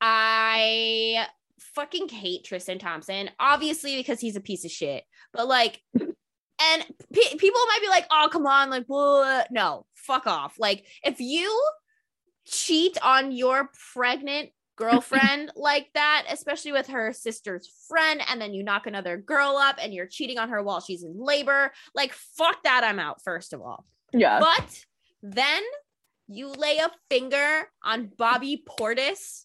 I 0.00 1.26
fucking 1.74 2.08
hate 2.08 2.44
Tristan 2.44 2.78
Thompson, 2.78 3.30
obviously 3.38 3.96
because 3.96 4.20
he's 4.20 4.36
a 4.36 4.40
piece 4.40 4.64
of 4.64 4.70
shit. 4.70 5.04
But 5.32 5.48
like, 5.48 5.80
and 5.94 6.84
pe- 7.12 7.36
people 7.36 7.60
might 7.68 7.80
be 7.80 7.88
like, 7.88 8.06
"Oh, 8.10 8.28
come 8.30 8.46
on!" 8.46 8.70
Like, 8.70 8.86
no, 9.50 9.86
fuck 9.94 10.26
off. 10.26 10.56
Like, 10.58 10.86
if 11.02 11.20
you 11.20 11.50
cheat 12.46 12.98
on 13.02 13.32
your 13.32 13.70
pregnant 13.92 14.50
girlfriend 14.76 15.52
like 15.56 15.88
that, 15.94 16.24
especially 16.30 16.72
with 16.72 16.88
her 16.88 17.12
sister's 17.12 17.70
friend, 17.88 18.20
and 18.28 18.40
then 18.40 18.54
you 18.54 18.62
knock 18.62 18.86
another 18.86 19.16
girl 19.16 19.56
up 19.56 19.76
and 19.80 19.92
you're 19.94 20.06
cheating 20.06 20.38
on 20.38 20.48
her 20.48 20.62
while 20.62 20.80
she's 20.80 21.02
in 21.02 21.18
labor. 21.18 21.72
Like, 21.94 22.12
fuck 22.12 22.62
that, 22.64 22.82
I'm 22.84 22.98
out, 22.98 23.22
first 23.22 23.52
of 23.52 23.60
all. 23.60 23.84
yeah. 24.12 24.40
But 24.40 24.84
then 25.22 25.62
you 26.28 26.48
lay 26.48 26.78
a 26.78 26.90
finger 27.10 27.68
on 27.84 28.10
Bobby 28.16 28.62
Portis, 28.66 29.44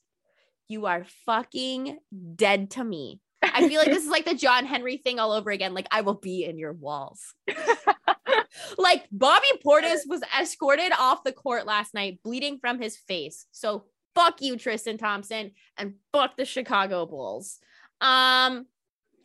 you 0.67 0.85
are 0.85 1.05
fucking 1.25 1.99
dead 2.35 2.71
to 2.71 2.83
me. 2.83 3.19
I 3.41 3.67
feel 3.67 3.79
like 3.79 3.91
this 3.91 4.03
is 4.03 4.09
like 4.09 4.25
the 4.25 4.33
John 4.35 4.65
Henry 4.65 4.97
thing 4.97 5.19
all 5.19 5.31
over 5.31 5.51
again. 5.51 5.73
Like, 5.73 5.87
I 5.91 6.01
will 6.01 6.15
be 6.15 6.45
in 6.45 6.57
your 6.57 6.73
walls. 6.73 7.33
like, 8.77 9.05
Bobby 9.11 9.47
Portis 9.63 9.99
was 10.07 10.21
escorted 10.39 10.91
off 10.97 11.23
the 11.23 11.31
court 11.31 11.65
last 11.65 11.93
night, 11.93 12.19
bleeding 12.23 12.57
from 12.59 12.81
his 12.81 12.97
face. 12.97 13.45
So, 13.51 13.85
fuck 14.15 14.41
you, 14.41 14.57
Tristan 14.57 14.97
Thompson, 14.97 15.51
and 15.77 15.95
fuck 16.11 16.37
the 16.37 16.45
Chicago 16.45 17.05
Bulls. 17.05 17.59
Um, 18.01 18.65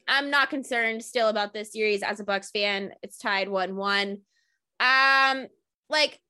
I'm 0.07 0.31
not 0.31 0.51
concerned 0.51 1.03
still 1.05 1.29
about 1.29 1.55
this 1.55 1.73
series 1.73 2.03
as 2.03 2.21
a 2.21 2.25
Bucks 2.25 2.51
fan. 2.51 2.93
It's 3.03 3.19
tied 3.19 3.49
1-1. 3.49 4.19
Um, 4.81 5.47
like 5.89 6.21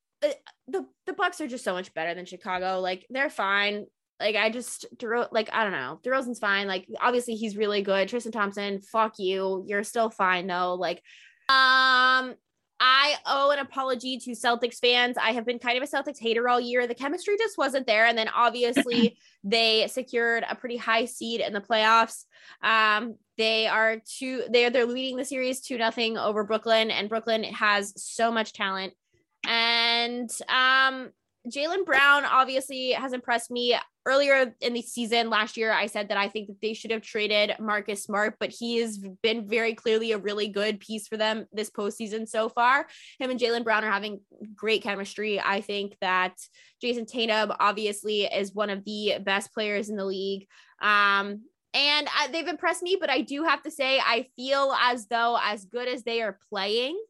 the 0.66 0.86
the 1.06 1.12
Bucks 1.12 1.40
are 1.40 1.48
just 1.48 1.64
so 1.64 1.72
much 1.72 1.94
better 1.94 2.14
than 2.14 2.26
Chicago. 2.26 2.80
Like 2.80 3.06
they're 3.10 3.30
fine. 3.30 3.86
Like 4.20 4.36
I 4.36 4.50
just 4.50 4.86
Dero- 4.96 5.28
like 5.32 5.48
I 5.52 5.64
don't 5.64 5.72
know. 5.72 5.98
DeRozan's 6.04 6.38
fine. 6.38 6.66
Like 6.66 6.86
obviously 7.00 7.34
he's 7.34 7.56
really 7.56 7.82
good. 7.82 8.08
Tristan 8.08 8.32
Thompson, 8.32 8.80
fuck 8.80 9.14
you. 9.18 9.64
You're 9.66 9.84
still 9.84 10.10
fine 10.10 10.46
though. 10.46 10.74
Like 10.74 10.98
um 11.48 12.34
I 12.82 13.16
owe 13.26 13.50
an 13.50 13.58
apology 13.58 14.16
to 14.18 14.30
Celtics 14.30 14.78
fans. 14.78 15.18
I 15.18 15.32
have 15.32 15.44
been 15.44 15.58
kind 15.58 15.76
of 15.76 15.82
a 15.82 15.86
Celtics 15.86 16.18
hater 16.18 16.48
all 16.48 16.58
year. 16.58 16.86
The 16.86 16.94
chemistry 16.94 17.36
just 17.36 17.58
wasn't 17.58 17.86
there. 17.86 18.06
And 18.06 18.16
then 18.16 18.28
obviously 18.28 19.18
they 19.44 19.86
secured 19.88 20.44
a 20.48 20.54
pretty 20.54 20.78
high 20.78 21.04
seed 21.04 21.42
in 21.42 21.52
the 21.52 21.60
playoffs. 21.60 22.24
Um, 22.62 23.16
they 23.36 23.66
are 23.66 23.98
two, 24.06 24.44
they're 24.50 24.70
they're 24.70 24.86
leading 24.86 25.16
the 25.16 25.26
series 25.26 25.60
two 25.60 25.76
nothing 25.76 26.16
over 26.16 26.44
Brooklyn, 26.44 26.90
and 26.90 27.08
Brooklyn 27.08 27.44
has 27.44 27.92
so 27.96 28.30
much 28.30 28.52
talent. 28.54 28.94
And 29.46 30.30
um 30.48 31.10
Jaylen 31.48 31.84
Brown 31.84 32.24
obviously 32.24 32.92
has 32.92 33.12
impressed 33.12 33.50
me. 33.50 33.76
Earlier 34.06 34.54
in 34.60 34.72
the 34.72 34.80
season 34.80 35.28
last 35.28 35.58
year, 35.58 35.72
I 35.72 35.86
said 35.86 36.08
that 36.08 36.16
I 36.16 36.28
think 36.28 36.48
that 36.48 36.60
they 36.62 36.72
should 36.72 36.90
have 36.90 37.02
traded 37.02 37.54
Marcus 37.60 38.02
Smart, 38.02 38.36
but 38.40 38.50
he 38.50 38.78
has 38.78 38.98
been 39.22 39.46
very 39.46 39.74
clearly 39.74 40.12
a 40.12 40.18
really 40.18 40.48
good 40.48 40.80
piece 40.80 41.06
for 41.06 41.18
them 41.18 41.46
this 41.52 41.70
postseason 41.70 42.26
so 42.26 42.48
far. 42.48 42.86
Him 43.18 43.30
and 43.30 43.38
Jaylen 43.38 43.62
Brown 43.62 43.84
are 43.84 43.90
having 43.90 44.20
great 44.56 44.82
chemistry. 44.82 45.38
I 45.38 45.60
think 45.60 45.96
that 46.00 46.34
Jayson 46.82 47.06
Tatum 47.06 47.52
obviously 47.60 48.22
is 48.22 48.54
one 48.54 48.70
of 48.70 48.84
the 48.84 49.18
best 49.22 49.52
players 49.52 49.90
in 49.90 49.96
the 49.96 50.06
league. 50.06 50.46
Um, 50.80 51.42
and 51.72 52.08
I, 52.18 52.28
they've 52.32 52.48
impressed 52.48 52.82
me, 52.82 52.96
but 52.98 53.10
I 53.10 53.20
do 53.20 53.44
have 53.44 53.62
to 53.62 53.70
say, 53.70 54.00
I 54.00 54.26
feel 54.34 54.74
as 54.80 55.06
though, 55.06 55.38
as 55.40 55.64
good 55.66 55.88
as 55.88 56.02
they 56.02 56.20
are 56.22 56.38
playing, 56.48 57.00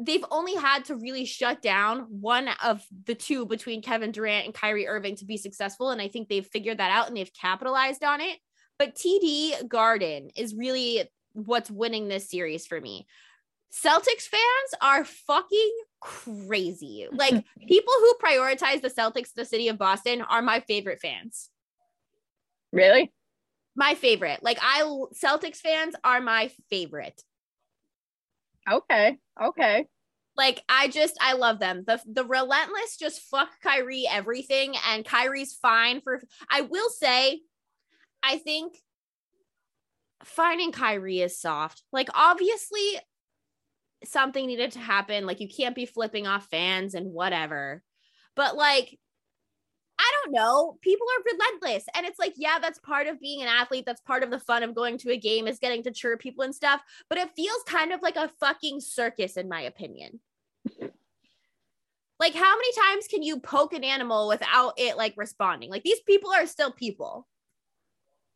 they've 0.00 0.24
only 0.30 0.54
had 0.54 0.84
to 0.86 0.96
really 0.96 1.24
shut 1.24 1.60
down 1.62 2.06
one 2.08 2.48
of 2.64 2.84
the 3.06 3.14
two 3.14 3.46
between 3.46 3.82
Kevin 3.82 4.12
Durant 4.12 4.46
and 4.46 4.54
Kyrie 4.54 4.88
Irving 4.88 5.16
to 5.16 5.24
be 5.24 5.36
successful. 5.36 5.90
And 5.90 6.00
I 6.00 6.08
think 6.08 6.28
they've 6.28 6.46
figured 6.46 6.78
that 6.78 6.90
out 6.90 7.08
and 7.08 7.16
they've 7.16 7.32
capitalized 7.32 8.04
on 8.04 8.20
it. 8.20 8.38
But 8.78 8.94
TD 8.94 9.68
Garden 9.68 10.30
is 10.36 10.54
really 10.54 11.04
what's 11.32 11.70
winning 11.70 12.08
this 12.08 12.30
series 12.30 12.66
for 12.66 12.80
me. 12.80 13.06
Celtics 13.72 14.22
fans 14.22 14.74
are 14.80 15.04
fucking 15.04 15.72
crazy. 16.00 17.06
Like 17.12 17.44
people 17.68 17.92
who 17.98 18.14
prioritize 18.22 18.80
the 18.80 18.90
Celtics, 18.90 19.32
the 19.34 19.44
city 19.44 19.68
of 19.68 19.78
Boston, 19.78 20.22
are 20.22 20.42
my 20.42 20.60
favorite 20.60 21.00
fans. 21.00 21.50
Really? 22.72 23.12
My 23.76 23.94
favorite. 23.94 24.42
Like 24.42 24.58
I 24.62 24.82
Celtics 25.14 25.58
fans 25.58 25.94
are 26.02 26.20
my 26.20 26.50
favorite. 26.70 27.22
Okay. 28.68 29.18
Okay. 29.42 29.86
Like 30.36 30.62
I 30.68 30.88
just 30.88 31.16
I 31.20 31.34
love 31.34 31.58
them. 31.58 31.84
The 31.86 32.00
the 32.10 32.24
relentless 32.24 32.96
just 32.98 33.20
fuck 33.22 33.50
Kyrie 33.62 34.06
everything 34.10 34.74
and 34.88 35.04
Kyrie's 35.04 35.54
fine 35.54 36.00
for 36.00 36.22
I 36.50 36.62
will 36.62 36.88
say 36.88 37.40
I 38.22 38.38
think 38.38 38.74
finding 40.24 40.72
Kyrie 40.72 41.20
is 41.20 41.38
soft. 41.38 41.82
Like 41.92 42.08
obviously 42.14 43.00
something 44.04 44.46
needed 44.46 44.72
to 44.72 44.78
happen. 44.78 45.26
Like 45.26 45.40
you 45.40 45.48
can't 45.48 45.74
be 45.74 45.86
flipping 45.86 46.26
off 46.26 46.48
fans 46.50 46.94
and 46.94 47.12
whatever. 47.12 47.82
But 48.36 48.56
like 48.56 48.98
don't 50.24 50.32
know. 50.32 50.78
People 50.82 51.06
are 51.06 51.32
relentless. 51.32 51.84
And 51.94 52.06
it's 52.06 52.18
like, 52.18 52.34
yeah, 52.36 52.58
that's 52.60 52.78
part 52.78 53.06
of 53.06 53.20
being 53.20 53.42
an 53.42 53.48
athlete. 53.48 53.84
That's 53.86 54.00
part 54.00 54.22
of 54.22 54.30
the 54.30 54.38
fun 54.38 54.62
of 54.62 54.74
going 54.74 54.98
to 54.98 55.10
a 55.10 55.16
game 55.16 55.46
is 55.46 55.58
getting 55.58 55.82
to 55.84 55.90
cheer 55.90 56.16
people 56.16 56.44
and 56.44 56.54
stuff. 56.54 56.80
But 57.08 57.18
it 57.18 57.34
feels 57.36 57.62
kind 57.66 57.92
of 57.92 58.02
like 58.02 58.16
a 58.16 58.30
fucking 58.40 58.80
circus, 58.80 59.36
in 59.36 59.48
my 59.48 59.62
opinion. 59.62 60.20
like, 62.18 62.34
how 62.34 62.56
many 62.56 62.72
times 62.72 63.08
can 63.08 63.22
you 63.22 63.40
poke 63.40 63.72
an 63.72 63.84
animal 63.84 64.28
without 64.28 64.74
it 64.76 64.96
like 64.96 65.14
responding? 65.16 65.70
Like, 65.70 65.82
these 65.82 66.00
people 66.00 66.30
are 66.30 66.46
still 66.46 66.72
people. 66.72 67.26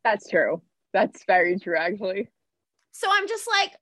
That's 0.05 0.29
true. 0.29 0.63
That's 0.93 1.25
very 1.27 1.59
true, 1.59 1.77
actually. 1.77 2.31
So 2.93 3.09
I'm 3.11 3.27
just 3.27 3.49
like, 3.49 3.73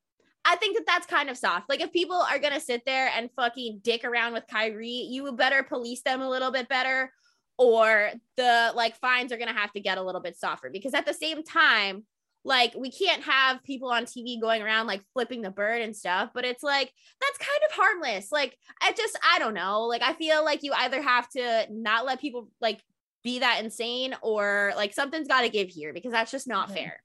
I 0.45 0.57
think 0.57 0.77
that 0.77 0.87
that's 0.87 1.07
kind 1.07 1.31
of 1.31 1.37
soft. 1.37 1.69
Like, 1.69 1.81
if 1.81 1.93
people 1.93 2.17
are 2.17 2.39
going 2.39 2.55
to 2.55 2.61
sit 2.61 2.85
there 2.85 3.11
and 3.17 3.31
fucking 3.37 3.81
dick 3.83 4.05
around 4.05 4.33
with 4.33 4.45
Kyrie, 4.51 5.07
you 5.11 5.31
better 5.33 5.63
police 5.63 6.03
them 6.03 6.21
a 6.21 6.29
little 6.29 6.51
bit 6.51 6.69
better 6.69 7.13
or 7.59 8.13
the 8.37 8.73
like 8.75 8.97
fines 8.97 9.33
are 9.33 9.37
going 9.37 9.53
to 9.53 9.59
have 9.59 9.73
to 9.73 9.81
get 9.81 9.99
a 9.99 10.03
little 10.03 10.21
bit 10.21 10.37
softer 10.37 10.71
because 10.71 10.95
at 10.95 11.07
the 11.07 11.15
same 11.15 11.43
time 11.43 12.05
like 12.45 12.75
we 12.77 12.91
can't 12.91 13.23
have 13.23 13.63
people 13.63 13.89
on 13.91 14.05
TV 14.05 14.41
going 14.41 14.63
around 14.63 14.87
like 14.87 15.03
flipping 15.13 15.43
the 15.43 15.51
bird 15.51 15.81
and 15.83 15.95
stuff 15.95 16.31
but 16.35 16.45
it's 16.45 16.63
like 16.63 16.93
that's 17.21 17.39
kind 17.39 17.61
of 17.69 17.73
harmless 17.77 18.33
like 18.33 18.57
I 18.81 18.93
just 18.93 19.19
I 19.23 19.39
don't 19.39 19.55
know 19.55 19.83
like 19.83 20.03
I 20.03 20.15
feel 20.15 20.45
like 20.45 20.63
you 20.63 20.73
either 20.73 21.01
have 21.03 21.29
to 21.31 21.67
not 21.71 22.05
let 22.05 22.21
people 22.21 22.49
like 22.61 22.83
be 23.23 23.39
that 23.41 23.63
insane 23.63 24.17
or 24.23 24.73
like 24.77 24.93
something's 24.95 25.29
got 25.29 25.43
to 25.43 25.49
give 25.49 25.69
here 25.69 25.93
because 25.93 26.13
that's 26.13 26.33
just 26.33 26.49
not 26.49 26.69
Mhm. 26.69 26.75
fair 26.75 27.03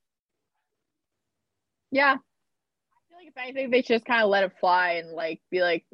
Yeah. 1.91 2.13
I 2.13 2.17
feel 3.09 3.17
like 3.17 3.27
if 3.27 3.37
anything, 3.37 3.69
they 3.71 3.81
should 3.81 3.95
just 3.95 4.05
kind 4.05 4.23
of 4.23 4.29
let 4.29 4.43
it 4.43 4.53
fly 4.59 4.93
and 4.93 5.11
like 5.11 5.41
be 5.51 5.61
like, 5.61 5.85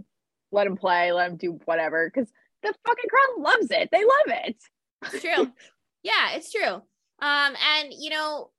let 0.51 0.68
him 0.68 0.78
play, 0.78 1.12
let 1.12 1.32
him 1.32 1.38
do 1.38 1.60
whatever. 1.66 2.10
Because 2.14 2.32
the 2.64 2.74
fucking 2.86 3.09
crowd 3.09 3.43
loves 3.43 3.72
it. 3.72 3.89
They 3.91 4.03
love 4.03 4.45
it. 4.45 4.55
It's 5.05 5.22
true. 5.22 5.51
yeah, 6.03 6.32
it's 6.32 6.51
true. 6.51 6.82
Um, 7.22 7.55
and 7.78 7.93
you 7.97 8.09
know, 8.09 8.49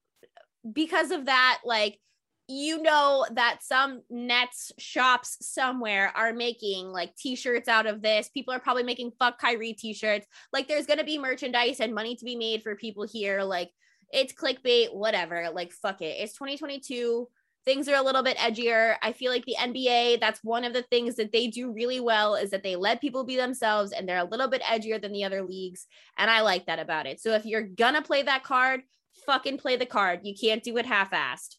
because 0.72 1.10
of 1.10 1.26
that, 1.26 1.60
like 1.64 1.98
you 2.46 2.82
know 2.82 3.24
that 3.32 3.60
some 3.62 4.02
Nets 4.10 4.70
shops 4.78 5.38
somewhere 5.40 6.12
are 6.14 6.34
making 6.34 6.88
like 6.88 7.16
t-shirts 7.16 7.68
out 7.68 7.86
of 7.86 8.02
this. 8.02 8.28
People 8.28 8.52
are 8.52 8.60
probably 8.60 8.82
making 8.82 9.12
fuck 9.18 9.38
Kyrie 9.38 9.72
t-shirts. 9.72 10.26
Like 10.52 10.68
there's 10.68 10.86
gonna 10.86 11.04
be 11.04 11.18
merchandise 11.18 11.80
and 11.80 11.94
money 11.94 12.16
to 12.16 12.24
be 12.24 12.36
made 12.36 12.62
for 12.62 12.76
people 12.76 13.06
here. 13.06 13.42
Like 13.42 13.70
it's 14.12 14.32
clickbait, 14.32 14.94
whatever. 14.94 15.50
Like 15.54 15.72
fuck 15.72 16.02
it. 16.02 16.16
It's 16.20 16.34
2022 16.34 17.28
things 17.64 17.88
are 17.88 17.96
a 17.96 18.02
little 18.02 18.22
bit 18.22 18.36
edgier. 18.36 18.96
I 19.02 19.12
feel 19.12 19.32
like 19.32 19.44
the 19.44 19.56
NBA, 19.58 20.20
that's 20.20 20.44
one 20.44 20.64
of 20.64 20.72
the 20.72 20.82
things 20.82 21.16
that 21.16 21.32
they 21.32 21.46
do 21.46 21.72
really 21.72 22.00
well 22.00 22.34
is 22.34 22.50
that 22.50 22.62
they 22.62 22.76
let 22.76 23.00
people 23.00 23.24
be 23.24 23.36
themselves 23.36 23.92
and 23.92 24.08
they're 24.08 24.18
a 24.18 24.24
little 24.24 24.48
bit 24.48 24.62
edgier 24.62 25.00
than 25.00 25.12
the 25.12 25.24
other 25.24 25.42
leagues. 25.42 25.86
And 26.18 26.30
I 26.30 26.42
like 26.42 26.66
that 26.66 26.78
about 26.78 27.06
it. 27.06 27.20
So 27.20 27.32
if 27.32 27.46
you're 27.46 27.62
gonna 27.62 28.02
play 28.02 28.22
that 28.22 28.44
card, 28.44 28.82
fucking 29.26 29.58
play 29.58 29.76
the 29.76 29.86
card. 29.86 30.20
You 30.22 30.34
can't 30.38 30.62
do 30.62 30.76
it 30.76 30.86
half 30.86 31.10
assed. 31.10 31.56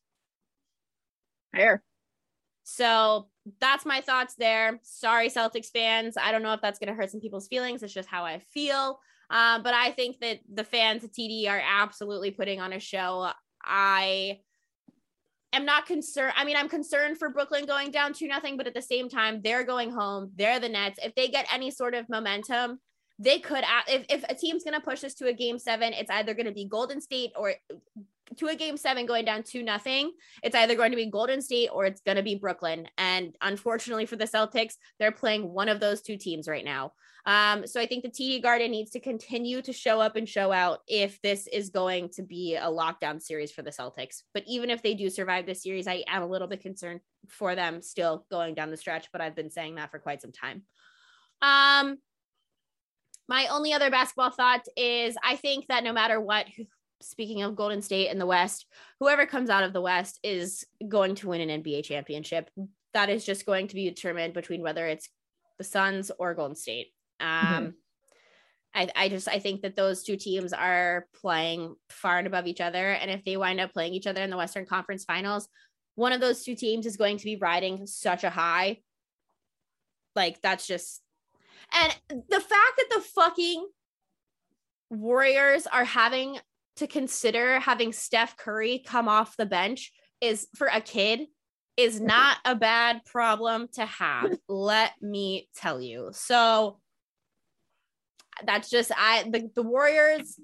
Fair. 1.53 1.83
So 2.63 3.27
that's 3.61 3.85
my 3.85 4.01
thoughts 4.01 4.35
there. 4.35 4.79
Sorry, 4.83 5.29
Celtics 5.29 5.71
fans. 5.71 6.17
I 6.17 6.31
don't 6.31 6.41
know 6.41 6.53
if 6.53 6.61
that's 6.61 6.79
going 6.79 6.89
to 6.89 6.95
hurt 6.95 7.11
some 7.11 7.21
people's 7.21 7.47
feelings. 7.47 7.83
It's 7.83 7.93
just 7.93 8.09
how 8.09 8.25
I 8.25 8.39
feel. 8.39 8.99
Um, 9.29 9.63
but 9.63 9.73
I 9.73 9.91
think 9.91 10.19
that 10.19 10.39
the 10.51 10.63
fans 10.63 11.03
at 11.03 11.13
TD 11.13 11.47
are 11.47 11.61
absolutely 11.63 12.31
putting 12.31 12.59
on 12.59 12.73
a 12.73 12.79
show. 12.79 13.29
I 13.63 14.39
am 15.55 15.65
not 15.65 15.85
concerned. 15.85 16.33
I 16.35 16.43
mean, 16.43 16.55
I'm 16.55 16.69
concerned 16.69 17.17
for 17.17 17.29
Brooklyn 17.29 17.65
going 17.65 17.91
down 17.91 18.13
to 18.13 18.27
nothing, 18.27 18.57
but 18.57 18.67
at 18.67 18.73
the 18.73 18.81
same 18.81 19.09
time, 19.09 19.41
they're 19.43 19.63
going 19.63 19.91
home. 19.91 20.31
They're 20.35 20.59
the 20.59 20.69
Nets. 20.69 20.99
If 21.03 21.15
they 21.15 21.27
get 21.27 21.47
any 21.53 21.71
sort 21.71 21.93
of 21.93 22.07
momentum, 22.09 22.79
they 23.19 23.39
could. 23.39 23.63
If 23.87 24.05
if 24.09 24.23
a 24.29 24.35
team's 24.35 24.63
going 24.63 24.73
to 24.73 24.81
push 24.81 25.03
us 25.03 25.13
to 25.15 25.27
a 25.27 25.33
game 25.33 25.57
seven, 25.57 25.93
it's 25.93 26.11
either 26.11 26.33
going 26.33 26.47
to 26.47 26.51
be 26.51 26.65
Golden 26.65 26.99
State 27.01 27.31
or 27.35 27.53
to 28.37 28.47
a 28.47 28.55
game 28.55 28.77
seven 28.77 29.05
going 29.05 29.25
down 29.25 29.43
to 29.43 29.63
nothing. 29.63 30.11
It's 30.43 30.55
either 30.55 30.75
going 30.75 30.91
to 30.91 30.97
be 30.97 31.05
Golden 31.09 31.41
State 31.41 31.69
or 31.71 31.85
it's 31.85 32.01
going 32.01 32.17
to 32.17 32.23
be 32.23 32.35
Brooklyn. 32.35 32.87
And 32.97 33.35
unfortunately 33.41 34.05
for 34.05 34.15
the 34.15 34.25
Celtics, 34.25 34.73
they're 34.99 35.11
playing 35.11 35.51
one 35.53 35.69
of 35.69 35.79
those 35.79 36.01
two 36.01 36.17
teams 36.17 36.47
right 36.47 36.65
now. 36.65 36.93
Um, 37.27 37.65
so 37.65 37.81
I 37.81 37.87
think 37.87 38.03
the 38.03 38.09
TD 38.09 38.43
Garden 38.43 38.71
needs 38.71 38.91
to 38.91 38.99
continue 38.99 39.61
to 39.63 39.73
show 39.73 39.99
up 39.99 40.15
and 40.15 40.29
show 40.29 40.51
out 40.51 40.79
if 40.87 41.19
this 41.21 41.47
is 41.47 41.69
going 41.69 42.09
to 42.09 42.21
be 42.21 42.55
a 42.55 42.67
lockdown 42.67 43.19
series 43.21 43.51
for 43.51 43.63
the 43.63 43.71
Celtics. 43.71 44.21
But 44.33 44.43
even 44.47 44.69
if 44.69 44.83
they 44.83 44.93
do 44.93 45.09
survive 45.09 45.45
this 45.45 45.63
series, 45.63 45.87
I 45.87 46.03
am 46.07 46.21
a 46.21 46.27
little 46.27 46.47
bit 46.47 46.61
concerned 46.61 46.99
for 47.27 47.55
them 47.55 47.81
still 47.81 48.25
going 48.29 48.53
down 48.53 48.69
the 48.69 48.77
stretch. 48.77 49.07
But 49.11 49.21
I've 49.21 49.35
been 49.35 49.49
saying 49.49 49.75
that 49.75 49.89
for 49.89 49.99
quite 49.99 50.21
some 50.21 50.31
time. 50.31 50.63
Um, 51.41 51.97
my 53.27 53.47
only 53.47 53.73
other 53.73 53.89
basketball 53.89 54.29
thought 54.29 54.65
is 54.77 55.17
I 55.23 55.35
think 55.35 55.65
that 55.67 55.83
no 55.83 55.93
matter 55.93 56.19
what, 56.19 56.45
speaking 57.01 57.43
of 57.43 57.55
Golden 57.55 57.81
State 57.81 58.11
in 58.11 58.19
the 58.19 58.25
West, 58.25 58.65
whoever 58.99 59.25
comes 59.25 59.49
out 59.49 59.63
of 59.63 59.73
the 59.73 59.81
West 59.81 60.19
is 60.23 60.65
going 60.87 61.15
to 61.15 61.29
win 61.29 61.47
an 61.47 61.63
NBA 61.63 61.83
championship. 61.83 62.49
That 62.93 63.09
is 63.09 63.25
just 63.25 63.45
going 63.45 63.67
to 63.67 63.75
be 63.75 63.89
determined 63.89 64.33
between 64.33 64.61
whether 64.61 64.87
it's 64.87 65.09
the 65.57 65.63
Suns 65.63 66.11
or 66.17 66.33
Golden 66.33 66.55
State. 66.55 66.87
Mm-hmm. 67.21 67.55
Um, 67.55 67.63
mm-hmm. 67.63 67.69
I, 68.73 68.89
I 68.95 69.09
just 69.09 69.29
I 69.29 69.39
think 69.39 69.61
that 69.61 69.77
those 69.77 70.03
two 70.03 70.17
teams 70.17 70.51
are 70.51 71.07
playing 71.21 71.75
far 71.89 72.17
and 72.17 72.27
above 72.27 72.45
each 72.45 72.59
other, 72.59 72.91
and 72.91 73.09
if 73.09 73.23
they 73.23 73.37
wind 73.37 73.61
up 73.61 73.71
playing 73.71 73.93
each 73.93 74.07
other 74.07 74.21
in 74.21 74.29
the 74.29 74.37
Western 74.37 74.65
Conference 74.65 75.05
Finals, 75.05 75.47
one 75.95 76.11
of 76.11 76.19
those 76.19 76.43
two 76.43 76.55
teams 76.55 76.85
is 76.85 76.97
going 76.97 77.17
to 77.17 77.23
be 77.23 77.37
riding 77.37 77.87
such 77.87 78.23
a 78.25 78.29
high. 78.29 78.79
Like 80.13 80.41
that's 80.41 80.67
just, 80.67 81.01
and 81.73 81.95
the 82.09 82.39
fact 82.39 82.77
that 82.77 82.89
the 82.89 83.01
fucking 83.01 83.65
Warriors 84.89 85.67
are 85.67 85.85
having 85.85 86.37
to 86.77 86.87
consider 86.87 87.59
having 87.59 87.93
Steph 87.93 88.37
Curry 88.37 88.83
come 88.85 89.07
off 89.07 89.37
the 89.37 89.45
bench 89.45 89.91
is 90.21 90.47
for 90.55 90.67
a 90.67 90.81
kid 90.81 91.21
is 91.77 91.95
mm-hmm. 91.95 92.07
not 92.07 92.37
a 92.45 92.55
bad 92.55 93.01
problem 93.05 93.67
to 93.73 93.85
have. 93.85 94.37
Let 94.47 94.91
me 95.01 95.49
tell 95.55 95.81
you. 95.81 96.09
So 96.13 96.79
that's 98.45 98.69
just 98.69 98.91
I 98.97 99.23
the, 99.29 99.49
the 99.55 99.63
Warriors 99.63 100.39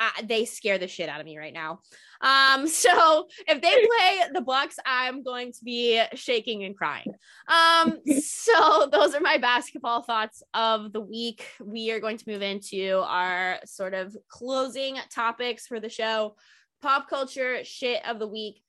I, 0.00 0.22
they 0.24 0.46
scare 0.46 0.78
the 0.78 0.88
shit 0.88 1.08
out 1.08 1.20
of 1.20 1.26
me 1.26 1.38
right 1.38 1.52
now. 1.52 1.80
Um, 2.20 2.66
so 2.66 3.28
if 3.46 3.60
they 3.60 3.86
play 3.86 4.20
the 4.32 4.40
Bucks, 4.40 4.76
I'm 4.84 5.22
going 5.22 5.52
to 5.52 5.64
be 5.64 6.02
shaking 6.14 6.64
and 6.64 6.76
crying. 6.76 7.14
Um, 7.46 7.98
so 8.20 8.88
those 8.90 9.14
are 9.14 9.20
my 9.20 9.38
basketball 9.38 10.02
thoughts 10.02 10.42
of 10.54 10.92
the 10.92 11.00
week. 11.00 11.46
We 11.62 11.92
are 11.92 12.00
going 12.00 12.16
to 12.16 12.28
move 12.28 12.42
into 12.42 13.02
our 13.06 13.58
sort 13.64 13.94
of 13.94 14.16
closing 14.28 14.96
topics 15.14 15.66
for 15.66 15.78
the 15.78 15.90
show. 15.90 16.36
Pop 16.82 17.08
culture 17.08 17.62
shit 17.62 18.00
of 18.08 18.18
the 18.18 18.26
week. 18.26 18.62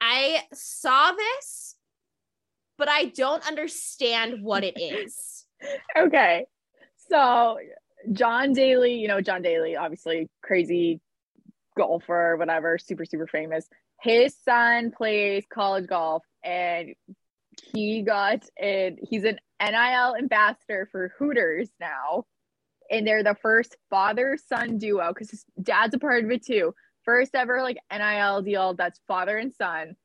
I 0.00 0.42
saw 0.52 1.12
this, 1.12 1.74
but 2.78 2.88
I 2.88 3.06
don't 3.06 3.46
understand 3.46 4.42
what 4.42 4.62
it 4.62 4.80
is 4.80 5.36
okay. 5.98 6.46
So 7.08 7.58
John 8.12 8.52
Daly, 8.52 8.94
you 8.94 9.08
know, 9.08 9.20
John 9.20 9.42
Daly, 9.42 9.76
obviously 9.76 10.28
crazy 10.42 11.00
golfer, 11.76 12.36
whatever, 12.36 12.78
super, 12.78 13.04
super 13.04 13.26
famous. 13.26 13.68
His 14.00 14.36
son 14.44 14.90
plays 14.90 15.44
college 15.52 15.86
golf 15.86 16.22
and 16.44 16.94
he 17.72 18.02
got 18.02 18.44
in, 18.60 18.98
he's 19.08 19.24
an 19.24 19.38
NIL 19.60 20.16
ambassador 20.16 20.88
for 20.90 21.12
Hooters 21.18 21.68
now. 21.80 22.24
And 22.90 23.06
they're 23.06 23.24
the 23.24 23.36
first 23.42 23.76
father 23.90 24.38
son 24.48 24.78
duo 24.78 25.12
because 25.12 25.30
his 25.30 25.44
dad's 25.60 25.94
a 25.94 25.98
part 25.98 26.24
of 26.24 26.30
it 26.30 26.44
too. 26.44 26.74
First 27.04 27.34
ever 27.34 27.62
like 27.62 27.78
NIL 27.92 28.42
deal 28.42 28.74
that's 28.74 29.00
father 29.08 29.38
and 29.38 29.52
son. 29.52 29.96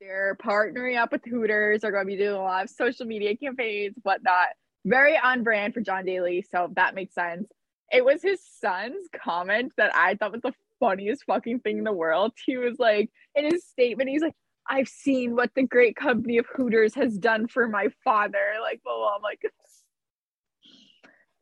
They're 0.00 0.36
partnering 0.42 0.98
up 0.98 1.12
with 1.12 1.24
Hooters. 1.24 1.80
They're 1.80 1.92
going 1.92 2.06
to 2.06 2.10
be 2.10 2.16
doing 2.16 2.36
a 2.36 2.42
lot 2.42 2.64
of 2.64 2.70
social 2.70 3.06
media 3.06 3.36
campaigns, 3.36 3.94
whatnot 4.02 4.48
very 4.84 5.18
on 5.18 5.42
brand 5.42 5.74
for 5.74 5.80
John 5.80 6.04
Daly, 6.04 6.44
so 6.50 6.70
that 6.76 6.94
makes 6.94 7.14
sense. 7.14 7.48
It 7.92 8.04
was 8.04 8.22
his 8.22 8.40
son's 8.60 9.08
comment 9.24 9.72
that 9.76 9.94
I 9.94 10.14
thought 10.14 10.32
was 10.32 10.42
the 10.42 10.54
funniest 10.78 11.24
fucking 11.24 11.60
thing 11.60 11.78
in 11.78 11.84
the 11.84 11.92
world. 11.92 12.32
He 12.44 12.56
was 12.56 12.78
like, 12.78 13.10
in 13.34 13.44
his 13.50 13.64
statement, 13.64 14.10
he's 14.10 14.22
like, 14.22 14.34
I've 14.68 14.88
seen 14.88 15.34
what 15.34 15.50
the 15.54 15.64
great 15.64 15.96
company 15.96 16.38
of 16.38 16.46
Hooters 16.46 16.94
has 16.94 17.18
done 17.18 17.48
for 17.48 17.68
my 17.68 17.88
father. 18.04 18.54
Like, 18.62 18.80
well, 18.84 19.12
I'm 19.14 19.22
like, 19.22 19.42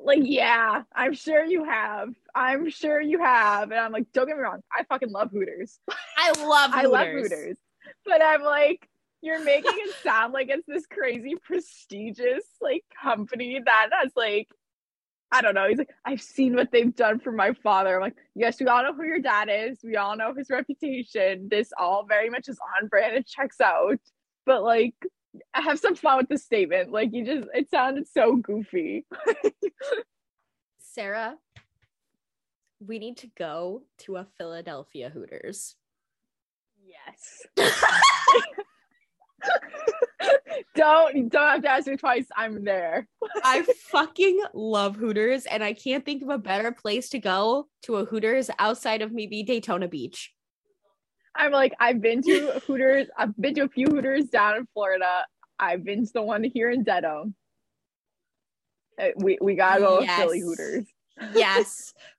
like, 0.01 0.21
yeah, 0.23 0.83
I'm 0.95 1.13
sure 1.13 1.45
you 1.45 1.65
have. 1.65 2.11
I'm 2.35 2.71
sure 2.71 3.01
you 3.01 3.23
have. 3.23 3.71
And 3.71 3.81
I'm 3.81 3.93
like, 3.93 4.07
don't 4.13 4.27
get 4.27 4.37
me 4.37 4.43
wrong, 4.43 4.61
I 4.73 4.85
fucking 4.85 5.11
love 5.11 5.31
Hooters. 5.31 5.79
I 6.17 6.33
love 6.43 6.71
Hooters. 6.73 6.75
I 6.75 6.87
love 6.87 7.07
Hooters. 7.09 7.57
But 8.05 8.23
I'm 8.25 8.43
like, 8.43 8.89
you're 9.21 9.43
making 9.43 9.73
it 9.75 9.95
sound 10.03 10.33
like 10.33 10.49
it's 10.49 10.67
this 10.67 10.87
crazy 10.87 11.35
prestigious 11.43 12.45
like 12.61 12.85
company 13.03 13.61
that 13.65 13.91
has 13.93 14.13
like 14.17 14.49
I 15.31 15.43
don't 15.43 15.55
know. 15.55 15.69
He's 15.69 15.77
like, 15.79 15.91
I've 16.07 16.23
seen 16.23 16.57
what 16.57 16.73
they've 16.73 16.95
done 16.95 17.19
for 17.19 17.31
my 17.33 17.53
father. 17.53 17.97
I'm 17.97 18.01
like, 18.01 18.17
yes, 18.35 18.59
we 18.61 18.67
all 18.67 18.83
know 18.83 18.95
who 18.95 19.05
your 19.05 19.19
dad 19.19 19.51
is. 19.53 19.79
We 19.85 19.97
all 19.97 20.17
know 20.17 20.33
his 20.33 20.49
reputation. 20.49 21.49
This 21.51 21.71
all 21.79 22.07
very 22.09 22.31
much 22.31 22.49
is 22.49 22.59
on 22.81 22.89
brand 22.89 23.15
and 23.15 23.27
checks 23.27 23.61
out. 23.61 24.01
But 24.47 24.63
like, 24.63 24.95
have 25.53 25.79
some 25.79 25.97
fun 25.97 26.17
with 26.17 26.29
the 26.29 26.39
statement. 26.39 26.93
Like, 26.93 27.11
you 27.13 27.27
just, 27.27 27.47
it 27.53 27.69
sounded 27.69 28.09
so 28.09 28.37
goofy. 28.37 29.05
Sarah, 30.79 31.37
we 32.81 32.99
need 32.99 33.19
to 33.19 33.29
go 33.37 33.83
to 33.99 34.17
a 34.17 34.27
Philadelphia 34.39 35.11
Hooters. 35.11 35.77
Yes. 36.87 37.47
don't 40.75 41.29
don't 41.29 41.49
have 41.49 41.63
to 41.63 41.71
ask 41.71 41.87
me 41.87 41.97
twice. 41.97 42.27
I'm 42.37 42.65
there. 42.65 43.09
I 43.45 43.63
fucking 43.91 44.41
love 44.55 44.97
Hooters, 44.97 45.47
and 45.47 45.63
I 45.63 45.73
can't 45.73 46.05
think 46.05 46.23
of 46.23 46.29
a 46.29 46.39
better 46.39 46.73
place 46.73 47.09
to 47.11 47.19
go 47.19 47.69
to 47.83 47.97
a 47.97 48.05
Hooters 48.05 48.51
outside 48.59 49.03
of 49.03 49.13
maybe 49.13 49.43
Daytona 49.43 49.89
Beach. 49.89 50.33
I'm 51.35 51.53
like, 51.53 51.73
I've 51.79 52.01
been 52.01 52.23
to 52.23 52.61
Hooters. 52.67 53.07
I've 53.17 53.37
been 53.37 53.55
to 53.55 53.63
a 53.63 53.69
few 53.69 53.87
Hooters 53.87 54.27
down 54.27 54.57
in 54.57 54.67
Florida. 54.75 55.25
I've 55.59 55.85
been 55.85 56.07
to 56.07 56.13
the 56.13 56.23
one 56.23 56.45
here 56.45 56.71
in 56.71 56.85
Dedham. 56.85 57.35
Uh, 59.01 59.09
we 59.17 59.39
we 59.41 59.55
gotta 59.55 59.81
go 59.81 60.01
yes. 60.01 60.19
Philly 60.19 60.41
Hooters. 60.41 60.87
yes, 61.35 61.95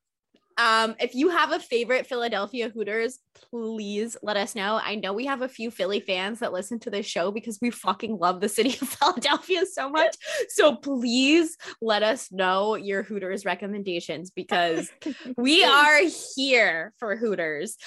um, 0.59 0.95
if 0.99 1.15
you 1.15 1.29
have 1.29 1.53
a 1.53 1.59
favorite 1.59 2.05
Philadelphia 2.05 2.69
Hooters, 2.69 3.19
please 3.49 4.17
let 4.21 4.35
us 4.35 4.55
know. 4.55 4.77
I 4.83 4.95
know 4.95 5.13
we 5.13 5.25
have 5.25 5.41
a 5.41 5.47
few 5.47 5.71
Philly 5.71 6.01
fans 6.01 6.39
that 6.39 6.51
listen 6.51 6.79
to 6.81 6.89
this 6.89 7.05
show 7.05 7.31
because 7.31 7.59
we 7.61 7.71
fucking 7.71 8.17
love 8.17 8.41
the 8.41 8.49
city 8.49 8.71
of 8.71 8.89
Philadelphia 8.89 9.65
so 9.65 9.89
much. 9.89 10.17
So 10.49 10.75
please 10.75 11.55
let 11.81 12.03
us 12.03 12.29
know 12.29 12.75
your 12.75 13.03
Hooters 13.03 13.45
recommendations 13.45 14.31
because 14.31 14.91
we 15.37 15.63
are 15.63 16.01
here 16.35 16.93
for 16.99 17.15
Hooters. 17.15 17.77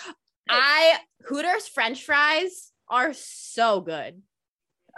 I 0.48 0.94
Hooters 1.26 1.68
French 1.68 2.02
fries 2.02 2.72
are 2.88 3.12
so 3.12 3.82
good. 3.82 4.22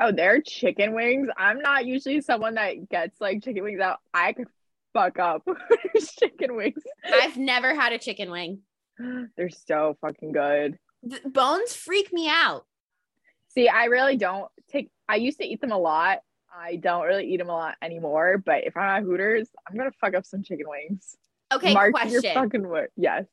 Oh, 0.00 0.12
their 0.12 0.40
chicken 0.40 0.94
wings. 0.94 1.28
I'm 1.36 1.58
not 1.58 1.86
usually 1.86 2.20
someone 2.20 2.54
that 2.54 2.88
gets 2.88 3.20
like 3.20 3.42
chicken 3.42 3.64
wings 3.64 3.80
out. 3.80 3.98
I 4.12 4.32
could 4.32 4.48
fuck 4.94 5.18
up. 5.18 5.46
chicken 6.18 6.56
wings. 6.56 6.82
I've 7.04 7.36
never 7.36 7.74
had 7.74 7.92
a 7.92 7.98
chicken 7.98 8.30
wing. 8.30 8.60
They're 9.36 9.50
so 9.50 9.98
fucking 10.00 10.32
good. 10.32 10.78
The 11.02 11.20
bones 11.28 11.74
freak 11.74 12.12
me 12.12 12.28
out. 12.30 12.64
See, 13.48 13.68
I 13.68 13.84
really 13.86 14.16
don't 14.16 14.46
take. 14.70 14.90
I 15.08 15.16
used 15.16 15.38
to 15.38 15.44
eat 15.44 15.60
them 15.60 15.72
a 15.72 15.78
lot. 15.78 16.20
I 16.56 16.76
don't 16.76 17.04
really 17.04 17.26
eat 17.26 17.36
them 17.36 17.50
a 17.50 17.52
lot 17.52 17.74
anymore. 17.82 18.38
But 18.44 18.64
if 18.64 18.76
I'm 18.76 19.02
at 19.02 19.02
Hooters, 19.02 19.48
I'm 19.68 19.76
gonna 19.76 19.92
fuck 20.00 20.14
up 20.14 20.24
some 20.24 20.42
chicken 20.42 20.66
wings. 20.68 21.16
Okay, 21.52 21.74
Mark 21.74 21.92
question. 21.92 22.22
Your 22.22 22.34
fucking 22.34 22.66
word. 22.66 22.88
Yes. 22.96 23.26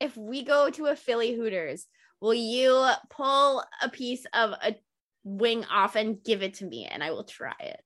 If 0.00 0.16
we 0.16 0.44
go 0.44 0.70
to 0.70 0.86
a 0.86 0.96
Philly 0.96 1.34
Hooters, 1.34 1.86
will 2.20 2.34
you 2.34 2.90
pull 3.10 3.62
a 3.82 3.90
piece 3.90 4.24
of 4.32 4.52
a 4.52 4.76
wing 5.24 5.66
off 5.66 5.94
and 5.94 6.22
give 6.24 6.42
it 6.42 6.54
to 6.54 6.64
me, 6.64 6.86
and 6.86 7.04
I 7.04 7.10
will 7.10 7.24
try 7.24 7.54
it? 7.60 7.84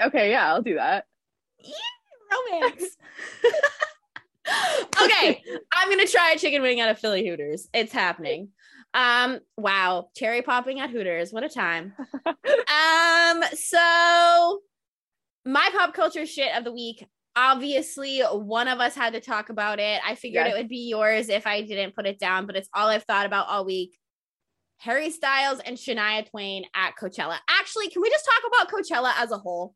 Okay, 0.00 0.30
yeah, 0.30 0.52
I'll 0.52 0.62
do 0.62 0.74
that. 0.74 1.06
Yeah 1.58 1.72
romance. 2.50 2.96
okay, 5.02 5.42
I'm 5.72 5.88
gonna 5.90 6.06
try 6.06 6.32
a 6.34 6.38
chicken 6.38 6.62
wing 6.62 6.80
out 6.80 6.90
of 6.90 6.98
Philly 6.98 7.26
Hooters. 7.26 7.68
It's 7.72 7.92
happening. 7.92 8.48
Um, 8.94 9.40
wow, 9.56 10.08
cherry 10.16 10.42
popping 10.42 10.80
at 10.80 10.90
Hooters. 10.90 11.32
What 11.32 11.44
a 11.44 11.48
time. 11.48 11.92
um, 12.26 13.42
so 13.54 14.60
my 15.44 15.68
pop 15.72 15.92
culture 15.94 16.26
shit 16.26 16.56
of 16.56 16.64
the 16.64 16.72
week. 16.72 17.06
obviously 17.36 18.20
one 18.20 18.66
of 18.68 18.80
us 18.80 18.94
had 18.94 19.12
to 19.12 19.20
talk 19.20 19.48
about 19.50 19.78
it. 19.78 20.00
I 20.04 20.14
figured 20.14 20.46
Yes. 20.46 20.54
it 20.54 20.58
would 20.58 20.68
be 20.68 20.88
yours 20.88 21.28
if 21.28 21.46
I 21.46 21.60
didn't 21.62 21.94
put 21.94 22.06
it 22.06 22.18
down, 22.18 22.46
but 22.46 22.56
it's 22.56 22.68
all 22.74 22.88
I've 22.88 23.04
thought 23.04 23.26
about 23.26 23.48
all 23.48 23.64
week. 23.64 23.96
Harry 24.78 25.10
Styles 25.10 25.60
and 25.60 25.76
Shania 25.76 26.28
Twain 26.28 26.64
at 26.74 26.94
Coachella. 27.00 27.36
Actually, 27.48 27.90
can 27.90 28.00
we 28.02 28.10
just 28.10 28.24
talk 28.24 28.42
about 28.48 28.70
Coachella 28.72 29.12
as 29.18 29.30
a 29.30 29.38
whole? 29.38 29.74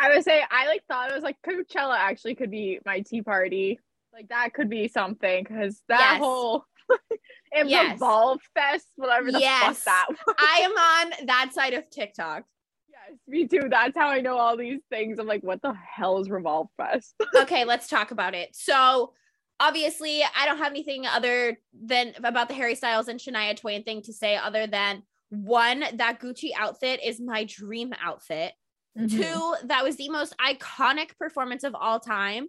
I 0.00 0.08
would 0.14 0.24
say 0.24 0.42
I 0.50 0.66
like 0.66 0.82
thought 0.88 1.10
it 1.10 1.14
was 1.14 1.22
like 1.22 1.36
Coachella 1.46 1.96
actually 1.96 2.34
could 2.34 2.50
be 2.50 2.78
my 2.86 3.00
tea 3.00 3.22
party. 3.22 3.78
Like 4.12 4.28
that 4.28 4.54
could 4.54 4.70
be 4.70 4.88
something 4.88 5.44
because 5.44 5.82
that 5.88 6.12
Yes. 6.14 6.20
whole 6.22 6.64
and 7.54 7.68
Yes. 7.68 7.92
Revolve 7.92 8.40
Fest, 8.54 8.86
whatever 8.96 9.30
the 9.30 9.40
Yes. 9.40 9.60
fuck 9.82 9.84
that 9.84 10.06
was. 10.08 10.36
I 10.38 10.60
am 10.64 10.72
on 10.72 11.26
that 11.26 11.50
side 11.52 11.74
of 11.74 11.88
TikTok. 11.90 12.44
Yes, 12.88 13.18
me 13.28 13.46
too. 13.46 13.68
That's 13.70 13.96
how 13.96 14.08
I 14.08 14.20
know 14.20 14.38
all 14.38 14.56
these 14.56 14.80
things. 14.90 15.18
I'm 15.18 15.26
like, 15.26 15.42
what 15.42 15.60
the 15.62 15.74
hell 15.74 16.18
is 16.18 16.30
Revolve 16.30 16.68
Fest? 16.76 17.14
okay, 17.36 17.64
let's 17.64 17.86
talk 17.86 18.10
about 18.10 18.34
it. 18.34 18.50
So, 18.54 19.12
obviously, 19.60 20.22
I 20.22 20.46
don't 20.46 20.58
have 20.58 20.72
anything 20.72 21.06
other 21.06 21.58
than 21.78 22.14
about 22.24 22.48
the 22.48 22.54
Harry 22.54 22.74
Styles 22.74 23.08
and 23.08 23.20
Shania 23.20 23.54
Twain 23.56 23.84
thing 23.84 24.02
to 24.02 24.12
say, 24.12 24.36
other 24.36 24.66
than 24.66 25.02
one, 25.28 25.84
that 25.94 26.18
Gucci 26.20 26.50
outfit 26.58 27.00
is 27.04 27.20
my 27.20 27.44
dream 27.44 27.92
outfit. 28.02 28.52
Mm-hmm. 28.98 29.20
Two, 29.20 29.54
that 29.68 29.84
was 29.84 29.96
the 29.96 30.08
most 30.08 30.34
iconic 30.38 31.16
performance 31.18 31.64
of 31.64 31.74
all 31.74 32.00
time. 32.00 32.48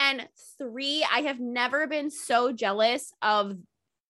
And 0.00 0.26
three, 0.58 1.06
I 1.12 1.20
have 1.22 1.38
never 1.38 1.86
been 1.86 2.10
so 2.10 2.52
jealous 2.52 3.12
of 3.22 3.56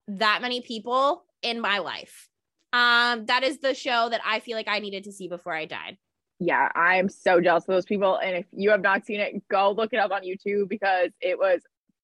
that 0.09 0.41
many 0.43 0.61
people 0.63 1.25
in 1.43 1.61
my 1.61 1.79
life. 1.79 2.29
Um, 2.73 3.27
that 3.27 3.43
is 3.43 3.59
the 3.59 3.75
show 3.75 4.09
that 4.09 4.23
I 4.25 4.41
feel 4.41 4.57
like 4.57 4.69
I 4.69 4.79
needed 4.79 5.05
to 5.05 5.13
see 5.13 5.29
before 5.29 5.55
I 5.55 5.67
died. 5.67 5.99
Yeah, 6.39 6.69
I'm 6.75 7.09
so 7.09 7.41
jealous 7.41 7.65
of 7.65 7.75
those 7.75 7.85
people. 7.85 8.17
And 8.17 8.37
if 8.37 8.47
you 8.53 8.71
have 8.71 8.81
not 8.81 9.05
seen 9.05 9.21
it, 9.21 9.47
go 9.49 9.73
look 9.73 9.93
it 9.93 9.99
up 9.99 10.11
on 10.11 10.23
YouTube 10.23 10.69
because 10.69 11.11
it 11.21 11.39
was 11.39 11.61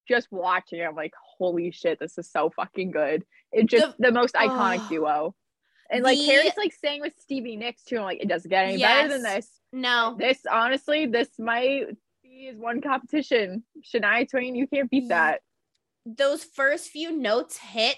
just 0.07 0.27
watching 0.31 0.79
it. 0.79 0.83
I'm 0.83 0.95
like, 0.95 1.13
holy 1.37 1.71
shit, 1.71 1.99
this 1.99 2.17
is 2.17 2.31
so 2.31 2.49
fucking 2.55 2.91
good. 2.91 3.23
It's 3.51 3.71
just 3.71 3.97
the, 3.97 4.11
most 4.11 4.35
iconic 4.35 4.81
Oh. 4.81 4.87
duo. 4.89 5.35
And 5.89 6.03
like 6.03 6.17
The- 6.19 6.25
Harry's 6.25 6.57
like 6.57 6.73
saying 6.73 7.01
with 7.01 7.13
Stevie 7.19 7.55
Nicks 7.57 7.83
too. 7.83 7.97
I'm 7.97 8.03
like, 8.03 8.21
it 8.21 8.27
doesn't 8.29 8.49
get 8.49 8.65
any 8.65 8.77
better 8.77 9.09
than 9.09 9.23
this. 9.23 9.49
No, 9.71 10.15
This 10.17 10.45
honestly, 10.49 11.05
this 11.05 11.29
might 11.37 11.85
be 12.23 12.45
his 12.47 12.57
one 12.57 12.81
competition. 12.81 13.63
Shania 13.83 14.29
Twain, 14.29 14.55
you 14.55 14.67
can't 14.67 14.89
beat 14.89 15.09
that. 15.09 15.41
those 16.05 16.43
first 16.43 16.89
few 16.89 17.15
notes 17.15 17.57
hit 17.57 17.97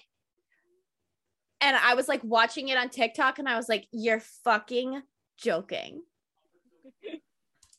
and 1.61 1.77
I 1.77 1.93
was 1.93 2.07
like 2.07 2.23
watching 2.23 2.69
it 2.69 2.77
on 2.77 2.89
TikTok 2.89 3.39
and 3.39 3.48
I 3.48 3.56
was 3.56 3.69
like, 3.69 3.88
you're 3.91 4.22
fucking 4.43 5.02
joking. 5.38 6.02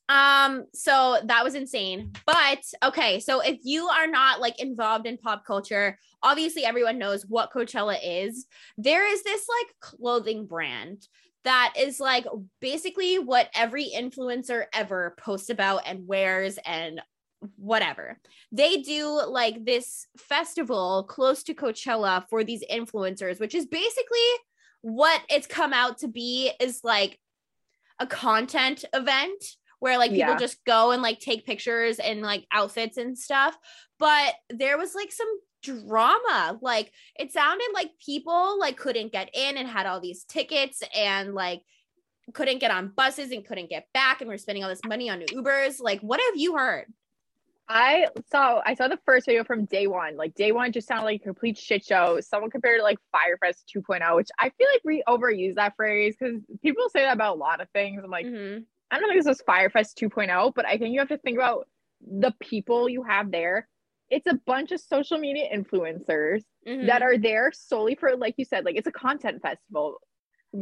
um, 0.09 0.66
so 0.73 1.19
that 1.24 1.43
was 1.43 1.56
insane. 1.56 2.12
But 2.24 2.62
okay, 2.85 3.19
so 3.19 3.40
if 3.40 3.59
you 3.64 3.89
are 3.89 4.06
not 4.06 4.40
like 4.40 4.60
involved 4.60 5.06
in 5.06 5.19
pop 5.19 5.44
culture, 5.44 5.98
obviously 6.23 6.64
everyone 6.64 6.98
knows 6.98 7.27
what 7.27 7.52
Coachella 7.52 7.98
is. 8.02 8.47
There 8.78 9.06
is 9.12 9.24
this 9.24 9.47
like 9.48 9.74
clothing 9.81 10.47
brand 10.47 11.09
that 11.44 11.74
is 11.78 11.98
like 12.01 12.24
basically 12.60 13.19
what 13.19 13.48
every 13.55 13.90
influencer 13.94 14.64
ever 14.73 15.14
posts 15.19 15.51
about 15.51 15.82
and 15.86 16.06
wears 16.06 16.59
and 16.64 17.01
whatever 17.56 18.19
they 18.52 18.82
do 18.82 19.20
like 19.27 19.64
this 19.64 20.06
festival 20.16 21.05
close 21.09 21.43
to 21.43 21.55
Coachella 21.55 22.24
for 22.28 22.44
these 22.44 22.62
influencers, 22.70 23.40
which 23.40 23.55
is 23.55 23.66
basically 23.66 24.19
what 24.82 25.20
it's 25.28 25.47
come 25.47 25.73
out 25.73 25.98
to 25.98 26.09
be 26.09 26.52
is 26.60 26.81
like 26.85 27.19
a 27.98 28.06
content 28.06 28.85
event 28.93 29.43
where 29.81 29.98
like 29.98 30.10
people 30.10 30.35
Yeah. 30.35 30.39
just 30.39 30.64
go 30.64 30.93
and 30.93 31.02
like 31.02 31.19
take 31.19 31.44
pictures 31.44 31.98
and 31.98 32.23
like 32.23 32.47
outfits 32.52 32.97
and 32.97 33.19
stuff. 33.19 33.59
But 33.98 34.35
there 34.48 34.78
was 34.78 34.94
like 34.94 35.10
some 35.10 35.28
drama. 35.62 36.59
Like 36.60 36.93
it 37.16 37.32
sounded 37.32 37.68
like 37.74 37.90
people 38.05 38.59
like 38.59 38.76
couldn't 38.76 39.12
get 39.12 39.30
in 39.34 39.56
and 39.56 39.68
had 39.68 39.86
all 39.86 40.01
these 40.01 40.24
tickets 40.24 40.82
and 40.94 41.34
like 41.34 41.62
couldn't 42.34 42.59
get 42.59 42.70
on 42.70 42.93
buses 42.97 43.30
and 43.32 43.44
couldn't 43.44 43.70
get 43.70 43.86
back 43.93 44.20
and 44.20 44.28
we're 44.28 44.39
spending 44.39 44.62
all 44.62 44.70
this 44.70 44.84
money 44.86 45.09
on 45.10 45.20
Ubers. 45.20 45.80
Like 45.80 46.01
what 46.01 46.20
have 46.20 46.36
you 46.36 46.56
heard? 46.56 46.86
I 47.68 48.09
saw 48.30 48.60
I 48.66 48.74
saw 48.74 48.89
the 48.89 48.98
first 49.06 49.26
video 49.26 49.44
from 49.44 49.64
day 49.66 49.86
one. 49.86 50.16
Like 50.16 50.34
day 50.34 50.52
one 50.52 50.72
just 50.72 50.89
sounded 50.89 51.05
like 51.05 51.20
a 51.20 51.24
complete 51.24 51.56
shit 51.56 51.84
show. 51.84 52.20
Someone 52.20 52.51
compared 52.51 52.74
it 52.76 52.78
to 52.78 52.84
like 52.84 52.98
Fyre 53.12 53.39
Fest 53.39 53.70
2.0, 53.74 54.16
which 54.16 54.28
I 54.39 54.51
feel 54.51 54.66
like 54.72 54.82
we 54.84 55.02
overuse 55.09 55.55
that 55.55 55.74
phrase 55.76 56.16
because 56.18 56.43
people 56.60 56.89
say 56.90 57.02
that 57.02 57.14
about 57.14 57.36
a 57.36 57.39
lot 57.39 57.60
of 57.60 57.68
things. 57.70 58.02
I'm 58.05 58.10
like, 58.10 58.26
Mhm. 58.26 58.64
I 58.90 58.98
don't 58.98 59.09
think 59.09 59.20
this 59.20 59.28
was 59.28 59.40
Fyre 59.47 59.70
Fest 59.70 59.97
2.0, 59.97 60.52
but 60.55 60.66
I 60.66 60.76
think 60.76 60.93
you 60.93 60.98
have 60.98 61.09
to 61.09 61.18
think 61.18 61.39
about 61.39 61.66
the 62.01 62.32
people 62.40 62.89
you 62.90 63.05
have 63.05 63.30
there. 63.30 63.68
It's 64.12 64.26
a 64.26 64.34
bunch 64.47 64.72
of 64.72 64.80
social 64.80 65.16
media 65.16 65.48
influencers 65.52 66.43
Mhm. 66.66 66.86
that 66.86 67.01
are 67.01 67.16
there 67.16 67.51
solely 67.51 67.94
for, 67.94 68.14
like 68.14 68.34
you 68.36 68.44
said, 68.44 68.64
like 68.66 68.76
it's 68.76 68.86
a 68.86 68.93
content 68.93 69.40
festival. 69.40 69.98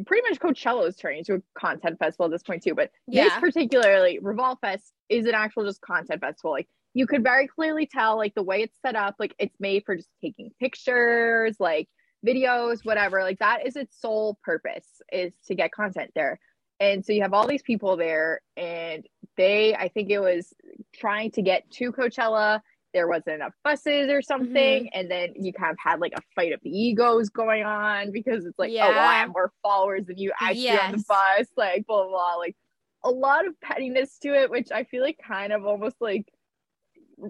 Pretty 0.07 0.23
much 0.31 0.39
Coachella 0.39 0.87
is 0.87 0.95
turning 0.95 1.19
into 1.19 1.35
a 1.35 1.43
content 1.59 1.99
festival 1.99 2.27
at 2.27 2.31
this 2.31 2.45
point 2.45 2.63
too, 2.63 2.77
but 2.77 2.93
this 3.09 3.33
particularly 3.41 4.21
Revolve 4.21 4.59
Fest 4.61 4.93
is 5.09 5.27
an 5.27 5.35
actual 5.35 5.65
just 5.65 5.81
content 5.81 6.21
festival. 6.21 6.53
Like 6.53 6.69
you 6.95 7.09
could 7.09 7.25
very 7.25 7.49
clearly 7.49 7.87
tell, 7.87 8.17
like 8.17 8.35
the 8.37 8.43
way 8.45 8.63
it's 8.63 8.79
set 8.81 8.95
up, 8.95 9.17
like 9.19 9.35
it's 9.41 9.59
made 9.59 9.85
for 9.85 9.97
just 9.97 10.11
taking 10.21 10.53
pictures, 10.61 11.59
like 11.59 11.89
videos, 12.25 12.85
whatever. 12.85 13.23
Like 13.25 13.41
that 13.41 13.67
is 13.67 13.75
its 13.75 14.01
sole 14.01 14.39
purpose 14.45 15.03
is 15.13 15.35
to 15.47 15.57
get 15.57 15.73
content 15.73 16.13
there. 16.15 16.39
And 16.79 17.05
so 17.05 17.13
you 17.13 17.23
have 17.23 17.35
all 17.35 17.47
these 17.49 17.63
people 17.63 17.97
there, 17.97 18.41
and 18.57 19.07
they, 19.37 19.75
I 19.75 19.89
think 19.89 20.09
it 20.09 20.21
was 20.21 20.55
trying 20.95 21.33
to 21.33 21.43
get 21.43 21.69
to 21.73 21.93
Coachella. 21.93 22.63
There 22.93 23.09
wasn't 23.09 23.37
enough 23.37 23.53
buses 23.63 24.11
or 24.11 24.23
something. 24.23 24.85
Mm-hmm. 24.85 24.99
And 24.99 25.11
then 25.11 25.35
you 25.37 25.53
kind 25.53 25.71
of 25.71 25.79
had 25.79 26.01
like 26.01 26.13
a 26.17 26.23
fight 26.35 26.53
of 26.53 26.61
the 26.63 26.71
egos 26.71 27.29
going 27.29 27.65
on 27.65 28.11
because 28.13 28.45
it's 28.45 28.59
like, 28.59 28.71
oh, 28.71 28.89
well, 28.89 28.99
I 28.99 29.15
have 29.15 29.31
more 29.31 29.53
followers 29.63 30.07
than 30.07 30.19
you. 30.19 30.33
I 30.41 30.55
should 30.55 30.63
be 30.63 30.71
on 30.71 30.93
the 30.93 31.05
bus, 31.07 31.47
like, 31.57 31.87
blah, 31.87 32.03
blah, 32.03 32.11
blah. 32.11 32.35
Like 32.37 32.57
a 33.05 33.11
lot 33.11 33.47
of 33.47 33.59
pettiness 33.61 34.19
to 34.19 34.35
it, 34.35 34.51
which 34.51 34.73
I 34.73 34.85
feel 34.85 35.03
like 35.03 35.19
kind 35.27 35.53
of 35.53 35.65
almost 35.65 35.97
like 36.01 36.27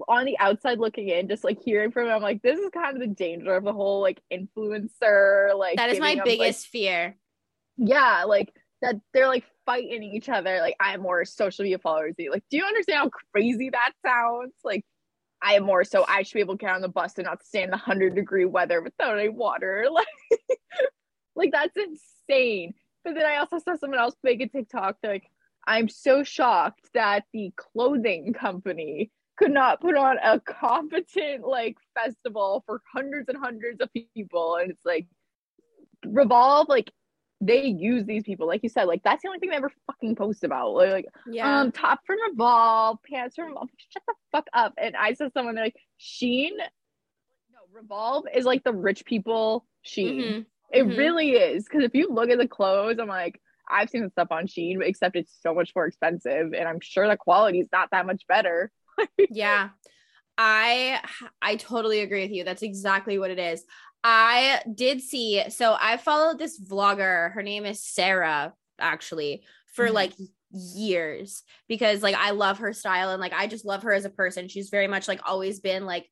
on 0.09 0.25
the 0.25 0.39
outside 0.39 0.79
looking 0.79 1.09
in, 1.09 1.29
just 1.29 1.45
like 1.45 1.61
hearing 1.63 1.91
from 1.91 2.09
I'm 2.09 2.23
like, 2.23 2.43
this 2.43 2.59
is 2.59 2.71
kind 2.73 2.95
of 2.95 3.01
the 3.01 3.15
danger 3.15 3.55
of 3.55 3.65
the 3.65 3.73
whole 3.73 4.01
like 4.01 4.21
influencer, 4.33 5.57
like 5.57 5.77
that 5.77 5.91
is 5.91 6.01
my 6.01 6.11
them, 6.11 6.19
like, 6.19 6.25
biggest 6.25 6.69
fear. 6.69 7.17
yeah, 7.77 8.25
like 8.25 8.53
that 8.83 8.97
they're 9.13 9.29
like 9.29 9.45
fighting 9.67 10.03
each 10.03 10.29
other. 10.29 10.59
Like 10.61 10.77
I 10.81 10.93
have 10.93 11.01
more 11.01 11.25
social 11.25 11.65
media 11.65 11.79
followers. 11.79 12.15
than 12.17 12.25
you. 12.25 12.31
Like, 12.31 12.45
do 12.51 12.57
you 12.57 12.65
understand 12.65 12.99
how 12.99 13.11
crazy 13.33 13.71
that 13.71 13.93
sounds? 14.05 14.55
Like 14.65 14.85
I 15.43 15.55
am 15.55 15.65
more, 15.65 15.85
so 15.85 16.05
I 16.07 16.23
should 16.23 16.35
be 16.35 16.41
able 16.41 16.57
to 16.57 16.65
get 16.65 16.75
on 16.75 16.83
the 16.83 16.89
bus 16.89 17.15
and 17.17 17.27
not 17.27 17.45
stand 17.45 17.67
in 17.67 17.71
the 17.71 17.77
hundred 17.77 18.15
degree 18.15 18.45
weather 18.45 18.83
without 18.83 19.19
any 19.19 19.29
water. 19.29 19.87
Like, 19.93 20.07
like 21.37 21.53
that's 21.53 21.77
insane. 21.77 22.75
But 23.05 23.15
then 23.15 23.25
I 23.25 23.37
also 23.37 23.59
saw 23.59 23.77
someone 23.77 23.99
else 24.01 24.17
make 24.23 24.43
a 24.43 24.49
TikTok. 24.49 24.97
Like, 25.03 25.25
I'm 25.67 25.89
so 25.89 26.23
shocked 26.23 26.91
that 26.93 27.25
the 27.33 27.53
clothing 27.57 28.35
company 28.35 29.11
could 29.39 29.53
not 29.53 29.81
put 29.81 29.97
on 29.97 30.19
a 30.23 30.39
competent 30.41 31.47
like 31.47 31.77
festival 31.95 32.63
for 32.67 32.83
hundreds 32.93 33.29
and 33.29 33.39
hundreds 33.39 33.81
of 33.81 33.89
people. 33.93 34.57
And 34.57 34.71
it's 34.71 34.85
like 34.85 35.07
Revolve, 36.05 36.69
like 36.69 36.91
they 37.41 37.65
use 37.67 38.05
these 38.05 38.23
people, 38.23 38.47
like 38.47 38.63
you 38.63 38.69
said, 38.69 38.85
like 38.85 39.03
that's 39.03 39.23
the 39.23 39.29
only 39.29 39.39
thing 39.39 39.51
they 39.51 39.57
ever 39.57 39.73
fucking 39.87 40.15
post 40.17 40.45
about. 40.45 40.73
Like, 40.75 40.93
like, 40.93 41.07
Yeah. 41.31 41.61
um, 41.61 41.73
top 41.73 42.01
from 42.07 42.17
Revolve, 42.31 42.99
pants 43.03 43.37
from 43.37 43.47
Revolve. 43.49 43.69
Shut 43.89 44.03
the 44.07 44.15
fuck 44.31 44.47
up. 44.53 44.75
And 44.77 44.95
I 44.97 45.15
saw 45.15 45.29
someone 45.33 45.55
they're 45.55 45.65
like, 45.65 45.77
Shein, 45.99 46.51
no, 46.59 47.59
Revolve 47.73 48.25
is 48.35 48.45
like 48.45 48.63
the 48.65 48.73
rich 48.75 49.05
people 49.05 49.67
Shein. 49.87 50.19
Mhm. 50.19 50.47
It 50.73 50.85
Mhm. 50.87 50.97
really 50.99 51.31
is. 51.33 51.65
Because 51.65 51.83
if 51.85 51.95
you 51.95 52.09
look 52.09 52.31
at 52.31 52.39
the 52.39 52.47
clothes, 52.49 52.99
I'm 53.01 53.09
like, 53.09 53.41
I've 53.69 53.89
seen 53.89 54.03
the 54.03 54.11
stuff 54.11 54.29
on 54.31 54.47
Shein, 54.47 54.83
except 54.83 55.17
it's 55.17 55.37
so 55.41 55.55
much 55.55 55.73
more 55.75 55.87
expensive, 55.87 56.53
and 56.53 56.69
I'm 56.69 56.81
sure 56.81 57.09
the 57.09 57.17
quality 57.17 57.61
is 57.61 57.69
not 57.73 57.91
that 57.93 58.05
much 58.07 58.27
better. 58.27 58.71
yeah 59.31 59.71
i 60.37 61.01
i 61.43 61.57
totally 61.57 62.01
agree 62.01 62.23
with 62.23 62.31
you 62.31 62.45
that's 62.45 62.63
exactly 62.63 63.19
what 63.19 63.31
it 63.31 63.39
is 63.39 63.65
i 64.05 64.61
did 64.75 65.01
see 65.01 65.43
so 65.51 65.77
i 65.81 65.97
followed 65.97 66.39
this 66.39 66.61
vlogger 66.61 67.33
her 67.33 67.43
name 67.43 67.67
is 67.67 67.83
sarah 67.85 68.53
actually 68.79 69.43
for 69.75 69.89
Mhm. 69.89 69.93
like 69.95 70.13
years 70.53 71.43
because 71.69 72.03
like 72.03 72.17
i 72.17 72.31
love 72.31 72.59
her 72.59 72.73
style 72.73 73.11
and 73.11 73.21
like 73.21 73.33
i 73.33 73.47
just 73.47 73.65
love 73.65 73.83
her 73.83 73.93
as 73.93 74.05
a 74.05 74.11
person 74.11 74.49
she's 74.49 74.69
very 74.71 74.89
much 74.89 75.07
like 75.07 75.21
always 75.25 75.61
been 75.61 75.87
like 75.87 76.09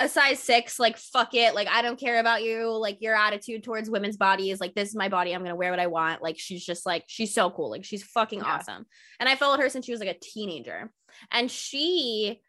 a 0.00 0.08
size 0.08 0.38
six 0.38 0.78
like 0.78 0.96
fuck 0.96 1.34
it 1.34 1.54
like 1.54 1.68
i 1.68 1.82
don't 1.82 2.00
care 2.00 2.18
about 2.18 2.42
you 2.42 2.70
like 2.76 3.02
your 3.02 3.14
attitude 3.14 3.62
towards 3.62 3.90
women's 3.90 4.16
bodies 4.16 4.60
like 4.60 4.74
this 4.74 4.88
is 4.88 4.94
my 4.96 5.08
body 5.08 5.32
i'm 5.34 5.42
gonna 5.42 5.54
wear 5.54 5.70
what 5.70 5.78
i 5.78 5.86
want 5.86 6.22
like 6.22 6.38
she's 6.38 6.64
just 6.64 6.86
like 6.86 7.04
she's 7.06 7.34
so 7.34 7.50
cool 7.50 7.70
like 7.70 7.84
she's 7.84 8.02
fucking 8.02 8.38
Yeah. 8.40 8.54
awesome 8.56 8.86
and 9.20 9.28
i 9.28 9.36
followed 9.36 9.60
her 9.60 9.68
since 9.68 9.84
she 9.84 9.92
was 9.92 10.00
like 10.00 10.08
a 10.08 10.18
teenager 10.18 10.90
and 11.30 11.50
she 11.50 12.40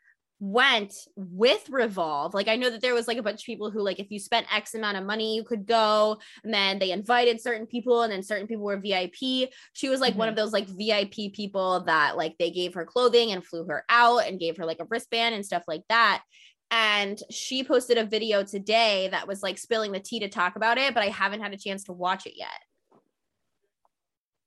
went 0.43 0.93
with 1.15 1.69
Revolve. 1.69 2.33
Like 2.33 2.49
I 2.49 2.57
know 2.57 2.69
that 2.69 2.81
there 2.81 2.93
was 2.93 3.07
like 3.07 3.17
a 3.17 3.23
bunch 3.23 3.41
of 3.41 3.45
people 3.45 3.71
who 3.71 3.79
like 3.79 3.99
if 3.99 4.11
you 4.11 4.19
spent 4.19 4.53
X 4.53 4.75
amount 4.75 4.97
of 4.97 5.05
money, 5.05 5.37
you 5.37 5.43
could 5.45 5.65
go. 5.65 6.17
And 6.43 6.53
then 6.53 6.79
they 6.79 6.91
invited 6.91 7.39
certain 7.39 7.65
people, 7.65 8.01
and 8.01 8.11
then 8.11 8.21
certain 8.21 8.45
people 8.45 8.65
were 8.65 8.77
VIP. 8.77 9.49
She 9.71 9.87
was 9.87 10.01
like 10.01 10.11
mm-hmm. 10.11 10.19
one 10.19 10.27
of 10.27 10.35
those 10.35 10.51
like 10.51 10.67
VIP 10.67 11.33
people 11.33 11.85
that 11.85 12.17
like 12.17 12.37
they 12.39 12.51
gave 12.51 12.73
her 12.73 12.83
clothing 12.83 13.31
and 13.31 13.45
flew 13.45 13.65
her 13.65 13.85
out 13.87 14.27
and 14.27 14.39
gave 14.39 14.57
her 14.57 14.65
like 14.65 14.81
a 14.81 14.85
wristband 14.89 15.33
and 15.33 15.45
stuff 15.45 15.63
like 15.65 15.83
that. 15.87 16.23
And 16.71 17.17
she 17.29 17.63
posted 17.63 17.97
a 17.97 18.05
video 18.05 18.43
today 18.43 19.07
that 19.11 19.27
was 19.27 19.43
like 19.43 19.57
spilling 19.57 19.93
the 19.93 19.99
tea 20.01 20.19
to 20.19 20.27
talk 20.27 20.57
about 20.57 20.77
it, 20.77 20.93
but 20.93 21.03
I 21.03 21.07
haven't 21.07 21.41
had 21.41 21.53
a 21.53 21.57
chance 21.57 21.85
to 21.85 21.93
watch 21.93 22.25
it 22.25 22.33
yet. 22.35 22.49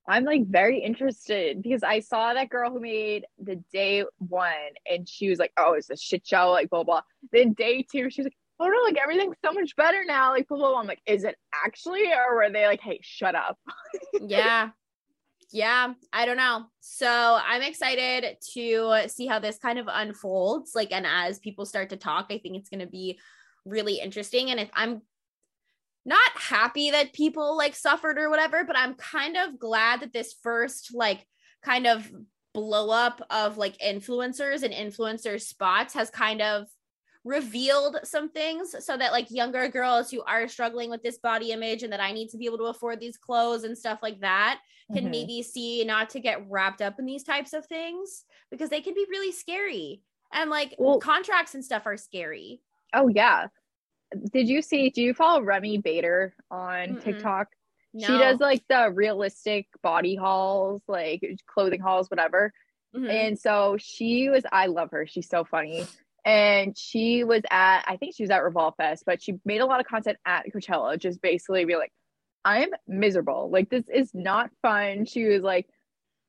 I'm 0.08 0.24
like 0.24 0.46
very 0.46 0.78
interested 0.78 1.62
because 1.62 1.82
I 1.82 2.00
saw 2.00 2.34
that 2.34 2.48
girl 2.48 2.70
who 2.70 2.80
made 2.80 3.26
the 3.42 3.56
day 3.72 4.04
one 4.18 4.52
and 4.90 5.08
she 5.08 5.28
was 5.28 5.38
like, 5.38 5.52
oh, 5.56 5.74
it's 5.74 5.90
a 5.90 5.96
shit 5.96 6.26
show, 6.26 6.50
like 6.50 6.70
blah, 6.70 6.84
blah. 6.84 7.02
Then 7.32 7.54
day 7.54 7.82
two, 7.90 8.10
she's 8.10 8.24
like, 8.24 8.36
oh 8.60 8.66
no, 8.66 8.78
like 8.84 8.98
everything's 9.02 9.36
so 9.44 9.52
much 9.52 9.74
better 9.76 10.04
now, 10.06 10.30
like 10.30 10.48
blah, 10.48 10.58
blah, 10.58 10.70
blah. 10.70 10.80
I'm 10.80 10.86
like, 10.86 11.02
is 11.06 11.24
it 11.24 11.36
actually? 11.64 12.12
Or 12.12 12.36
were 12.36 12.50
they 12.50 12.66
like, 12.66 12.80
hey, 12.80 13.00
shut 13.02 13.34
up? 13.34 13.58
yeah. 14.20 14.70
Yeah, 15.52 15.94
I 16.12 16.26
don't 16.26 16.36
know. 16.36 16.66
So 16.80 17.08
I'm 17.08 17.62
excited 17.62 18.36
to 18.54 19.02
see 19.06 19.26
how 19.26 19.38
this 19.38 19.58
kind 19.58 19.78
of 19.78 19.86
unfolds. 19.88 20.72
Like, 20.74 20.92
and 20.92 21.06
as 21.06 21.38
people 21.38 21.64
start 21.64 21.90
to 21.90 21.96
talk, 21.96 22.26
I 22.30 22.38
think 22.38 22.56
it's 22.56 22.68
going 22.68 22.80
to 22.80 22.86
be 22.86 23.18
really 23.64 24.00
interesting. 24.00 24.50
And 24.50 24.58
if 24.58 24.68
I'm 24.74 25.02
not 26.06 26.30
happy 26.36 26.92
that 26.92 27.12
people 27.12 27.56
like 27.56 27.74
suffered 27.74 28.16
or 28.16 28.30
whatever, 28.30 28.64
but 28.64 28.78
I'm 28.78 28.94
kind 28.94 29.36
of 29.36 29.58
glad 29.58 30.00
that 30.00 30.12
this 30.12 30.34
first 30.40 30.94
like 30.94 31.26
kind 31.62 31.86
of 31.86 32.08
blow 32.54 32.90
up 32.90 33.20
of 33.28 33.58
like 33.58 33.76
influencers 33.78 34.62
and 34.62 34.72
influencer 34.72 35.40
spots 35.40 35.92
has 35.94 36.08
kind 36.08 36.40
of 36.40 36.68
revealed 37.24 37.98
some 38.04 38.30
things 38.30 38.74
so 38.78 38.96
that 38.96 39.10
like 39.10 39.26
younger 39.30 39.68
girls 39.68 40.10
who 40.10 40.22
are 40.22 40.46
struggling 40.46 40.88
with 40.88 41.02
this 41.02 41.18
body 41.18 41.50
image 41.50 41.82
and 41.82 41.92
that 41.92 42.00
I 42.00 42.12
need 42.12 42.28
to 42.28 42.38
be 42.38 42.46
able 42.46 42.58
to 42.58 42.64
afford 42.64 43.00
these 43.00 43.16
clothes 43.16 43.64
and 43.64 43.76
stuff 43.76 43.98
like 44.00 44.20
that 44.20 44.60
can 44.92 45.02
mm-hmm. 45.02 45.10
maybe 45.10 45.42
see 45.42 45.84
not 45.84 46.10
to 46.10 46.20
get 46.20 46.48
wrapped 46.48 46.80
up 46.80 47.00
in 47.00 47.04
these 47.04 47.24
types 47.24 47.52
of 47.52 47.66
things 47.66 48.24
because 48.52 48.70
they 48.70 48.80
can 48.80 48.94
be 48.94 49.04
really 49.10 49.32
scary 49.32 50.02
and 50.32 50.50
like 50.50 50.76
well, 50.78 51.00
contracts 51.00 51.54
and 51.54 51.64
stuff 51.64 51.84
are 51.84 51.96
scary. 51.96 52.60
Oh 52.94 53.08
yeah 53.08 53.48
did 54.32 54.48
you 54.48 54.62
see 54.62 54.90
do 54.90 55.02
you 55.02 55.14
follow 55.14 55.42
Remi 55.42 55.78
Bader 55.78 56.34
on 56.50 56.88
Mm-mm. 56.96 57.02
tiktok? 57.04 57.48
No. 57.92 58.06
she 58.06 58.12
does 58.18 58.40
like 58.40 58.62
the 58.68 58.90
realistic 58.92 59.68
body 59.82 60.16
hauls 60.16 60.82
like 60.86 61.22
clothing 61.46 61.80
hauls 61.80 62.10
whatever. 62.10 62.52
Mm-hmm. 62.94 63.10
and 63.10 63.38
so 63.38 63.76
she 63.78 64.28
was 64.30 64.44
i 64.52 64.66
love 64.66 64.90
her. 64.92 65.06
She's 65.06 65.28
so 65.28 65.44
funny. 65.44 65.86
And 66.24 66.76
she 66.76 67.24
was 67.24 67.42
at 67.50 67.84
i 67.86 67.96
think 67.96 68.14
she 68.16 68.22
was 68.22 68.30
at 68.30 68.42
revolve 68.44 68.74
fest 68.76 69.04
but 69.06 69.22
she 69.22 69.34
made 69.44 69.60
a 69.60 69.66
lot 69.66 69.80
of 69.80 69.86
content 69.86 70.18
at 70.26 70.44
coachella 70.52 70.98
just 70.98 71.20
basically 71.22 71.64
be 71.64 71.76
like 71.76 71.92
i'm 72.44 72.68
miserable. 72.86 73.50
Like 73.50 73.70
this 73.70 73.88
is 73.92 74.10
not 74.14 74.50
fun. 74.62 75.04
She 75.06 75.24
was 75.24 75.42
like 75.42 75.66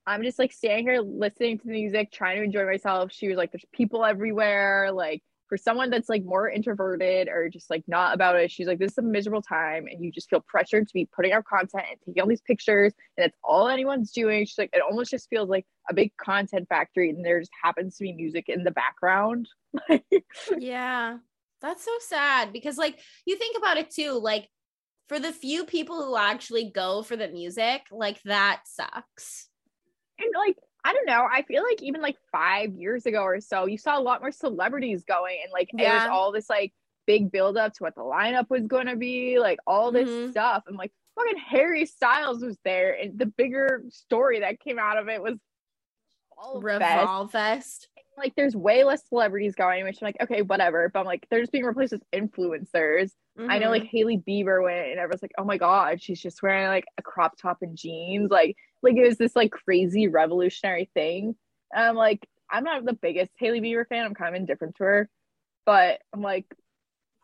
i'm 0.05 0.23
just 0.23 0.39
like 0.39 0.53
standing 0.53 0.85
here 0.87 1.01
listening 1.01 1.57
to 1.59 1.65
the 1.65 1.71
music 1.71 2.11
trying 2.11 2.37
to 2.37 2.43
enjoy 2.43 2.65
myself. 2.65 3.11
She 3.11 3.27
was 3.27 3.37
like 3.37 3.51
there's 3.51 3.65
people 3.73 4.05
everywhere. 4.05 4.91
Like 4.93 5.21
for 5.47 5.57
someone 5.57 5.89
that's 5.89 6.09
like 6.09 6.23
more 6.23 6.49
introverted 6.49 7.27
or 7.27 7.49
just 7.49 7.69
like 7.69 7.83
not 7.87 8.13
about 8.13 8.35
it, 8.35 8.51
she's 8.51 8.67
like, 8.67 8.79
this 8.79 8.91
is 8.91 8.97
a 8.97 9.01
miserable 9.03 9.41
time. 9.41 9.87
And 9.87 10.03
you 10.03 10.11
just 10.11 10.29
feel 10.29 10.43
pressured 10.47 10.87
to 10.87 10.93
be 10.93 11.07
putting 11.15 11.31
out 11.31 11.45
content 11.45 11.85
and 11.89 11.99
taking 12.05 12.21
all 12.21 12.27
these 12.27 12.41
pictures. 12.41 12.93
And 13.17 13.25
it's 13.25 13.37
all 13.43 13.67
anyone's 13.67 14.11
doing. 14.11 14.45
She's 14.45 14.57
like, 14.57 14.69
it 14.73 14.81
almost 14.81 15.11
just 15.11 15.29
feels 15.29 15.49
like 15.49 15.65
a 15.89 15.93
big 15.93 16.11
content 16.17 16.67
factory. 16.67 17.09
And 17.09 17.25
there 17.25 17.39
just 17.39 17.51
happens 17.63 17.97
to 17.97 18.03
be 18.03 18.13
music 18.13 18.45
in 18.49 18.63
the 18.63 18.71
background. 18.71 19.47
yeah. 20.57 21.17
That's 21.61 21.83
so 21.83 21.91
sad 22.01 22.53
because, 22.53 22.77
like, 22.77 22.99
you 23.25 23.35
think 23.35 23.57
about 23.57 23.77
it 23.77 23.89
too. 23.89 24.11
Like, 24.11 24.47
for 25.09 25.19
the 25.19 25.31
few 25.31 25.65
people 25.65 26.03
who 26.03 26.15
actually 26.15 26.71
go 26.73 27.01
for 27.01 27.15
the 27.15 27.29
music, 27.29 27.81
like, 27.91 28.21
that 28.25 28.61
sucks. 28.65 29.47
And, 30.19 30.29
like, 30.37 30.57
I 30.87 30.93
don't 30.93 31.05
know. 31.05 31.27
I 31.29 31.41
feel 31.41 31.63
like 31.63 31.83
even 31.83 32.01
like 32.01 32.15
five 32.31 32.73
years 32.73 33.05
ago 33.05 33.21
or 33.21 33.41
so, 33.41 33.65
you 33.65 33.77
saw 33.77 33.99
a 33.99 34.01
lot 34.01 34.21
more 34.21 34.31
celebrities 34.31 35.03
going, 35.03 35.37
and 35.43 35.51
like 35.51 35.69
yeah. 35.73 35.99
there's 35.99 36.09
all 36.09 36.31
this 36.31 36.49
like 36.49 36.73
big 37.05 37.29
build 37.29 37.57
up 37.57 37.73
to 37.73 37.83
what 37.83 37.93
the 37.93 38.01
lineup 38.01 38.49
was 38.49 38.65
going 38.67 38.87
to 38.87 38.95
be, 38.95 39.37
like 39.37 39.59
all 39.67 39.91
this 39.91 40.07
mm-hmm. 40.07 40.31
stuff. 40.31 40.63
I'm 40.65 40.77
like, 40.77 40.93
fucking 41.17 41.41
Harry 41.45 41.85
Styles 41.85 42.41
was 42.41 42.57
there, 42.63 42.93
and 42.93 43.19
the 43.19 43.25
bigger 43.25 43.83
story 43.89 44.39
that 44.39 44.61
came 44.61 44.79
out 44.79 44.97
of 44.97 45.09
it 45.09 45.21
was 45.21 45.33
Revolve 46.55 47.31
Fest. 47.31 47.89
Fest. 47.89 47.89
Like, 48.17 48.35
there's 48.35 48.55
way 48.55 48.85
less 48.85 49.05
celebrities 49.09 49.55
going, 49.55 49.83
which 49.83 49.97
I'm 50.01 50.05
like, 50.05 50.21
okay, 50.21 50.41
whatever. 50.41 50.89
But 50.89 51.01
I'm 51.01 51.05
like, 51.05 51.27
they're 51.29 51.41
just 51.41 51.51
being 51.51 51.65
replaced 51.65 51.91
with 51.91 52.03
influencers. 52.13 53.11
Mm-hmm. 53.37 53.51
I 53.51 53.59
know, 53.59 53.69
like 53.69 53.91
mm-hmm. 53.91 54.29
Bieber 54.29 54.63
went, 54.63 54.89
and 54.89 54.99
everyone's 54.99 55.21
like, 55.21 55.33
oh 55.37 55.43
my 55.43 55.57
god, 55.57 56.01
she's 56.01 56.21
just 56.21 56.41
wearing 56.41 56.67
like 56.67 56.85
a 56.97 57.01
crop 57.01 57.37
top 57.37 57.59
and 57.61 57.77
jeans, 57.77 58.31
like 58.31 58.55
like 58.81 58.95
it 58.95 59.05
was 59.05 59.17
this 59.17 59.35
like 59.35 59.51
crazy 59.51 60.07
revolutionary 60.07 60.89
thing. 60.93 61.35
And 61.73 61.85
I'm 61.85 61.95
like, 61.95 62.27
I'm 62.49 62.63
not 62.63 62.85
the 62.85 62.93
biggest 62.93 63.31
Hailey 63.37 63.61
Bieber 63.61 63.87
fan. 63.87 64.05
I'm 64.05 64.13
kind 64.13 64.35
of 64.35 64.39
indifferent 64.39 64.75
to 64.77 64.83
her, 64.83 65.09
but 65.65 65.99
I'm 66.13 66.21
like, 66.21 66.45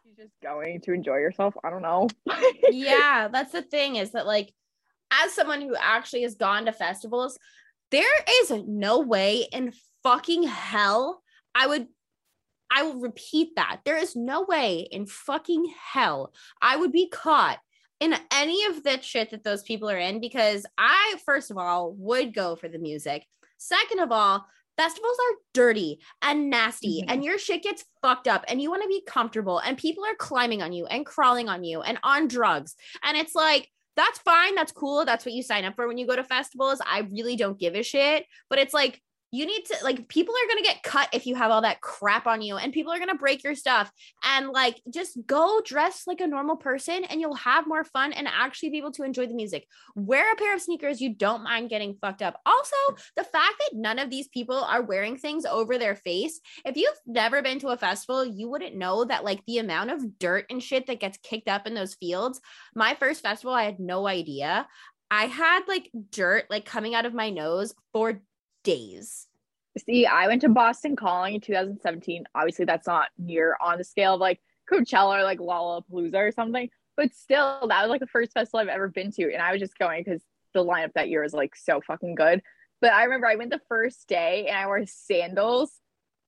she's 0.03 0.17
just 0.17 0.33
going 0.41 0.81
to 0.81 0.93
enjoy 0.93 1.17
yourself. 1.17 1.55
I 1.63 1.69
don't 1.69 1.81
know. 1.81 2.09
yeah, 2.69 3.29
that's 3.31 3.51
the 3.51 3.61
thing 3.61 3.95
is 3.95 4.11
that 4.11 4.27
like, 4.27 4.53
as 5.11 5.33
someone 5.33 5.61
who 5.61 5.75
actually 5.79 6.23
has 6.23 6.35
gone 6.35 6.65
to 6.65 6.71
festivals, 6.71 7.37
there 7.91 8.03
is 8.41 8.51
no 8.67 8.99
way 8.99 9.47
in 9.51 9.73
fucking 10.01 10.43
hell 10.43 11.21
I 11.55 11.67
would 11.67 11.87
I 12.71 12.83
will 12.83 12.99
repeat 12.99 13.55
that. 13.55 13.81
There 13.85 13.97
is 13.97 14.15
no 14.15 14.43
way 14.43 14.87
in 14.91 15.05
fucking 15.05 15.71
hell 15.91 16.33
I 16.61 16.75
would 16.75 16.91
be 16.91 17.09
caught 17.09 17.59
in 17.99 18.15
any 18.31 18.65
of 18.65 18.83
that 18.83 19.03
shit 19.03 19.31
that 19.31 19.43
those 19.43 19.63
people 19.63 19.89
are 19.89 19.97
in 19.97 20.19
because 20.19 20.65
I, 20.77 21.15
first 21.25 21.51
of 21.51 21.57
all, 21.57 21.93
would 21.93 22.33
go 22.33 22.55
for 22.55 22.67
the 22.67 22.79
music. 22.79 23.25
Second 23.57 23.99
of 23.99 24.11
all, 24.11 24.45
festivals 24.75 25.17
are 25.17 25.37
dirty 25.53 25.99
and 26.21 26.49
nasty 26.49 27.01
mm-hmm. 27.01 27.11
and 27.11 27.23
your 27.23 27.37
shit 27.37 27.63
gets 27.63 27.85
fucked 28.01 28.27
up 28.27 28.43
and 28.47 28.61
you 28.61 28.69
want 28.69 28.81
to 28.81 28.87
be 28.87 29.03
comfortable 29.07 29.59
and 29.59 29.77
people 29.77 30.03
are 30.03 30.15
climbing 30.15 30.61
on 30.61 30.73
you 30.73 30.85
and 30.87 31.05
crawling 31.05 31.47
on 31.47 31.63
you 31.63 31.81
and 31.81 31.99
on 32.03 32.27
drugs. 32.27 32.75
And 33.03 33.15
it's 33.15 33.35
like, 33.35 33.69
that's 33.95 34.19
fine. 34.19 34.55
That's 34.55 34.71
cool. 34.71 35.05
That's 35.05 35.25
what 35.25 35.33
you 35.33 35.43
sign 35.43 35.65
up 35.65 35.75
for 35.75 35.87
when 35.87 35.97
you 35.97 36.07
go 36.07 36.15
to 36.15 36.23
festivals. 36.23 36.81
I 36.85 37.07
really 37.11 37.35
don't 37.35 37.59
give 37.59 37.75
a 37.75 37.83
shit. 37.83 38.25
But 38.49 38.59
it's 38.59 38.73
like, 38.73 39.01
you 39.33 39.47
need 39.47 39.65
to 39.65 39.75
like 39.83 40.07
people 40.07 40.35
are 40.35 40.47
going 40.47 40.63
to 40.63 40.69
get 40.69 40.83
cut 40.83 41.09
if 41.11 41.25
you 41.25 41.33
have 41.33 41.49
all 41.49 41.63
that 41.63 41.81
crap 41.81 42.27
on 42.27 42.43
you 42.43 42.55
and 42.57 42.71
people 42.71 42.93
are 42.93 42.99
going 42.99 43.09
to 43.09 43.15
break 43.15 43.43
your 43.43 43.55
stuff 43.55 43.91
and 44.23 44.49
like 44.49 44.79
just 44.93 45.17
go 45.25 45.59
dress 45.65 46.03
like 46.05 46.21
a 46.21 46.27
normal 46.27 46.55
person 46.55 47.03
and 47.05 47.19
you'll 47.19 47.33
have 47.33 47.65
more 47.65 47.83
fun 47.83 48.13
and 48.13 48.27
actually 48.27 48.69
be 48.69 48.77
able 48.77 48.91
to 48.91 49.01
enjoy 49.01 49.25
the 49.25 49.33
music. 49.33 49.65
Wear 49.95 50.31
a 50.31 50.35
pair 50.35 50.53
of 50.53 50.61
sneakers 50.61 51.01
you 51.01 51.15
don't 51.15 51.43
mind 51.43 51.71
getting 51.71 51.97
fucked 51.99 52.21
up. 52.21 52.39
Also 52.45 52.75
the 53.17 53.23
fact 53.23 53.55
that 53.59 53.71
none 53.73 53.97
of 53.97 54.11
these 54.11 54.27
people 54.27 54.63
are 54.63 54.83
wearing 54.83 55.17
things 55.17 55.45
over 55.45 55.79
their 55.79 55.95
face 55.95 56.39
if 56.63 56.77
you've 56.77 56.93
never 57.07 57.41
been 57.41 57.57
to 57.59 57.69
a 57.69 57.77
festival 57.77 58.23
you 58.23 58.47
wouldn't 58.47 58.75
know 58.75 59.03
that 59.03 59.23
like 59.23 59.43
the 59.47 59.57
amount 59.57 59.89
of 59.89 60.19
dirt 60.19 60.45
and 60.51 60.61
shit 60.61 60.85
that 60.85 60.99
gets 60.99 61.17
kicked 61.23 61.47
up 61.47 61.65
in 61.65 61.73
those 61.73 61.95
fields. 61.95 62.39
My 62.75 62.93
first 62.93 63.23
festival 63.23 63.55
i 63.55 63.63
had 63.63 63.79
no 63.79 64.07
idea. 64.07 64.67
I 65.09 65.25
had 65.25 65.61
like 65.67 65.89
dirt 66.11 66.45
like 66.51 66.65
coming 66.65 66.93
out 66.93 67.07
of 67.07 67.13
my 67.15 67.31
nose 67.31 67.73
for 67.93 68.21
days. 68.63 69.27
See, 69.85 70.05
I 70.05 70.27
went 70.27 70.41
to 70.41 70.49
Boston 70.49 70.95
Calling 70.95 71.35
in 71.35 71.41
2017. 71.41 72.25
Obviously, 72.35 72.65
that's 72.65 72.87
not 72.87 73.07
near 73.17 73.57
on 73.61 73.77
the 73.77 73.83
scale 73.83 74.15
of 74.15 74.21
like 74.21 74.39
Coachella 74.71 75.19
or 75.19 75.23
like 75.23 75.39
Lollapalooza 75.39 76.15
or 76.15 76.31
something, 76.31 76.69
but 76.95 77.13
still, 77.13 77.67
that 77.67 77.81
was 77.81 77.89
like 77.89 77.99
the 77.99 78.07
first 78.07 78.33
festival 78.33 78.59
I've 78.59 78.67
ever 78.67 78.87
been 78.87 79.11
to. 79.13 79.33
And 79.33 79.41
I 79.41 79.51
was 79.51 79.59
just 79.59 79.77
going 79.77 80.03
because 80.03 80.21
the 80.53 80.63
lineup 80.63 80.93
that 80.93 81.09
year 81.09 81.23
was 81.23 81.33
like 81.33 81.55
so 81.55 81.81
fucking 81.81 82.15
good. 82.15 82.41
But 82.81 82.93
I 82.93 83.03
remember 83.03 83.27
I 83.27 83.35
went 83.35 83.49
the 83.49 83.61
first 83.67 84.07
day 84.07 84.47
and 84.47 84.57
I 84.57 84.67
wore 84.67 84.85
sandals. 84.85 85.71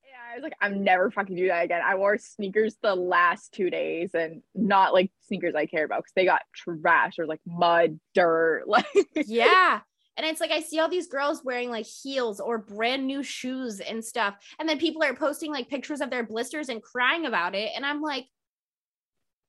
And 0.06 0.32
I 0.32 0.36
was 0.36 0.44
like, 0.44 0.56
I'm 0.62 0.84
never 0.84 1.12
fucking 1.12 1.36
do 1.36 1.48
that 1.48 1.66
again. 1.66 1.82
I 1.86 1.96
wore 1.96 2.18
sneakers 2.18 2.78
the 2.82 2.96
last 2.96 3.52
two 3.54 3.70
days 3.70 4.12
and 4.16 4.42
not 4.56 4.94
like 4.94 5.12
sneakers 5.28 5.54
I 5.54 5.66
care 5.66 5.86
about 5.86 6.00
because 6.00 6.14
they 6.16 6.26
got 6.26 6.42
trash 6.56 7.20
or 7.20 7.28
like 7.28 7.42
mud, 7.46 8.00
dirt. 8.14 8.64
Like, 8.68 8.86
yeah. 9.14 9.82
And 10.18 10.26
it's 10.26 10.40
like 10.40 10.52
I 10.52 10.62
see 10.62 10.80
all 10.80 10.90
these 10.90 11.08
girls 11.08 11.44
wearing 11.44 11.70
like 11.70 11.86
heels 11.86 12.40
or 12.40 12.58
brand 12.58 13.06
new 13.06 13.22
shoes 13.22 13.80
and 13.80 14.04
stuff. 14.04 14.36
And 14.60 14.68
then 14.68 14.80
people 14.80 15.04
are 15.04 15.14
posting 15.14 15.52
like 15.52 15.70
pictures 15.70 16.02
of 16.02 16.10
their 16.10 16.24
blisters 16.24 16.70
and 16.70 16.82
crying 16.82 17.26
about 17.26 17.56
it. 17.56 17.72
And 17.76 17.86
I'm 17.86 18.02
like, 18.02 18.28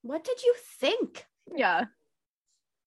what 0.03 0.25
did 0.25 0.43
you 0.43 0.55
think? 0.81 1.25
Yeah. 1.55 1.85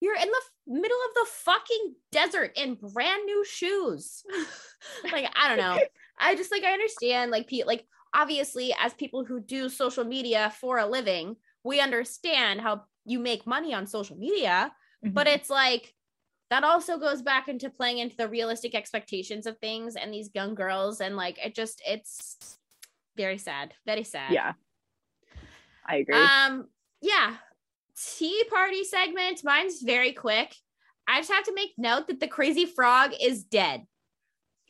You're 0.01 0.15
in 0.15 0.29
the 0.29 0.41
middle 0.67 0.97
of 1.09 1.13
the 1.15 1.27
fucking 1.31 1.95
desert 2.11 2.51
in 2.55 2.75
brand 2.75 3.25
new 3.25 3.45
shoes. 3.45 4.23
like, 5.11 5.29
I 5.35 5.49
don't 5.49 5.57
know. 5.57 5.79
I 6.17 6.35
just 6.35 6.51
like 6.51 6.63
I 6.63 6.71
understand 6.71 7.31
like 7.31 7.47
Pete, 7.47 7.67
like 7.67 7.85
obviously 8.13 8.73
as 8.79 8.93
people 8.93 9.23
who 9.23 9.39
do 9.39 9.69
social 9.69 10.03
media 10.03 10.53
for 10.59 10.77
a 10.77 10.85
living, 10.85 11.35
we 11.63 11.79
understand 11.79 12.61
how 12.61 12.83
you 13.05 13.19
make 13.19 13.47
money 13.47 13.73
on 13.73 13.87
social 13.87 14.17
media, 14.17 14.71
mm-hmm. 15.03 15.13
but 15.13 15.27
it's 15.27 15.49
like 15.49 15.93
that 16.49 16.63
also 16.63 16.97
goes 16.97 17.21
back 17.21 17.47
into 17.47 17.69
playing 17.69 17.99
into 17.99 18.17
the 18.17 18.27
realistic 18.27 18.73
expectations 18.75 19.45
of 19.45 19.57
things 19.59 19.95
and 19.95 20.13
these 20.13 20.31
young 20.33 20.55
girls 20.55 21.01
and 21.01 21.15
like 21.15 21.37
it 21.43 21.53
just 21.55 21.81
it's 21.87 22.57
Very 23.15 23.37
sad. 23.37 23.73
Very 23.85 24.03
sad. 24.03 24.31
Yeah. 24.31 24.53
I 25.85 25.97
agree. 25.97 26.15
Um, 26.15 26.67
yeah. 27.01 27.35
Tea 27.97 28.43
party 28.49 28.83
segment. 28.83 29.43
Mine's 29.43 29.81
very 29.81 30.13
quick. 30.13 30.55
I 31.07 31.19
just 31.19 31.31
have 31.31 31.43
to 31.45 31.53
make 31.53 31.71
note 31.77 32.07
that 32.07 32.19
the 32.19 32.27
crazy 32.27 32.65
frog 32.65 33.11
is 33.19 33.43
dead. 33.43 33.85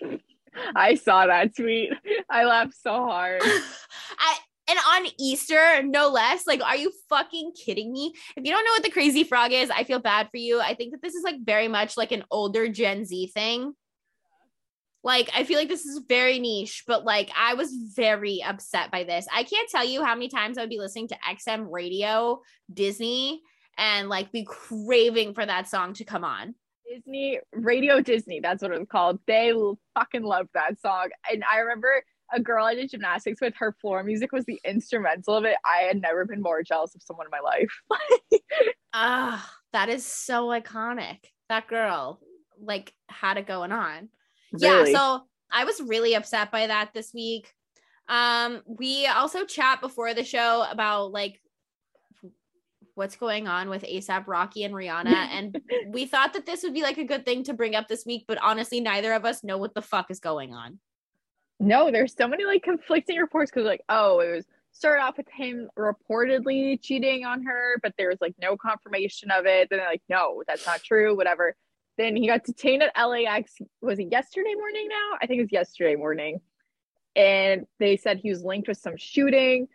I 0.76 0.96
saw 0.96 1.28
that 1.28 1.56
tweet. 1.56 1.92
I 2.30 2.46
laughed 2.46 2.76
so 2.82 2.92
hard. 2.92 3.42
I 4.20 4.38
and 4.70 4.80
on 4.88 5.12
Easter, 5.20 5.82
no 5.84 6.10
less. 6.10 6.46
Like, 6.46 6.62
are 6.62 6.76
you 6.76 6.92
fucking 7.10 7.54
kidding 7.54 7.92
me? 7.92 8.14
If 8.36 8.46
you 8.46 8.52
don't 8.52 8.64
know 8.66 8.72
what 8.72 8.84
the 8.84 8.92
crazy 8.92 9.24
frog 9.24 9.52
is, 9.52 9.70
I 9.70 9.84
feel 9.84 10.00
bad 10.00 10.30
for 10.30 10.38
you. 10.38 10.60
I 10.60 10.76
think 10.76 10.92
that 10.92 11.02
this 11.02 11.16
is 11.16 11.24
like 11.24 11.38
very 11.44 11.68
much 11.68 11.98
like 11.98 12.12
an 12.12 12.24
older 12.32 12.68
Gen 12.68 13.06
Z 13.06 13.28
thing. 13.34 13.74
Like, 15.04 15.30
I 15.34 15.46
feel 15.46 15.58
like 15.58 15.70
this 15.70 15.86
is 15.86 16.02
very 16.10 16.40
niche, 16.40 16.84
but 16.86 17.06
like, 17.06 17.32
I 17.38 17.54
was 17.54 17.74
very 17.96 18.44
upset 18.44 18.92
by 18.92 19.06
this. 19.06 19.28
I 19.34 19.44
can't 19.44 19.70
tell 19.70 19.86
you 19.86 20.04
how 20.04 20.14
many 20.14 20.28
times 20.28 20.58
I 20.58 20.62
would 20.62 20.70
be 20.70 20.80
listening 20.80 21.08
to 21.08 21.18
XM 21.28 21.68
radio, 21.70 22.42
Disney, 22.74 23.42
and 23.78 24.10
like 24.10 24.32
be 24.32 24.44
craving 24.44 25.34
for 25.34 25.46
that 25.46 25.70
song 25.70 25.94
to 25.94 26.04
come 26.04 26.26
on. 26.26 26.54
Disney, 26.90 27.40
Radio 27.54 28.02
Disney, 28.02 28.40
that's 28.40 28.62
what 28.62 28.72
it 28.72 28.80
was 28.80 28.88
called. 28.90 29.20
They 29.26 29.54
fucking 29.96 30.24
loved 30.24 30.50
that 30.54 30.82
song. 30.82 31.10
And 31.32 31.44
I 31.50 31.60
remember 31.60 32.04
a 32.34 32.40
girl 32.40 32.66
I 32.66 32.76
did 32.76 32.90
gymnastics 32.90 33.42
with, 33.42 33.54
her 33.58 33.76
floor 33.82 34.04
music 34.04 34.32
was 34.32 34.46
the 34.46 34.60
instrumental 34.64 35.36
of 35.36 35.46
it. 35.46 35.56
I 35.66 35.84
had 35.84 36.02
never 36.02 36.26
been 36.26 36.42
more 36.42 36.64
jealous 36.64 36.96
of 36.96 37.02
someone 37.02 37.28
in 37.28 37.32
my 37.32 37.40
life. 37.40 38.42
Ah, 38.92 39.48
that 39.72 39.88
is 39.88 40.04
so 40.04 40.48
iconic. 40.48 41.18
That 41.48 41.68
girl, 41.68 42.20
like, 42.60 42.92
had 43.08 43.38
it 43.38 43.46
going 43.46 43.72
on. 43.72 44.10
Really? 44.52 44.92
Yeah, 44.92 44.98
so 44.98 45.22
I 45.52 45.64
was 45.66 45.80
really 45.80 46.16
upset 46.16 46.52
by 46.52 46.66
that 46.66 46.90
this 46.96 47.14
week. 47.14 47.54
Um, 48.08 48.64
we 48.66 49.06
also 49.06 49.46
chat 49.46 49.80
before 49.80 50.16
the 50.16 50.24
show 50.24 50.66
about 50.72 51.12
like 51.12 51.40
what's 52.96 53.16
going 53.16 53.48
on 53.48 53.70
with 53.70 53.84
ASAP 53.84 54.26
Rocky 54.28 54.64
and 54.64 54.74
Rihanna. 54.74 55.14
And 55.32 55.62
we 55.88 56.06
thought 56.06 56.34
that 56.34 56.46
this 56.46 56.64
would 56.64 56.74
be 56.74 56.82
like 56.82 56.98
a 56.98 57.06
good 57.06 57.26
thing 57.26 57.44
to 57.44 57.54
bring 57.54 57.76
up 57.76 57.88
this 57.88 58.06
week, 58.06 58.26
but 58.28 58.38
honestly, 58.42 58.82
neither 58.82 59.14
of 59.14 59.26
us 59.26 59.44
know 59.44 59.58
what 59.58 59.74
the 59.74 59.82
fuck 59.82 60.12
is 60.12 60.20
going 60.20 60.54
on. 60.54 60.80
No, 61.60 61.92
there's 61.92 62.16
so 62.16 62.28
many 62.28 62.46
like 62.46 62.64
conflicting 62.64 63.18
reports 63.18 63.52
because 63.52 63.66
like, 63.66 63.82
oh, 63.90 64.20
it 64.20 64.32
was 64.32 64.46
started 64.72 65.02
off 65.02 65.18
with 65.18 65.28
him 65.30 65.70
reportedly 65.78 66.82
cheating 66.82 67.26
on 67.26 67.44
her, 67.44 67.80
but 67.84 67.94
there 67.98 68.10
was 68.10 68.22
like 68.22 68.36
no 68.42 68.56
confirmation 68.56 69.30
of 69.32 69.46
it. 69.46 69.70
Then 69.70 69.80
they're 69.80 69.90
like, 69.90 70.04
no, 70.08 70.44
that's 70.48 70.66
not 70.66 70.82
true, 70.82 71.16
whatever. 71.16 71.56
Then 71.98 72.16
he 72.16 72.28
got 72.28 72.46
detained 72.46 72.84
at 72.84 73.08
LAX. 73.08 73.56
Was 73.82 74.00
it 74.00 74.08
yesterday 74.10 74.54
morning 74.56 74.88
now? 74.88 75.18
I 75.22 75.28
think 75.28 75.40
it 75.40 75.44
was 75.44 75.52
yesterday 75.52 75.96
morning. 75.96 76.40
And 77.16 77.66
they 77.80 77.98
said 77.98 78.20
he 78.20 78.30
was 78.30 78.44
linked 78.44 78.70
with 78.70 78.78
some 78.78 78.96
shooting, 78.96 79.68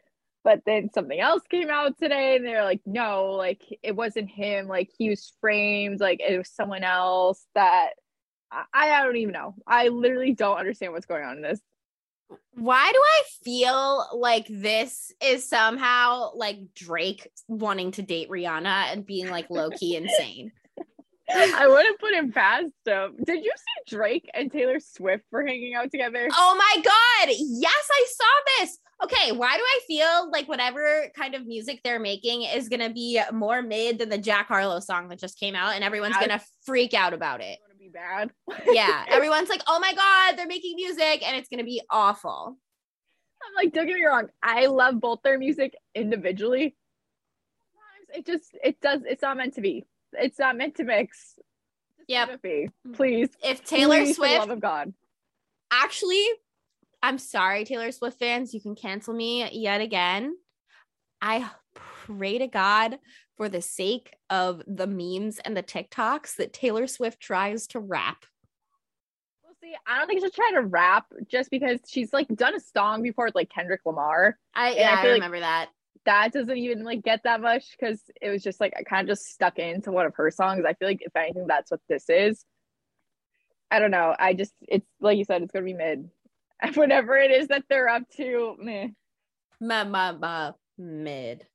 but 0.42 0.60
then 0.64 0.88
something 0.94 1.20
else 1.20 1.42
came 1.50 1.68
out 1.68 1.98
today 1.98 2.36
and 2.36 2.46
they're 2.46 2.64
like, 2.64 2.80
no, 2.86 3.32
like 3.32 3.62
it 3.82 3.94
wasn't 3.94 4.30
him. 4.30 4.68
Like 4.68 4.90
he 4.96 5.10
was 5.10 5.34
framed, 5.38 6.00
like 6.00 6.20
it 6.20 6.38
was 6.38 6.48
someone 6.48 6.84
else 6.84 7.44
that 7.54 7.90
I, 8.50 8.64
I 8.72 9.02
don't 9.02 9.16
even 9.16 9.32
know. 9.32 9.54
I 9.66 9.88
literally 9.88 10.32
don't 10.32 10.56
understand 10.56 10.94
what's 10.94 11.06
going 11.06 11.24
on 11.24 11.36
in 11.36 11.42
this. 11.42 11.60
Why 12.54 12.90
do 12.92 12.98
I 12.98 13.22
feel 13.42 14.06
like 14.18 14.46
this 14.48 15.12
is 15.20 15.48
somehow 15.48 16.30
like 16.34 16.58
Drake 16.74 17.28
wanting 17.48 17.90
to 17.92 18.02
date 18.02 18.30
Rihanna 18.30 18.92
and 18.92 19.04
being 19.04 19.28
like 19.28 19.50
low 19.50 19.70
key 19.70 19.96
insane? 19.96 20.52
I 21.28 21.66
wouldn't 21.66 21.98
put 21.98 22.12
him 22.12 22.32
past 22.32 22.66
him. 22.84 23.16
Did 23.24 23.44
you 23.44 23.52
see 23.56 23.96
Drake 23.96 24.28
and 24.34 24.52
Taylor 24.52 24.78
Swift 24.78 25.24
were 25.32 25.44
hanging 25.44 25.74
out 25.74 25.90
together? 25.90 26.28
Oh 26.32 26.54
my 26.56 26.82
god. 26.82 27.34
Yes, 27.38 27.88
I 27.90 28.06
saw 28.08 28.60
this. 28.60 28.78
Okay, 29.02 29.32
why 29.32 29.56
do 29.56 29.62
I 29.62 29.80
feel 29.86 30.30
like 30.30 30.48
whatever 30.48 31.08
kind 31.16 31.34
of 31.34 31.46
music 31.46 31.80
they're 31.82 31.98
making 31.98 32.42
is 32.42 32.68
going 32.68 32.80
to 32.80 32.90
be 32.90 33.20
more 33.32 33.60
mid 33.62 33.98
than 33.98 34.08
the 34.08 34.18
Jack 34.18 34.48
Harlow 34.48 34.80
song 34.80 35.08
that 35.08 35.18
just 35.18 35.38
came 35.38 35.54
out 35.54 35.74
and 35.74 35.82
everyone's 35.82 36.16
going 36.16 36.28
to 36.28 36.40
freak 36.64 36.94
out 36.94 37.12
about 37.12 37.40
it? 37.40 37.58
Be 37.84 37.90
bad. 37.90 38.30
Yeah, 38.72 39.04
everyone's 39.08 39.50
like, 39.50 39.60
"Oh 39.66 39.78
my 39.78 39.92
god, 39.92 40.38
they're 40.38 40.46
making 40.46 40.76
music 40.76 41.22
and 41.22 41.36
it's 41.36 41.50
going 41.50 41.58
to 41.58 41.64
be 41.64 41.82
awful." 41.90 42.56
I'm 43.46 43.54
like, 43.62 43.74
don't 43.74 43.86
get 43.86 43.96
me 43.96 44.06
wrong. 44.06 44.28
I 44.42 44.66
love 44.66 45.00
both 45.00 45.20
their 45.22 45.38
music 45.38 45.74
individually. 45.94 46.76
Sometimes 47.74 48.18
it 48.18 48.32
just 48.32 48.56
it 48.64 48.80
does 48.80 49.02
it's 49.04 49.20
not 49.20 49.36
meant 49.36 49.54
to 49.56 49.60
be. 49.60 49.84
It's 50.14 50.38
not 50.38 50.56
meant 50.56 50.76
to 50.76 50.84
mix. 50.84 51.38
Yep. 52.08 52.40
be. 52.40 52.48
Mm-hmm. 52.48 52.92
Please. 52.94 53.28
If 53.42 53.64
Taylor 53.64 53.98
please, 53.98 54.16
Swift 54.16 54.38
love 54.38 54.50
of 54.50 54.60
God. 54.60 54.94
actually, 55.70 56.24
I'm 57.02 57.18
sorry, 57.18 57.66
Taylor 57.66 57.92
Swift 57.92 58.18
fans, 58.18 58.54
you 58.54 58.62
can 58.62 58.76
cancel 58.76 59.12
me 59.12 59.46
yet 59.52 59.82
again. 59.82 60.34
I 61.20 61.50
pray 61.74 62.38
to 62.38 62.46
God 62.46 62.98
for 63.36 63.48
the 63.48 63.60
sake 63.62 64.14
of 64.30 64.62
the 64.66 64.86
memes 64.86 65.38
and 65.40 65.56
the 65.56 65.62
TikToks 65.62 66.36
that 66.36 66.52
Taylor 66.52 66.86
Swift 66.86 67.20
tries 67.20 67.66
to 67.68 67.80
rap. 67.80 68.24
We'll 69.44 69.54
see. 69.60 69.74
I 69.86 69.98
don't 69.98 70.06
think 70.06 70.22
she's 70.22 70.32
trying 70.32 70.54
to 70.54 70.62
rap 70.62 71.06
just 71.28 71.50
because 71.50 71.80
she's 71.86 72.12
like 72.12 72.28
done 72.28 72.54
a 72.54 72.60
song 72.60 73.02
before 73.02 73.26
with 73.26 73.34
like 73.34 73.50
Kendrick 73.50 73.80
Lamar. 73.84 74.38
I 74.54 74.74
Yeah, 74.74 74.90
I 74.90 74.98
I, 74.98 75.02
feel 75.02 75.10
like- 75.12 75.18
remember 75.18 75.40
that. 75.40 75.70
That 76.06 76.32
doesn't 76.34 76.58
even 76.58 76.84
like 76.84 77.02
get 77.02 77.22
that 77.24 77.40
much 77.40 77.64
because 77.78 77.98
it 78.20 78.28
was 78.28 78.42
just 78.42 78.60
like 78.60 78.74
I 78.78 78.82
kind 78.82 79.08
of 79.08 79.16
just 79.16 79.26
stuck 79.30 79.58
into 79.58 79.90
one 79.90 80.04
of 80.04 80.14
her 80.16 80.30
songs. 80.30 80.62
I 80.68 80.74
feel 80.74 80.86
like 80.86 81.00
if 81.00 81.16
anything, 81.16 81.46
that's 81.46 81.70
what 81.70 81.80
this 81.88 82.04
is. 82.10 82.44
I 83.70 83.78
don't 83.78 83.90
know. 83.90 84.14
I 84.18 84.34
just 84.34 84.52
it's 84.68 84.86
like 85.00 85.16
you 85.16 85.24
said, 85.24 85.40
it's 85.42 85.50
gonna 85.50 85.64
be 85.64 85.72
mid. 85.72 86.10
Whatever 86.74 87.16
it 87.16 87.30
is 87.30 87.48
that 87.48 87.64
they're 87.70 87.88
up 87.88 88.02
to, 88.18 88.54
meh. 88.58 88.88
Ma, 89.62 89.84
ma, 89.84 90.12
ma, 90.12 90.52
mid. 90.76 91.46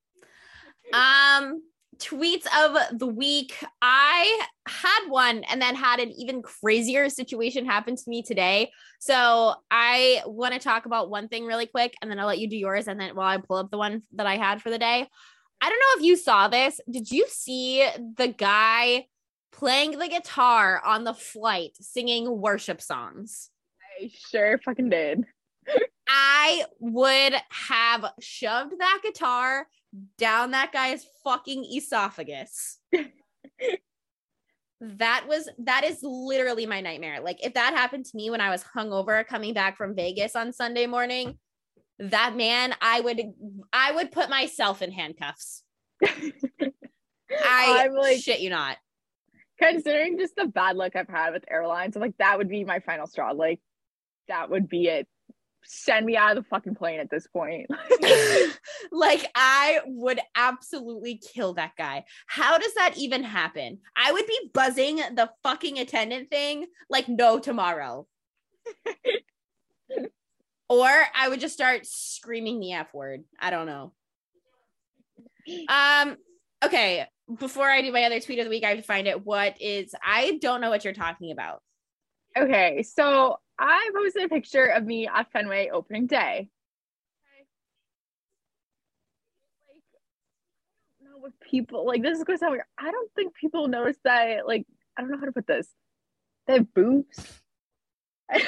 Um, 0.93 1.61
tweets 1.99 2.45
of 2.57 2.97
the 2.97 3.05
week. 3.05 3.53
I 3.81 4.41
had 4.67 5.09
one 5.09 5.43
and 5.43 5.61
then 5.61 5.75
had 5.75 5.99
an 5.99 6.11
even 6.11 6.41
crazier 6.41 7.09
situation 7.09 7.65
happen 7.65 7.95
to 7.95 8.03
me 8.07 8.23
today. 8.23 8.71
So 8.99 9.55
I 9.69 10.21
want 10.25 10.53
to 10.53 10.59
talk 10.59 10.85
about 10.85 11.09
one 11.09 11.27
thing 11.27 11.45
really 11.45 11.67
quick 11.67 11.93
and 12.01 12.09
then 12.09 12.19
I'll 12.19 12.27
let 12.27 12.39
you 12.39 12.49
do 12.49 12.57
yours. 12.57 12.87
And 12.87 12.99
then 12.99 13.15
while 13.15 13.27
I 13.27 13.37
pull 13.37 13.57
up 13.57 13.69
the 13.69 13.77
one 13.77 14.03
that 14.13 14.25
I 14.25 14.37
had 14.37 14.61
for 14.61 14.69
the 14.69 14.79
day, 14.79 15.07
I 15.61 15.69
don't 15.69 15.79
know 15.79 15.99
if 15.99 16.05
you 16.05 16.15
saw 16.15 16.47
this. 16.47 16.79
Did 16.89 17.11
you 17.11 17.25
see 17.27 17.85
the 18.15 18.29
guy 18.29 19.07
playing 19.51 19.99
the 19.99 20.07
guitar 20.07 20.81
on 20.83 21.03
the 21.03 21.13
flight 21.13 21.71
singing 21.81 22.39
worship 22.39 22.81
songs? 22.81 23.49
I 24.01 24.09
sure 24.31 24.57
fucking 24.59 24.89
did. 24.89 25.25
I 26.07 26.65
would 26.79 27.33
have 27.49 28.05
shoved 28.19 28.79
that 28.79 29.01
guitar 29.03 29.67
down 30.17 30.51
that 30.51 30.71
guy's 30.71 31.05
fucking 31.23 31.65
esophagus. 31.65 32.79
that 34.81 35.25
was 35.27 35.49
that 35.59 35.83
is 35.83 35.99
literally 36.03 36.65
my 36.65 36.81
nightmare. 36.81 37.19
Like 37.21 37.43
if 37.45 37.53
that 37.55 37.73
happened 37.73 38.05
to 38.05 38.15
me 38.15 38.29
when 38.29 38.41
I 38.41 38.49
was 38.49 38.63
hungover 38.63 39.25
coming 39.25 39.53
back 39.53 39.77
from 39.77 39.95
Vegas 39.95 40.35
on 40.35 40.53
Sunday 40.53 40.87
morning, 40.87 41.37
that 41.99 42.35
man, 42.35 42.73
I 42.81 43.01
would 43.01 43.21
I 43.73 43.91
would 43.91 44.11
put 44.11 44.29
myself 44.29 44.81
in 44.81 44.91
handcuffs. 44.91 45.63
I 46.05 46.71
I'm 47.85 47.93
like 47.93 48.19
shit 48.19 48.39
you 48.39 48.49
not. 48.49 48.77
considering 49.59 50.17
just 50.17 50.35
the 50.35 50.47
bad 50.47 50.77
luck 50.77 50.95
I've 50.95 51.09
had 51.09 51.33
with 51.33 51.43
airlines, 51.49 51.95
I'm 51.95 52.01
like 52.01 52.17
that 52.19 52.37
would 52.37 52.49
be 52.49 52.63
my 52.63 52.79
final 52.79 53.07
straw. 53.07 53.31
Like 53.31 53.59
that 54.29 54.49
would 54.49 54.69
be 54.69 54.87
it. 54.87 55.07
Send 55.63 56.05
me 56.05 56.15
out 56.17 56.37
of 56.37 56.43
the 56.43 56.49
fucking 56.49 56.75
plane 56.75 56.99
at 56.99 57.09
this 57.09 57.27
point. 57.27 57.67
like 58.91 59.29
I 59.35 59.81
would 59.85 60.19
absolutely 60.35 61.21
kill 61.33 61.53
that 61.53 61.73
guy. 61.77 62.05
How 62.27 62.57
does 62.57 62.73
that 62.75 62.97
even 62.97 63.23
happen? 63.23 63.79
I 63.95 64.11
would 64.11 64.25
be 64.25 64.51
buzzing 64.53 64.97
the 64.97 65.29
fucking 65.43 65.77
attendant 65.77 66.29
thing 66.29 66.65
like 66.89 67.07
no 67.07 67.39
tomorrow. 67.39 68.07
or 70.69 70.89
I 71.15 71.29
would 71.29 71.39
just 71.39 71.53
start 71.53 71.85
screaming 71.85 72.59
the 72.59 72.73
F 72.73 72.93
word. 72.93 73.23
I 73.39 73.49
don't 73.49 73.67
know. 73.67 73.93
Um 75.67 76.17
okay, 76.63 77.05
before 77.37 77.69
I 77.69 77.81
do 77.81 77.91
my 77.91 78.03
other 78.03 78.19
tweet 78.19 78.39
of 78.39 78.45
the 78.45 78.49
week, 78.49 78.63
I 78.63 78.69
have 78.69 78.77
to 78.77 78.83
find 78.83 79.07
it. 79.07 79.25
What 79.25 79.61
is 79.61 79.93
I 80.03 80.39
don't 80.41 80.61
know 80.61 80.69
what 80.69 80.83
you're 80.83 80.93
talking 80.93 81.31
about. 81.31 81.61
Okay, 82.37 82.83
so 82.83 83.37
I 83.59 83.91
posted 83.93 84.23
a 84.23 84.29
picture 84.29 84.65
of 84.65 84.85
me 84.85 85.07
at 85.07 85.31
Fenway 85.31 85.69
opening 85.69 86.07
day. 86.07 86.49
Like, 87.27 87.47
I 91.01 91.11
don't 91.11 91.33
people 91.41 91.85
like. 91.85 92.01
This 92.01 92.17
is 92.17 92.23
going 92.23 92.37
to 92.37 92.39
sound 92.39 92.53
weird. 92.53 92.63
I 92.77 92.89
don't 92.89 93.11
think 93.15 93.35
people 93.35 93.67
notice 93.67 93.97
that. 94.05 94.47
Like, 94.47 94.65
I 94.97 95.01
don't 95.01 95.11
know 95.11 95.19
how 95.19 95.25
to 95.25 95.33
put 95.33 95.45
this. 95.45 95.67
They 96.47 96.53
have 96.53 96.73
boobs 96.73 97.41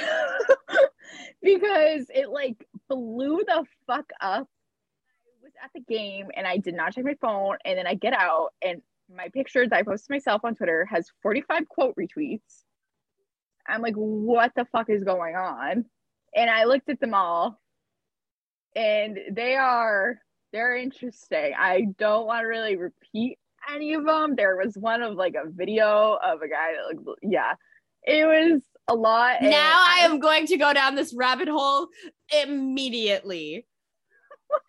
because 1.42 2.06
it 2.10 2.30
like 2.30 2.66
blew 2.90 3.44
the 3.46 3.66
fuck 3.86 4.10
up. 4.22 4.48
I 4.48 5.44
was 5.44 5.52
at 5.64 5.72
the 5.76 5.82
game 5.82 6.30
and 6.36 6.48
I 6.48 6.58
did 6.58 6.74
not 6.74 6.94
check 6.96 7.04
my 7.04 7.16
phone, 7.20 7.58
and 7.66 7.78
then 7.78 7.86
I 7.86 7.96
get 7.96 8.14
out 8.14 8.52
and 8.62 8.82
my 9.14 9.28
picture 9.28 9.68
that 9.68 9.78
I 9.78 9.84
posted 9.84 10.10
myself 10.10 10.46
on 10.46 10.56
Twitter 10.56 10.86
has 10.86 11.12
45 11.22 11.68
quote 11.68 11.96
retweets. 11.98 12.64
I'm 13.72 13.82
like, 13.82 13.96
what 13.96 14.52
the 14.56 14.66
fuck 14.72 14.90
is 14.90 15.04
going 15.04 15.36
on? 15.36 15.86
And 16.36 16.50
I 16.50 16.66
looked 16.66 16.90
at 16.90 17.00
them 17.00 17.14
all. 17.14 17.60
and 18.76 19.18
they 19.32 19.56
are 19.56 20.20
they're 20.54 20.76
interesting. 20.76 21.54
I 21.58 21.88
don't 21.98 22.26
want 22.26 22.44
to 22.44 22.48
really 22.48 22.76
repeat 22.76 23.38
any 23.74 23.94
of 23.94 24.06
them. 24.06 24.36
There 24.36 24.58
was 24.58 24.78
one 24.78 25.02
of 25.02 25.16
like 25.16 25.36
a 25.36 25.50
video 25.50 26.18
of 26.24 26.42
a 26.42 26.48
guy 26.48 26.74
that 26.74 27.04
looked 27.04 27.20
yeah. 27.24 27.54
It 28.04 28.26
was 28.26 28.62
a 28.88 28.96
lot. 28.96 29.42
Now 29.42 29.86
I 29.88 30.00
am 30.02 30.20
going 30.20 30.48
to 30.48 30.58
go 30.58 30.74
down 30.74 30.96
this 30.96 31.14
rabbit 31.14 31.48
hole 31.48 31.88
immediately. 32.44 33.66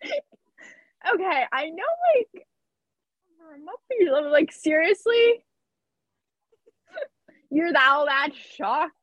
okay, 0.05 1.43
I 1.51 1.69
know 1.69 1.83
like 2.15 2.47
like 4.31 4.51
seriously? 4.51 5.43
You're 7.53 7.71
all 7.77 8.07
that 8.07 8.29
shocked? 8.55 8.93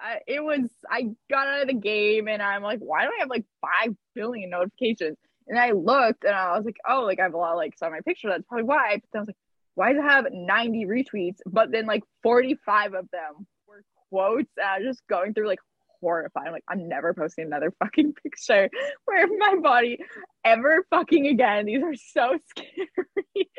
I, 0.00 0.20
it 0.26 0.44
was 0.44 0.70
I 0.88 1.10
got 1.28 1.48
out 1.48 1.62
of 1.62 1.68
the 1.68 1.74
game 1.74 2.28
and 2.28 2.40
I'm 2.40 2.62
like, 2.62 2.78
why 2.78 3.02
do 3.04 3.10
I 3.16 3.20
have 3.20 3.30
like 3.30 3.44
five 3.60 3.96
billion 4.14 4.50
notifications? 4.50 5.16
And 5.48 5.58
I 5.58 5.72
looked 5.72 6.24
and 6.24 6.34
I 6.34 6.56
was 6.56 6.64
like, 6.64 6.76
oh, 6.88 7.02
like 7.02 7.18
I 7.18 7.24
have 7.24 7.34
a 7.34 7.38
lot 7.38 7.52
of 7.52 7.56
likes 7.56 7.82
on 7.82 7.90
my 7.90 8.00
picture. 8.06 8.28
That's 8.28 8.44
probably 8.46 8.64
why. 8.64 9.00
But 9.00 9.02
then 9.12 9.18
I 9.18 9.22
was 9.22 9.28
like, 9.28 9.36
why 9.74 9.92
does 9.92 10.04
it 10.04 10.08
have 10.08 10.26
90 10.32 10.86
retweets? 10.86 11.38
But 11.44 11.72
then 11.72 11.86
like 11.86 12.04
45 12.22 12.94
of 12.94 13.10
them 13.10 13.46
were 13.66 13.82
quotes. 14.08 14.52
And 14.56 14.66
I 14.66 14.78
was 14.78 14.86
just 14.86 15.06
going 15.08 15.34
through 15.34 15.48
like 15.48 15.60
horrified. 16.00 16.46
I'm 16.46 16.52
like, 16.52 16.64
I'm 16.68 16.88
never 16.88 17.14
posting 17.14 17.46
another 17.46 17.72
fucking 17.80 18.14
picture 18.22 18.70
where 19.06 19.26
my 19.38 19.56
body 19.60 19.98
ever 20.44 20.86
fucking 20.90 21.26
again. 21.26 21.66
These 21.66 21.82
are 21.82 21.94
so 21.94 22.38
scary. 22.48 23.50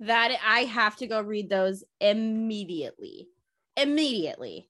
That 0.00 0.32
I 0.44 0.60
have 0.60 0.96
to 0.96 1.06
go 1.06 1.20
read 1.20 1.48
those 1.48 1.84
immediately 2.00 3.28
immediately. 3.76 4.68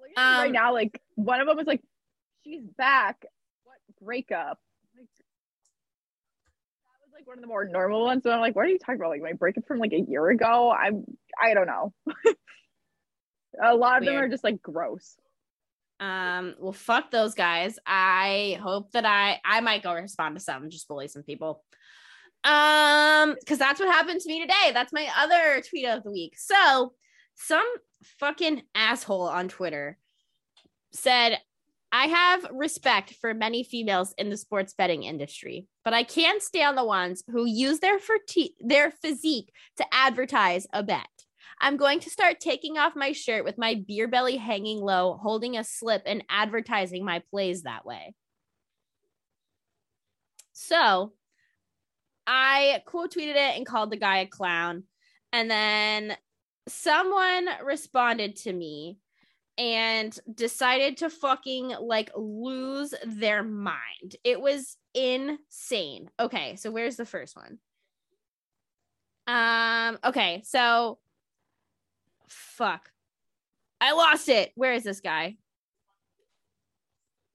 Like, 0.00 0.24
um, 0.24 0.42
right 0.42 0.52
now, 0.52 0.72
like 0.72 1.00
one 1.14 1.40
of 1.40 1.46
them 1.46 1.56
was 1.56 1.66
like, 1.66 1.82
"She's 2.44 2.62
back." 2.76 3.24
What 3.64 3.76
breakup? 4.00 4.58
Like, 4.96 5.08
that 5.18 7.04
was 7.04 7.12
like 7.12 7.26
one 7.26 7.38
of 7.38 7.42
the 7.42 7.48
more 7.48 7.64
normal 7.64 8.04
ones. 8.04 8.22
So 8.22 8.30
I'm 8.30 8.40
like, 8.40 8.56
"What 8.56 8.66
are 8.66 8.68
you 8.68 8.78
talking 8.78 8.96
about? 8.96 9.10
Like 9.10 9.22
my 9.22 9.32
breakup 9.32 9.66
from 9.66 9.78
like 9.78 9.92
a 9.92 10.00
year 10.00 10.28
ago?" 10.28 10.70
I'm, 10.70 11.04
I 11.40 11.54
don't 11.54 11.66
know. 11.66 11.92
a 13.62 13.74
lot 13.74 13.98
of 13.98 14.02
Weird. 14.02 14.16
them 14.16 14.24
are 14.24 14.28
just 14.28 14.44
like 14.44 14.62
gross. 14.62 15.16
Um, 15.98 16.54
well, 16.58 16.72
fuck 16.72 17.10
those 17.10 17.34
guys. 17.34 17.78
I 17.86 18.58
hope 18.62 18.92
that 18.92 19.06
I 19.06 19.40
I 19.44 19.60
might 19.60 19.82
go 19.82 19.94
respond 19.94 20.36
to 20.36 20.40
some, 20.40 20.70
just 20.70 20.88
bully 20.88 21.08
some 21.08 21.22
people. 21.22 21.64
Um, 22.44 23.34
because 23.40 23.58
that's 23.58 23.80
what 23.80 23.92
happened 23.92 24.20
to 24.20 24.28
me 24.28 24.40
today. 24.40 24.70
That's 24.72 24.92
my 24.92 25.08
other 25.18 25.62
tweet 25.68 25.86
of 25.86 26.04
the 26.04 26.12
week. 26.12 26.34
So 26.38 26.92
some 27.34 27.66
fucking 28.20 28.62
asshole 28.74 29.28
on 29.28 29.48
Twitter 29.48 29.98
said, 30.92 31.38
I 31.92 32.06
have 32.06 32.46
respect 32.52 33.14
for 33.20 33.32
many 33.32 33.62
females 33.62 34.14
in 34.18 34.28
the 34.28 34.36
sports 34.36 34.74
betting 34.74 35.04
industry, 35.04 35.66
but 35.84 35.94
I 35.94 36.02
can't 36.02 36.42
stand 36.42 36.76
the 36.76 36.84
ones 36.84 37.22
who 37.30 37.46
use 37.46 37.78
their 37.78 37.98
fati- 37.98 38.54
their 38.60 38.90
physique 38.90 39.52
to 39.76 39.86
advertise 39.92 40.66
a 40.72 40.82
bet. 40.82 41.06
I'm 41.60 41.76
going 41.76 42.00
to 42.00 42.10
start 42.10 42.40
taking 42.40 42.76
off 42.76 42.96
my 42.96 43.12
shirt 43.12 43.44
with 43.44 43.56
my 43.56 43.82
beer 43.86 44.08
belly 44.08 44.36
hanging 44.36 44.80
low, 44.80 45.18
holding 45.22 45.56
a 45.56 45.64
slip, 45.64 46.02
and 46.04 46.22
advertising 46.28 47.04
my 47.04 47.22
plays 47.30 47.62
that 47.62 47.86
way. 47.86 48.14
So 50.52 51.12
I 52.26 52.82
quote 52.86 53.14
tweeted 53.14 53.36
it 53.36 53.56
and 53.56 53.66
called 53.66 53.90
the 53.90 53.96
guy 53.96 54.18
a 54.18 54.26
clown. 54.26 54.84
And 55.32 55.50
then 55.50 56.16
someone 56.68 57.48
responded 57.64 58.36
to 58.36 58.52
me 58.52 58.98
and 59.58 60.18
decided 60.32 60.98
to 60.98 61.10
fucking 61.10 61.74
like 61.80 62.10
lose 62.16 62.94
their 63.04 63.42
mind. 63.42 64.16
It 64.24 64.40
was 64.40 64.76
insane. 64.94 66.10
Okay, 66.20 66.56
so 66.56 66.70
where's 66.70 66.96
the 66.96 67.06
first 67.06 67.36
one? 67.36 67.58
Um 69.26 69.98
okay, 70.04 70.42
so 70.44 70.98
fuck. 72.28 72.90
I 73.80 73.92
lost 73.92 74.28
it. 74.28 74.52
Where 74.54 74.72
is 74.72 74.84
this 74.84 75.00
guy? 75.00 75.36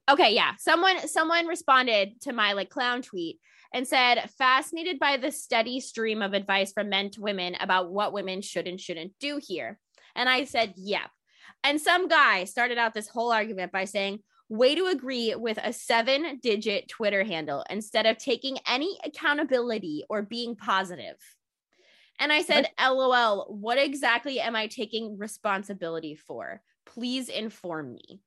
Okay, 0.10 0.34
yeah. 0.34 0.56
Someone 0.58 1.08
someone 1.08 1.48
responded 1.48 2.22
to 2.22 2.34
my 2.34 2.54
like 2.54 2.70
clown 2.70 3.02
tweet 3.02 3.40
and 3.74 3.88
said, 3.88 4.30
fascinated 4.38 5.00
by 5.00 5.18
the 5.18 5.32
steady 5.32 5.80
stream 5.80 6.22
of 6.22 6.34
advice 6.34 6.74
from 6.74 6.90
men 6.90 7.10
to 7.12 7.22
women 7.22 7.56
about 7.60 7.92
what 7.92 8.14
women 8.14 8.42
should 8.42 8.68
and 8.68 8.80
shouldn't 8.80 9.14
do 9.20 9.40
here. 9.42 9.80
And 10.16 10.28
I 10.28 10.44
said, 10.44 10.74
yep. 10.76 11.10
And 11.64 11.80
some 11.80 12.08
guy 12.08 12.44
started 12.44 12.78
out 12.78 12.94
this 12.94 13.08
whole 13.08 13.32
argument 13.32 13.72
by 13.72 13.86
saying, 13.86 14.20
way 14.50 14.76
to 14.76 14.88
agree 14.88 15.34
with 15.36 15.58
a 15.64 15.72
seven 15.72 16.40
digit 16.42 16.90
Twitter 16.90 17.24
handle 17.24 17.64
instead 17.70 18.06
of 18.06 18.18
taking 18.18 18.58
any 18.68 18.98
accountability 19.06 20.04
or 20.10 20.22
being 20.22 20.56
positive. 20.56 21.16
And 22.20 22.32
I 22.34 22.42
said, 22.42 22.68
what? 22.78 22.98
LOL, 22.98 23.48
what 23.50 23.78
exactly 23.78 24.40
am 24.42 24.56
I 24.56 24.68
taking 24.68 25.18
responsibility 25.18 26.16
for? 26.16 26.62
Please 26.86 27.30
inform 27.30 27.94
me. 27.94 28.20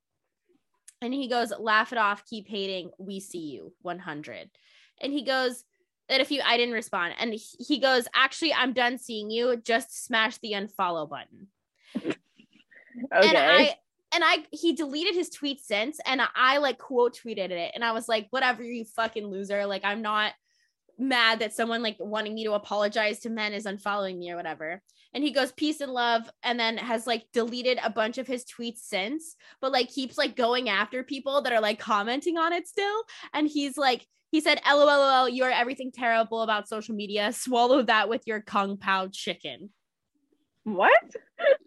And 1.03 1.13
he 1.13 1.29
goes, 1.29 1.53
laugh 1.59 1.93
it 1.93 1.99
off, 1.99 2.25
keep 2.25 2.49
hating. 2.49 2.91
We 2.99 3.21
see 3.21 3.51
you 3.53 3.75
100 3.83 4.49
and 5.01 5.13
he 5.13 5.23
goes 5.23 5.65
that 6.09 6.21
if 6.21 6.31
you 6.31 6.41
I 6.45 6.57
didn't 6.57 6.75
respond 6.75 7.15
and 7.19 7.35
he 7.35 7.79
goes 7.79 8.07
actually 8.15 8.53
I'm 8.53 8.73
done 8.73 8.99
seeing 8.99 9.31
you 9.31 9.57
just 9.57 10.05
smash 10.05 10.39
the 10.39 10.53
unfollow 10.53 11.09
button. 11.09 11.49
okay. 11.97 12.17
And 13.13 13.37
I 13.37 13.77
and 14.15 14.23
I 14.25 14.45
he 14.51 14.75
deleted 14.75 15.15
his 15.15 15.31
tweet 15.31 15.61
since 15.61 15.99
and 16.07 16.23
I 16.35 16.59
like 16.59 16.79
quote 16.79 17.19
tweeted 17.25 17.51
it 17.51 17.73
and 17.75 17.85
I 17.85 17.93
was 17.93 18.09
like 18.09 18.29
whatever 18.31 18.63
you 18.63 18.85
fucking 18.85 19.27
loser 19.27 19.67
like 19.67 19.85
I'm 19.85 20.03
not 20.03 20.33
mad 20.99 21.41
that 21.41 21.53
someone 21.53 21.83
like 21.83 21.97
wanting 21.99 22.35
me 22.35 22.45
to 22.45 22.53
apologize 22.53 23.21
to 23.21 23.31
men 23.31 23.53
is 23.53 23.67
unfollowing 23.67 24.19
me 24.19 24.31
or 24.31 24.37
whatever. 24.37 24.83
And 25.13 25.23
he 25.23 25.31
goes 25.31 25.53
peace 25.53 25.81
and 25.81 25.93
love 25.93 26.29
and 26.43 26.59
then 26.59 26.77
has 26.77 27.07
like 27.07 27.27
deleted 27.33 27.79
a 27.83 27.91
bunch 27.91 28.19
of 28.19 28.27
his 28.27 28.45
tweets 28.45 28.79
since, 28.79 29.37
but 29.61 29.73
like 29.73 29.89
keeps 29.89 30.19
like 30.19 30.37
going 30.37 30.69
after 30.69 31.05
people 31.05 31.43
that 31.43 31.53
are 31.53 31.61
like 31.61 31.79
commenting 31.79 32.37
on 32.37 32.53
it 32.53 32.67
still. 32.67 33.05
And 33.33 33.47
he's 33.47 33.77
like, 33.77 34.07
he 34.35 34.41
said, 34.41 34.61
LOL, 34.69 35.29
you 35.29 35.45
are 35.45 35.51
everything 35.51 35.93
terrible 35.93 36.43
about 36.43 36.67
social 36.67 36.93
media. 36.93 37.33
Swallow 37.33 37.83
that 37.83 38.09
with 38.09 38.27
your 38.27 38.41
Kung 38.41 38.77
Pao 38.77 39.07
chicken. 39.07 39.71
What? 40.65 40.91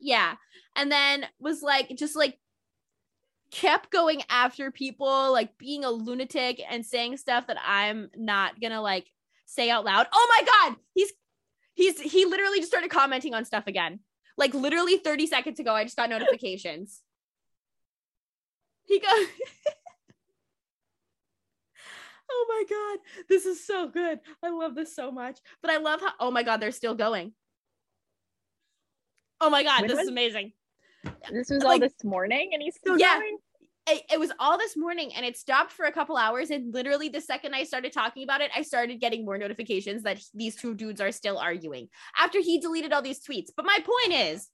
yeah. 0.02 0.36
And 0.76 0.92
then 0.92 1.26
was 1.40 1.62
like, 1.62 1.88
just 1.96 2.18
like 2.18 2.38
kept 3.52 3.90
going 3.90 4.22
after 4.30 4.70
people, 4.70 5.32
like 5.32 5.58
being 5.58 5.86
a 5.86 5.90
lunatic 5.90 6.62
and 6.70 6.86
saying 6.86 7.16
stuff 7.16 7.48
that 7.48 7.56
I'm 7.66 8.10
not 8.18 8.60
gonna 8.60 8.82
like 8.82 9.08
say 9.46 9.70
out 9.70 9.86
loud. 9.86 10.08
Oh 10.14 10.38
my 10.38 10.46
God. 10.46 10.76
He's, 10.94 11.14
he's, 11.74 12.02
he 12.02 12.26
literally 12.26 12.58
just 12.58 12.70
started 12.70 12.92
commenting 12.92 13.34
on 13.34 13.46
stuff 13.46 13.68
again. 13.68 14.02
Like 14.38 14.54
literally 14.54 14.98
30 14.98 15.28
seconds 15.28 15.62
ago, 15.62 15.74
I 15.74 15.86
just 15.86 15.96
got 15.96 16.10
notifications. 16.10 17.02
He 18.84 19.00
goes, 19.00 19.28
oh 22.32 22.46
my 22.50 22.64
god 22.70 23.26
this 23.30 23.46
is 23.46 23.66
so 23.66 23.88
good. 23.88 24.20
I 24.44 24.50
love 24.50 24.76
this 24.76 24.96
so 24.96 25.12
much 25.12 25.40
but 25.62 25.72
i 25.72 25.78
love 25.78 26.02
how 26.02 26.14
oh 26.20 26.32
my 26.32 26.44
god 26.44 26.58
they're 26.58 26.72
still 26.72 26.96
going. 26.96 27.34
Oh 29.40 29.50
my 29.50 29.64
god 29.64 29.82
when 29.82 29.90
this 29.90 29.98
was, 29.98 30.06
is 30.06 30.12
amazing. 30.12 30.54
This 31.32 31.50
was 31.50 31.64
like, 31.64 31.74
all 31.74 31.80
this 31.80 32.04
morning 32.04 32.52
and 32.54 32.62
he's 32.62 32.76
still 32.76 32.98
yeah, 32.98 33.20
going? 33.20 33.38
It, 33.90 34.02
it, 34.14 34.20
was 34.20 34.32
all 34.38 34.58
this 34.58 34.76
morning 34.76 35.14
and 35.16 35.26
it 35.26 35.38
stopped 35.38 35.72
for 35.72 35.86
a 35.86 35.92
couple 35.94 36.18
hours 36.18 36.50
and 36.50 36.74
literally 36.74 37.08
the 37.08 37.22
second 37.22 37.54
i 37.56 37.64
started 37.64 37.94
talking 37.94 38.24
about 38.24 38.42
it 38.42 38.52
i 38.54 38.62
started 38.62 39.00
getting 39.00 39.24
more 39.24 39.38
notifications 39.38 40.04
that 40.04 40.20
these 40.34 40.58
two 40.58 40.76
dudes 40.76 41.00
are 41.00 41.14
still 41.14 41.38
arguing 41.38 41.88
after 42.18 42.42
he 42.42 42.60
deleted 42.60 42.92
all 42.92 43.02
these 43.02 43.22
tweets. 43.22 43.50
But 43.56 43.66
my 43.66 43.80
point 43.80 44.20
is 44.20 44.50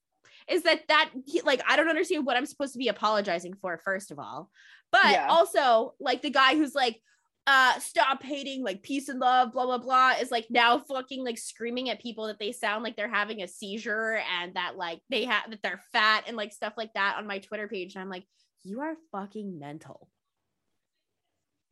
is 0.47 0.63
that 0.63 0.81
that 0.87 1.11
like 1.43 1.61
i 1.67 1.75
don't 1.75 1.89
understand 1.89 2.25
what 2.25 2.37
i'm 2.37 2.45
supposed 2.45 2.73
to 2.73 2.79
be 2.79 2.89
apologizing 2.89 3.55
for 3.55 3.77
first 3.77 4.11
of 4.11 4.19
all. 4.19 4.49
But 4.91 5.11
yeah. 5.11 5.27
also 5.27 5.95
like 5.99 6.21
the 6.21 6.29
guy 6.29 6.55
who's 6.55 6.75
like 6.75 7.01
uh 7.45 7.77
stop 7.79 8.23
hating 8.23 8.63
like 8.63 8.81
peace 8.83 9.09
and 9.09 9.19
love 9.19 9.51
blah 9.51 9.65
blah 9.65 9.77
blah 9.77 10.11
is 10.21 10.31
like 10.31 10.45
now 10.49 10.79
fucking 10.79 11.25
like 11.25 11.37
screaming 11.37 11.89
at 11.89 12.01
people 12.01 12.27
that 12.27 12.39
they 12.39 12.51
sound 12.51 12.83
like 12.83 12.95
they're 12.95 13.09
having 13.09 13.41
a 13.41 13.47
seizure 13.47 14.21
and 14.39 14.53
that 14.53 14.77
like 14.77 15.01
they 15.09 15.25
have 15.25 15.49
that 15.49 15.59
they're 15.61 15.81
fat 15.91 16.23
and 16.27 16.37
like 16.37 16.53
stuff 16.53 16.73
like 16.77 16.93
that 16.93 17.15
on 17.17 17.27
my 17.27 17.39
twitter 17.39 17.67
page 17.67 17.95
and 17.95 18.01
i'm 18.01 18.09
like 18.09 18.25
you 18.63 18.79
are 18.79 18.95
fucking 19.11 19.59
mental 19.59 20.07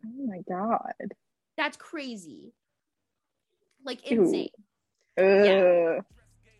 oh 0.05 0.25
my 0.25 0.41
god 0.49 1.13
that's 1.55 1.77
crazy 1.77 2.53
like 3.85 4.05
insane 4.05 4.49
yeah 5.17 5.99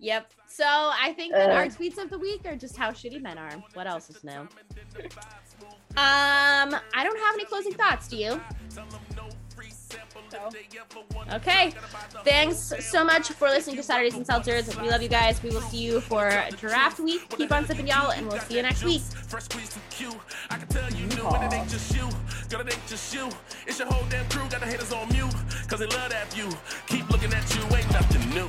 Yep. 0.02 0.32
So 0.48 0.66
I 0.66 1.14
think 1.16 1.34
that 1.34 1.52
uh. 1.52 1.54
our 1.54 1.68
tweets 1.68 2.00
of 2.00 2.10
the 2.10 2.18
week 2.18 2.42
are 2.46 2.56
just 2.56 2.76
how 2.76 2.90
shitty 2.90 3.22
men 3.22 3.38
are. 3.38 3.52
What 3.76 3.86
else 3.86 4.10
is 4.10 4.24
new? 4.24 4.48
Um, 5.98 6.76
I 6.94 7.04
don't 7.04 7.20
have 7.20 7.36
any 7.36 7.46
closing 7.46 7.74
thoughts. 7.74 8.08
Do 8.08 8.18
you? 8.18 8.42
Okay. 11.34 11.74
Thanks 12.24 12.74
so 12.80 13.04
much 13.04 13.30
for 13.30 13.50
listening 13.50 13.76
to 13.78 13.84
Saturdays 13.84 14.16
and 14.16 14.26
Seltzers. 14.26 14.82
We 14.82 14.90
love 14.90 15.02
you 15.02 15.10
guys. 15.10 15.42
We 15.44 15.50
will 15.50 15.62
see 15.62 15.78
you 15.78 16.02
for 16.02 16.44
draft 16.58 17.00
week. 17.00 17.28
Keep 17.30 17.52
on 17.52 17.66
sipping, 17.66 17.88
y'all, 17.88 18.12
and 18.12 18.28
we'll 18.28 18.40
see 18.40 18.56
you 18.56 18.62
next 18.62 18.84
week. 18.84 19.02
I 20.50 20.58
can 20.58 20.68
tell 20.68 20.90
you 20.92 21.06
and 21.06 21.44
it 21.44 21.56
ain't 21.56 21.70
just 21.70 21.96
you. 21.96 22.08
Ain't 22.54 22.88
just 22.88 23.14
you. 23.14 23.30
It's 23.66 23.80
your 23.80 23.88
whole 23.88 24.08
damn 24.10 24.28
crew. 24.30 24.48
Got 24.50 24.64
on 24.94 25.10
mute, 25.10 25.34
cause 25.68 25.80
they 25.80 25.88
love 25.88 26.10
that 26.12 26.32
view. 26.34 26.50
Keep 26.88 27.10
looking 27.10 27.34
at 27.34 27.56
you, 27.56 27.62
ain't 27.76 27.92
nothing 27.92 28.30
new. 28.34 28.48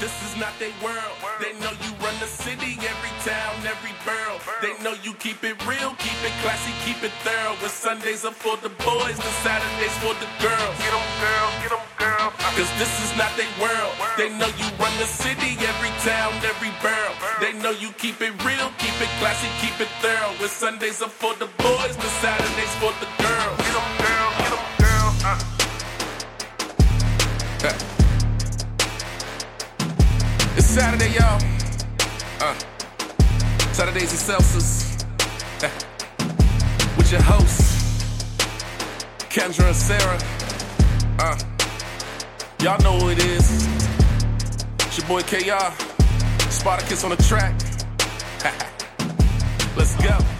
This 0.00 0.16
is 0.32 0.40
not 0.40 0.56
their 0.58 0.72
world. 0.80 1.12
They 1.44 1.52
know 1.60 1.68
you 1.84 1.92
run 2.00 2.16
the 2.24 2.26
city, 2.26 2.80
every 2.80 3.12
town, 3.20 3.52
every 3.68 3.92
borough. 4.00 4.40
They 4.64 4.72
know 4.80 4.96
you 5.04 5.12
keep 5.20 5.44
it 5.44 5.60
real, 5.68 5.92
keep 6.00 6.16
it 6.24 6.32
classy, 6.40 6.72
keep 6.88 7.04
it 7.04 7.12
thorough. 7.20 7.52
When 7.60 7.68
Sundays 7.68 8.24
are 8.24 8.32
for 8.32 8.56
the 8.64 8.72
boys, 8.80 9.20
the 9.20 9.32
Saturdays 9.44 9.92
for 10.00 10.16
the 10.16 10.24
girls. 10.40 10.72
Get 10.80 10.88
them, 10.96 11.04
girl, 11.20 11.48
get 11.60 11.72
them, 11.76 11.84
girl. 12.00 12.32
Cause 12.56 12.72
this 12.80 12.88
is 13.04 13.12
not 13.20 13.28
their 13.36 13.52
world. 13.60 13.92
They 14.16 14.32
know 14.40 14.48
you 14.56 14.64
run 14.80 14.96
the 14.96 15.04
city, 15.04 15.60
every 15.68 15.92
town, 16.00 16.32
every 16.48 16.72
borough. 16.80 17.16
They 17.44 17.52
know 17.60 17.76
you 17.76 17.92
keep 18.00 18.24
it 18.24 18.32
real, 18.40 18.72
keep 18.80 18.96
it 19.04 19.12
classy, 19.20 19.52
keep 19.60 19.76
it 19.84 19.92
thorough. 20.00 20.32
When 20.40 20.48
Sundays 20.48 21.04
are 21.04 21.12
for 21.12 21.36
the 21.36 21.52
boys, 21.60 22.00
the 22.00 22.08
Saturdays 22.24 22.74
for 22.80 22.96
the 23.04 23.08
girls. 23.20 23.56
Get 23.68 23.76
them, 23.76 23.90
girl, 24.00 24.28
get 24.40 24.48
them, 24.48 24.64
girl. 24.80 25.08
Uh. 27.68 27.99
Saturday, 30.70 31.12
y'all. 31.14 31.42
Uh, 32.40 32.54
Saturdays 33.72 34.12
and 34.12 34.38
Seltzers. 34.38 35.04
With 36.96 37.10
your 37.10 37.22
hosts, 37.22 38.04
Kendra 39.30 39.66
and 39.66 39.74
Sarah. 39.74 40.20
Uh, 41.18 41.36
y'all 42.62 42.80
know 42.84 43.00
who 43.00 43.10
it 43.10 43.18
is. 43.18 43.66
It's 44.86 44.98
your 44.98 45.08
boy 45.08 45.22
KR. 45.22 45.74
Spartacus 46.48 47.02
on 47.02 47.10
the 47.10 47.16
track. 47.16 47.52
Let's 49.76 49.96
go. 49.96 50.39